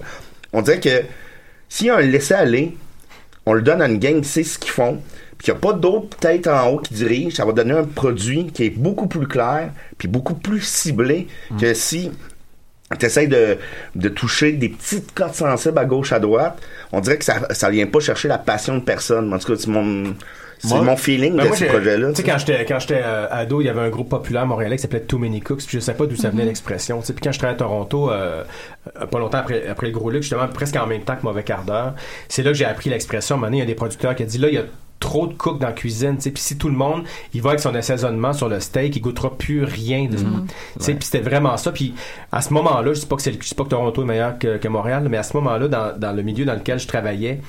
On 0.52 0.62
dirait 0.62 0.80
que 0.80 1.02
s'il 1.68 1.88
y 1.88 1.90
a 1.90 1.96
un 1.96 2.00
laisser-aller, 2.00 2.76
on 3.44 3.52
le 3.52 3.62
donne 3.62 3.82
à 3.82 3.86
une 3.86 3.98
gang 3.98 4.20
qui 4.20 4.28
sait 4.28 4.44
ce 4.44 4.59
qu'ils 4.59 4.72
font, 4.72 5.00
puis 5.36 5.44
qu'il 5.44 5.54
n'y 5.54 5.59
a 5.59 5.61
pas 5.61 5.72
d'autres 5.72 6.16
têtes 6.16 6.46
en 6.46 6.68
haut 6.68 6.78
qui 6.78 6.94
dirigent, 6.94 7.36
ça 7.36 7.44
va 7.44 7.52
donner 7.52 7.74
un 7.74 7.84
produit 7.84 8.46
qui 8.46 8.64
est 8.64 8.70
beaucoup 8.70 9.06
plus 9.06 9.26
clair, 9.26 9.70
puis 9.98 10.09
beaucoup 10.09 10.34
plus 10.34 10.62
ciblé 10.62 11.28
que 11.61 11.74
si 11.74 12.11
tu 12.99 13.07
essaies 13.07 13.26
de, 13.26 13.59
de 13.95 14.09
toucher 14.09 14.53
des 14.53 14.68
petites 14.70 15.12
cordes 15.14 15.34
sensibles 15.34 15.78
à 15.78 15.84
gauche, 15.84 16.12
à 16.12 16.20
droite, 16.20 16.59
on 16.93 17.01
dirait 17.01 17.18
que 17.18 17.24
ça 17.24 17.34
ça 17.51 17.68
vient 17.70 17.86
pas 17.86 18.01
chercher 18.01 18.28
la 18.28 18.39
passion 18.39 18.76
de 18.78 18.82
personne. 18.82 19.32
En 19.32 19.39
tout 19.39 19.53
cas, 19.53 19.59
c'est 19.61 19.68
mon, 19.70 20.14
c'est 20.59 20.74
mon 20.80 20.97
feeling 20.97 21.36
Ben, 21.36 21.43
de 21.45 21.49
moi, 21.49 21.57
ce 21.57 21.64
projet-là. 21.66 22.09
Tu 22.11 22.14
sais, 22.16 22.22
quand 22.24 22.39
j'étais, 22.39 22.64
quand 22.64 22.78
j'étais 22.80 23.01
euh, 23.05 23.26
ado, 23.30 23.61
il 23.61 23.66
y 23.66 23.68
avait 23.68 23.80
un 23.82 23.91
groupe 23.91 24.09
populaire 24.09 24.47
montréalais 24.47 24.76
qui 24.76 24.82
s'appelait 24.82 25.03
Too 25.03 25.18
Many 25.18 25.41
Cooks, 25.41 25.59
puis 25.66 25.78
je 25.78 25.80
sais 25.80 25.95
pas 25.95 26.07
d'où 26.07 26.16
ça 26.16 26.30
venait 26.30 26.43
Mhm. 26.43 26.49
l'expression. 26.49 27.01
Tu 27.01 27.07
sais, 27.09 27.12
puis 27.12 27.22
quand 27.22 27.32
je 27.32 27.39
travaillais 27.39 27.57
à 27.57 27.59
Toronto, 27.59 28.11
euh, 28.11 28.43
euh, 29.01 29.07
pas 29.07 29.18
longtemps 29.18 29.39
après, 29.39 29.68
après 29.68 29.86
le 29.89 29.93
gros 29.93 30.11
Luc, 30.11 30.22
justement, 30.22 30.49
presque 30.49 30.76
en 30.76 30.86
même 30.86 31.03
temps 31.03 31.16
que 31.16 31.22
Mauvais 31.22 31.43
Quart 31.45 31.64
d'heure, 31.64 31.95
c'est 32.28 32.43
là 32.43 32.51
que 32.53 32.57
j'ai 32.57 32.64
appris 32.64 32.91
l'expression. 32.91 33.39
Donné, 33.39 33.59
il 33.59 33.61
y 33.61 33.62
a 33.62 33.66
des 33.66 33.74
producteurs 33.74 34.14
qui 34.16 34.22
ont 34.22 34.26
dit, 34.26 34.39
là, 34.39 34.49
il 34.49 34.55
y 34.55 34.59
a 34.59 34.64
trop 35.01 35.26
de 35.28 35.34
cooks 35.34 35.59
dans 35.61 35.68
la 35.68 35.72
cuisine, 35.72 36.16
tu 36.16 36.22
sais, 36.22 36.30
puis 36.30 36.42
si 36.42 36.59
tout 36.59 36.68
le 36.68 36.74
monde, 36.74 37.05
il 37.32 37.40
va 37.40 37.51
avec 37.51 37.61
son 37.61 37.74
assaisonnement 37.74 38.32
sur 38.32 38.49
le 38.49 38.59
steak, 38.61 38.96
il 38.96 39.01
goûtera 39.01 39.36
plus 39.36 39.62
rien. 39.64 40.07
de-. 40.07 40.16
Tu 40.16 40.24
sais, 40.80 40.94
puis 40.94 41.05
c'était 41.05 41.20
vraiment 41.20 41.57
ça. 41.57 41.70
Puis 41.70 41.94
à 42.32 42.42
ce 42.42 42.53
moment-là, 42.55 42.92
je 42.94 43.01
sais 43.01 43.07
pas 43.07 43.16
que 43.16 43.22
c'est, 43.22 43.30
le- 43.32 43.38
je 43.40 43.46
sais 43.49 43.55
pas 43.55 43.64
que 43.64 43.68
Toronto 43.70 44.03
est 44.03 44.07
meilleur 44.07 44.38
que, 44.38 44.57
que 44.57 44.68
Montréal, 44.68 45.07
mais 45.09 45.16
à 45.18 45.22
ce 45.22 45.36
moment-là, 45.36 45.68
dans, 45.68 45.96
dans 45.96 46.12
le 46.12 46.22
milieu 46.22 46.44
dans 46.44 46.55
lequel 46.55 46.78
je 46.80 46.86
travaillais, 46.88 47.40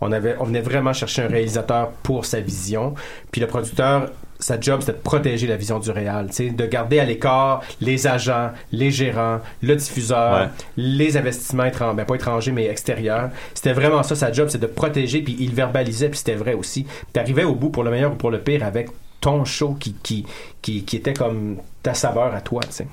on 0.00 0.12
avait, 0.12 0.36
on 0.38 0.44
venait 0.44 0.60
vraiment 0.60 0.92
chercher 0.92 1.22
un 1.22 1.28
réalisateur 1.28 1.90
pour 2.02 2.24
sa 2.26 2.40
vision. 2.40 2.94
Puis 3.32 3.40
le 3.40 3.46
producteur, 3.46 4.10
sa 4.38 4.60
job, 4.60 4.80
c'était 4.80 4.92
de 4.92 5.02
protéger 5.02 5.46
la 5.46 5.56
vision 5.56 5.78
du 5.78 5.90
sais, 6.30 6.50
de 6.50 6.66
garder 6.66 7.00
à 7.00 7.04
l'écart 7.04 7.62
les 7.80 8.06
agents, 8.06 8.50
les 8.72 8.90
gérants, 8.90 9.40
le 9.62 9.74
diffuseur, 9.76 10.42
Ouais. 10.42 10.48
les 10.76 11.16
investissements 11.16 11.64
étrangers, 11.64 11.96
ben 11.96 12.04
pas 12.04 12.14
étrangers, 12.14 12.52
mais 12.52 12.66
extérieurs. 12.66 13.30
C'était 13.54 13.72
vraiment 13.72 14.02
ça, 14.02 14.14
sa 14.14 14.30
job, 14.32 14.48
c'est 14.50 14.60
de 14.60 14.66
protéger, 14.66 15.22
puis 15.22 15.36
il 15.40 15.52
verbalisait, 15.54 16.08
puis 16.08 16.18
c'était 16.18 16.34
vrai 16.34 16.54
aussi. 16.54 16.86
Tu 17.12 17.20
arrivais 17.20 17.44
au 17.44 17.54
bout, 17.54 17.70
pour 17.70 17.82
le 17.84 17.90
meilleur 17.90 18.12
ou 18.12 18.16
pour 18.16 18.30
le 18.30 18.40
pire, 18.40 18.64
avec 18.64 18.88
ton 19.20 19.44
show 19.44 19.74
qui, 19.80 19.94
qui, 20.02 20.24
qui, 20.62 20.84
qui 20.84 20.96
était 20.96 21.12
comme 21.14 21.56
ta 21.82 21.94
saveur 21.94 22.32
à 22.34 22.40
toi, 22.40 22.60
tu 22.62 22.72
sais. 22.72 22.86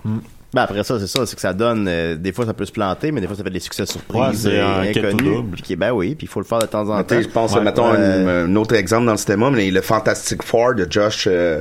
Ben 0.55 0.61
après 0.63 0.83
ça, 0.85 0.97
c'est 0.99 1.07
ça, 1.07 1.25
c'est 1.25 1.35
que 1.35 1.41
ça 1.41 1.51
donne. 1.53 1.85
euh, 1.87 2.15
des 2.15 2.31
fois, 2.31 2.45
ça 2.45 2.53
peut 2.53 2.63
se 2.65 2.71
planter, 2.71 3.11
mais 3.11 3.19
des 3.19 3.27
fois, 3.27 3.35
ça 3.35 3.43
fait 3.43 3.49
des 3.49 3.59
succès 3.59 3.83
Ouais, 3.83 3.87
surprises 3.87 4.41
c'est 4.43 4.57
euh, 4.59 4.81
inconnus. 4.89 5.43
Puis 5.61 5.75
ben 5.75 5.91
oui, 5.91 6.15
puis 6.15 6.25
il 6.25 6.29
faut 6.29 6.39
le 6.39 6.45
faire 6.45 6.59
de 6.59 6.65
temps 6.65 6.87
en 6.89 7.03
temps. 7.03 7.21
je 7.21 7.27
pense, 7.27 7.53
Ouais. 7.53 7.61
mettons, 7.61 7.93
Euh, 7.93 8.45
un, 8.45 8.49
un 8.51 8.55
autre 8.55 8.73
exemple 8.75 9.05
dans 9.05 9.11
le 9.11 9.17
cinéma, 9.17 9.51
mais 9.51 9.69
le 9.69 9.81
Fantastic 9.81 10.41
Four 10.43 10.75
de 10.75 10.87
Josh, 10.89 11.27
euh, 11.29 11.59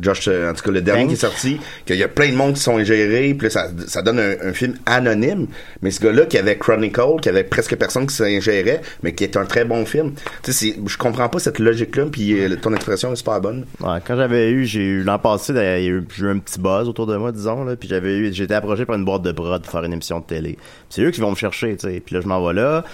Josh, 0.00 0.28
euh, 0.28 0.50
en 0.50 0.54
tout 0.54 0.62
cas, 0.62 0.70
le 0.70 0.80
dernier 0.80 1.02
qui 1.08 1.14
est 1.14 1.16
sorti, 1.16 1.58
qu'il 1.84 1.96
y 1.96 2.02
a 2.04 2.08
plein 2.08 2.28
de 2.30 2.34
monde 2.36 2.54
qui 2.54 2.60
sont 2.60 2.76
ingérés, 2.78 3.34
puis 3.34 3.46
là, 3.46 3.50
ça, 3.50 3.68
ça 3.86 4.00
donne 4.02 4.20
un, 4.20 4.34
un 4.48 4.52
film 4.52 4.74
anonyme, 4.86 5.46
mais 5.82 5.90
ce 5.90 6.00
gars-là 6.00 6.26
qui 6.26 6.38
avait 6.38 6.56
Chronicle, 6.56 7.20
qui 7.20 7.28
avait 7.28 7.44
presque 7.44 7.74
personne 7.76 8.06
qui 8.06 8.14
s'ingérait, 8.14 8.80
mais 9.02 9.12
qui 9.14 9.24
est 9.24 9.36
un 9.36 9.44
très 9.44 9.64
bon 9.64 9.84
film. 9.84 10.12
Tu 10.42 10.52
sais, 10.52 10.52
c'est- 10.52 10.76
je 10.86 10.96
comprends 10.96 11.28
pas 11.28 11.38
cette 11.40 11.58
logique-là, 11.58 12.06
puis 12.12 12.38
euh, 12.38 12.54
ton 12.56 12.72
expression 12.74 13.12
est 13.12 13.16
super 13.16 13.40
bonne. 13.40 13.66
Ouais, 13.80 13.98
quand 14.06 14.16
j'avais 14.16 14.50
eu, 14.50 14.64
j'ai 14.66 14.80
eu 14.84 15.02
l'an 15.02 15.18
passé, 15.18 15.52
eu- 15.52 16.04
j'ai 16.16 16.24
eu 16.24 16.28
un 16.30 16.38
petit 16.38 16.60
buzz 16.60 16.88
autour 16.88 17.06
de 17.06 17.16
moi, 17.16 17.32
disons, 17.32 17.64
là, 17.64 17.74
puis 17.76 17.88
j'avais 17.88 18.16
eu, 18.18 18.32
j'ai 18.32 18.44
été 18.44 18.54
approché 18.54 18.84
par 18.86 18.96
une 18.96 19.04
boîte 19.04 19.22
de 19.22 19.32
prod 19.32 19.60
pour 19.62 19.72
faire 19.72 19.84
une 19.84 19.92
émission 19.92 20.20
de 20.20 20.24
télé. 20.24 20.58
C'est 20.90 21.02
eux 21.02 21.10
qui 21.10 21.20
vont 21.20 21.30
me 21.30 21.36
chercher, 21.36 21.76
tu 21.76 21.88
sais. 21.88 22.00
Puis 22.04 22.14
là, 22.14 22.20
je 22.22 22.28
m'en 22.28 22.46
vais 22.46 22.54
là. 22.54 22.84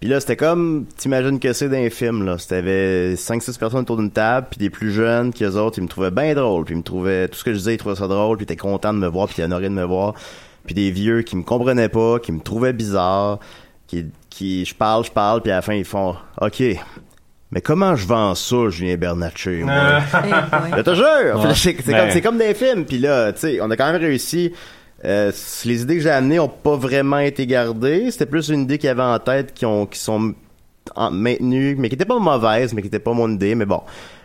Puis 0.00 0.08
là, 0.08 0.18
c'était 0.18 0.36
comme, 0.36 0.86
t'imagines 0.96 1.38
que 1.38 1.52
c'est 1.52 1.68
d'un 1.68 1.90
film, 1.90 2.24
là. 2.24 2.38
C'était 2.38 3.14
5-6 3.14 3.58
personnes 3.58 3.80
autour 3.80 3.98
d'une 3.98 4.10
table, 4.10 4.46
puis 4.50 4.58
des 4.58 4.70
plus 4.70 4.92
jeunes, 4.92 5.30
qui 5.30 5.44
eux 5.44 5.56
autres, 5.56 5.78
ils 5.78 5.82
me 5.82 5.88
trouvaient 5.88 6.10
bien 6.10 6.32
drôle, 6.34 6.64
puis 6.64 6.74
ils 6.74 6.78
me 6.78 6.82
trouvaient, 6.82 7.28
tout 7.28 7.38
ce 7.38 7.44
que 7.44 7.52
je 7.52 7.58
disais, 7.58 7.74
ils 7.74 7.76
trouvaient 7.76 7.96
ça 7.96 8.08
drôle, 8.08 8.38
puis 8.38 8.44
ils 8.44 8.50
étaient 8.50 8.56
contents 8.56 8.94
de 8.94 8.98
me 8.98 9.08
voir, 9.08 9.28
puis 9.28 9.36
ils 9.38 9.44
honorés 9.44 9.68
de 9.68 9.74
me 9.74 9.84
voir. 9.84 10.14
Puis 10.64 10.74
des 10.74 10.90
vieux 10.90 11.20
qui 11.20 11.36
me 11.36 11.42
comprenaient 11.42 11.90
pas, 11.90 12.18
qui 12.18 12.32
me 12.32 12.40
trouvaient 12.40 12.72
bizarre, 12.72 13.40
qui, 13.86 14.06
qui, 14.30 14.64
je 14.64 14.74
parle, 14.74 15.04
je 15.04 15.10
parle, 15.10 15.42
puis 15.42 15.52
à 15.52 15.56
la 15.56 15.62
fin, 15.62 15.74
ils 15.74 15.84
font, 15.84 16.16
OK. 16.40 16.62
Mais 17.50 17.60
comment 17.60 17.94
je 17.94 18.06
vends 18.06 18.34
ça, 18.34 18.70
Julien 18.70 18.96
Bernatchez, 18.96 19.64
moi? 19.64 20.00
Je 20.76 20.80
te 20.80 20.94
jure! 20.94 21.44
Ouais. 21.44 21.54
C'est 21.54 21.74
comme, 21.74 22.10
c'est 22.10 22.22
comme 22.22 22.38
des 22.38 22.54
films. 22.54 22.86
Puis 22.86 22.98
là, 22.98 23.32
tu 23.32 23.40
sais, 23.40 23.58
on 23.60 23.70
a 23.70 23.76
quand 23.76 23.92
même 23.92 24.00
réussi. 24.00 24.52
Euh, 25.04 25.32
les 25.64 25.82
idées 25.82 25.96
que 25.96 26.02
j'ai 26.02 26.10
amenées 26.10 26.38
ont 26.40 26.48
pas 26.48 26.76
vraiment 26.76 27.18
été 27.18 27.46
gardées. 27.46 28.10
C'était 28.10 28.26
plus 28.26 28.48
une 28.50 28.62
idée 28.62 28.78
qu'il 28.78 28.88
y 28.88 28.90
avait 28.90 29.02
en 29.02 29.18
tête 29.18 29.54
qui, 29.54 29.64
ont, 29.64 29.86
qui 29.86 29.98
sont 29.98 30.34
en- 30.94 31.10
maintenues, 31.10 31.76
mais 31.78 31.88
qui 31.88 31.94
étaient 31.94 32.04
pas 32.04 32.18
mauvaises, 32.18 32.74
mais 32.74 32.82
qui 32.82 32.88
étaient 32.88 32.98
pas 32.98 33.12
mon 33.14 33.30
idée. 33.30 33.54
Mais 33.54 33.64
bon, 33.64 33.80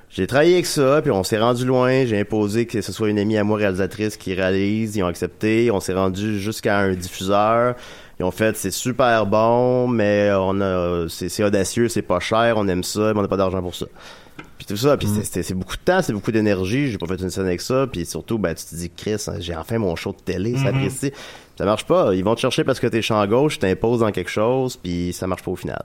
j'ai 0.09 0.27
travaillé 0.27 0.55
avec 0.55 0.65
ça, 0.65 1.01
puis 1.01 1.11
on 1.11 1.23
s'est 1.23 1.39
rendu 1.39 1.65
loin. 1.65 2.05
J'ai 2.05 2.19
imposé 2.19 2.65
que 2.65 2.81
ce 2.81 2.91
soit 2.91 3.09
une 3.09 3.19
amie 3.19 3.37
à 3.37 3.43
moi 3.45 3.57
réalisatrice 3.57 4.17
qui 4.17 4.33
réalise. 4.33 4.95
Ils 4.97 5.03
ont 5.03 5.07
accepté. 5.07 5.71
On 5.71 5.79
s'est 5.79 5.93
rendu 5.93 6.39
jusqu'à 6.39 6.79
un 6.79 6.93
diffuseur. 6.93 7.75
Ils 8.19 8.23
ont 8.23 8.31
fait, 8.31 8.55
c'est 8.55 8.71
super 8.71 9.25
bon, 9.25 9.87
mais 9.89 10.29
on 10.33 10.61
a, 10.61 11.05
c'est 11.09 11.43
audacieux, 11.43 11.89
c'est 11.89 12.01
pas 12.01 12.21
cher, 12.21 12.55
on 12.57 12.65
aime 12.69 12.83
ça, 12.83 13.11
mais 13.13 13.19
on 13.19 13.21
n'a 13.21 13.27
pas 13.27 13.35
d'argent 13.35 13.61
pour 13.61 13.75
ça. 13.75 13.87
Puis 14.65 14.75
tout 14.75 14.81
ça, 14.81 14.97
puis 14.97 15.07
c'est- 15.23 15.43
c'est 15.43 15.53
beaucoup 15.53 15.75
de 15.75 15.81
temps, 15.81 16.01
c'est 16.01 16.13
beaucoup 16.13 16.31
d'énergie. 16.31 16.89
J'ai 16.89 16.97
pas 16.97 17.05
fait 17.07 17.21
une 17.21 17.29
scène 17.29 17.45
avec 17.45 17.61
ça. 17.61 17.85
Puis 17.91 18.05
surtout, 18.05 18.37
ben, 18.39 18.53
tu 18.55 18.65
te 18.65 18.75
dis, 18.75 18.89
Chris, 18.89 19.17
hein, 19.27 19.33
j'ai 19.39 19.55
enfin 19.55 19.77
mon 19.77 19.95
show 19.95 20.11
de 20.11 20.17
télé, 20.17 20.55
ça 20.57 20.71
Mhm. 20.71 20.75
apprécie. 20.77 21.11
Ça 21.57 21.65
marche 21.65 21.85
pas. 21.85 22.13
Ils 22.15 22.23
vont 22.23 22.35
te 22.35 22.39
chercher 22.41 22.63
parce 22.63 22.79
que 22.79 22.87
t'es 22.87 23.01
champ 23.01 23.25
gauche, 23.27 23.59
t'imposes 23.59 23.99
dans 23.99 24.11
quelque 24.11 24.29
chose, 24.31 24.75
puis 24.77 25.13
ça 25.13 25.27
marche 25.27 25.43
pas 25.43 25.51
au 25.51 25.55
final. 25.55 25.83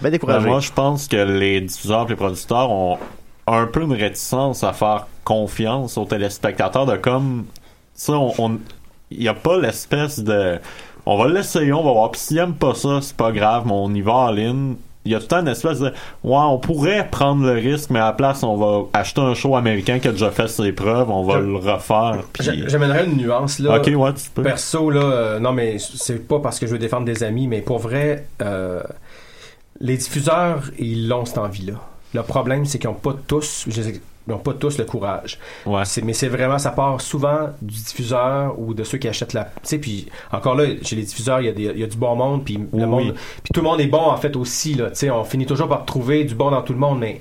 Ben 0.00 0.10
découragé. 0.10 0.44
Ben, 0.44 0.50
moi, 0.50 0.60
je 0.60 0.72
pense 0.72 1.06
que 1.08 1.16
les 1.16 1.60
diffuseurs 1.60 2.06
et 2.06 2.10
les 2.10 2.16
producteurs 2.16 2.70
ont 2.70 2.98
un 3.46 3.66
peu 3.66 3.82
une 3.82 3.92
réticence 3.94 4.62
à 4.64 4.72
faire 4.72 5.06
confiance 5.24 5.96
aux 5.96 6.04
téléspectateurs 6.04 6.86
de 6.86 6.96
comme 6.96 7.44
ça, 7.94 8.14
on, 8.14 8.32
on- 8.38 8.58
il 9.10 9.22
y 9.22 9.28
a 9.28 9.34
pas 9.34 9.58
l'espèce 9.58 10.18
de 10.20 10.58
on 11.06 11.16
va 11.18 11.28
l'essayer, 11.28 11.72
on 11.72 11.82
va 11.82 11.92
voir. 11.92 12.10
Puis 12.10 12.20
s'ils 12.20 12.38
aiment 12.38 12.54
pas 12.54 12.74
ça, 12.74 13.00
c'est 13.00 13.16
pas 13.16 13.32
grave, 13.32 13.62
mais 13.66 13.72
on 13.74 13.92
y 13.94 14.00
va 14.02 14.12
en 14.12 14.30
ligne. 14.30 14.74
Il 15.04 15.10
y 15.10 15.14
a 15.14 15.18
tout 15.18 15.24
le 15.24 15.28
temps 15.28 15.40
une 15.40 15.48
espèce 15.48 15.80
de 15.80 15.86
ouais, 15.88 15.92
on 16.22 16.58
pourrait 16.58 17.08
prendre 17.10 17.44
le 17.44 17.52
risque, 17.54 17.90
mais 17.90 17.98
à 17.98 18.04
la 18.06 18.12
place, 18.12 18.44
on 18.44 18.56
va 18.56 18.86
acheter 18.92 19.20
un 19.20 19.34
show 19.34 19.56
américain 19.56 19.98
qui 19.98 20.06
a 20.06 20.12
déjà 20.12 20.30
fait 20.30 20.46
ses 20.46 20.70
preuves, 20.72 21.10
on 21.10 21.24
va 21.24 21.40
le 21.40 21.56
refaire. 21.56 22.18
Puis... 22.32 22.44
J'a- 22.44 22.68
J'amènerais 22.68 23.06
une 23.06 23.16
nuance 23.16 23.58
là. 23.58 23.78
Ok, 23.78 23.90
ouais, 23.96 24.14
tu 24.14 24.30
peux. 24.32 24.42
Perso 24.42 24.90
là, 24.90 25.00
euh, 25.02 25.38
non 25.40 25.52
mais 25.52 25.78
c'est 25.78 26.26
pas 26.28 26.38
parce 26.38 26.60
que 26.60 26.66
je 26.68 26.72
veux 26.72 26.78
défendre 26.78 27.04
des 27.04 27.24
amis, 27.24 27.48
mais 27.48 27.62
pour 27.62 27.78
vrai, 27.80 28.26
euh, 28.42 28.80
les 29.80 29.96
diffuseurs 29.96 30.70
ils 30.78 31.08
l'ont 31.08 31.24
cette 31.24 31.38
envie-là. 31.38 31.74
Le 32.14 32.22
problème 32.22 32.64
c'est 32.64 32.78
qu'ils 32.78 32.90
ont 32.90 32.94
pas 32.94 33.16
tous, 33.26 33.64
je 33.68 33.82
sais- 34.26 34.32
ils 34.32 34.32
ont 34.34 34.38
pas 34.38 34.52
tous 34.54 34.78
le 34.78 34.84
courage. 34.84 35.38
Mais 36.04 36.12
c'est 36.12 36.28
vraiment, 36.28 36.58
ça 36.58 36.70
part 36.70 37.00
souvent 37.00 37.50
du 37.60 37.74
diffuseur 37.74 38.58
ou 38.58 38.74
de 38.74 38.84
ceux 38.84 38.98
qui 38.98 39.08
achètent 39.08 39.32
la. 39.32 39.44
Tu 39.44 39.50
sais, 39.64 39.78
puis 39.78 40.06
encore 40.32 40.54
là, 40.54 40.64
chez 40.82 40.96
les 40.96 41.02
diffuseurs, 41.02 41.40
il 41.40 41.46
y 41.46 41.48
a, 41.48 41.52
des- 41.52 41.62
il 41.74 41.78
y 41.78 41.84
a 41.84 41.86
du 41.86 41.96
bon 41.96 42.14
monde, 42.16 42.44
puis 42.44 42.58
Oui, 42.72 42.80
le 42.80 42.86
monde, 42.86 43.02
oui. 43.08 43.12
puis 43.42 43.52
tout 43.52 43.60
le 43.60 43.66
monde 43.68 43.80
est 43.80 43.86
bon 43.86 43.98
en 44.02 44.16
fait 44.16 44.36
aussi 44.36 44.74
là. 44.74 44.90
Tu 44.90 44.96
sais, 44.96 45.10
on 45.10 45.24
finit 45.24 45.46
toujours 45.46 45.68
par 45.68 45.84
trouver 45.84 46.24
du 46.24 46.34
bon 46.34 46.50
dans 46.50 46.62
tout 46.62 46.72
le 46.72 46.78
monde, 46.78 46.98
mais 47.00 47.20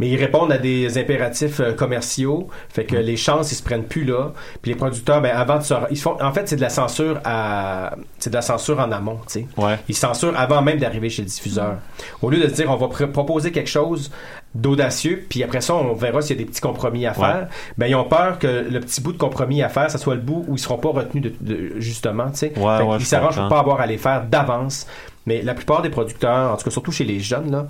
mais 0.00 0.08
ils 0.10 0.16
répondent 0.16 0.52
à 0.52 0.58
des 0.58 0.96
impératifs 0.96 1.58
euh, 1.58 1.72
commerciaux, 1.72 2.46
fait 2.68 2.84
Mm. 2.84 2.86
que 2.86 2.96
les 2.96 3.16
chances 3.16 3.50
ils 3.50 3.56
se 3.56 3.64
prennent 3.64 3.82
plus 3.82 4.04
là. 4.04 4.32
Puis 4.62 4.70
les 4.70 4.76
producteurs, 4.76 5.20
ben 5.20 5.34
avant 5.36 5.58
de 5.58 5.62
se, 5.64 5.74
ils 5.90 5.98
font, 5.98 6.16
en 6.22 6.32
fait 6.32 6.48
c'est 6.48 6.54
de 6.54 6.60
la 6.60 6.68
censure 6.70 7.18
à, 7.24 7.96
c'est 8.20 8.30
de 8.30 8.34
la 8.36 8.42
censure 8.42 8.78
en 8.78 8.92
amont, 8.92 9.18
tu 9.26 9.40
sais. 9.40 9.46
Ils 9.88 9.96
censurent 9.96 10.38
avant 10.38 10.62
même 10.62 10.78
d'arriver 10.78 11.10
chez 11.10 11.22
le 11.22 11.26
diffuseur. 11.28 11.78
Au 12.22 12.30
lieu 12.30 12.38
de 12.38 12.46
se 12.48 12.54
dire 12.54 12.70
on 12.70 12.76
va 12.76 12.86
pr- 12.86 13.10
proposer 13.10 13.50
quelque 13.50 13.68
chose 13.70 14.12
d'audacieux, 14.54 15.24
puis 15.28 15.42
après 15.42 15.60
ça 15.60 15.74
on 15.74 15.92
verra 15.94 16.22
s'il 16.22 16.36
y 16.36 16.40
a 16.40 16.44
des 16.44 16.50
petits 16.50 16.60
compromis 16.60 17.06
à 17.06 17.12
faire. 17.14 17.42
Ouais. 17.42 17.48
Ben 17.76 17.86
ils 17.86 17.94
ont 17.94 18.04
peur 18.04 18.38
que 18.38 18.46
le 18.68 18.80
petit 18.80 19.00
bout 19.00 19.12
de 19.12 19.18
compromis 19.18 19.62
à 19.62 19.68
faire, 19.68 19.90
ça 19.90 19.98
soit 19.98 20.14
le 20.14 20.20
bout 20.20 20.44
où 20.48 20.54
ils 20.56 20.58
seront 20.58 20.78
pas 20.78 20.88
retenus 20.88 21.22
de, 21.22 21.32
de- 21.40 21.80
justement, 21.80 22.30
tu 22.30 22.38
sais. 22.38 22.52
Ouais, 22.58 22.82
ouais, 22.82 22.96
ils 22.98 23.04
s'arrangent 23.06 23.36
pour 23.36 23.48
pas 23.48 23.60
avoir 23.60 23.80
à 23.80 23.86
les 23.86 23.98
faire 23.98 24.24
d'avance. 24.24 24.86
Mais 25.26 25.42
la 25.42 25.52
plupart 25.52 25.82
des 25.82 25.90
producteurs, 25.90 26.52
en 26.52 26.56
tout 26.56 26.64
cas 26.64 26.70
surtout 26.70 26.90
chez 26.90 27.04
les 27.04 27.20
jeunes, 27.20 27.50
là, 27.50 27.66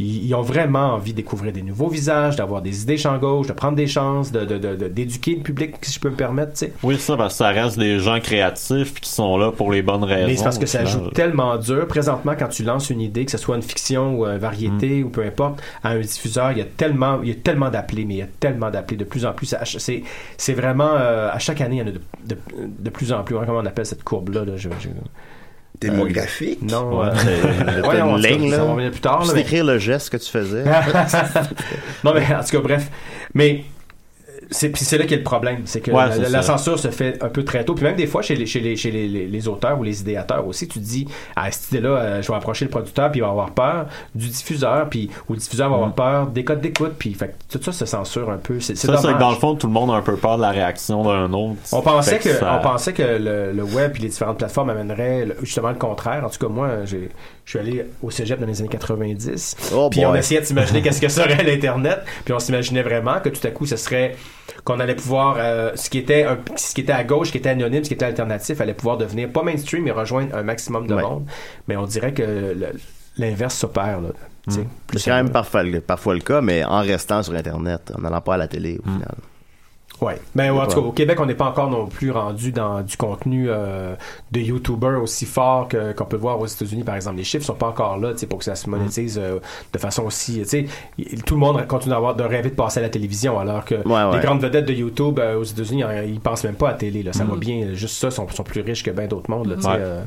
ils, 0.00 0.26
ils 0.26 0.34
ont 0.34 0.42
vraiment 0.42 0.94
envie 0.94 1.12
de 1.12 1.16
découvrir 1.16 1.52
des 1.52 1.62
nouveaux 1.62 1.88
visages, 1.88 2.36
d'avoir 2.36 2.62
des 2.62 2.82
idées 2.82 2.96
champ 2.96 3.16
gauche, 3.18 3.46
de 3.46 3.52
prendre 3.52 3.76
des 3.76 3.86
chances, 3.86 4.32
de, 4.32 4.44
de- 4.44 4.58
de- 4.58 4.74
de- 4.76 4.88
d'éduquer 4.88 5.36
le 5.36 5.42
public, 5.42 5.74
si 5.82 5.92
je 5.94 6.00
peux 6.00 6.10
me 6.10 6.16
permettre, 6.16 6.52
tu 6.52 6.58
sais. 6.66 6.72
Oui, 6.82 6.98
ça, 6.98 7.16
parce 7.16 7.34
que 7.34 7.38
ça 7.38 7.48
reste 7.48 7.78
des 7.78 7.98
gens 7.98 8.18
créatifs 8.20 9.00
qui 9.00 9.08
sont 9.10 9.36
là 9.38 9.52
pour 9.52 9.70
les 9.72 9.82
bonnes 9.82 10.04
raisons. 10.04 10.26
Mais 10.26 10.36
c'est 10.36 10.44
parce 10.44 10.58
que 10.58 10.66
ça 10.66 10.84
final. 10.84 11.04
joue 11.04 11.10
tellement 11.10 11.56
dur. 11.56 11.86
Présentement, 11.86 12.32
quand 12.38 12.48
tu 12.48 12.62
lances 12.64 12.90
une 12.90 13.00
idée, 13.00 13.24
que 13.24 13.30
ce 13.30 13.38
soit 13.38 13.56
une 13.56 13.62
fiction 13.62 14.18
ou 14.18 14.24
une 14.26 14.38
variété 14.38 15.02
ou 15.02 15.10
peu 15.10 15.22
importe, 15.24 15.62
à 15.84 15.90
un 15.90 16.00
diffuseur, 16.00 16.52
il 16.52 16.58
y 16.58 16.62
a 16.62 16.64
tellement, 16.64 17.20
il 17.22 17.28
y 17.28 17.32
a 17.32 17.36
tellement 17.36 17.68
d'appelés, 17.70 18.04
mais 18.04 18.14
il 18.14 18.18
y 18.18 18.22
a 18.22 18.28
tellement 18.40 18.70
d'appelés 18.70 18.96
de 18.96 19.04
plus 19.04 19.24
en 19.26 19.32
plus. 19.32 19.54
C'est, 19.64 20.02
c'est 20.36 20.54
vraiment 20.54 20.90
euh, 20.98 21.30
à 21.30 21.38
chaque 21.38 21.60
année, 21.60 21.76
il 21.76 21.78
y 21.80 21.82
en 21.82 21.86
a 21.88 21.92
de, 21.92 22.00
de, 22.26 22.36
de 22.78 22.90
plus 22.90 23.12
en 23.12 23.22
plus. 23.22 23.34
Comment 23.34 23.58
on 23.58 23.66
appelle 23.66 23.86
cette 23.86 24.02
courbe-là 24.04 24.44
là, 24.44 24.52
je- 24.56 24.68
je- 24.80 24.88
Démographique? 25.80 26.58
Euh, 26.62 26.66
non. 26.70 27.00
Ouais, 27.00 27.06
euh, 27.26 27.80
voyons, 27.82 28.16
une 28.16 28.22
cas, 28.22 28.28
ligne, 28.36 28.50
ça 28.50 28.56
là. 28.58 28.64
va 28.64 28.70
revenir 28.72 28.90
plus 28.90 29.00
tard. 29.00 29.20
Là, 29.20 29.26
peux 29.30 29.34
mais- 29.34 29.42
décrire 29.42 29.64
le 29.64 29.78
geste 29.78 30.10
que 30.10 30.16
tu 30.18 30.30
faisais. 30.30 30.64
non, 32.04 32.12
mais 32.14 32.26
en 32.34 32.44
tout 32.44 32.50
cas, 32.50 32.60
bref. 32.60 32.88
Mais 33.34 33.64
c'est 34.50 34.68
puis 34.70 34.84
c'est 34.84 34.98
là 34.98 35.04
qu'est 35.06 35.16
le 35.16 35.22
problème, 35.22 35.62
c'est 35.64 35.80
que 35.80 35.90
Ouais, 35.90 36.08
la, 36.28 36.42
censure 36.42 36.78
se 36.78 36.88
fait 36.90 37.22
un 37.22 37.28
peu 37.28 37.44
très 37.44 37.64
tôt, 37.64 37.74
puis 37.74 37.84
même 37.84 37.96
des 37.96 38.06
fois 38.06 38.22
chez 38.22 38.34
les 38.34 38.46
chez 38.46 38.60
les 38.60 38.76
chez 38.76 38.90
les, 38.90 39.06
les- 39.08 39.26
les 39.26 39.48
auteurs 39.48 39.78
ou 39.78 39.82
les 39.84 40.00
idéateurs 40.00 40.46
aussi, 40.46 40.66
tu 40.68 40.78
te 40.80 40.84
dis 40.84 41.06
ah 41.36 41.50
cette 41.50 41.70
idée 41.72 41.80
là, 41.80 42.20
je 42.20 42.28
vais 42.28 42.34
approcher 42.36 42.64
le 42.64 42.70
producteur 42.70 43.10
puis 43.10 43.20
il 43.20 43.22
va 43.22 43.28
avoir 43.30 43.50
peur 43.52 43.86
du 44.14 44.28
diffuseur 44.28 44.88
puis 44.88 45.08
ou 45.28 45.34
le 45.34 45.38
diffuseur 45.38 45.68
va 45.70 45.76
avoir 45.76 45.92
peur 45.94 46.26
des 46.26 46.44
codes 46.44 46.60
d'écoute 46.60 46.94
puis 46.98 47.14
fait 47.14 47.34
tout 47.50 47.60
ça 47.62 47.72
se 47.72 47.86
censure 47.86 48.30
un 48.30 48.38
peu, 48.38 48.60
c'est 48.60 48.76
Ça, 48.76 48.96
c'est 48.96 49.12
que 49.14 49.18
dans 49.18 49.30
le 49.30 49.36
fond, 49.36 49.54
tout 49.54 49.66
le 49.66 49.72
monde 49.72 49.90
a 49.90 49.94
un 49.94 50.02
peu 50.02 50.16
peur 50.16 50.36
de 50.36 50.42
la 50.42 50.50
réaction 50.50 51.02
d'un 51.04 51.32
autre. 51.32 51.56
On 51.72 51.80
pensait 51.82 52.18
que, 52.18 52.30
ça- 52.34 52.58
on 52.58 52.62
pensait 52.62 52.92
que 52.92 53.02
le, 53.02 53.52
le 53.52 53.62
web 53.62 53.92
et 53.96 54.00
les 54.00 54.08
différentes 54.08 54.38
plateformes 54.38 54.70
amèneraient 54.70 55.28
justement 55.42 55.68
le 55.70 55.74
contraire. 55.76 56.24
En 56.24 56.28
tout 56.30 56.38
cas, 56.44 56.52
moi, 56.52 56.68
j'ai, 56.84 57.08
je 57.52 57.58
suis 57.58 57.68
allé 57.68 57.84
au 58.00 58.10
cégep 58.12 58.38
dans 58.38 58.46
les 58.46 58.60
années 58.60 58.68
90. 58.68 59.56
Oh 59.74 59.88
puis 59.90 60.06
on 60.06 60.14
essayait 60.14 60.40
de 60.40 60.46
s'imaginer 60.46 60.82
qu'est-ce 60.82 61.00
que 61.00 61.08
serait 61.08 61.42
l'Internet. 61.42 62.00
Puis 62.24 62.32
on 62.32 62.38
s'imaginait 62.38 62.82
vraiment 62.82 63.18
que 63.18 63.28
tout 63.28 63.44
à 63.44 63.50
coup, 63.50 63.66
ce 63.66 63.74
serait 63.74 64.14
qu'on 64.62 64.78
allait 64.78 64.94
pouvoir, 64.94 65.34
euh, 65.38 65.72
ce 65.74 65.90
qui 65.90 65.98
était 65.98 66.22
un- 66.22 66.38
ce 66.54 66.72
qui 66.74 66.82
était 66.82 66.92
à 66.92 67.02
gauche, 67.02 67.26
ce 67.28 67.32
qui 67.32 67.38
était 67.38 67.48
anonyme, 67.48 67.82
ce 67.82 67.88
qui 67.88 67.94
était 67.94 68.04
alternatif, 68.04 68.60
allait 68.60 68.74
pouvoir 68.74 68.98
devenir 68.98 69.30
pas 69.32 69.42
mainstream, 69.42 69.82
mais 69.82 69.90
rejoindre 69.90 70.36
un 70.36 70.44
maximum 70.44 70.86
de 70.86 70.94
Ouais. 70.94 71.02
monde. 71.02 71.26
Mais 71.66 71.76
on 71.76 71.86
dirait 71.86 72.12
que 72.14 72.54
l'inverse 73.16 73.56
s'opère. 73.56 73.98
Sais. 74.48 74.66
C'est 74.96 75.10
quand 75.10 75.16
même 75.16 75.30
parfois, 75.30 75.62
parfois 75.84 76.14
le 76.14 76.20
cas, 76.20 76.40
mais 76.40 76.62
en 76.64 76.80
restant 76.82 77.22
sur 77.24 77.34
Internet, 77.34 77.92
en 77.96 78.00
n'allant 78.02 78.20
pas 78.20 78.34
à 78.34 78.38
la 78.38 78.46
télé, 78.46 78.78
au 78.78 78.82
final. 78.88 79.14
Ouais. 80.00 80.18
Ben, 80.34 80.50
en 80.52 80.66
tout 80.66 80.80
cas, 80.80 80.86
au 80.86 80.92
Québec, 80.92 81.18
on 81.20 81.26
n'est 81.26 81.34
pas 81.34 81.46
encore 81.46 81.68
non 81.70 81.86
plus 81.86 82.10
rendu 82.10 82.52
dans 82.52 82.80
du 82.80 82.96
contenu 82.96 83.46
euh, 83.50 83.94
de 84.32 84.40
YouTuber 84.40 84.96
aussi 85.02 85.26
fort 85.26 85.68
que- 85.68 85.92
qu'on 85.92 86.04
peut 86.06 86.16
voir 86.16 86.40
aux 86.40 86.46
États-Unis, 86.46 86.84
par 86.84 86.94
exemple. 86.96 87.16
Les 87.18 87.24
chiffres 87.24 87.44
sont 87.44 87.54
pas 87.54 87.68
encore 87.68 87.98
là, 87.98 88.12
tu 88.12 88.18
sais, 88.20 88.26
pour 88.26 88.38
que 88.38 88.44
ça 88.46 88.54
se 88.54 88.68
monétise 88.70 89.20
euh, 89.22 89.38
de 89.72 89.78
façon 89.78 90.04
aussi, 90.04 90.40
tu 90.42 90.48
sais, 90.48 90.66
y- 90.98 91.16
tout 91.22 91.34
le 91.34 91.40
monde 91.40 91.66
continue 91.66 91.92
d'avoir 91.92 92.14
de 92.14 92.22
rêver 92.22 92.50
de 92.50 92.54
passer 92.54 92.78
à 92.80 92.82
la 92.82 92.88
télévision, 92.88 93.38
alors 93.38 93.64
que 93.64 93.74
ouais. 93.74 94.16
les 94.16 94.24
grandes 94.24 94.40
vedettes 94.40 94.66
de 94.66 94.72
YouTube 94.72 95.18
euh, 95.18 95.36
aux 95.38 95.44
États-Unis, 95.44 95.84
ils 96.06 96.20
pensent 96.20 96.44
même 96.44 96.54
pas 96.54 96.68
à 96.68 96.72
la 96.72 96.78
télé, 96.78 97.02
là. 97.02 97.12
Ça 97.12 97.24
Mm. 97.24 97.28
va 97.30 97.36
bien, 97.36 97.68
juste 97.74 97.96
ça, 97.96 98.10
sont, 98.10 98.26
sont 98.30 98.42
plus 98.42 98.62
riches 98.62 98.82
que 98.82 98.90
bien 98.90 99.06
d'autres 99.06 99.30
mondes, 99.30 99.48
là, 99.48 99.56
tu 99.56 99.62
sais, 99.62 99.68
Ouais. 99.68 99.74
euh, 99.78 100.02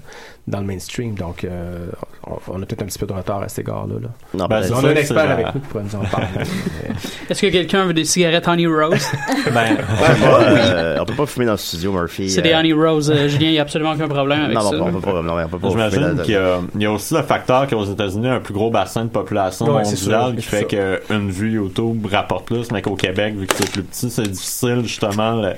dans 0.47 0.59
le 0.59 0.65
mainstream. 0.65 1.13
Donc, 1.15 1.43
euh, 1.43 1.87
on, 2.27 2.37
on 2.53 2.61
a 2.61 2.65
peut-être 2.65 2.81
un 2.81 2.85
petit 2.85 2.99
peu 2.99 3.05
de 3.05 3.13
retard 3.13 3.41
à 3.43 3.47
cet 3.47 3.59
égard-là. 3.59 3.95
là. 4.01 4.09
Non, 4.33 4.45
Ben, 4.47 4.63
c'est 4.63 4.73
on 4.73 4.83
a 4.83 4.89
un 4.89 4.95
expert 4.95 5.29
avec 5.29 5.45
nous 5.53 5.61
qui 5.61 5.67
pourrait 5.67 5.83
nous 5.83 5.95
en 5.95 6.03
parler. 6.05 6.27
Mais- 6.35 6.95
Est-ce 7.29 7.41
que 7.41 7.47
quelqu'un 7.51 7.85
veut 7.85 7.93
des 7.93 8.05
cigarettes 8.05 8.47
Honey 8.47 8.65
Rose? 8.67 9.05
Ben, 9.53 9.77
Euh, 9.89 10.97
on 11.01 11.05
peut 11.05 11.13
pas 11.13 11.25
fumer 11.25 11.45
dans 11.45 11.53
le 11.53 11.57
studio, 11.57 11.91
Murphy. 11.91 12.29
C'est 12.29 12.39
euh, 12.39 12.43
des 12.43 12.53
Honey 12.53 12.73
Rose. 12.73 13.11
euh, 13.11 13.27
Julien, 13.27 13.47
il 13.47 13.51
n'y 13.53 13.59
a 13.59 13.63
absolument 13.63 13.91
aucun 13.93 14.07
problème 14.07 14.41
avec 14.43 14.55
Non, 14.55 14.69
ça. 14.71 14.77
non, 14.77 14.85
on 14.87 14.91
peut 14.93 15.01
pas, 15.01 15.21
non, 15.21 15.35
on 15.37 15.47
peut 15.47 15.59
pas 15.59 15.69
J'imagine 15.69 16.21
qu'il 16.23 16.33
y, 16.33 16.37
a- 16.37 16.59
il 16.75 16.81
y 16.81 16.85
a 16.85 16.91
aussi 16.91 17.13
le 17.13 17.23
facteur 17.23 17.67
qu'aux 17.67 17.85
États-Unis, 17.85 18.27
un 18.27 18.39
plus 18.39 18.53
gros 18.53 18.69
bassin 18.71 19.05
de 19.05 19.09
population 19.09 19.65
Ouais, 19.67 19.83
mondiale 19.83 20.35
qui 20.35 20.41
fait 20.43 20.65
qu'une 20.65 21.29
vue 21.31 21.53
YouTube 21.53 22.05
rapporte 22.11 22.45
plus, 22.45 22.71
mais 22.71 22.81
qu'au 22.81 22.95
Québec, 22.95 23.35
vu 23.35 23.47
que 23.47 23.55
c'est 23.55 23.71
plus 23.71 23.83
petit, 23.83 24.09
c'est 24.09 24.23
difficile, 24.29 24.81
justement, 24.83 25.41
le- 25.41 25.53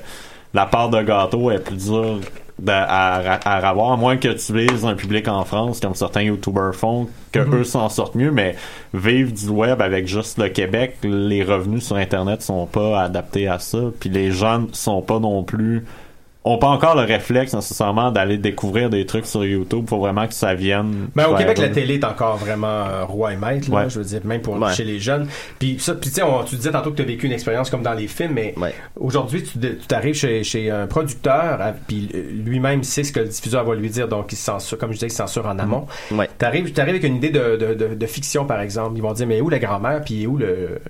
la 0.54 0.66
part 0.66 0.88
de 0.88 1.02
gâteau 1.02 1.50
est 1.50 1.58
plus 1.58 1.76
dure 1.76 2.18
de- 2.58 2.70
à, 2.70 3.20
ra- 3.20 3.40
à 3.44 3.68
avoir, 3.68 3.92
à 3.92 3.96
moins 3.96 4.16
que 4.16 4.28
tu 4.28 4.52
vises 4.54 4.84
un 4.84 4.94
public 4.94 5.28
en 5.28 5.44
France, 5.44 5.80
comme 5.80 5.94
certains 5.94 6.22
YouTubers 6.22 6.74
font, 6.74 7.08
que 7.32 7.40
Mhm. 7.40 7.54
eux 7.56 7.64
s'en 7.64 7.88
sortent 7.88 8.14
mieux, 8.14 8.30
mais 8.30 8.56
vivre 8.94 9.30
du 9.32 9.48
web 9.48 9.82
avec 9.82 10.06
juste 10.06 10.38
le 10.38 10.48
Québec, 10.48 10.96
les 11.02 11.42
revenus 11.44 11.84
sur 11.84 11.96
Internet 11.96 12.42
sont 12.42 12.66
pas 12.66 13.02
adaptés 13.02 13.46
à 13.48 13.58
ça, 13.58 13.78
puis 14.00 14.08
les 14.08 14.30
gens 14.30 14.64
sont 14.72 15.02
pas 15.02 15.18
non 15.18 15.42
plus 15.42 15.84
ont 16.48 16.58
pas 16.58 16.68
encore 16.68 16.94
le 16.94 17.02
réflexe 17.02 17.52
nécessairement 17.54 18.10
d'aller 18.12 18.38
découvrir 18.38 18.88
des 18.88 19.04
trucs 19.04 19.26
sur 19.26 19.44
YouTube. 19.44 19.84
Faut 19.88 19.98
vraiment 19.98 20.26
que 20.26 20.34
ça 20.34 20.54
vienne. 20.54 21.08
Ben, 21.14 21.26
au 21.26 21.34
Québec, 21.34 21.58
la 21.58 21.68
télé 21.68 21.94
est 21.94 22.04
encore 22.04 22.36
vraiment 22.36 22.66
euh, 22.86 23.04
roi 23.04 23.32
et 23.32 23.36
maître, 23.36 23.68
là, 23.70 23.76
Ouais. 23.78 23.90
je 23.90 23.98
veux 23.98 24.04
dire, 24.04 24.20
même 24.24 24.40
pour 24.40 24.56
Ouais. 24.56 24.72
chez 24.72 24.84
les 24.84 24.98
jeunes. 25.00 25.26
Puis 25.58 25.76
ça, 25.80 25.94
puis 25.94 26.10
tu 26.10 26.20
tu 26.48 26.56
disais 26.56 26.70
tantôt 26.70 26.90
que 26.92 26.96
tu 26.96 27.02
as 27.02 27.06
vécu 27.06 27.26
une 27.26 27.32
expérience 27.32 27.68
comme 27.68 27.82
dans 27.82 27.94
les 27.94 28.06
films, 28.06 28.32
mais 28.34 28.54
Ouais. 28.56 28.72
aujourd'hui, 28.98 29.42
tu 29.42 29.58
tu 29.58 29.86
t'arrives 29.88 30.14
chez, 30.14 30.44
chez 30.44 30.70
un 30.70 30.86
producteur, 30.86 31.60
à- 31.60 31.72
puis 31.72 32.08
euh, 32.14 32.22
lui-même 32.44 32.82
sait 32.84 33.02
ce 33.04 33.10
que 33.12 33.20
le 33.20 33.26
diffuseur 33.26 33.64
va 33.64 33.74
lui 33.74 33.90
dire, 33.90 34.06
donc 34.08 34.32
il 34.32 34.36
censure, 34.36 34.78
comme 34.78 34.90
je 34.90 34.94
disais, 34.94 35.06
il 35.08 35.10
se 35.10 35.16
censure 35.16 35.46
en 35.46 35.58
amont. 35.58 35.86
Ouais. 36.12 36.28
T'arrives, 36.38 36.72
t'arrives 36.72 36.94
avec 36.94 37.04
une 37.04 37.16
idée 37.16 37.30
de, 37.30 37.56
de, 37.56 37.74
de, 37.74 37.94
de 37.94 38.06
fiction, 38.06 38.44
par 38.44 38.60
exemple. 38.60 38.92
Ils 38.96 39.02
vont 39.02 39.12
dire, 39.12 39.26
mais 39.26 39.40
où 39.40 39.48
la 39.48 39.58
grand-mère, 39.58 40.02
puis 40.04 40.26
où 40.26 40.36
le, 40.36 40.80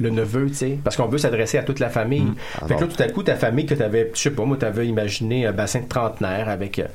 le 0.00 0.10
neveu, 0.10 0.46
tu 0.48 0.54
sais? 0.54 0.78
Parce 0.82 0.96
qu'on 0.96 1.06
veut 1.06 1.18
s'adresser 1.18 1.58
à 1.58 1.62
toute 1.62 1.78
la 1.78 1.88
famille. 1.88 2.26
Ah 2.60 2.66
fait 2.66 2.74
que 2.74 2.80
là, 2.80 2.86
tout 2.88 3.02
à 3.02 3.06
coup, 3.08 3.22
ta 3.22 3.36
famille 3.36 3.66
que 3.66 3.74
t'avais, 3.74 4.10
je 4.12 4.18
sais 4.20 4.30
pas, 4.30 4.44
moi, 4.44 4.56
t'avais 4.58 4.86
imaginé 5.04 5.46
un 5.46 5.52
bassin 5.52 5.80
de 5.80 5.88
trentenaire 5.88 6.48
avec, 6.48 6.78
euh, 6.78 6.86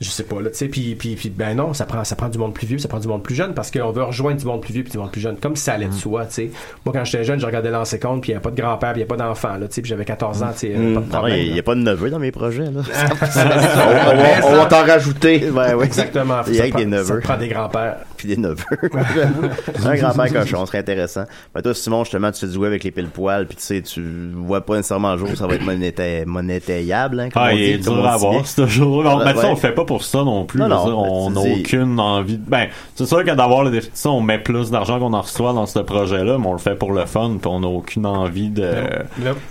je 0.00 0.08
sais 0.08 0.22
pas, 0.24 0.40
là, 0.40 0.48
tu 0.50 0.56
sais, 0.56 0.68
puis, 0.68 0.94
puis, 0.94 1.14
puis, 1.14 1.28
ben 1.28 1.54
non, 1.54 1.74
ça 1.74 1.84
prend, 1.84 2.02
ça 2.04 2.16
prend 2.16 2.28
du 2.30 2.38
monde 2.38 2.54
plus 2.54 2.66
vieux, 2.66 2.78
ça 2.78 2.88
prend 2.88 2.98
du 3.00 3.06
monde 3.08 3.22
plus 3.22 3.34
jeune, 3.34 3.52
parce 3.52 3.70
qu'on 3.70 3.90
veut 3.92 4.02
rejoindre 4.02 4.38
du 4.38 4.46
monde 4.46 4.62
plus 4.62 4.72
vieux 4.72 4.82
puis 4.82 4.92
du 4.92 4.96
monde 4.98 5.10
plus 5.12 5.20
jeune, 5.20 5.36
comme 5.36 5.56
si 5.56 5.64
ça 5.64 5.74
allait 5.74 5.88
de 5.88 5.92
soi, 5.92 6.24
tu 6.24 6.32
sais. 6.34 6.50
Moi, 6.86 6.94
quand 6.94 7.04
j'étais 7.04 7.22
jeune, 7.24 7.38
je 7.38 7.44
regardais 7.44 7.70
l'ancien 7.70 7.98
compte, 7.98 8.22
puis 8.22 8.30
il 8.30 8.34
n'y 8.34 8.38
a 8.38 8.40
pas 8.40 8.50
de 8.50 8.56
grand-père, 8.60 8.92
puis 8.92 9.02
il 9.02 9.04
n'y 9.04 9.10
a 9.12 9.14
pas 9.16 9.22
d'enfant, 9.22 9.56
là, 9.58 9.68
tu 9.68 9.74
sais, 9.74 9.82
puis 9.82 9.90
j'avais 9.90 10.04
14 10.06 10.42
ans, 10.42 10.48
tu 10.52 10.58
sais, 10.60 10.68
pas 10.70 10.78
de 10.78 10.82
non, 10.84 11.02
problème. 11.02 11.36
Il 11.38 11.44
n'y 11.48 11.50
là. 11.52 11.58
a 11.58 11.62
pas 11.62 11.74
de 11.74 11.80
neveu 11.80 12.08
dans 12.10 12.18
mes 12.18 12.30
projets, 12.32 12.70
là. 12.70 12.80
on, 12.80 14.16
va- 14.16 14.46
on 14.46 14.56
va 14.56 14.66
t'en 14.66 14.84
rajouter. 14.86 15.50
Ouais, 15.50 15.74
ouais. 15.74 15.84
Exactement. 15.84 16.40
Il 16.48 16.54
y 16.54 16.60
a 16.60 16.70
des 16.70 16.86
neveux. 16.86 17.04
Ça 17.04 17.28
prend 17.28 17.36
des 17.36 17.48
grands-pères. 17.48 17.96
Puis 18.16 18.28
des 18.28 18.36
neveux. 18.36 18.56
un 19.84 19.94
grand-père 19.96 20.32
cochon, 20.32 20.66
serait 20.66 20.78
intéressant. 20.78 21.24
Ben, 21.54 21.62
toi, 21.62 21.74
Simon, 21.74 22.04
justement, 22.04 22.30
tu 22.32 22.46
du 22.46 22.56
web 22.56 22.70
avec 22.70 22.84
les 22.84 22.90
pile-poils, 22.90 23.46
puis 23.46 23.56
tu 23.56 23.62
sais, 23.64 23.82
tu 23.82 24.02
vois 24.34 24.62
pas 24.62 24.76
nécessairement 24.76 25.12
le 25.12 25.18
jour 25.18 25.28
où 25.30 25.36
ça 25.36 25.46
va 25.46 25.54
être 25.54 25.64
monéta- 25.64 26.24
monétayable, 26.24 27.20
hein, 27.20 27.28
comme 27.30 27.42
Ah, 27.44 27.50
on 27.52 27.56
il 27.56 27.62
est 27.62 27.78
dur 27.78 27.92
on 27.92 28.04
à 28.04 28.18
bien. 28.18 28.42
c'est 28.44 28.62
toujours. 28.62 29.04
On, 29.06 29.18
ben, 29.24 29.56
fait 29.56 29.72
pas 29.72 29.84
pour 29.90 30.04
ça 30.04 30.18
non 30.22 30.44
plus. 30.44 30.60
Non, 30.60 30.66
je 30.68 30.70
veux 30.72 30.78
non, 30.78 30.84
dire, 30.84 30.94
ben, 31.02 31.10
on 31.10 31.30
n'a 31.30 31.40
aucune 31.58 31.98
envie. 32.00 32.38
de- 32.38 32.48
Ben, 32.48 32.68
c'est 32.94 33.06
sûr 33.06 33.24
que 33.24 33.30
d'avoir 33.32 33.64
le 33.64 33.70
défi, 33.72 33.90
on 34.04 34.20
met 34.20 34.38
plus 34.38 34.70
d'argent 34.70 35.00
qu'on 35.00 35.12
en 35.12 35.20
reçoit 35.22 35.52
dans 35.52 35.66
ce 35.66 35.80
projet-là, 35.80 36.38
mais 36.38 36.46
on 36.46 36.52
le 36.52 36.58
fait 36.60 36.76
pour 36.76 36.92
le 36.92 37.04
fun, 37.06 37.38
puis 37.40 37.50
on 37.50 37.58
n'a 37.60 37.66
aucune 37.66 38.06
envie 38.06 38.50
de. 38.50 38.70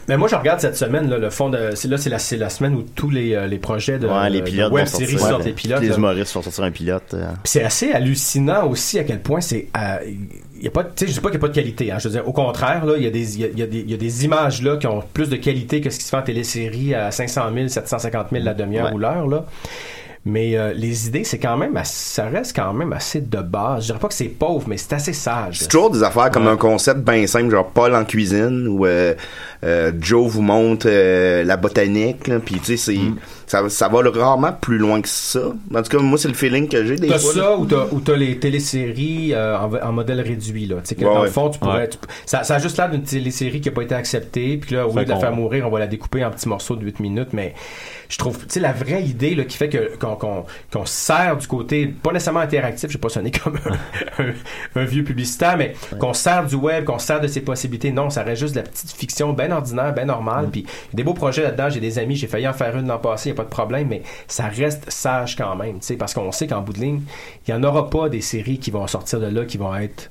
Mais 0.07 0.15
moi, 0.17 0.27
je 0.29 0.35
regarde 0.35 0.59
cette 0.61 0.77
semaine, 0.77 1.09
là, 1.09 1.17
le 1.17 1.29
fond 1.29 1.49
de. 1.49 1.71
C'est 1.75 1.89
là, 1.89 1.97
c'est 1.97 2.09
la, 2.09 2.19
c'est 2.19 2.37
la 2.37 2.49
semaine 2.49 2.75
où 2.75 2.83
tous 2.95 3.09
les, 3.09 3.33
euh, 3.35 3.47
les 3.47 3.57
projets 3.59 3.99
de, 3.99 4.07
Ouais, 4.07 4.29
les 4.29 4.39
de 4.39 4.45
pilotes 4.45 4.71
web 4.71 4.85
vont 4.85 4.91
séries 4.97 5.11
sortir. 5.17 5.27
sortent 5.29 5.41
Ouais, 5.41 5.47
les 5.47 5.53
pilotes. 5.53 5.81
Les 5.81 5.95
humoristes 5.95 6.33
vont 6.33 6.41
sortir 6.41 6.63
un 6.63 6.71
pilote. 6.71 7.13
euh. 7.13 7.25
C'est 7.43 7.63
assez 7.63 7.91
hallucinant 7.91 8.65
aussi 8.67 8.97
à 8.99 9.03
quel 9.03 9.19
point 9.21 9.41
c'est 9.41 9.67
euh, 9.77 9.97
il 10.57 10.63
y 10.65 10.67
a 10.67 10.71
pas 10.71 10.83
tu 10.83 10.91
sais 10.95 11.07
je 11.07 11.13
dis 11.13 11.19
pas 11.19 11.29
qu'il 11.29 11.39
n'y 11.39 11.45
a 11.45 11.47
pas 11.47 11.49
de 11.49 11.55
qualité 11.55 11.91
hein, 11.91 11.97
je 11.99 12.07
veux 12.09 12.13
dire 12.15 12.27
au 12.27 12.33
contraire 12.33 12.85
là 12.85 12.93
il 12.97 13.03
y 13.03 13.07
a 13.07 13.09
des 13.09 13.39
il 13.39 13.45
y 13.55 13.59
y 13.59 13.63
a 13.63 13.65
des 13.67 13.79
il 13.79 13.89
y 13.89 13.93
a 13.93 13.97
des 13.97 14.25
images 14.25 14.61
là 14.61 14.75
qui 14.77 14.87
ont 14.87 15.01
plus 15.13 15.29
de 15.29 15.35
qualité 15.37 15.79
que 15.81 15.89
ce 15.89 15.97
qui 15.97 16.03
se 16.03 16.09
fait 16.09 16.17
en 16.17 16.21
télésérie 16.21 16.93
à 16.93 17.11
500 17.11 17.43
000 17.53 17.67
750 17.69 18.27
000 18.31 18.43
la 18.43 18.53
demi-heure 18.53 18.87
Ouais. 18.87 18.93
ou 18.93 18.97
l'heure 18.97 19.27
là 19.27 19.45
mais 20.25 20.57
euh, 20.57 20.73
les 20.73 21.07
idées 21.07 21.23
c'est 21.23 21.39
quand 21.39 21.55
même 21.57 21.77
assez- 21.77 22.13
ça 22.15 22.25
reste 22.27 22.55
quand 22.55 22.73
même 22.73 22.91
assez 22.93 23.21
de 23.21 23.37
base 23.39 23.83
je 23.83 23.85
dirais 23.87 23.99
pas 23.99 24.07
que 24.09 24.13
c'est 24.13 24.25
pauvre 24.25 24.67
mais 24.67 24.77
c'est 24.77 24.93
assez 24.93 25.13
sage 25.13 25.59
C'est 25.59 25.67
toujours 25.69 25.89
des 25.89 26.03
affaires 26.03 26.29
comme 26.29 26.47
un 26.47 26.57
concept 26.57 26.99
bien 26.99 27.25
simple, 27.27 27.49
genre 27.51 27.69
Paul 27.69 27.95
en 27.95 28.03
cuisine 28.05 28.67
ou 28.67 28.85
euh, 28.85 29.13
euh, 29.63 29.91
Joe 29.99 30.29
vous 30.29 30.41
montre 30.41 30.87
euh, 30.89 31.43
la 31.43 31.57
botanique, 31.57 32.29
puis 32.45 32.55
tu 32.59 32.77
sais, 32.77 32.77
c'est 32.77 32.97
ça, 33.45 33.67
ça 33.69 33.87
va 33.89 33.99
rarement 34.13 34.53
plus 34.53 34.77
loin 34.77 35.01
que 35.01 35.09
ça. 35.09 35.39
En 35.75 35.81
tout 35.81 35.97
cas, 35.97 35.97
moi, 35.97 36.17
c'est 36.17 36.27
le 36.29 36.33
feeling 36.35 36.69
que 36.69 36.85
j'ai 36.85 36.95
des 36.95 37.07
T'as 37.07 37.17
fois. 37.19 37.33
là. 37.35 37.41
ça 37.41 37.57
ou 37.91 37.99
t'as, 37.99 38.15
les 38.15 38.37
téléséries 38.39 39.33
euh, 39.33 39.57
en, 39.57 39.73
en 39.73 39.91
modèle 39.91 40.21
réduit 40.21 40.65
là. 40.67 40.77
Tu 40.77 40.89
sais 40.89 40.95
que 40.95 41.03
Ouais, 41.03 41.13
dans 41.13 41.23
le 41.23 41.29
fond 41.29 41.49
tu 41.49 41.59
pourrais, 41.59 41.79
Ouais. 41.79 41.89
tu- 41.89 41.97
ça, 42.25 42.43
ça 42.43 42.55
a 42.55 42.59
juste 42.59 42.77
l'air 42.77 42.89
d'une 42.89 43.03
télésérie 43.03 43.59
qui 43.59 43.67
a 43.69 43.71
pas 43.71 43.81
été 43.81 43.95
acceptée 43.95 44.57
puis 44.57 44.75
là 44.75 44.87
au 44.87 44.95
lieu 44.97 45.03
de 45.03 45.09
la 45.09 45.17
faire 45.19 45.33
mourir 45.35 45.65
on 45.67 45.71
va 45.71 45.79
la 45.79 45.87
découper 45.87 46.23
en 46.23 46.31
petits 46.31 46.47
morceaux 46.47 46.75
de 46.75 46.85
8 46.85 46.99
minutes 46.99 47.29
mais 47.33 47.53
je 48.09 48.17
trouve 48.17 48.37
tu 48.39 48.45
sais 48.49 48.59
la 48.59 48.73
vraie 48.73 49.03
idée 49.03 49.35
là 49.35 49.45
qui 49.45 49.55
fait 49.55 49.69
que 49.69 49.95
qu'on, 49.97 50.15
qu'on, 50.15 50.45
qu'on 50.73 50.85
sert 50.85 51.37
du 51.37 51.47
côté 51.47 51.87
pas 51.87 52.11
nécessairement 52.11 52.39
interactif, 52.41 52.89
je 52.89 52.97
vais 52.97 53.01
pas 53.01 53.09
sonner 53.09 53.31
comme 53.31 53.57
un, 54.19 54.23
un- 54.23 54.33
un 54.75 54.83
vieux 54.83 55.03
publicitaire 55.03 55.55
mais 55.57 55.75
qu'on 55.99 56.13
sert 56.13 56.45
du 56.45 56.55
web, 56.55 56.85
qu'on 56.85 56.99
sert 56.99 57.21
de 57.21 57.27
ses 57.27 57.41
possibilités. 57.41 57.91
Non, 57.91 58.09
ça 58.09 58.23
reste 58.23 58.41
juste 58.41 58.55
de 58.55 58.59
la 58.61 58.65
petite 58.65 58.91
fiction 58.91 59.31
bien 59.33 59.51
ordinaire, 59.51 59.93
bien 59.93 60.05
normale 60.05 60.47
Mm. 60.47 60.51
puis 60.51 60.65
des 60.93 61.03
beaux 61.03 61.13
projets 61.13 61.43
là-dedans, 61.43 61.69
j'ai 61.69 61.79
des 61.79 61.99
amis, 61.99 62.15
j'ai 62.15 62.27
failli 62.27 62.47
en 62.47 62.53
faire 62.53 62.75
une 62.77 62.87
l'an 62.87 62.97
passé, 62.99 63.29
y 63.29 63.31
a 63.31 63.35
pas 63.35 63.43
de 63.43 63.49
problème 63.49 63.87
mais 63.89 64.01
ça 64.27 64.47
reste 64.47 64.89
sage 64.91 65.35
quand 65.35 65.55
même, 65.55 65.79
tu 65.79 65.85
sais 65.85 65.95
parce 65.95 66.13
qu'on 66.13 66.31
sait 66.31 66.47
qu'en 66.47 66.61
bout 66.61 66.73
de 66.73 66.79
ligne, 66.79 67.01
il 67.47 67.51
y 67.51 67.53
en 67.53 67.63
aura 67.63 67.89
pas 67.89 68.09
des 68.09 68.21
séries 68.21 68.57
qui 68.59 68.71
vont 68.71 68.87
sortir 68.87 69.19
de 69.19 69.27
là 69.27 69.45
qui 69.45 69.57
vont 69.57 69.75
être 69.75 70.03
sais, 70.03 70.09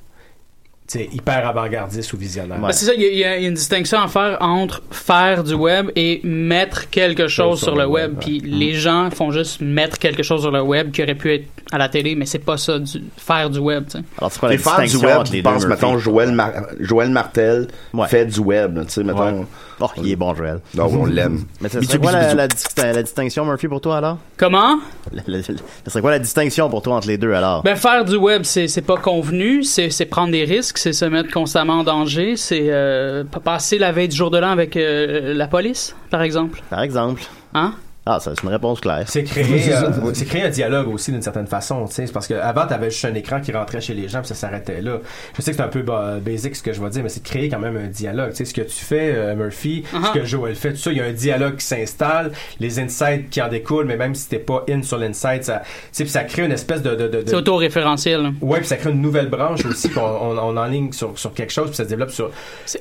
hyper 0.97 1.47
avant-gardistes 1.47 2.12
ou 2.12 2.16
visionnaires. 2.16 2.59
Ben, 2.59 2.72
c'est 2.72 2.86
ça, 2.86 2.93
il 2.95 3.03
y, 3.03 3.05
a- 3.24 3.36
il 3.36 3.43
y 3.43 3.45
a 3.45 3.49
une 3.49 3.55
distinction 3.55 4.01
à 4.01 4.09
faire 4.09 4.39
entre 4.41 4.82
faire 4.91 5.45
du 5.45 5.53
web 5.55 5.91
et 5.97 6.20
mettre 6.24 6.89
quelque 6.91 7.28
chose 7.28 7.61
sur 7.61 7.76
le 7.76 7.86
web. 7.86 8.14
Puis 8.20 8.41
les 8.41 8.72
gens 8.74 9.11
font 9.11 9.30
juste 9.30 9.61
mettre 9.61 9.99
quelque 9.99 10.22
chose 10.22 10.41
sur 10.43 10.51
le 10.51 10.62
web 10.62 10.91
qui 10.91 11.03
aurait 11.03 11.14
pu 11.14 11.32
être 11.34 11.45
à 11.70 11.76
la 11.78 11.89
télé, 11.91 12.14
mais 12.14 12.24
c'est 12.24 12.39
pas 12.39 12.57
ça, 12.57 12.78
du, 12.78 13.03
faire 13.18 13.51
du 13.51 13.59
web. 13.59 13.84
tu 13.84 13.99
sais. 13.99 14.05
Alors, 14.18 14.32
c'est 14.32 14.41
pas 14.41 14.47
la 14.47 14.53
Les 14.55 14.59
fans 14.59 14.82
du 14.84 14.97
web, 14.97 15.18
entre 15.18 15.32
les 15.32 15.39
je 15.39 15.43
deux, 15.45 15.51
pense, 15.51 15.66
mettons, 15.66 15.99
Joël, 15.99 16.32
Mar- 16.32 16.53
Joël 16.80 17.11
Martel 17.11 17.68
Ouais. 17.93 18.09
fait 18.09 18.24
du 18.24 18.41
web, 18.41 18.78
tu 18.86 18.93
sais, 18.93 19.05
mettons. 19.05 19.47
Oh, 19.81 19.87
il 19.97 20.11
est 20.11 20.16
bon, 20.16 20.35
Joël. 20.35 20.61
Non, 20.74 20.87
on 20.93 21.07
l'aime. 21.07 21.45
Mais 21.61 21.68
ça 21.68 21.81
serait 21.81 21.99
quoi 21.99 22.12
bisous, 22.12 22.37
la, 22.37 23.03
distinction, 23.03 23.45
Murphy, 23.45 23.68
pour 23.68 23.81
toi, 23.81 23.99
alors? 23.99 24.18
Comment? 24.37 24.79
La- 25.12 25.22
la- 25.26 25.43
Ça 25.43 25.53
serait 25.87 26.01
quoi 26.01 26.11
la 26.11 26.18
distinction 26.18 26.68
pour 26.68 26.83
toi 26.83 26.97
entre 26.97 27.09
les 27.09 27.18
deux, 27.18 27.33
alors? 27.33 27.62
Ben, 27.62 27.76
faire 27.76 28.05
du 28.05 28.16
web, 28.16 28.43
c'est 28.45 28.83
pas 28.87 28.97
convenu, 28.97 29.62
c'est 29.62 30.07
prendre 30.07 30.33
des 30.33 30.45
risques, 30.45 30.79
c'est 30.79 30.93
se 30.93 31.05
mettre 31.05 31.31
constamment 31.33 31.81
en 31.81 31.85
danger, 31.85 32.37
c'est 32.37 32.66
euh, 32.70 33.24
pas 33.24 33.41
passer 33.41 33.79
la 33.79 33.93
veille 33.93 34.09
du 34.09 34.16
jour 34.16 34.31
de 34.31 34.39
l'an 34.39 34.51
avec 34.51 34.76
euh, 34.76 35.35
la 35.35 35.47
police, 35.47 35.95
par 36.11 36.22
exemple. 36.22 36.61
Par 36.70 36.83
exemple. 36.83 37.22
Hein? 37.55 37.74
Ah, 38.11 38.21
ça, 38.21 38.33
c'est 38.35 38.43
une 38.43 38.49
réponse 38.49 38.81
claire. 38.81 39.05
C'est 39.07 39.23
créer, 39.25 39.73
euh, 39.75 39.91
c'est 40.15 40.25
créer 40.25 40.43
un 40.45 40.49
dialogue 40.49 40.89
aussi 40.89 41.13
d'une 41.13 41.21
certaine 41.23 41.47
façon, 41.47 41.85
tu 41.87 41.95
sais, 41.95 42.07
c'est 42.07 42.13
parce 42.13 42.27
que 42.27 42.35
avant 42.35 42.67
t'avais 42.67 42.91
juste 42.91 43.05
un 43.05 43.15
écran 43.15 43.41
qui 43.41 43.53
rentrait 43.53 43.81
chez 43.83 43.93
les 43.93 44.09
gens 44.09 44.21
puis 44.21 44.29
ça 44.29 44.35
s'arrêtait 44.35 44.81
là. 44.81 44.99
Je 45.37 45.43
sais 45.43 45.51
que 45.51 45.57
c'est 45.59 45.63
un 45.63 45.69
peu 45.69 45.83
bah, 45.83 46.17
basic 46.21 46.57
ce 46.57 46.63
que 46.63 46.73
je 46.73 46.81
vais 46.83 46.89
dire, 46.91 47.03
mais 47.03 47.11
c'est 47.11 47.23
de 47.23 47.29
créer 47.29 47.49
quand 47.51 47.59
même 47.59 47.77
un 47.77 47.89
dialogue. 47.89 48.31
Tu 48.31 48.37
sais, 48.37 48.45
ce 48.47 48.55
que 48.55 48.63
tu 48.63 48.75
fais, 48.85 49.13
euh, 49.15 49.35
Murphy, 49.35 49.85
Uh-huh. 49.93 50.07
ce 50.15 50.19
que 50.19 50.25
Joel 50.25 50.55
fait, 50.55 50.73
tout 50.73 50.79
ça, 50.79 50.91
il 50.93 50.99
y 50.99 51.01
a 51.01 51.05
un 51.05 51.13
dialogue 51.13 51.57
qui 51.57 51.65
s'installe, 51.67 52.33
les 52.61 52.79
insights 52.81 53.29
qui 53.31 53.41
en 53.43 53.49
découlent, 53.49 53.85
mais 53.87 53.97
même 53.97 54.15
si 54.15 54.29
t'es 54.29 54.39
pas 54.39 54.65
in 54.71 54.83
sur 54.83 54.97
l'insight, 54.99 55.45
ça, 55.45 55.63
tu 55.65 55.69
sais, 55.93 56.05
puis 56.05 56.11
ça 56.13 56.25
crée 56.25 56.45
une 56.45 56.53
espèce 56.53 56.83
de, 56.83 56.91
de, 56.95 57.09
de, 57.09 57.23
de- 57.23 57.25
C'est 57.27 57.35
auto-référentiel. 57.37 58.33
Ouais, 58.41 58.59
puis 58.59 58.67
ça 58.69 58.77
crée 58.77 58.91
une 58.91 59.03
nouvelle 59.03 59.29
branche 59.29 59.65
aussi 59.67 59.91
qu'on 59.91 60.01
on, 60.01 60.39
on 60.39 60.57
enligne 60.57 60.93
sur, 60.93 61.19
sur 61.19 61.33
quelque 61.35 61.53
chose 61.53 61.67
puis 61.69 61.77
ça 61.77 61.85
se 61.85 61.89
développe 61.89 62.11
sur. 62.11 62.31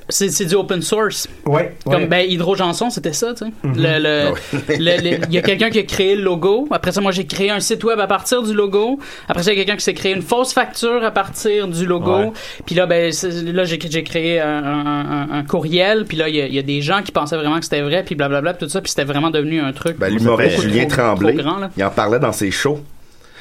C'est- 0.10 0.46
du 0.46 0.56
open 0.56 0.82
source. 0.82 1.28
Ouais. 1.46 1.76
Comme 1.84 1.94
ouais. 1.96 2.06
ben 2.08 2.26
Hydro 2.30 2.56
Janson, 2.56 2.90
c'était 2.90 3.12
ça, 3.14 3.34
tu 3.34 3.46
sais. 3.46 3.52
Mhm. 3.64 3.74
Le- 3.76 4.00
le- 4.00 4.34
le- 4.78 5.02
le- 5.17 5.17
Il 5.30 5.34
y 5.34 5.38
a 5.38 5.42
quelqu'un 5.42 5.70
qui 5.70 5.80
a 5.80 5.84
créé 5.84 6.16
le 6.16 6.22
logo. 6.24 6.68
Après 6.72 6.92
ça, 6.92 7.02
moi, 7.02 7.12
j'ai 7.12 7.26
créé 7.26 7.50
un 7.50 7.60
site 7.60 7.84
web 7.84 8.00
à 8.00 8.08
partir 8.08 8.44
du 8.44 8.54
logo. 8.54 9.00
Après 9.28 9.44
ça, 9.44 9.52
il 9.52 9.58
y 9.58 9.62
a 9.62 9.64
quelqu'un 9.64 9.78
qui 9.78 9.84
s'est 9.84 9.94
créé 9.94 10.14
une 10.14 10.22
fausse 10.22 10.54
facture 10.54 11.04
à 11.04 11.12
partir 11.12 11.68
du 11.68 11.86
logo. 11.86 12.16
Ouais. 12.18 12.32
Puis 12.66 12.76
là, 12.76 12.86
ben, 12.86 13.12
là, 13.54 13.64
j'ai 13.66 13.78
créé 14.04 14.40
un, 14.40 14.48
un- 14.64 14.86
un- 14.86 15.28
un 15.40 15.44
courriel. 15.44 16.06
Puis 16.06 16.18
là, 16.18 16.30
il 16.30 16.36
y, 16.36 16.42
a- 16.42 16.48
il 16.48 16.54
y 16.54 16.60
a 16.60 16.64
des 16.64 16.82
gens 16.82 17.02
qui 17.04 17.12
pensaient 17.12 17.38
vraiment 17.38 17.58
que 17.60 17.64
c'était 17.66 17.82
vrai. 17.82 18.04
Puis 18.04 18.16
blablabla, 18.16 18.54
tout 18.54 18.70
ça. 18.70 18.82
Puis 18.82 18.90
c'était 18.90 19.04
vraiment 19.06 19.30
devenu 19.32 19.60
un 19.62 19.72
truc. 19.74 19.98
Ben, 19.98 20.14
l'humoriste 20.14 20.62
Julien 20.62 20.86
trop- 20.86 20.98
Tremblay, 21.02 21.34
trop 21.34 21.44
grand, 21.44 21.58
là. 21.60 21.70
il 21.78 21.84
en 21.84 21.90
parlait 21.90 22.20
dans 22.20 22.32
ses 22.32 22.52
shows. 22.52 22.80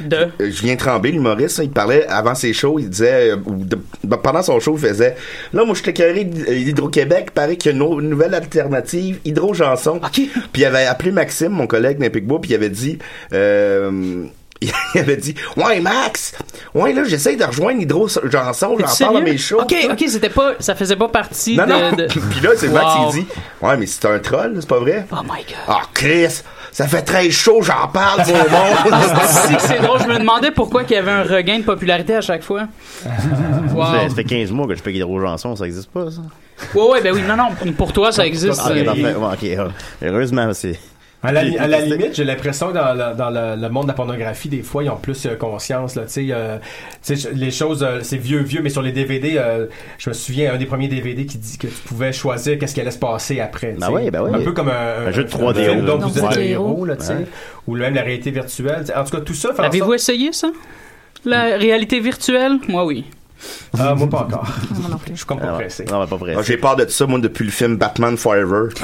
De? 0.01 0.29
Euh, 0.41 0.51
Julien 0.51 0.77
Tremblay, 0.77 1.11
l'humoriste, 1.13 1.61
il 1.63 1.71
parlait 1.71 2.07
avant 2.09 2.35
ses 2.35 2.53
shows, 2.53 2.79
il 2.79 2.91
disait, 2.91 3.31
euh, 3.33 3.37
de- 3.47 3.79
ben, 4.05 4.17
pendant 4.19 4.43
son 4.43 4.61
show, 4.61 4.77
il 4.77 4.87
faisait, 4.87 5.17
là, 5.53 5.65
moi, 5.65 5.75
je 5.75 5.81
suis 5.83 5.91
écœuré 5.91 6.25
d'Hydro-Québec, 6.25 7.31
paraît 7.33 7.57
qu'il 7.57 7.73
y 7.73 7.75
a 7.75 7.85
une, 7.85 8.09
nouvelle 8.09 8.35
alternative, 8.35 9.19
Hydro-Janson. 9.25 10.01
Puis 10.13 10.31
il 10.57 10.65
avait 10.65 10.87
appelé 10.87 11.13
Maxime, 11.13 11.51
mon 11.53 11.67
collègue 11.67 11.99
d'Impic 11.99 12.27
Bois, 12.27 12.41
puis 12.41 12.51
il 12.51 12.55
avait 12.55 12.69
dit, 12.71 12.99
euh, 13.33 14.25
il 14.61 14.73
avait 15.01 15.17
dit, 15.17 15.35
ouais, 15.57 15.81
Max, 15.81 16.35
ouais, 16.75 16.93
là, 16.93 17.05
j'essaye 17.05 17.37
de 17.37 17.45
rejoindre 17.45 17.81
Hydro-Janson, 17.83 18.77
T'es 18.77 18.85
j'en 18.87 19.07
parle 19.07 19.17
à 19.19 19.21
mes 19.21 19.37
shows. 19.39 19.61
Ok, 19.61 19.75
ok, 19.91 20.05
c'était 20.09 20.31
pas, 20.31 20.55
ça 20.61 20.75
faisait 20.75 20.97
pas 20.97 21.09
partie 21.09 21.57
Non, 21.57 21.67
de. 21.67 21.71
non. 21.73 21.93
de- 21.93 22.07
Puis 22.31 22.41
là, 22.43 22.51
c'est 22.57 22.69
Max 22.69 22.87
qui 23.13 23.21
dit, 23.21 23.27
ouais, 23.63 23.77
mais 23.77 23.87
c'est 23.87 24.05
un 24.07 24.19
troll, 24.19 24.57
c'est 24.61 24.69
pas 24.69 24.79
vrai? 24.81 25.07
Oh 25.13 25.17
my 25.23 25.43
god. 25.45 25.57
Ah, 25.69 25.83
Chris, 25.93 26.43
ça 26.77 26.87
fait 26.87 27.01
très 27.01 27.31
chaud, 27.31 27.63
j'en 27.63 27.89
parle, 27.89 28.23
beau 28.27 28.33
monde. 28.35 29.01
C'est 29.61 29.81
drôle, 29.81 29.99
je 30.03 30.09
me 30.09 30.19
demandais 30.19 30.51
pourquoi 30.51 30.85
qu'il 30.85 30.95
y 30.95 30.99
avait 30.99 31.11
un 31.11 31.23
regain 31.23 31.61
de 31.61 31.65
popularité 31.65 32.15
à 32.17 32.21
chaque 32.21 32.43
fois. 32.43 32.69
Wow. 33.75 33.83
Ça, 33.87 33.93
fait- 34.01 34.09
ça 34.11 34.15
fait 34.17 34.25
15 34.25 34.51
mois 34.53 34.67
que 34.67 34.75
je 34.75 34.83
fais 34.83 34.93
Hydro 34.93 35.19
Janson, 35.19 35.57
ça 35.57 35.65
existe 35.65 35.91
pas, 35.91 36.11
ça? 36.11 36.21
Ouais, 36.79 36.87
ouais, 36.91 37.01
ben 37.01 37.15
oui, 37.15 37.23
non, 37.27 37.35
non, 37.35 37.73
pour 37.73 37.95
toi, 37.95 38.13
ça 38.13 38.27
existe. 38.27 38.61
Ah, 38.63 38.73
euh, 38.73 39.15
ok, 39.15 39.47
ah. 39.59 39.69
Heureusement, 40.05 40.53
c'est. 40.53 40.79
À 41.23 41.33
la, 41.33 41.41
à 41.41 41.81
limite, 41.81 42.15
j'ai 42.15 42.25
l'impression 42.25 42.69
que 42.69 42.75
dans, 42.75 42.93
le, 42.95 43.17
dans 43.17 43.31
le, 43.31 43.61
le 43.61 43.69
monde 43.69 43.85
de 43.85 43.89
la 43.89 43.95
pornographie, 43.95 44.49
des 44.49 44.63
fois, 44.63 44.85
ils 44.85 44.91
ont 44.91 44.97
plus 44.97 45.27
euh, 45.27 45.35
conscience. 45.35 45.97
Là, 45.97 46.03
tu 46.03 46.11
sais, 46.13 46.27
euh, 46.31 46.59
les 47.33 47.51
choses, 47.51 47.83
euh, 47.83 48.01
c'est 48.03 48.19
vieux, 48.19 48.43
vieux, 48.43 48.61
mais 48.63 48.69
sur 48.71 48.83
les 48.83 48.93
DVD, 48.93 49.37
euh, 49.39 49.67
je 49.99 50.11
me 50.11 50.15
souviens, 50.15 50.53
un 50.53 50.57
des 50.57 50.67
premiers 50.67 50.89
DVD 50.89 51.27
qui 51.27 51.39
dit 51.39 51.59
que 51.59 51.67
tu 51.67 51.73
pouvais 51.87 52.13
choisir 52.13 52.59
qu'est-ce 52.59 52.75
qui 52.75 52.81
allait 52.81 52.91
se 52.91 52.99
passer 52.99 53.41
après. 53.41 53.75
Ben 53.79 53.89
oui, 53.91 54.11
ben 54.11 54.23
oui. 54.23 54.31
Un 54.35 54.45
peu 54.45 54.53
comme 54.53 54.69
un, 54.69 55.07
Un 55.07 55.11
jeu 55.11 55.25
de 55.25 55.29
3D, 55.29 55.65
film 55.65 55.81
là. 55.81 55.93
dont 55.93 55.99
Donc, 55.99 56.13
vous 56.13 56.19
êtes 56.19 56.37
le 56.37 56.43
le 56.43 56.47
héros, 56.47 56.85
là, 56.85 56.97
tu 56.97 57.07
sais. 57.07 57.15
Ouais. 57.15 57.27
Ou 57.67 57.77
même 57.77 57.95
la 57.95 58.03
réalité 58.03 58.31
virtuelle. 58.31 58.85
En 58.95 59.03
tout 59.05 59.17
cas, 59.17 59.21
tout 59.23 59.35
ça 59.35 59.51
Avez-vous 59.59 59.85
sorte... 59.87 59.95
essayé 59.97 60.33
ça? 60.33 60.49
La 61.25 61.57
réalité 61.57 61.99
virtuelle? 61.99 62.59
Moi, 62.69 62.85
oui. 62.85 63.05
Ah, 63.79 63.95
moi, 63.95 64.09
pas 64.09 64.21
encore. 64.21 64.47
Moi 64.81 64.89
non 64.91 64.97
plus. 64.99 65.13
Je 65.13 65.17
suis 65.19 65.27
comme 65.27 65.39
pas 65.41 65.49
Ah, 65.51 65.57
pressé. 65.59 65.85
Non, 65.91 66.07
pas 66.07 66.17
prêt. 66.17 66.35
Ah, 66.37 66.43
J'ai 66.43 66.57
peur 66.57 66.77
de 66.77 66.87
ça, 66.89 67.07
moi, 67.07 67.19
depuis 67.19 67.45
le 67.45 67.51
film 67.51 67.77
Batman 67.77 68.17
Forever. 68.17 68.69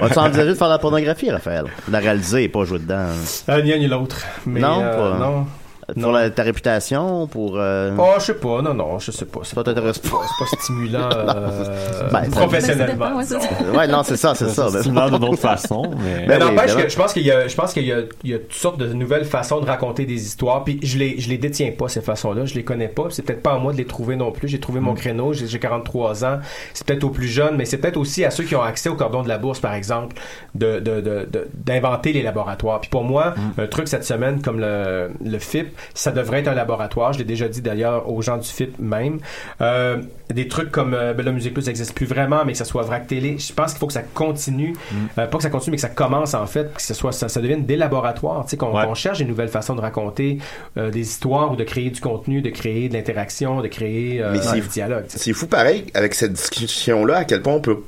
Vas-tu 0.00 0.18
envisager 0.18 0.48
de 0.50 0.54
faire 0.54 0.68
de 0.68 0.72
la 0.72 0.78
pornographie, 0.78 1.30
Raphaël? 1.30 1.64
De 1.86 1.92
la 1.92 1.98
réaliser 1.98 2.44
et 2.44 2.48
pas 2.48 2.64
jouer 2.64 2.78
dedans? 2.78 3.06
Euh, 3.48 3.62
ni 3.62 3.72
un 3.72 3.78
ni 3.78 3.86
l'autre. 3.86 4.24
Non, 4.46 4.80
euh, 4.82 5.12
pas- 5.12 5.18
non. 5.18 5.46
Pour 5.94 6.02
Non. 6.02 6.12
la- 6.12 6.30
ta 6.30 6.42
réputation, 6.42 7.26
pour... 7.26 7.54
euh, 7.56 7.94
Oh, 7.98 8.14
je 8.18 8.24
sais 8.24 8.34
pas, 8.34 8.62
non, 8.62 8.74
non, 8.74 8.98
je 8.98 9.10
sais 9.10 9.24
pas. 9.24 9.40
C'est 9.42 9.54
Ça 9.54 9.62
t'intéresse 9.64 9.98
pas? 9.98 10.08
c'est 10.38 10.44
pas 10.44 10.60
stimulant 10.62 11.08
euh, 11.14 12.08
Ben, 12.12 12.30
professionnellement. 12.30 13.10
Ben, 13.18 13.24
dépend, 13.24 13.78
ouais, 13.78 13.88
non, 13.88 14.02
c'est 14.02 14.16
ça, 14.16 14.34
c'est 14.34 14.48
ça. 14.48 14.68
C'est 14.70 14.80
stimulant 14.80 15.10
d'une 15.10 15.24
autre 15.28 15.36
façon, 15.40 15.90
mais. 16.02 16.26
Mais 16.26 16.38
Ben 16.38 16.50
n'empêche 16.54 16.74
que 16.76 16.88
je 16.88 16.96
pense 16.96 17.12
qu'il 17.12 17.24
y 17.24 17.30
a, 17.30 17.46
je 17.48 17.54
pense 17.54 17.72
qu'il 17.72 17.84
y 17.84 17.92
a, 17.92 18.00
il 18.24 18.30
y 18.30 18.34
a 18.34 18.38
toutes 18.38 18.52
sortes 18.52 18.78
de 18.78 18.86
nouvelles 18.92 19.24
façons 19.24 19.60
de 19.60 19.66
raconter 19.66 20.04
des 20.06 20.24
histoires. 20.24 20.64
Puis 20.64 20.78
je 20.82 20.98
les, 20.98 21.20
je 21.20 21.28
les 21.28 21.38
détiens 21.38 21.70
pas 21.72 21.88
ces 21.88 22.00
façons-là. 22.00 22.44
Je 22.46 22.54
les 22.54 22.64
connais 22.64 22.88
pas. 22.88 23.04
puis 23.04 23.14
C'est 23.14 23.22
peut-être 23.22 23.42
pas 23.42 23.52
à 23.54 23.58
moi 23.58 23.72
de 23.72 23.78
les 23.78 23.86
trouver 23.86 24.16
non 24.16 24.32
plus. 24.32 24.48
J'ai 24.48 24.60
trouvé 24.60 24.80
Mm. 24.80 24.84
mon 24.84 24.94
créneau. 24.94 25.32
J'ai 25.32 25.46
j'ai 25.46 25.58
43 25.58 26.24
ans. 26.24 26.38
C'est 26.74 26.86
peut-être 26.86 27.04
aux 27.04 27.10
plus 27.10 27.28
jeunes, 27.28 27.56
mais 27.56 27.64
c'est 27.64 27.78
peut-être 27.78 27.96
aussi 27.96 28.24
à 28.24 28.30
ceux 28.30 28.44
qui 28.44 28.54
ont 28.56 28.62
accès 28.62 28.88
au 28.88 28.94
cordon 28.94 29.22
de 29.22 29.28
la 29.28 29.38
bourse, 29.38 29.60
par 29.60 29.74
exemple, 29.74 30.16
de, 30.54 30.78
de, 30.80 31.00
de, 31.00 31.28
de- 31.30 31.48
d'inventer 31.54 32.12
les 32.12 32.22
laboratoires. 32.22 32.80
Puis 32.80 32.90
pour 32.90 33.04
moi, 33.04 33.34
Mm. 33.36 33.60
un 33.62 33.66
truc 33.66 33.88
cette 33.88 34.04
semaine 34.04 34.40
comme 34.42 34.60
le, 34.60 35.10
le 35.24 35.38
FIP, 35.38 35.68
ça 35.94 36.10
devrait 36.12 36.40
être 36.40 36.48
un 36.48 36.54
laboratoire. 36.54 37.12
Je 37.12 37.18
l'ai 37.18 37.24
déjà 37.24 37.48
dit 37.48 37.60
d'ailleurs 37.62 38.10
aux 38.10 38.22
gens 38.22 38.36
du 38.38 38.48
FIP 38.48 38.78
même. 38.78 39.18
Euh, 39.60 39.98
des 40.32 40.48
trucs 40.48 40.70
comme 40.70 40.94
euh, 40.94 41.12
ben 41.14 41.24
là, 41.26 41.32
Musique 41.32 41.54
Plus 41.54 41.66
n'existe 41.66 41.94
plus 41.94 42.06
vraiment, 42.06 42.44
mais 42.44 42.52
que 42.52 42.58
ça 42.58 42.64
soit 42.64 42.82
Vrac 42.82 43.06
Télé. 43.06 43.36
Je 43.38 43.52
pense 43.52 43.72
qu'il 43.72 43.78
faut 43.80 43.86
que 43.86 43.92
ça 43.92 44.02
continue. 44.02 44.74
Euh, 45.18 45.26
pas 45.26 45.36
que 45.36 45.42
ça 45.42 45.50
continue, 45.50 45.72
mais 45.72 45.76
que 45.76 45.82
ça 45.82 45.88
commence 45.88 46.34
en 46.34 46.46
fait, 46.46 46.72
que 46.74 46.82
ce 46.82 46.94
soit, 46.94 47.12
ça, 47.12 47.28
ça 47.28 47.40
devienne 47.40 47.64
des 47.64 47.76
laboratoires. 47.76 48.44
Tu 48.44 48.50
sais, 48.50 48.56
qu'on 48.56 48.74
Ouais. 48.76 48.94
cherche 48.94 49.18
des 49.18 49.24
nouvelles 49.24 49.48
façons 49.48 49.74
de 49.74 49.80
raconter 49.80 50.38
euh, 50.76 50.90
des 50.90 51.00
histoires 51.00 51.52
ou 51.52 51.56
de 51.56 51.64
créer 51.64 51.90
du 51.90 52.00
contenu, 52.00 52.42
de 52.42 52.50
créer 52.50 52.88
de 52.88 52.94
l'interaction, 52.94 53.60
de 53.60 53.68
créer 53.68 54.22
Mais 54.32 54.40
c'est- 54.40 54.60
du 54.60 54.68
dialogue. 54.68 55.04
tu 55.06 55.12
sais. 55.18 55.18
C'est 55.24 55.32
fou 55.32 55.46
pareil, 55.46 55.86
avec 55.94 56.14
cette 56.14 56.32
discussion-là, 56.32 57.18
à 57.18 57.24
quel 57.24 57.42
point 57.42 57.54
on 57.54 57.60
peut 57.60 57.78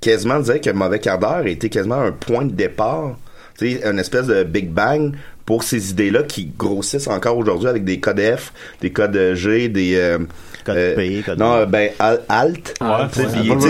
quasiment 0.00 0.40
dire 0.40 0.60
que 0.60 0.70
Mauvais 0.70 0.98
quart 0.98 1.18
d'heure 1.18 1.30
a 1.44 1.48
été 1.48 1.68
quasiment 1.68 2.00
un 2.00 2.12
point 2.12 2.44
de 2.44 2.52
départ, 2.52 3.16
tu 3.58 3.72
sais, 3.78 3.88
une 3.88 3.98
espèce 3.98 4.26
de 4.26 4.42
Big 4.44 4.68
Bang 4.70 5.14
pour 5.46 5.62
ces 5.62 5.90
idées-là 5.90 6.22
qui 6.22 6.50
grossissent 6.58 7.08
encore 7.08 7.36
aujourd'hui 7.36 7.68
avec 7.68 7.84
des 7.84 7.98
codes 8.00 8.20
F, 8.20 8.52
des 8.80 8.90
codes 8.90 9.34
G, 9.34 9.68
des... 9.68 9.94
euh, 9.96 10.18
Code 10.64 10.76
euh, 10.76 10.94
P, 10.94 11.22
code 11.26 11.38
Non, 11.40 11.66
ben, 11.66 11.90
al- 11.98 12.20
Alt. 12.28 12.74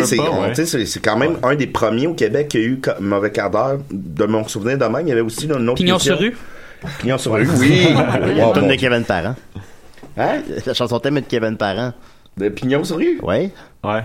C'est 0.05 0.19
ouais. 0.19 1.01
quand 1.03 1.17
même 1.17 1.37
un 1.43 1.55
des 1.55 1.67
premiers 1.67 2.07
au 2.07 2.13
Québec 2.13 2.49
qui 2.49 2.59
a 2.59 2.61
eu 2.61 2.81
Mauvais 3.01 3.31
quart 3.31 3.51
d'heure. 3.51 3.79
De 3.91 4.25
mon 4.27 4.47
souvenir 4.47 4.77
de 4.77 4.85
même, 4.85 5.07
il 5.07 5.09
y 5.09 5.13
avait 5.13 5.23
aussi 5.23 5.47
une 5.47 5.69
autre 5.71 5.77
Pignon 5.79 5.99
sur 5.99 6.19
rue? 6.19 6.37
Pignon 7.01 7.17
sur 7.17 7.33
rue, 7.33 7.49
oui. 7.59 7.87
Il 8.29 8.37
y 8.37 8.41
a 8.41 8.45
Wow, 8.45 8.49
une 8.49 8.53
tonne 8.55 8.63
bon. 8.65 8.69
de 8.71 8.75
Kevin 8.75 9.05
Parent. 9.05 9.35
Hein? 10.19 10.43
La 10.67 10.75
chanson 10.75 10.99
thème 10.99 11.17
est 11.17 11.23
de 11.23 11.27
Kevin 11.27 11.57
Parent. 11.57 11.95
De 12.37 12.49
Pignon 12.51 12.85
sur 12.85 12.97
rue? 12.97 13.19
Ouais. 13.23 13.51
Ouais. 13.83 14.03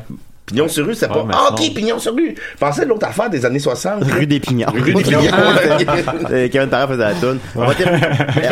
Pignon 0.48 0.68
sur 0.70 0.86
rue, 0.86 0.96
c'est 0.96 1.08
Ouais, 1.10 1.14
pas. 1.14 1.28
Ah, 1.34 1.50
ok, 1.52 1.74
Pignon 1.76 2.00
sur 2.00 2.16
rue. 2.16 2.34
Je 2.54 2.58
pensais 2.58 2.82
à 2.84 2.86
l'autre 2.86 3.06
affaire 3.06 3.30
des 3.30 3.46
années 3.46 3.60
60. 3.60 4.04
Rue 4.06 4.26
des 4.26 4.40
Pignons. 4.40 4.68
Rue 4.74 4.94
des 4.94 5.04
Pignons. 5.04 5.20
Euh, 6.32 6.48
Kevin 6.50 6.70
Parent 6.70 6.88
faisait 6.88 7.04
la 7.04 7.14
Mais 7.14 7.20
je 7.54 7.60
va 7.60 7.66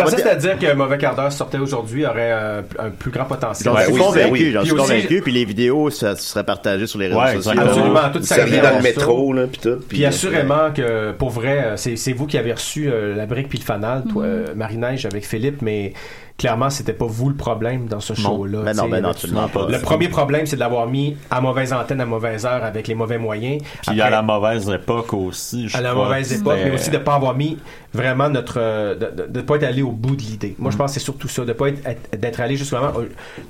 pensais 0.04 0.16
ter- 0.18 0.26
c'est-à-dire 0.26 0.60
que 0.60 0.74
Mauvais 0.74 0.98
quart 0.98 1.16
d'heure 1.16 1.32
sortait 1.32 1.58
aujourd'hui 1.58 2.06
aurait 2.06 2.32
euh, 2.32 2.62
un 2.80 2.90
plus 2.90 3.12
grand 3.12 3.26
potentiel. 3.26 3.74
J'en 3.74 3.82
suis 3.84 3.94
convaincu, 3.94 4.52
j'en 4.52 4.60
Puis 4.60 4.68
suis 4.70 4.78
convaincu, 4.78 5.22
puis 5.22 5.32
les 5.32 5.46
vidéos, 5.46 5.90
ça 5.90 6.16
serait 6.16 6.44
partagé 6.44 6.88
sur 6.88 7.00
les 7.00 7.08
réseaux 7.08 7.42
sociaux. 7.42 7.60
Absolument, 7.62 8.00
tout 8.14 8.22
ça 8.24 8.38
dans 8.46 8.78
le 8.78 8.84
métro, 8.84 9.34
là, 9.34 9.48
pis 9.48 9.60
tout. 9.60 9.78
Puis 9.88 10.06
assurément 10.06 10.72
que 10.74 11.12
pour 11.12 11.30
vrai, 11.30 11.64
euh, 11.66 11.78
c'est 11.78 12.14
vous 12.14 12.28
qui 12.28 12.38
avez 12.38 12.54
reçu 12.54 12.90
euh, 12.90 13.16
la 13.16 13.26
brique 13.26 13.50
puis 13.50 13.60
le 13.60 13.64
fanal, 13.64 14.04
toi, 14.12 14.24
euh, 14.24 14.46
Marie-Neige 14.56 15.06
avec 15.06 15.26
Philippe, 15.26 15.62
mais 15.62 15.94
clairement 16.38 16.70
c'était 16.70 16.92
pas 16.94 17.06
vous 17.06 17.30
le 17.30 17.36
problème 17.36 17.88
dans 17.88 18.02
ce 18.02 18.14
show-là. 18.14 18.62
Ben 18.64 18.76
non, 18.76 18.90
ben 18.90 18.98
non, 19.02 19.08
le- 19.08 19.14
absolument 19.16 19.48
pas. 19.48 19.68
Le 19.70 19.80
premier 19.80 20.10
problème, 20.10 20.46
c'est 20.46 20.58
de 20.58 20.62
l'avoir 20.62 20.86
mis 20.88 21.16
à 21.32 21.40
mauvaise 21.40 21.72
antenne, 21.72 22.02
à 22.02 22.06
mauvaise 22.06 22.46
heure, 22.46 22.64
avec 22.64 22.88
les 22.90 22.96
mauvais 22.96 23.18
moyens. 23.18 23.62
Puis 23.62 23.92
Après, 23.92 24.02
à 24.02 24.10
la 24.10 24.22
mauvaise 24.22 24.70
époque 24.70 25.14
aussi. 25.14 25.70
je 25.70 25.78
à 25.78 25.82
la 25.82 25.92
crois. 25.92 26.04
mauvaise 26.06 26.34
époque, 26.34 26.58
mais 26.64 26.72
aussi 26.74 26.90
de 26.90 26.98
pas 26.98 27.16
avoir 27.16 27.36
mis 27.36 27.58
vraiment 27.94 28.28
notre, 28.30 28.56
euh, 28.60 28.96
de, 28.96 29.28
de 29.28 29.42
pas 29.42 29.56
être 29.56 29.64
allé 29.64 29.82
au 29.82 29.92
bout 29.92 30.16
de 30.18 30.22
l'idée. 30.24 30.56
Mm. 30.60 30.62
Moi, 30.64 30.72
je 30.72 30.78
pense 30.78 30.92
que 30.92 31.00
c'est 31.00 31.04
surtout 31.06 31.30
ça, 31.30 31.46
de 31.46 31.54
pas 31.54 31.70
être, 31.70 31.88
être- 31.88 32.20
d'être 32.20 32.40
allé 32.42 32.58
justement, 32.58 32.92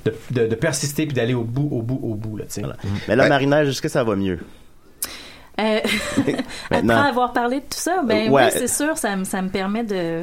de, 0.04 0.14
de, 0.30 0.46
de 0.46 0.54
persister 0.54 1.06
puis 1.06 1.14
d'aller 1.14 1.34
au 1.34 1.42
bout, 1.42 1.68
au 1.72 1.82
bout, 1.82 1.98
au 2.02 2.14
bout, 2.14 2.36
là, 2.36 2.44
tu 2.44 2.60
sais. 2.60 2.66
Mais 3.08 3.16
là. 3.16 3.28
Marinage, 3.28 3.68
est-ce 3.68 3.82
que 3.82 3.88
ça 3.88 4.04
va 4.04 4.14
mieux? 4.14 4.38
Euh. 5.58 5.80
Après 6.70 6.92
avoir 6.92 7.32
parlé 7.32 7.56
de 7.56 7.62
tout 7.62 7.78
ça, 7.78 8.02
ben 8.06 8.30
Ouais. 8.30 8.44
oui, 8.44 8.50
c'est 8.52 8.68
sûr, 8.68 8.96
ça, 8.96 9.16
me- 9.16 9.24
ça 9.24 9.42
me 9.42 9.48
permet 9.48 9.82
de, 9.84 10.22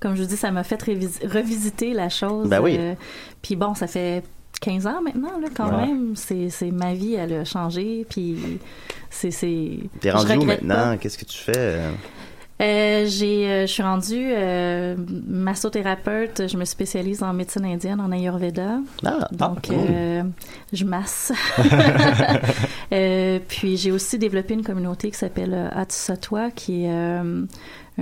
comme 0.00 0.16
je 0.16 0.22
vous 0.22 0.28
dis, 0.28 0.36
ça 0.36 0.50
m'a 0.50 0.64
fait 0.64 0.82
revisiter 0.82 1.92
la 1.92 2.08
chose. 2.08 2.48
Ben 2.48 2.60
oui. 2.60 2.76
euh, 2.78 2.94
puis 3.42 3.54
bon, 3.56 3.74
ça 3.74 3.86
fait 3.86 4.22
15 4.60 4.86
ans 4.86 5.00
maintenant, 5.02 5.38
là, 5.40 5.48
quand 5.54 5.70
Ouais. 5.70 5.86
même. 5.86 6.14
C'est, 6.16 6.50
ma 6.72 6.94
vie, 6.94 7.14
elle 7.14 7.32
a 7.34 7.44
changé. 7.44 8.04
Puis 8.08 8.36
c'est. 9.10 9.30
T'es 10.00 10.10
rendu 10.10 10.32
où 10.36 10.44
maintenant? 10.44 10.96
Qu'est-ce 10.98 11.18
que 11.18 11.24
tu 11.24 11.38
fais? 11.38 11.52
euh? 11.56 11.90
J'ai, 12.62 13.46
euh, 13.48 13.60
je 13.62 13.72
suis 13.72 13.82
rendue 13.82 14.32
euh, 14.34 14.94
massothérapeute. 15.26 16.46
Je 16.46 16.58
me 16.58 16.66
spécialise 16.66 17.22
en 17.22 17.32
médecine 17.32 17.64
indienne, 17.64 18.00
en 18.02 18.12
Ayurveda. 18.12 18.80
Ah, 19.02 19.28
Donc, 19.32 19.68
ah, 19.70 19.72
euh, 19.72 20.22
je 20.70 20.84
masse. 20.84 21.32
Puis, 23.48 23.76
j'ai 23.78 23.92
aussi 23.92 24.18
développé 24.18 24.54
une 24.54 24.62
communauté 24.64 25.10
qui 25.10 25.16
s'appelle 25.16 25.70
Atsatwa, 25.74 26.50
qui 26.50 26.84
est 26.84 27.20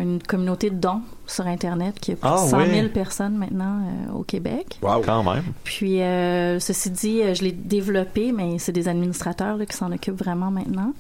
une 0.01 0.23
communauté 0.23 0.71
de 0.71 0.77
dons 0.77 1.03
sur 1.27 1.47
Internet 1.47 1.99
qui 2.01 2.13
a 2.13 2.17
plus 2.17 2.29
Ah, 2.29 2.43
de 2.45 2.49
100 2.51 2.67
000 2.67 2.71
oui. 2.71 2.89
personnes 2.89 3.37
maintenant 3.37 3.81
euh, 3.83 4.13
au 4.19 4.23
Québec. 4.23 4.79
Wow. 4.83 5.03
Quand 5.05 5.23
même. 5.23 5.43
Puis, 5.65 6.01
euh, 6.03 6.59
ceci 6.61 6.91
dit, 6.91 7.23
euh, 7.23 7.35
je 7.35 7.43
l'ai 7.43 7.53
développé, 7.53 8.33
mais 8.33 8.59
c'est 8.59 8.73
des 8.73 8.89
administrateurs 8.89 9.57
là, 9.57 9.67
qui 9.67 9.77
s'en 9.77 9.93
occupent 9.93 10.19
vraiment 10.19 10.51
maintenant. 10.51 10.93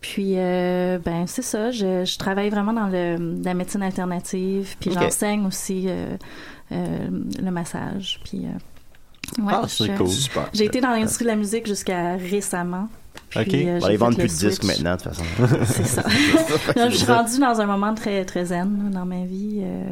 Puis, 0.00 0.32
euh, 0.36 0.98
ben, 0.98 1.26
c'est 1.28 1.42
ça. 1.42 1.70
Je, 1.70 2.04
je 2.04 2.18
travaille 2.18 2.50
vraiment 2.50 2.72
dans 2.72 2.88
le, 2.88 3.40
la 3.44 3.54
médecine 3.54 3.82
alternative. 3.82 4.74
Puis, 4.80 4.90
j'enseigne 4.92 5.46
aussi 5.46 5.84
euh, 5.86 6.16
euh, 6.72 7.08
le 7.40 7.50
massage. 7.52 8.18
Puis, 8.24 8.44
euh, 8.46 9.42
ouais, 9.44 9.52
Ah, 9.54 9.64
c'est 9.68 9.94
cool. 9.96 10.08
J'ai 10.52 10.64
été 10.64 10.80
dans 10.80 10.90
l'industrie 10.90 11.24
de 11.24 11.30
la 11.30 11.36
musique 11.36 11.66
jusqu'à 11.66 12.16
récemment. 12.16 12.88
Puis, 13.34 13.40
Ok. 13.40 13.54
euh, 13.54 13.78
Bon, 13.80 13.88
ils 13.88 13.96
vendent 13.98 14.16
plus 14.16 14.24
de 14.40 14.48
disques 14.48 14.64
maintenant, 14.64 14.96
de 14.96 15.00
toute 15.02 15.12
façon. 15.14 15.24
C'est 15.64 15.86
ça. 15.86 16.02
Je 16.90 16.94
suis 16.96 17.06
rendue 17.10 17.38
dans 17.38 17.60
un 17.60 17.66
moment 17.66 17.94
très, 17.94 18.24
très 18.24 18.44
zen 18.46 18.90
là, 18.92 18.98
dans 19.00 19.06
ma 19.06 19.24
vie. 19.24 19.60
Euh, 19.62 19.84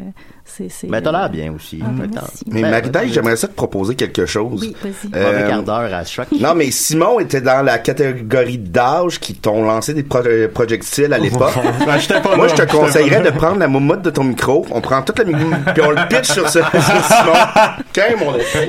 c'est, 0.57 0.69
c'est, 0.69 0.87
Mais 0.89 1.01
t'as 1.01 1.11
euh, 1.11 1.13
l'air 1.13 1.31
bien 1.31 1.53
aussi. 1.55 1.81
Ah, 1.83 1.89
merci. 1.91 2.45
Mais 2.47 2.63
Ben, 2.63 2.71
Magda, 2.71 3.01
ben, 3.01 3.13
j'aimerais 3.13 3.37
ça 3.37 3.49
te 3.49 3.53
proposer 3.55 3.95
quelque 3.95 4.27
chose. 4.27 4.61
Oui, 4.61 4.77
vas-y. 4.83 5.11
Euh, 5.15 5.49
quart 5.49 5.63
d'heure 5.63 5.95
à 5.95 6.05
choc. 6.05 6.27
Non, 6.39 6.55
mais 6.55 6.71
Simon 6.71 7.21
était 7.21 7.41
dans 7.41 7.63
la 7.63 7.79
catégorie 7.79 8.59
d'âge 8.59 9.19
qui 9.21 9.35
t'ont 9.35 9.65
lancé 9.65 9.95
des 9.95 10.03
pro- 10.03 10.19
euh, 10.27 10.49
projectiles 10.49 11.13
à 11.13 11.19
l'époque. 11.19 11.53
Ben, 11.55 12.37
Moi, 12.37 12.49
je 12.49 12.55
te 12.55 12.63
conseillerais 12.71 13.21
de 13.23 13.31
prendre 13.31 13.59
la 13.59 13.69
moumoute 13.69 14.03
de 14.03 14.11
ton 14.11 14.25
micro. 14.25 14.67
On 14.71 14.81
prend 14.81 15.03
toute 15.03 15.19
la 15.19 15.25
moumoute 15.25 15.59
puis 15.75 15.83
on 15.83 15.91
le 15.91 16.09
pitch 16.09 16.31
sur, 16.31 16.49
ce, 16.49 16.59
sur 16.61 16.71
Simon. 16.73 17.33
Tiens, 17.93 18.05
mon 18.19 18.35
épée. 18.35 18.69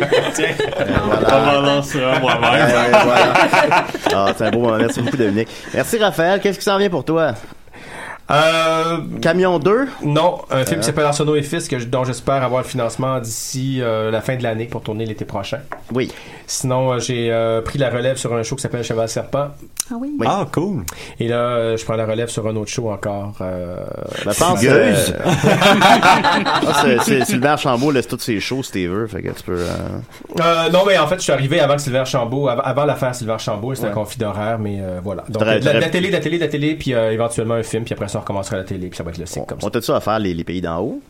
On 1.25 1.29
va 1.29 1.61
lancer 1.61 2.03
un 2.03 2.11
Ouais, 2.13 2.19
moi-même. 2.19 2.67
ouais, 2.67 2.99
voilà. 3.03 3.33
Ah, 4.13 4.33
c'est 4.37 4.45
un 4.45 4.51
beau 4.51 4.59
moment. 4.59 4.77
Merci 4.77 5.01
beaucoup, 5.01 5.17
Dominique. 5.17 5.49
Merci, 5.73 5.97
Raphaël. 5.97 6.39
Qu'est-ce 6.39 6.57
qui 6.59 6.65
s'en 6.65 6.77
vient 6.77 6.89
pour 6.89 7.03
toi? 7.05 7.33
Euh, 8.31 8.97
Camion 9.21 9.59
2? 9.59 9.87
non, 10.03 10.39
un 10.49 10.63
film 10.65 10.77
Euh. 10.77 10.79
qui 10.79 10.83
s'appelle 10.85 11.05
Arsenault 11.05 11.35
et 11.35 11.41
Fils, 11.43 11.67
que, 11.67 11.79
je- 11.79 11.85
dont 11.87 12.03
j'espère 12.03 12.43
avoir 12.43 12.61
le 12.61 12.67
financement 12.67 13.19
d'ici 13.19 13.79
euh, 13.81 14.09
la 14.11 14.21
fin 14.21 14.35
de 14.37 14.43
l'année 14.43 14.65
pour 14.65 14.81
tourner 14.81 15.05
l'été 15.05 15.25
prochain. 15.25 15.59
Oui. 15.93 16.11
Sinon, 16.47 16.93
euh, 16.93 16.99
j'ai 16.99 17.31
euh, 17.31 17.61
pris 17.61 17.77
la 17.79 17.89
relève 17.89 18.17
sur 18.17 18.33
un 18.33 18.43
show 18.43 18.55
qui 18.55 18.61
s'appelle 18.61 18.83
Cheval 18.83 19.09
Serpent. 19.09 19.49
Ah 19.91 19.95
oui. 19.99 20.15
Oui. 20.19 20.27
Ah, 20.29 20.45
cool. 20.51 20.83
Et 21.19 21.27
là, 21.27 21.35
euh, 21.35 21.77
je 21.77 21.83
prends 21.83 21.95
la 21.95 22.05
relève 22.05 22.29
sur 22.29 22.47
un 22.47 22.55
autre 22.55 22.71
show 22.71 22.89
encore. 22.89 23.33
Fugueuse. 23.37 25.13
euh, 25.13 25.19
ah, 25.25 26.83
c'est- 27.03 27.25
Sylvain 27.25 27.57
Chambault 27.57 27.91
laisse 27.91 28.07
toutes 28.07 28.21
ses 28.21 28.39
shows 28.39 28.63
si 28.63 28.71
tu 28.71 28.87
veux. 28.87 29.07
Fait 29.07 29.21
que 29.21 29.29
tu 29.29 29.43
peux. 29.43 29.57
euh, 29.59 29.67
Euh, 30.39 30.69
non, 30.69 30.79
mais 30.87 30.97
en 30.97 31.07
fait, 31.07 31.15
je 31.15 31.21
suis 31.21 31.31
arrivé 31.33 31.59
avant 31.59 31.75
que 31.75 31.81
Sylvain 31.81 32.05
Chambault, 32.05 32.47
av- 32.47 32.61
avant 32.63 32.85
l'affaire 32.85 33.13
Sylvain 33.15 33.37
Chambault, 33.37 33.75
c'était 33.75 33.87
Ouais. 33.87 33.91
un 33.91 33.95
conflit 33.95 34.17
d'horaire, 34.17 34.59
mais 34.59 34.77
euh, 34.81 34.99
voilà. 35.03 35.23
Donc, 35.29 35.41
de 35.41 35.47
la, 35.47 35.53
la 35.79 35.89
télé, 35.89 36.07
de 36.07 36.13
la 36.13 36.19
télé, 36.19 36.37
de 36.37 36.43
la 36.43 36.49
télé, 36.49 36.75
puis 36.75 36.93
euh, 36.93 37.11
éventuellement 37.11 37.55
un 37.55 37.63
film, 37.63 37.83
puis 37.83 37.93
après 37.93 38.07
ça, 38.07 38.20
on 38.21 38.23
recommencera 38.23 38.57
la 38.57 38.63
télé, 38.63 38.87
puis 38.87 38.97
ça 38.97 39.03
va 39.03 39.09
être 39.09 39.17
le 39.17 39.25
cycle 39.25 39.45
comme 39.47 39.59
ça. 39.59 39.67
On 39.67 39.69
t'a-tu 39.71 39.91
à 39.91 39.99
faire 39.99 40.19
les, 40.19 40.33
les 40.33 40.43
pays 40.43 40.61
d'en 40.61 40.79
haut? 40.79 41.01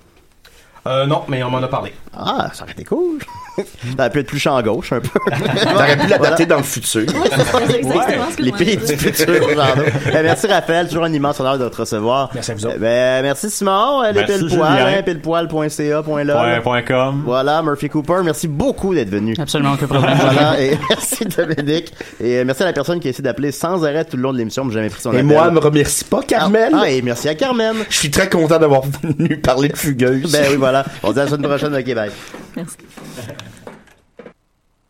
Euh, 0.87 1.05
non, 1.05 1.23
mais 1.27 1.43
on 1.43 1.49
m'en 1.51 1.59
a 1.59 1.67
parlé. 1.67 1.93
Ah, 2.17 2.49
ça 2.53 2.63
aurait 2.63 2.71
été 2.71 2.85
cool. 2.85 3.19
ça 3.57 3.63
aurait 3.99 4.09
pu 4.09 4.19
être 4.19 4.27
plus 4.27 4.39
champ 4.39 4.61
gauche 4.61 4.93
un 4.93 4.99
peu. 5.01 5.09
T'aurais 5.63 5.97
pu 5.97 6.07
l'adapter 6.07 6.45
dans 6.45 6.57
le 6.57 6.63
futur. 6.63 7.03
C'est 7.67 7.75
exactement 7.77 8.25
ce 8.31 8.37
que 8.37 8.41
Les 8.43 8.51
pays 8.51 8.77
du 8.77 8.95
futur, 8.97 9.49
genre. 9.55 9.75
Ben, 10.11 10.23
merci 10.23 10.47
Raphaël, 10.47 10.87
toujours 10.87 11.03
un 11.03 11.13
immense 11.13 11.39
honneur 11.39 11.57
de 11.57 11.67
te 11.69 11.77
recevoir. 11.77 12.29
Merci 12.33 12.51
à 12.51 12.53
vous 12.55 12.65
autres. 12.65 12.75
Eh 12.77 12.79
Ben, 12.79 13.23
merci 13.23 13.49
Simon, 13.49 14.03
elle 14.03 14.15
Merci, 14.15 14.33
Julien. 14.49 14.85
hein. 14.87 14.91
Voilà, 17.25 17.61
Murphy 17.61 17.89
Cooper, 17.89 18.21
merci 18.23 18.47
beaucoup 18.47 18.93
d'être 18.93 19.09
venu. 19.09 19.35
Absolument 19.37 19.73
aucun 19.73 19.87
problème. 19.87 20.17
Voilà, 20.21 20.61
et 20.61 20.77
merci 20.89 21.25
Dominique. 21.25 21.93
Et 22.19 22.43
merci 22.43 22.63
à 22.63 22.67
la 22.67 22.73
personne 22.73 22.99
qui 22.99 23.07
a 23.07 23.09
essayé 23.11 23.23
d'appeler 23.23 23.51
sans 23.51 23.83
arrêt 23.85 24.05
tout 24.05 24.17
le 24.17 24.23
long 24.23 24.33
de 24.33 24.37
l'émission, 24.37 24.63
mais 24.63 24.71
j'ai 24.71 24.79
jamais 24.79 24.89
pris 24.89 25.01
son 25.01 25.11
Et 25.11 25.15
appel. 25.15 25.25
moi, 25.25 25.49
me 25.51 25.59
remercie 25.59 26.05
pas, 26.05 26.21
Carmel. 26.23 26.73
Ah, 26.73 26.89
et 26.89 27.01
merci 27.01 27.27
à 27.29 27.35
Carmen. 27.35 27.75
Je 27.89 27.95
suis 27.97 28.11
très 28.11 28.29
content 28.29 28.59
d'avoir 28.59 28.81
venu 29.03 29.37
parler 29.37 29.69
de 29.69 29.77
fugueuse. 29.77 30.31
Ben 30.31 30.45
oui, 30.49 30.55
voilà. 30.57 30.85
On 31.03 31.09
se 31.09 31.13
dit 31.13 31.19
à 31.19 31.23
la 31.25 31.29
semaine 31.29 31.47
prochaine, 31.49 31.75
ok, 31.75 31.95
bye. 31.95 32.11
Merci. 32.55 32.77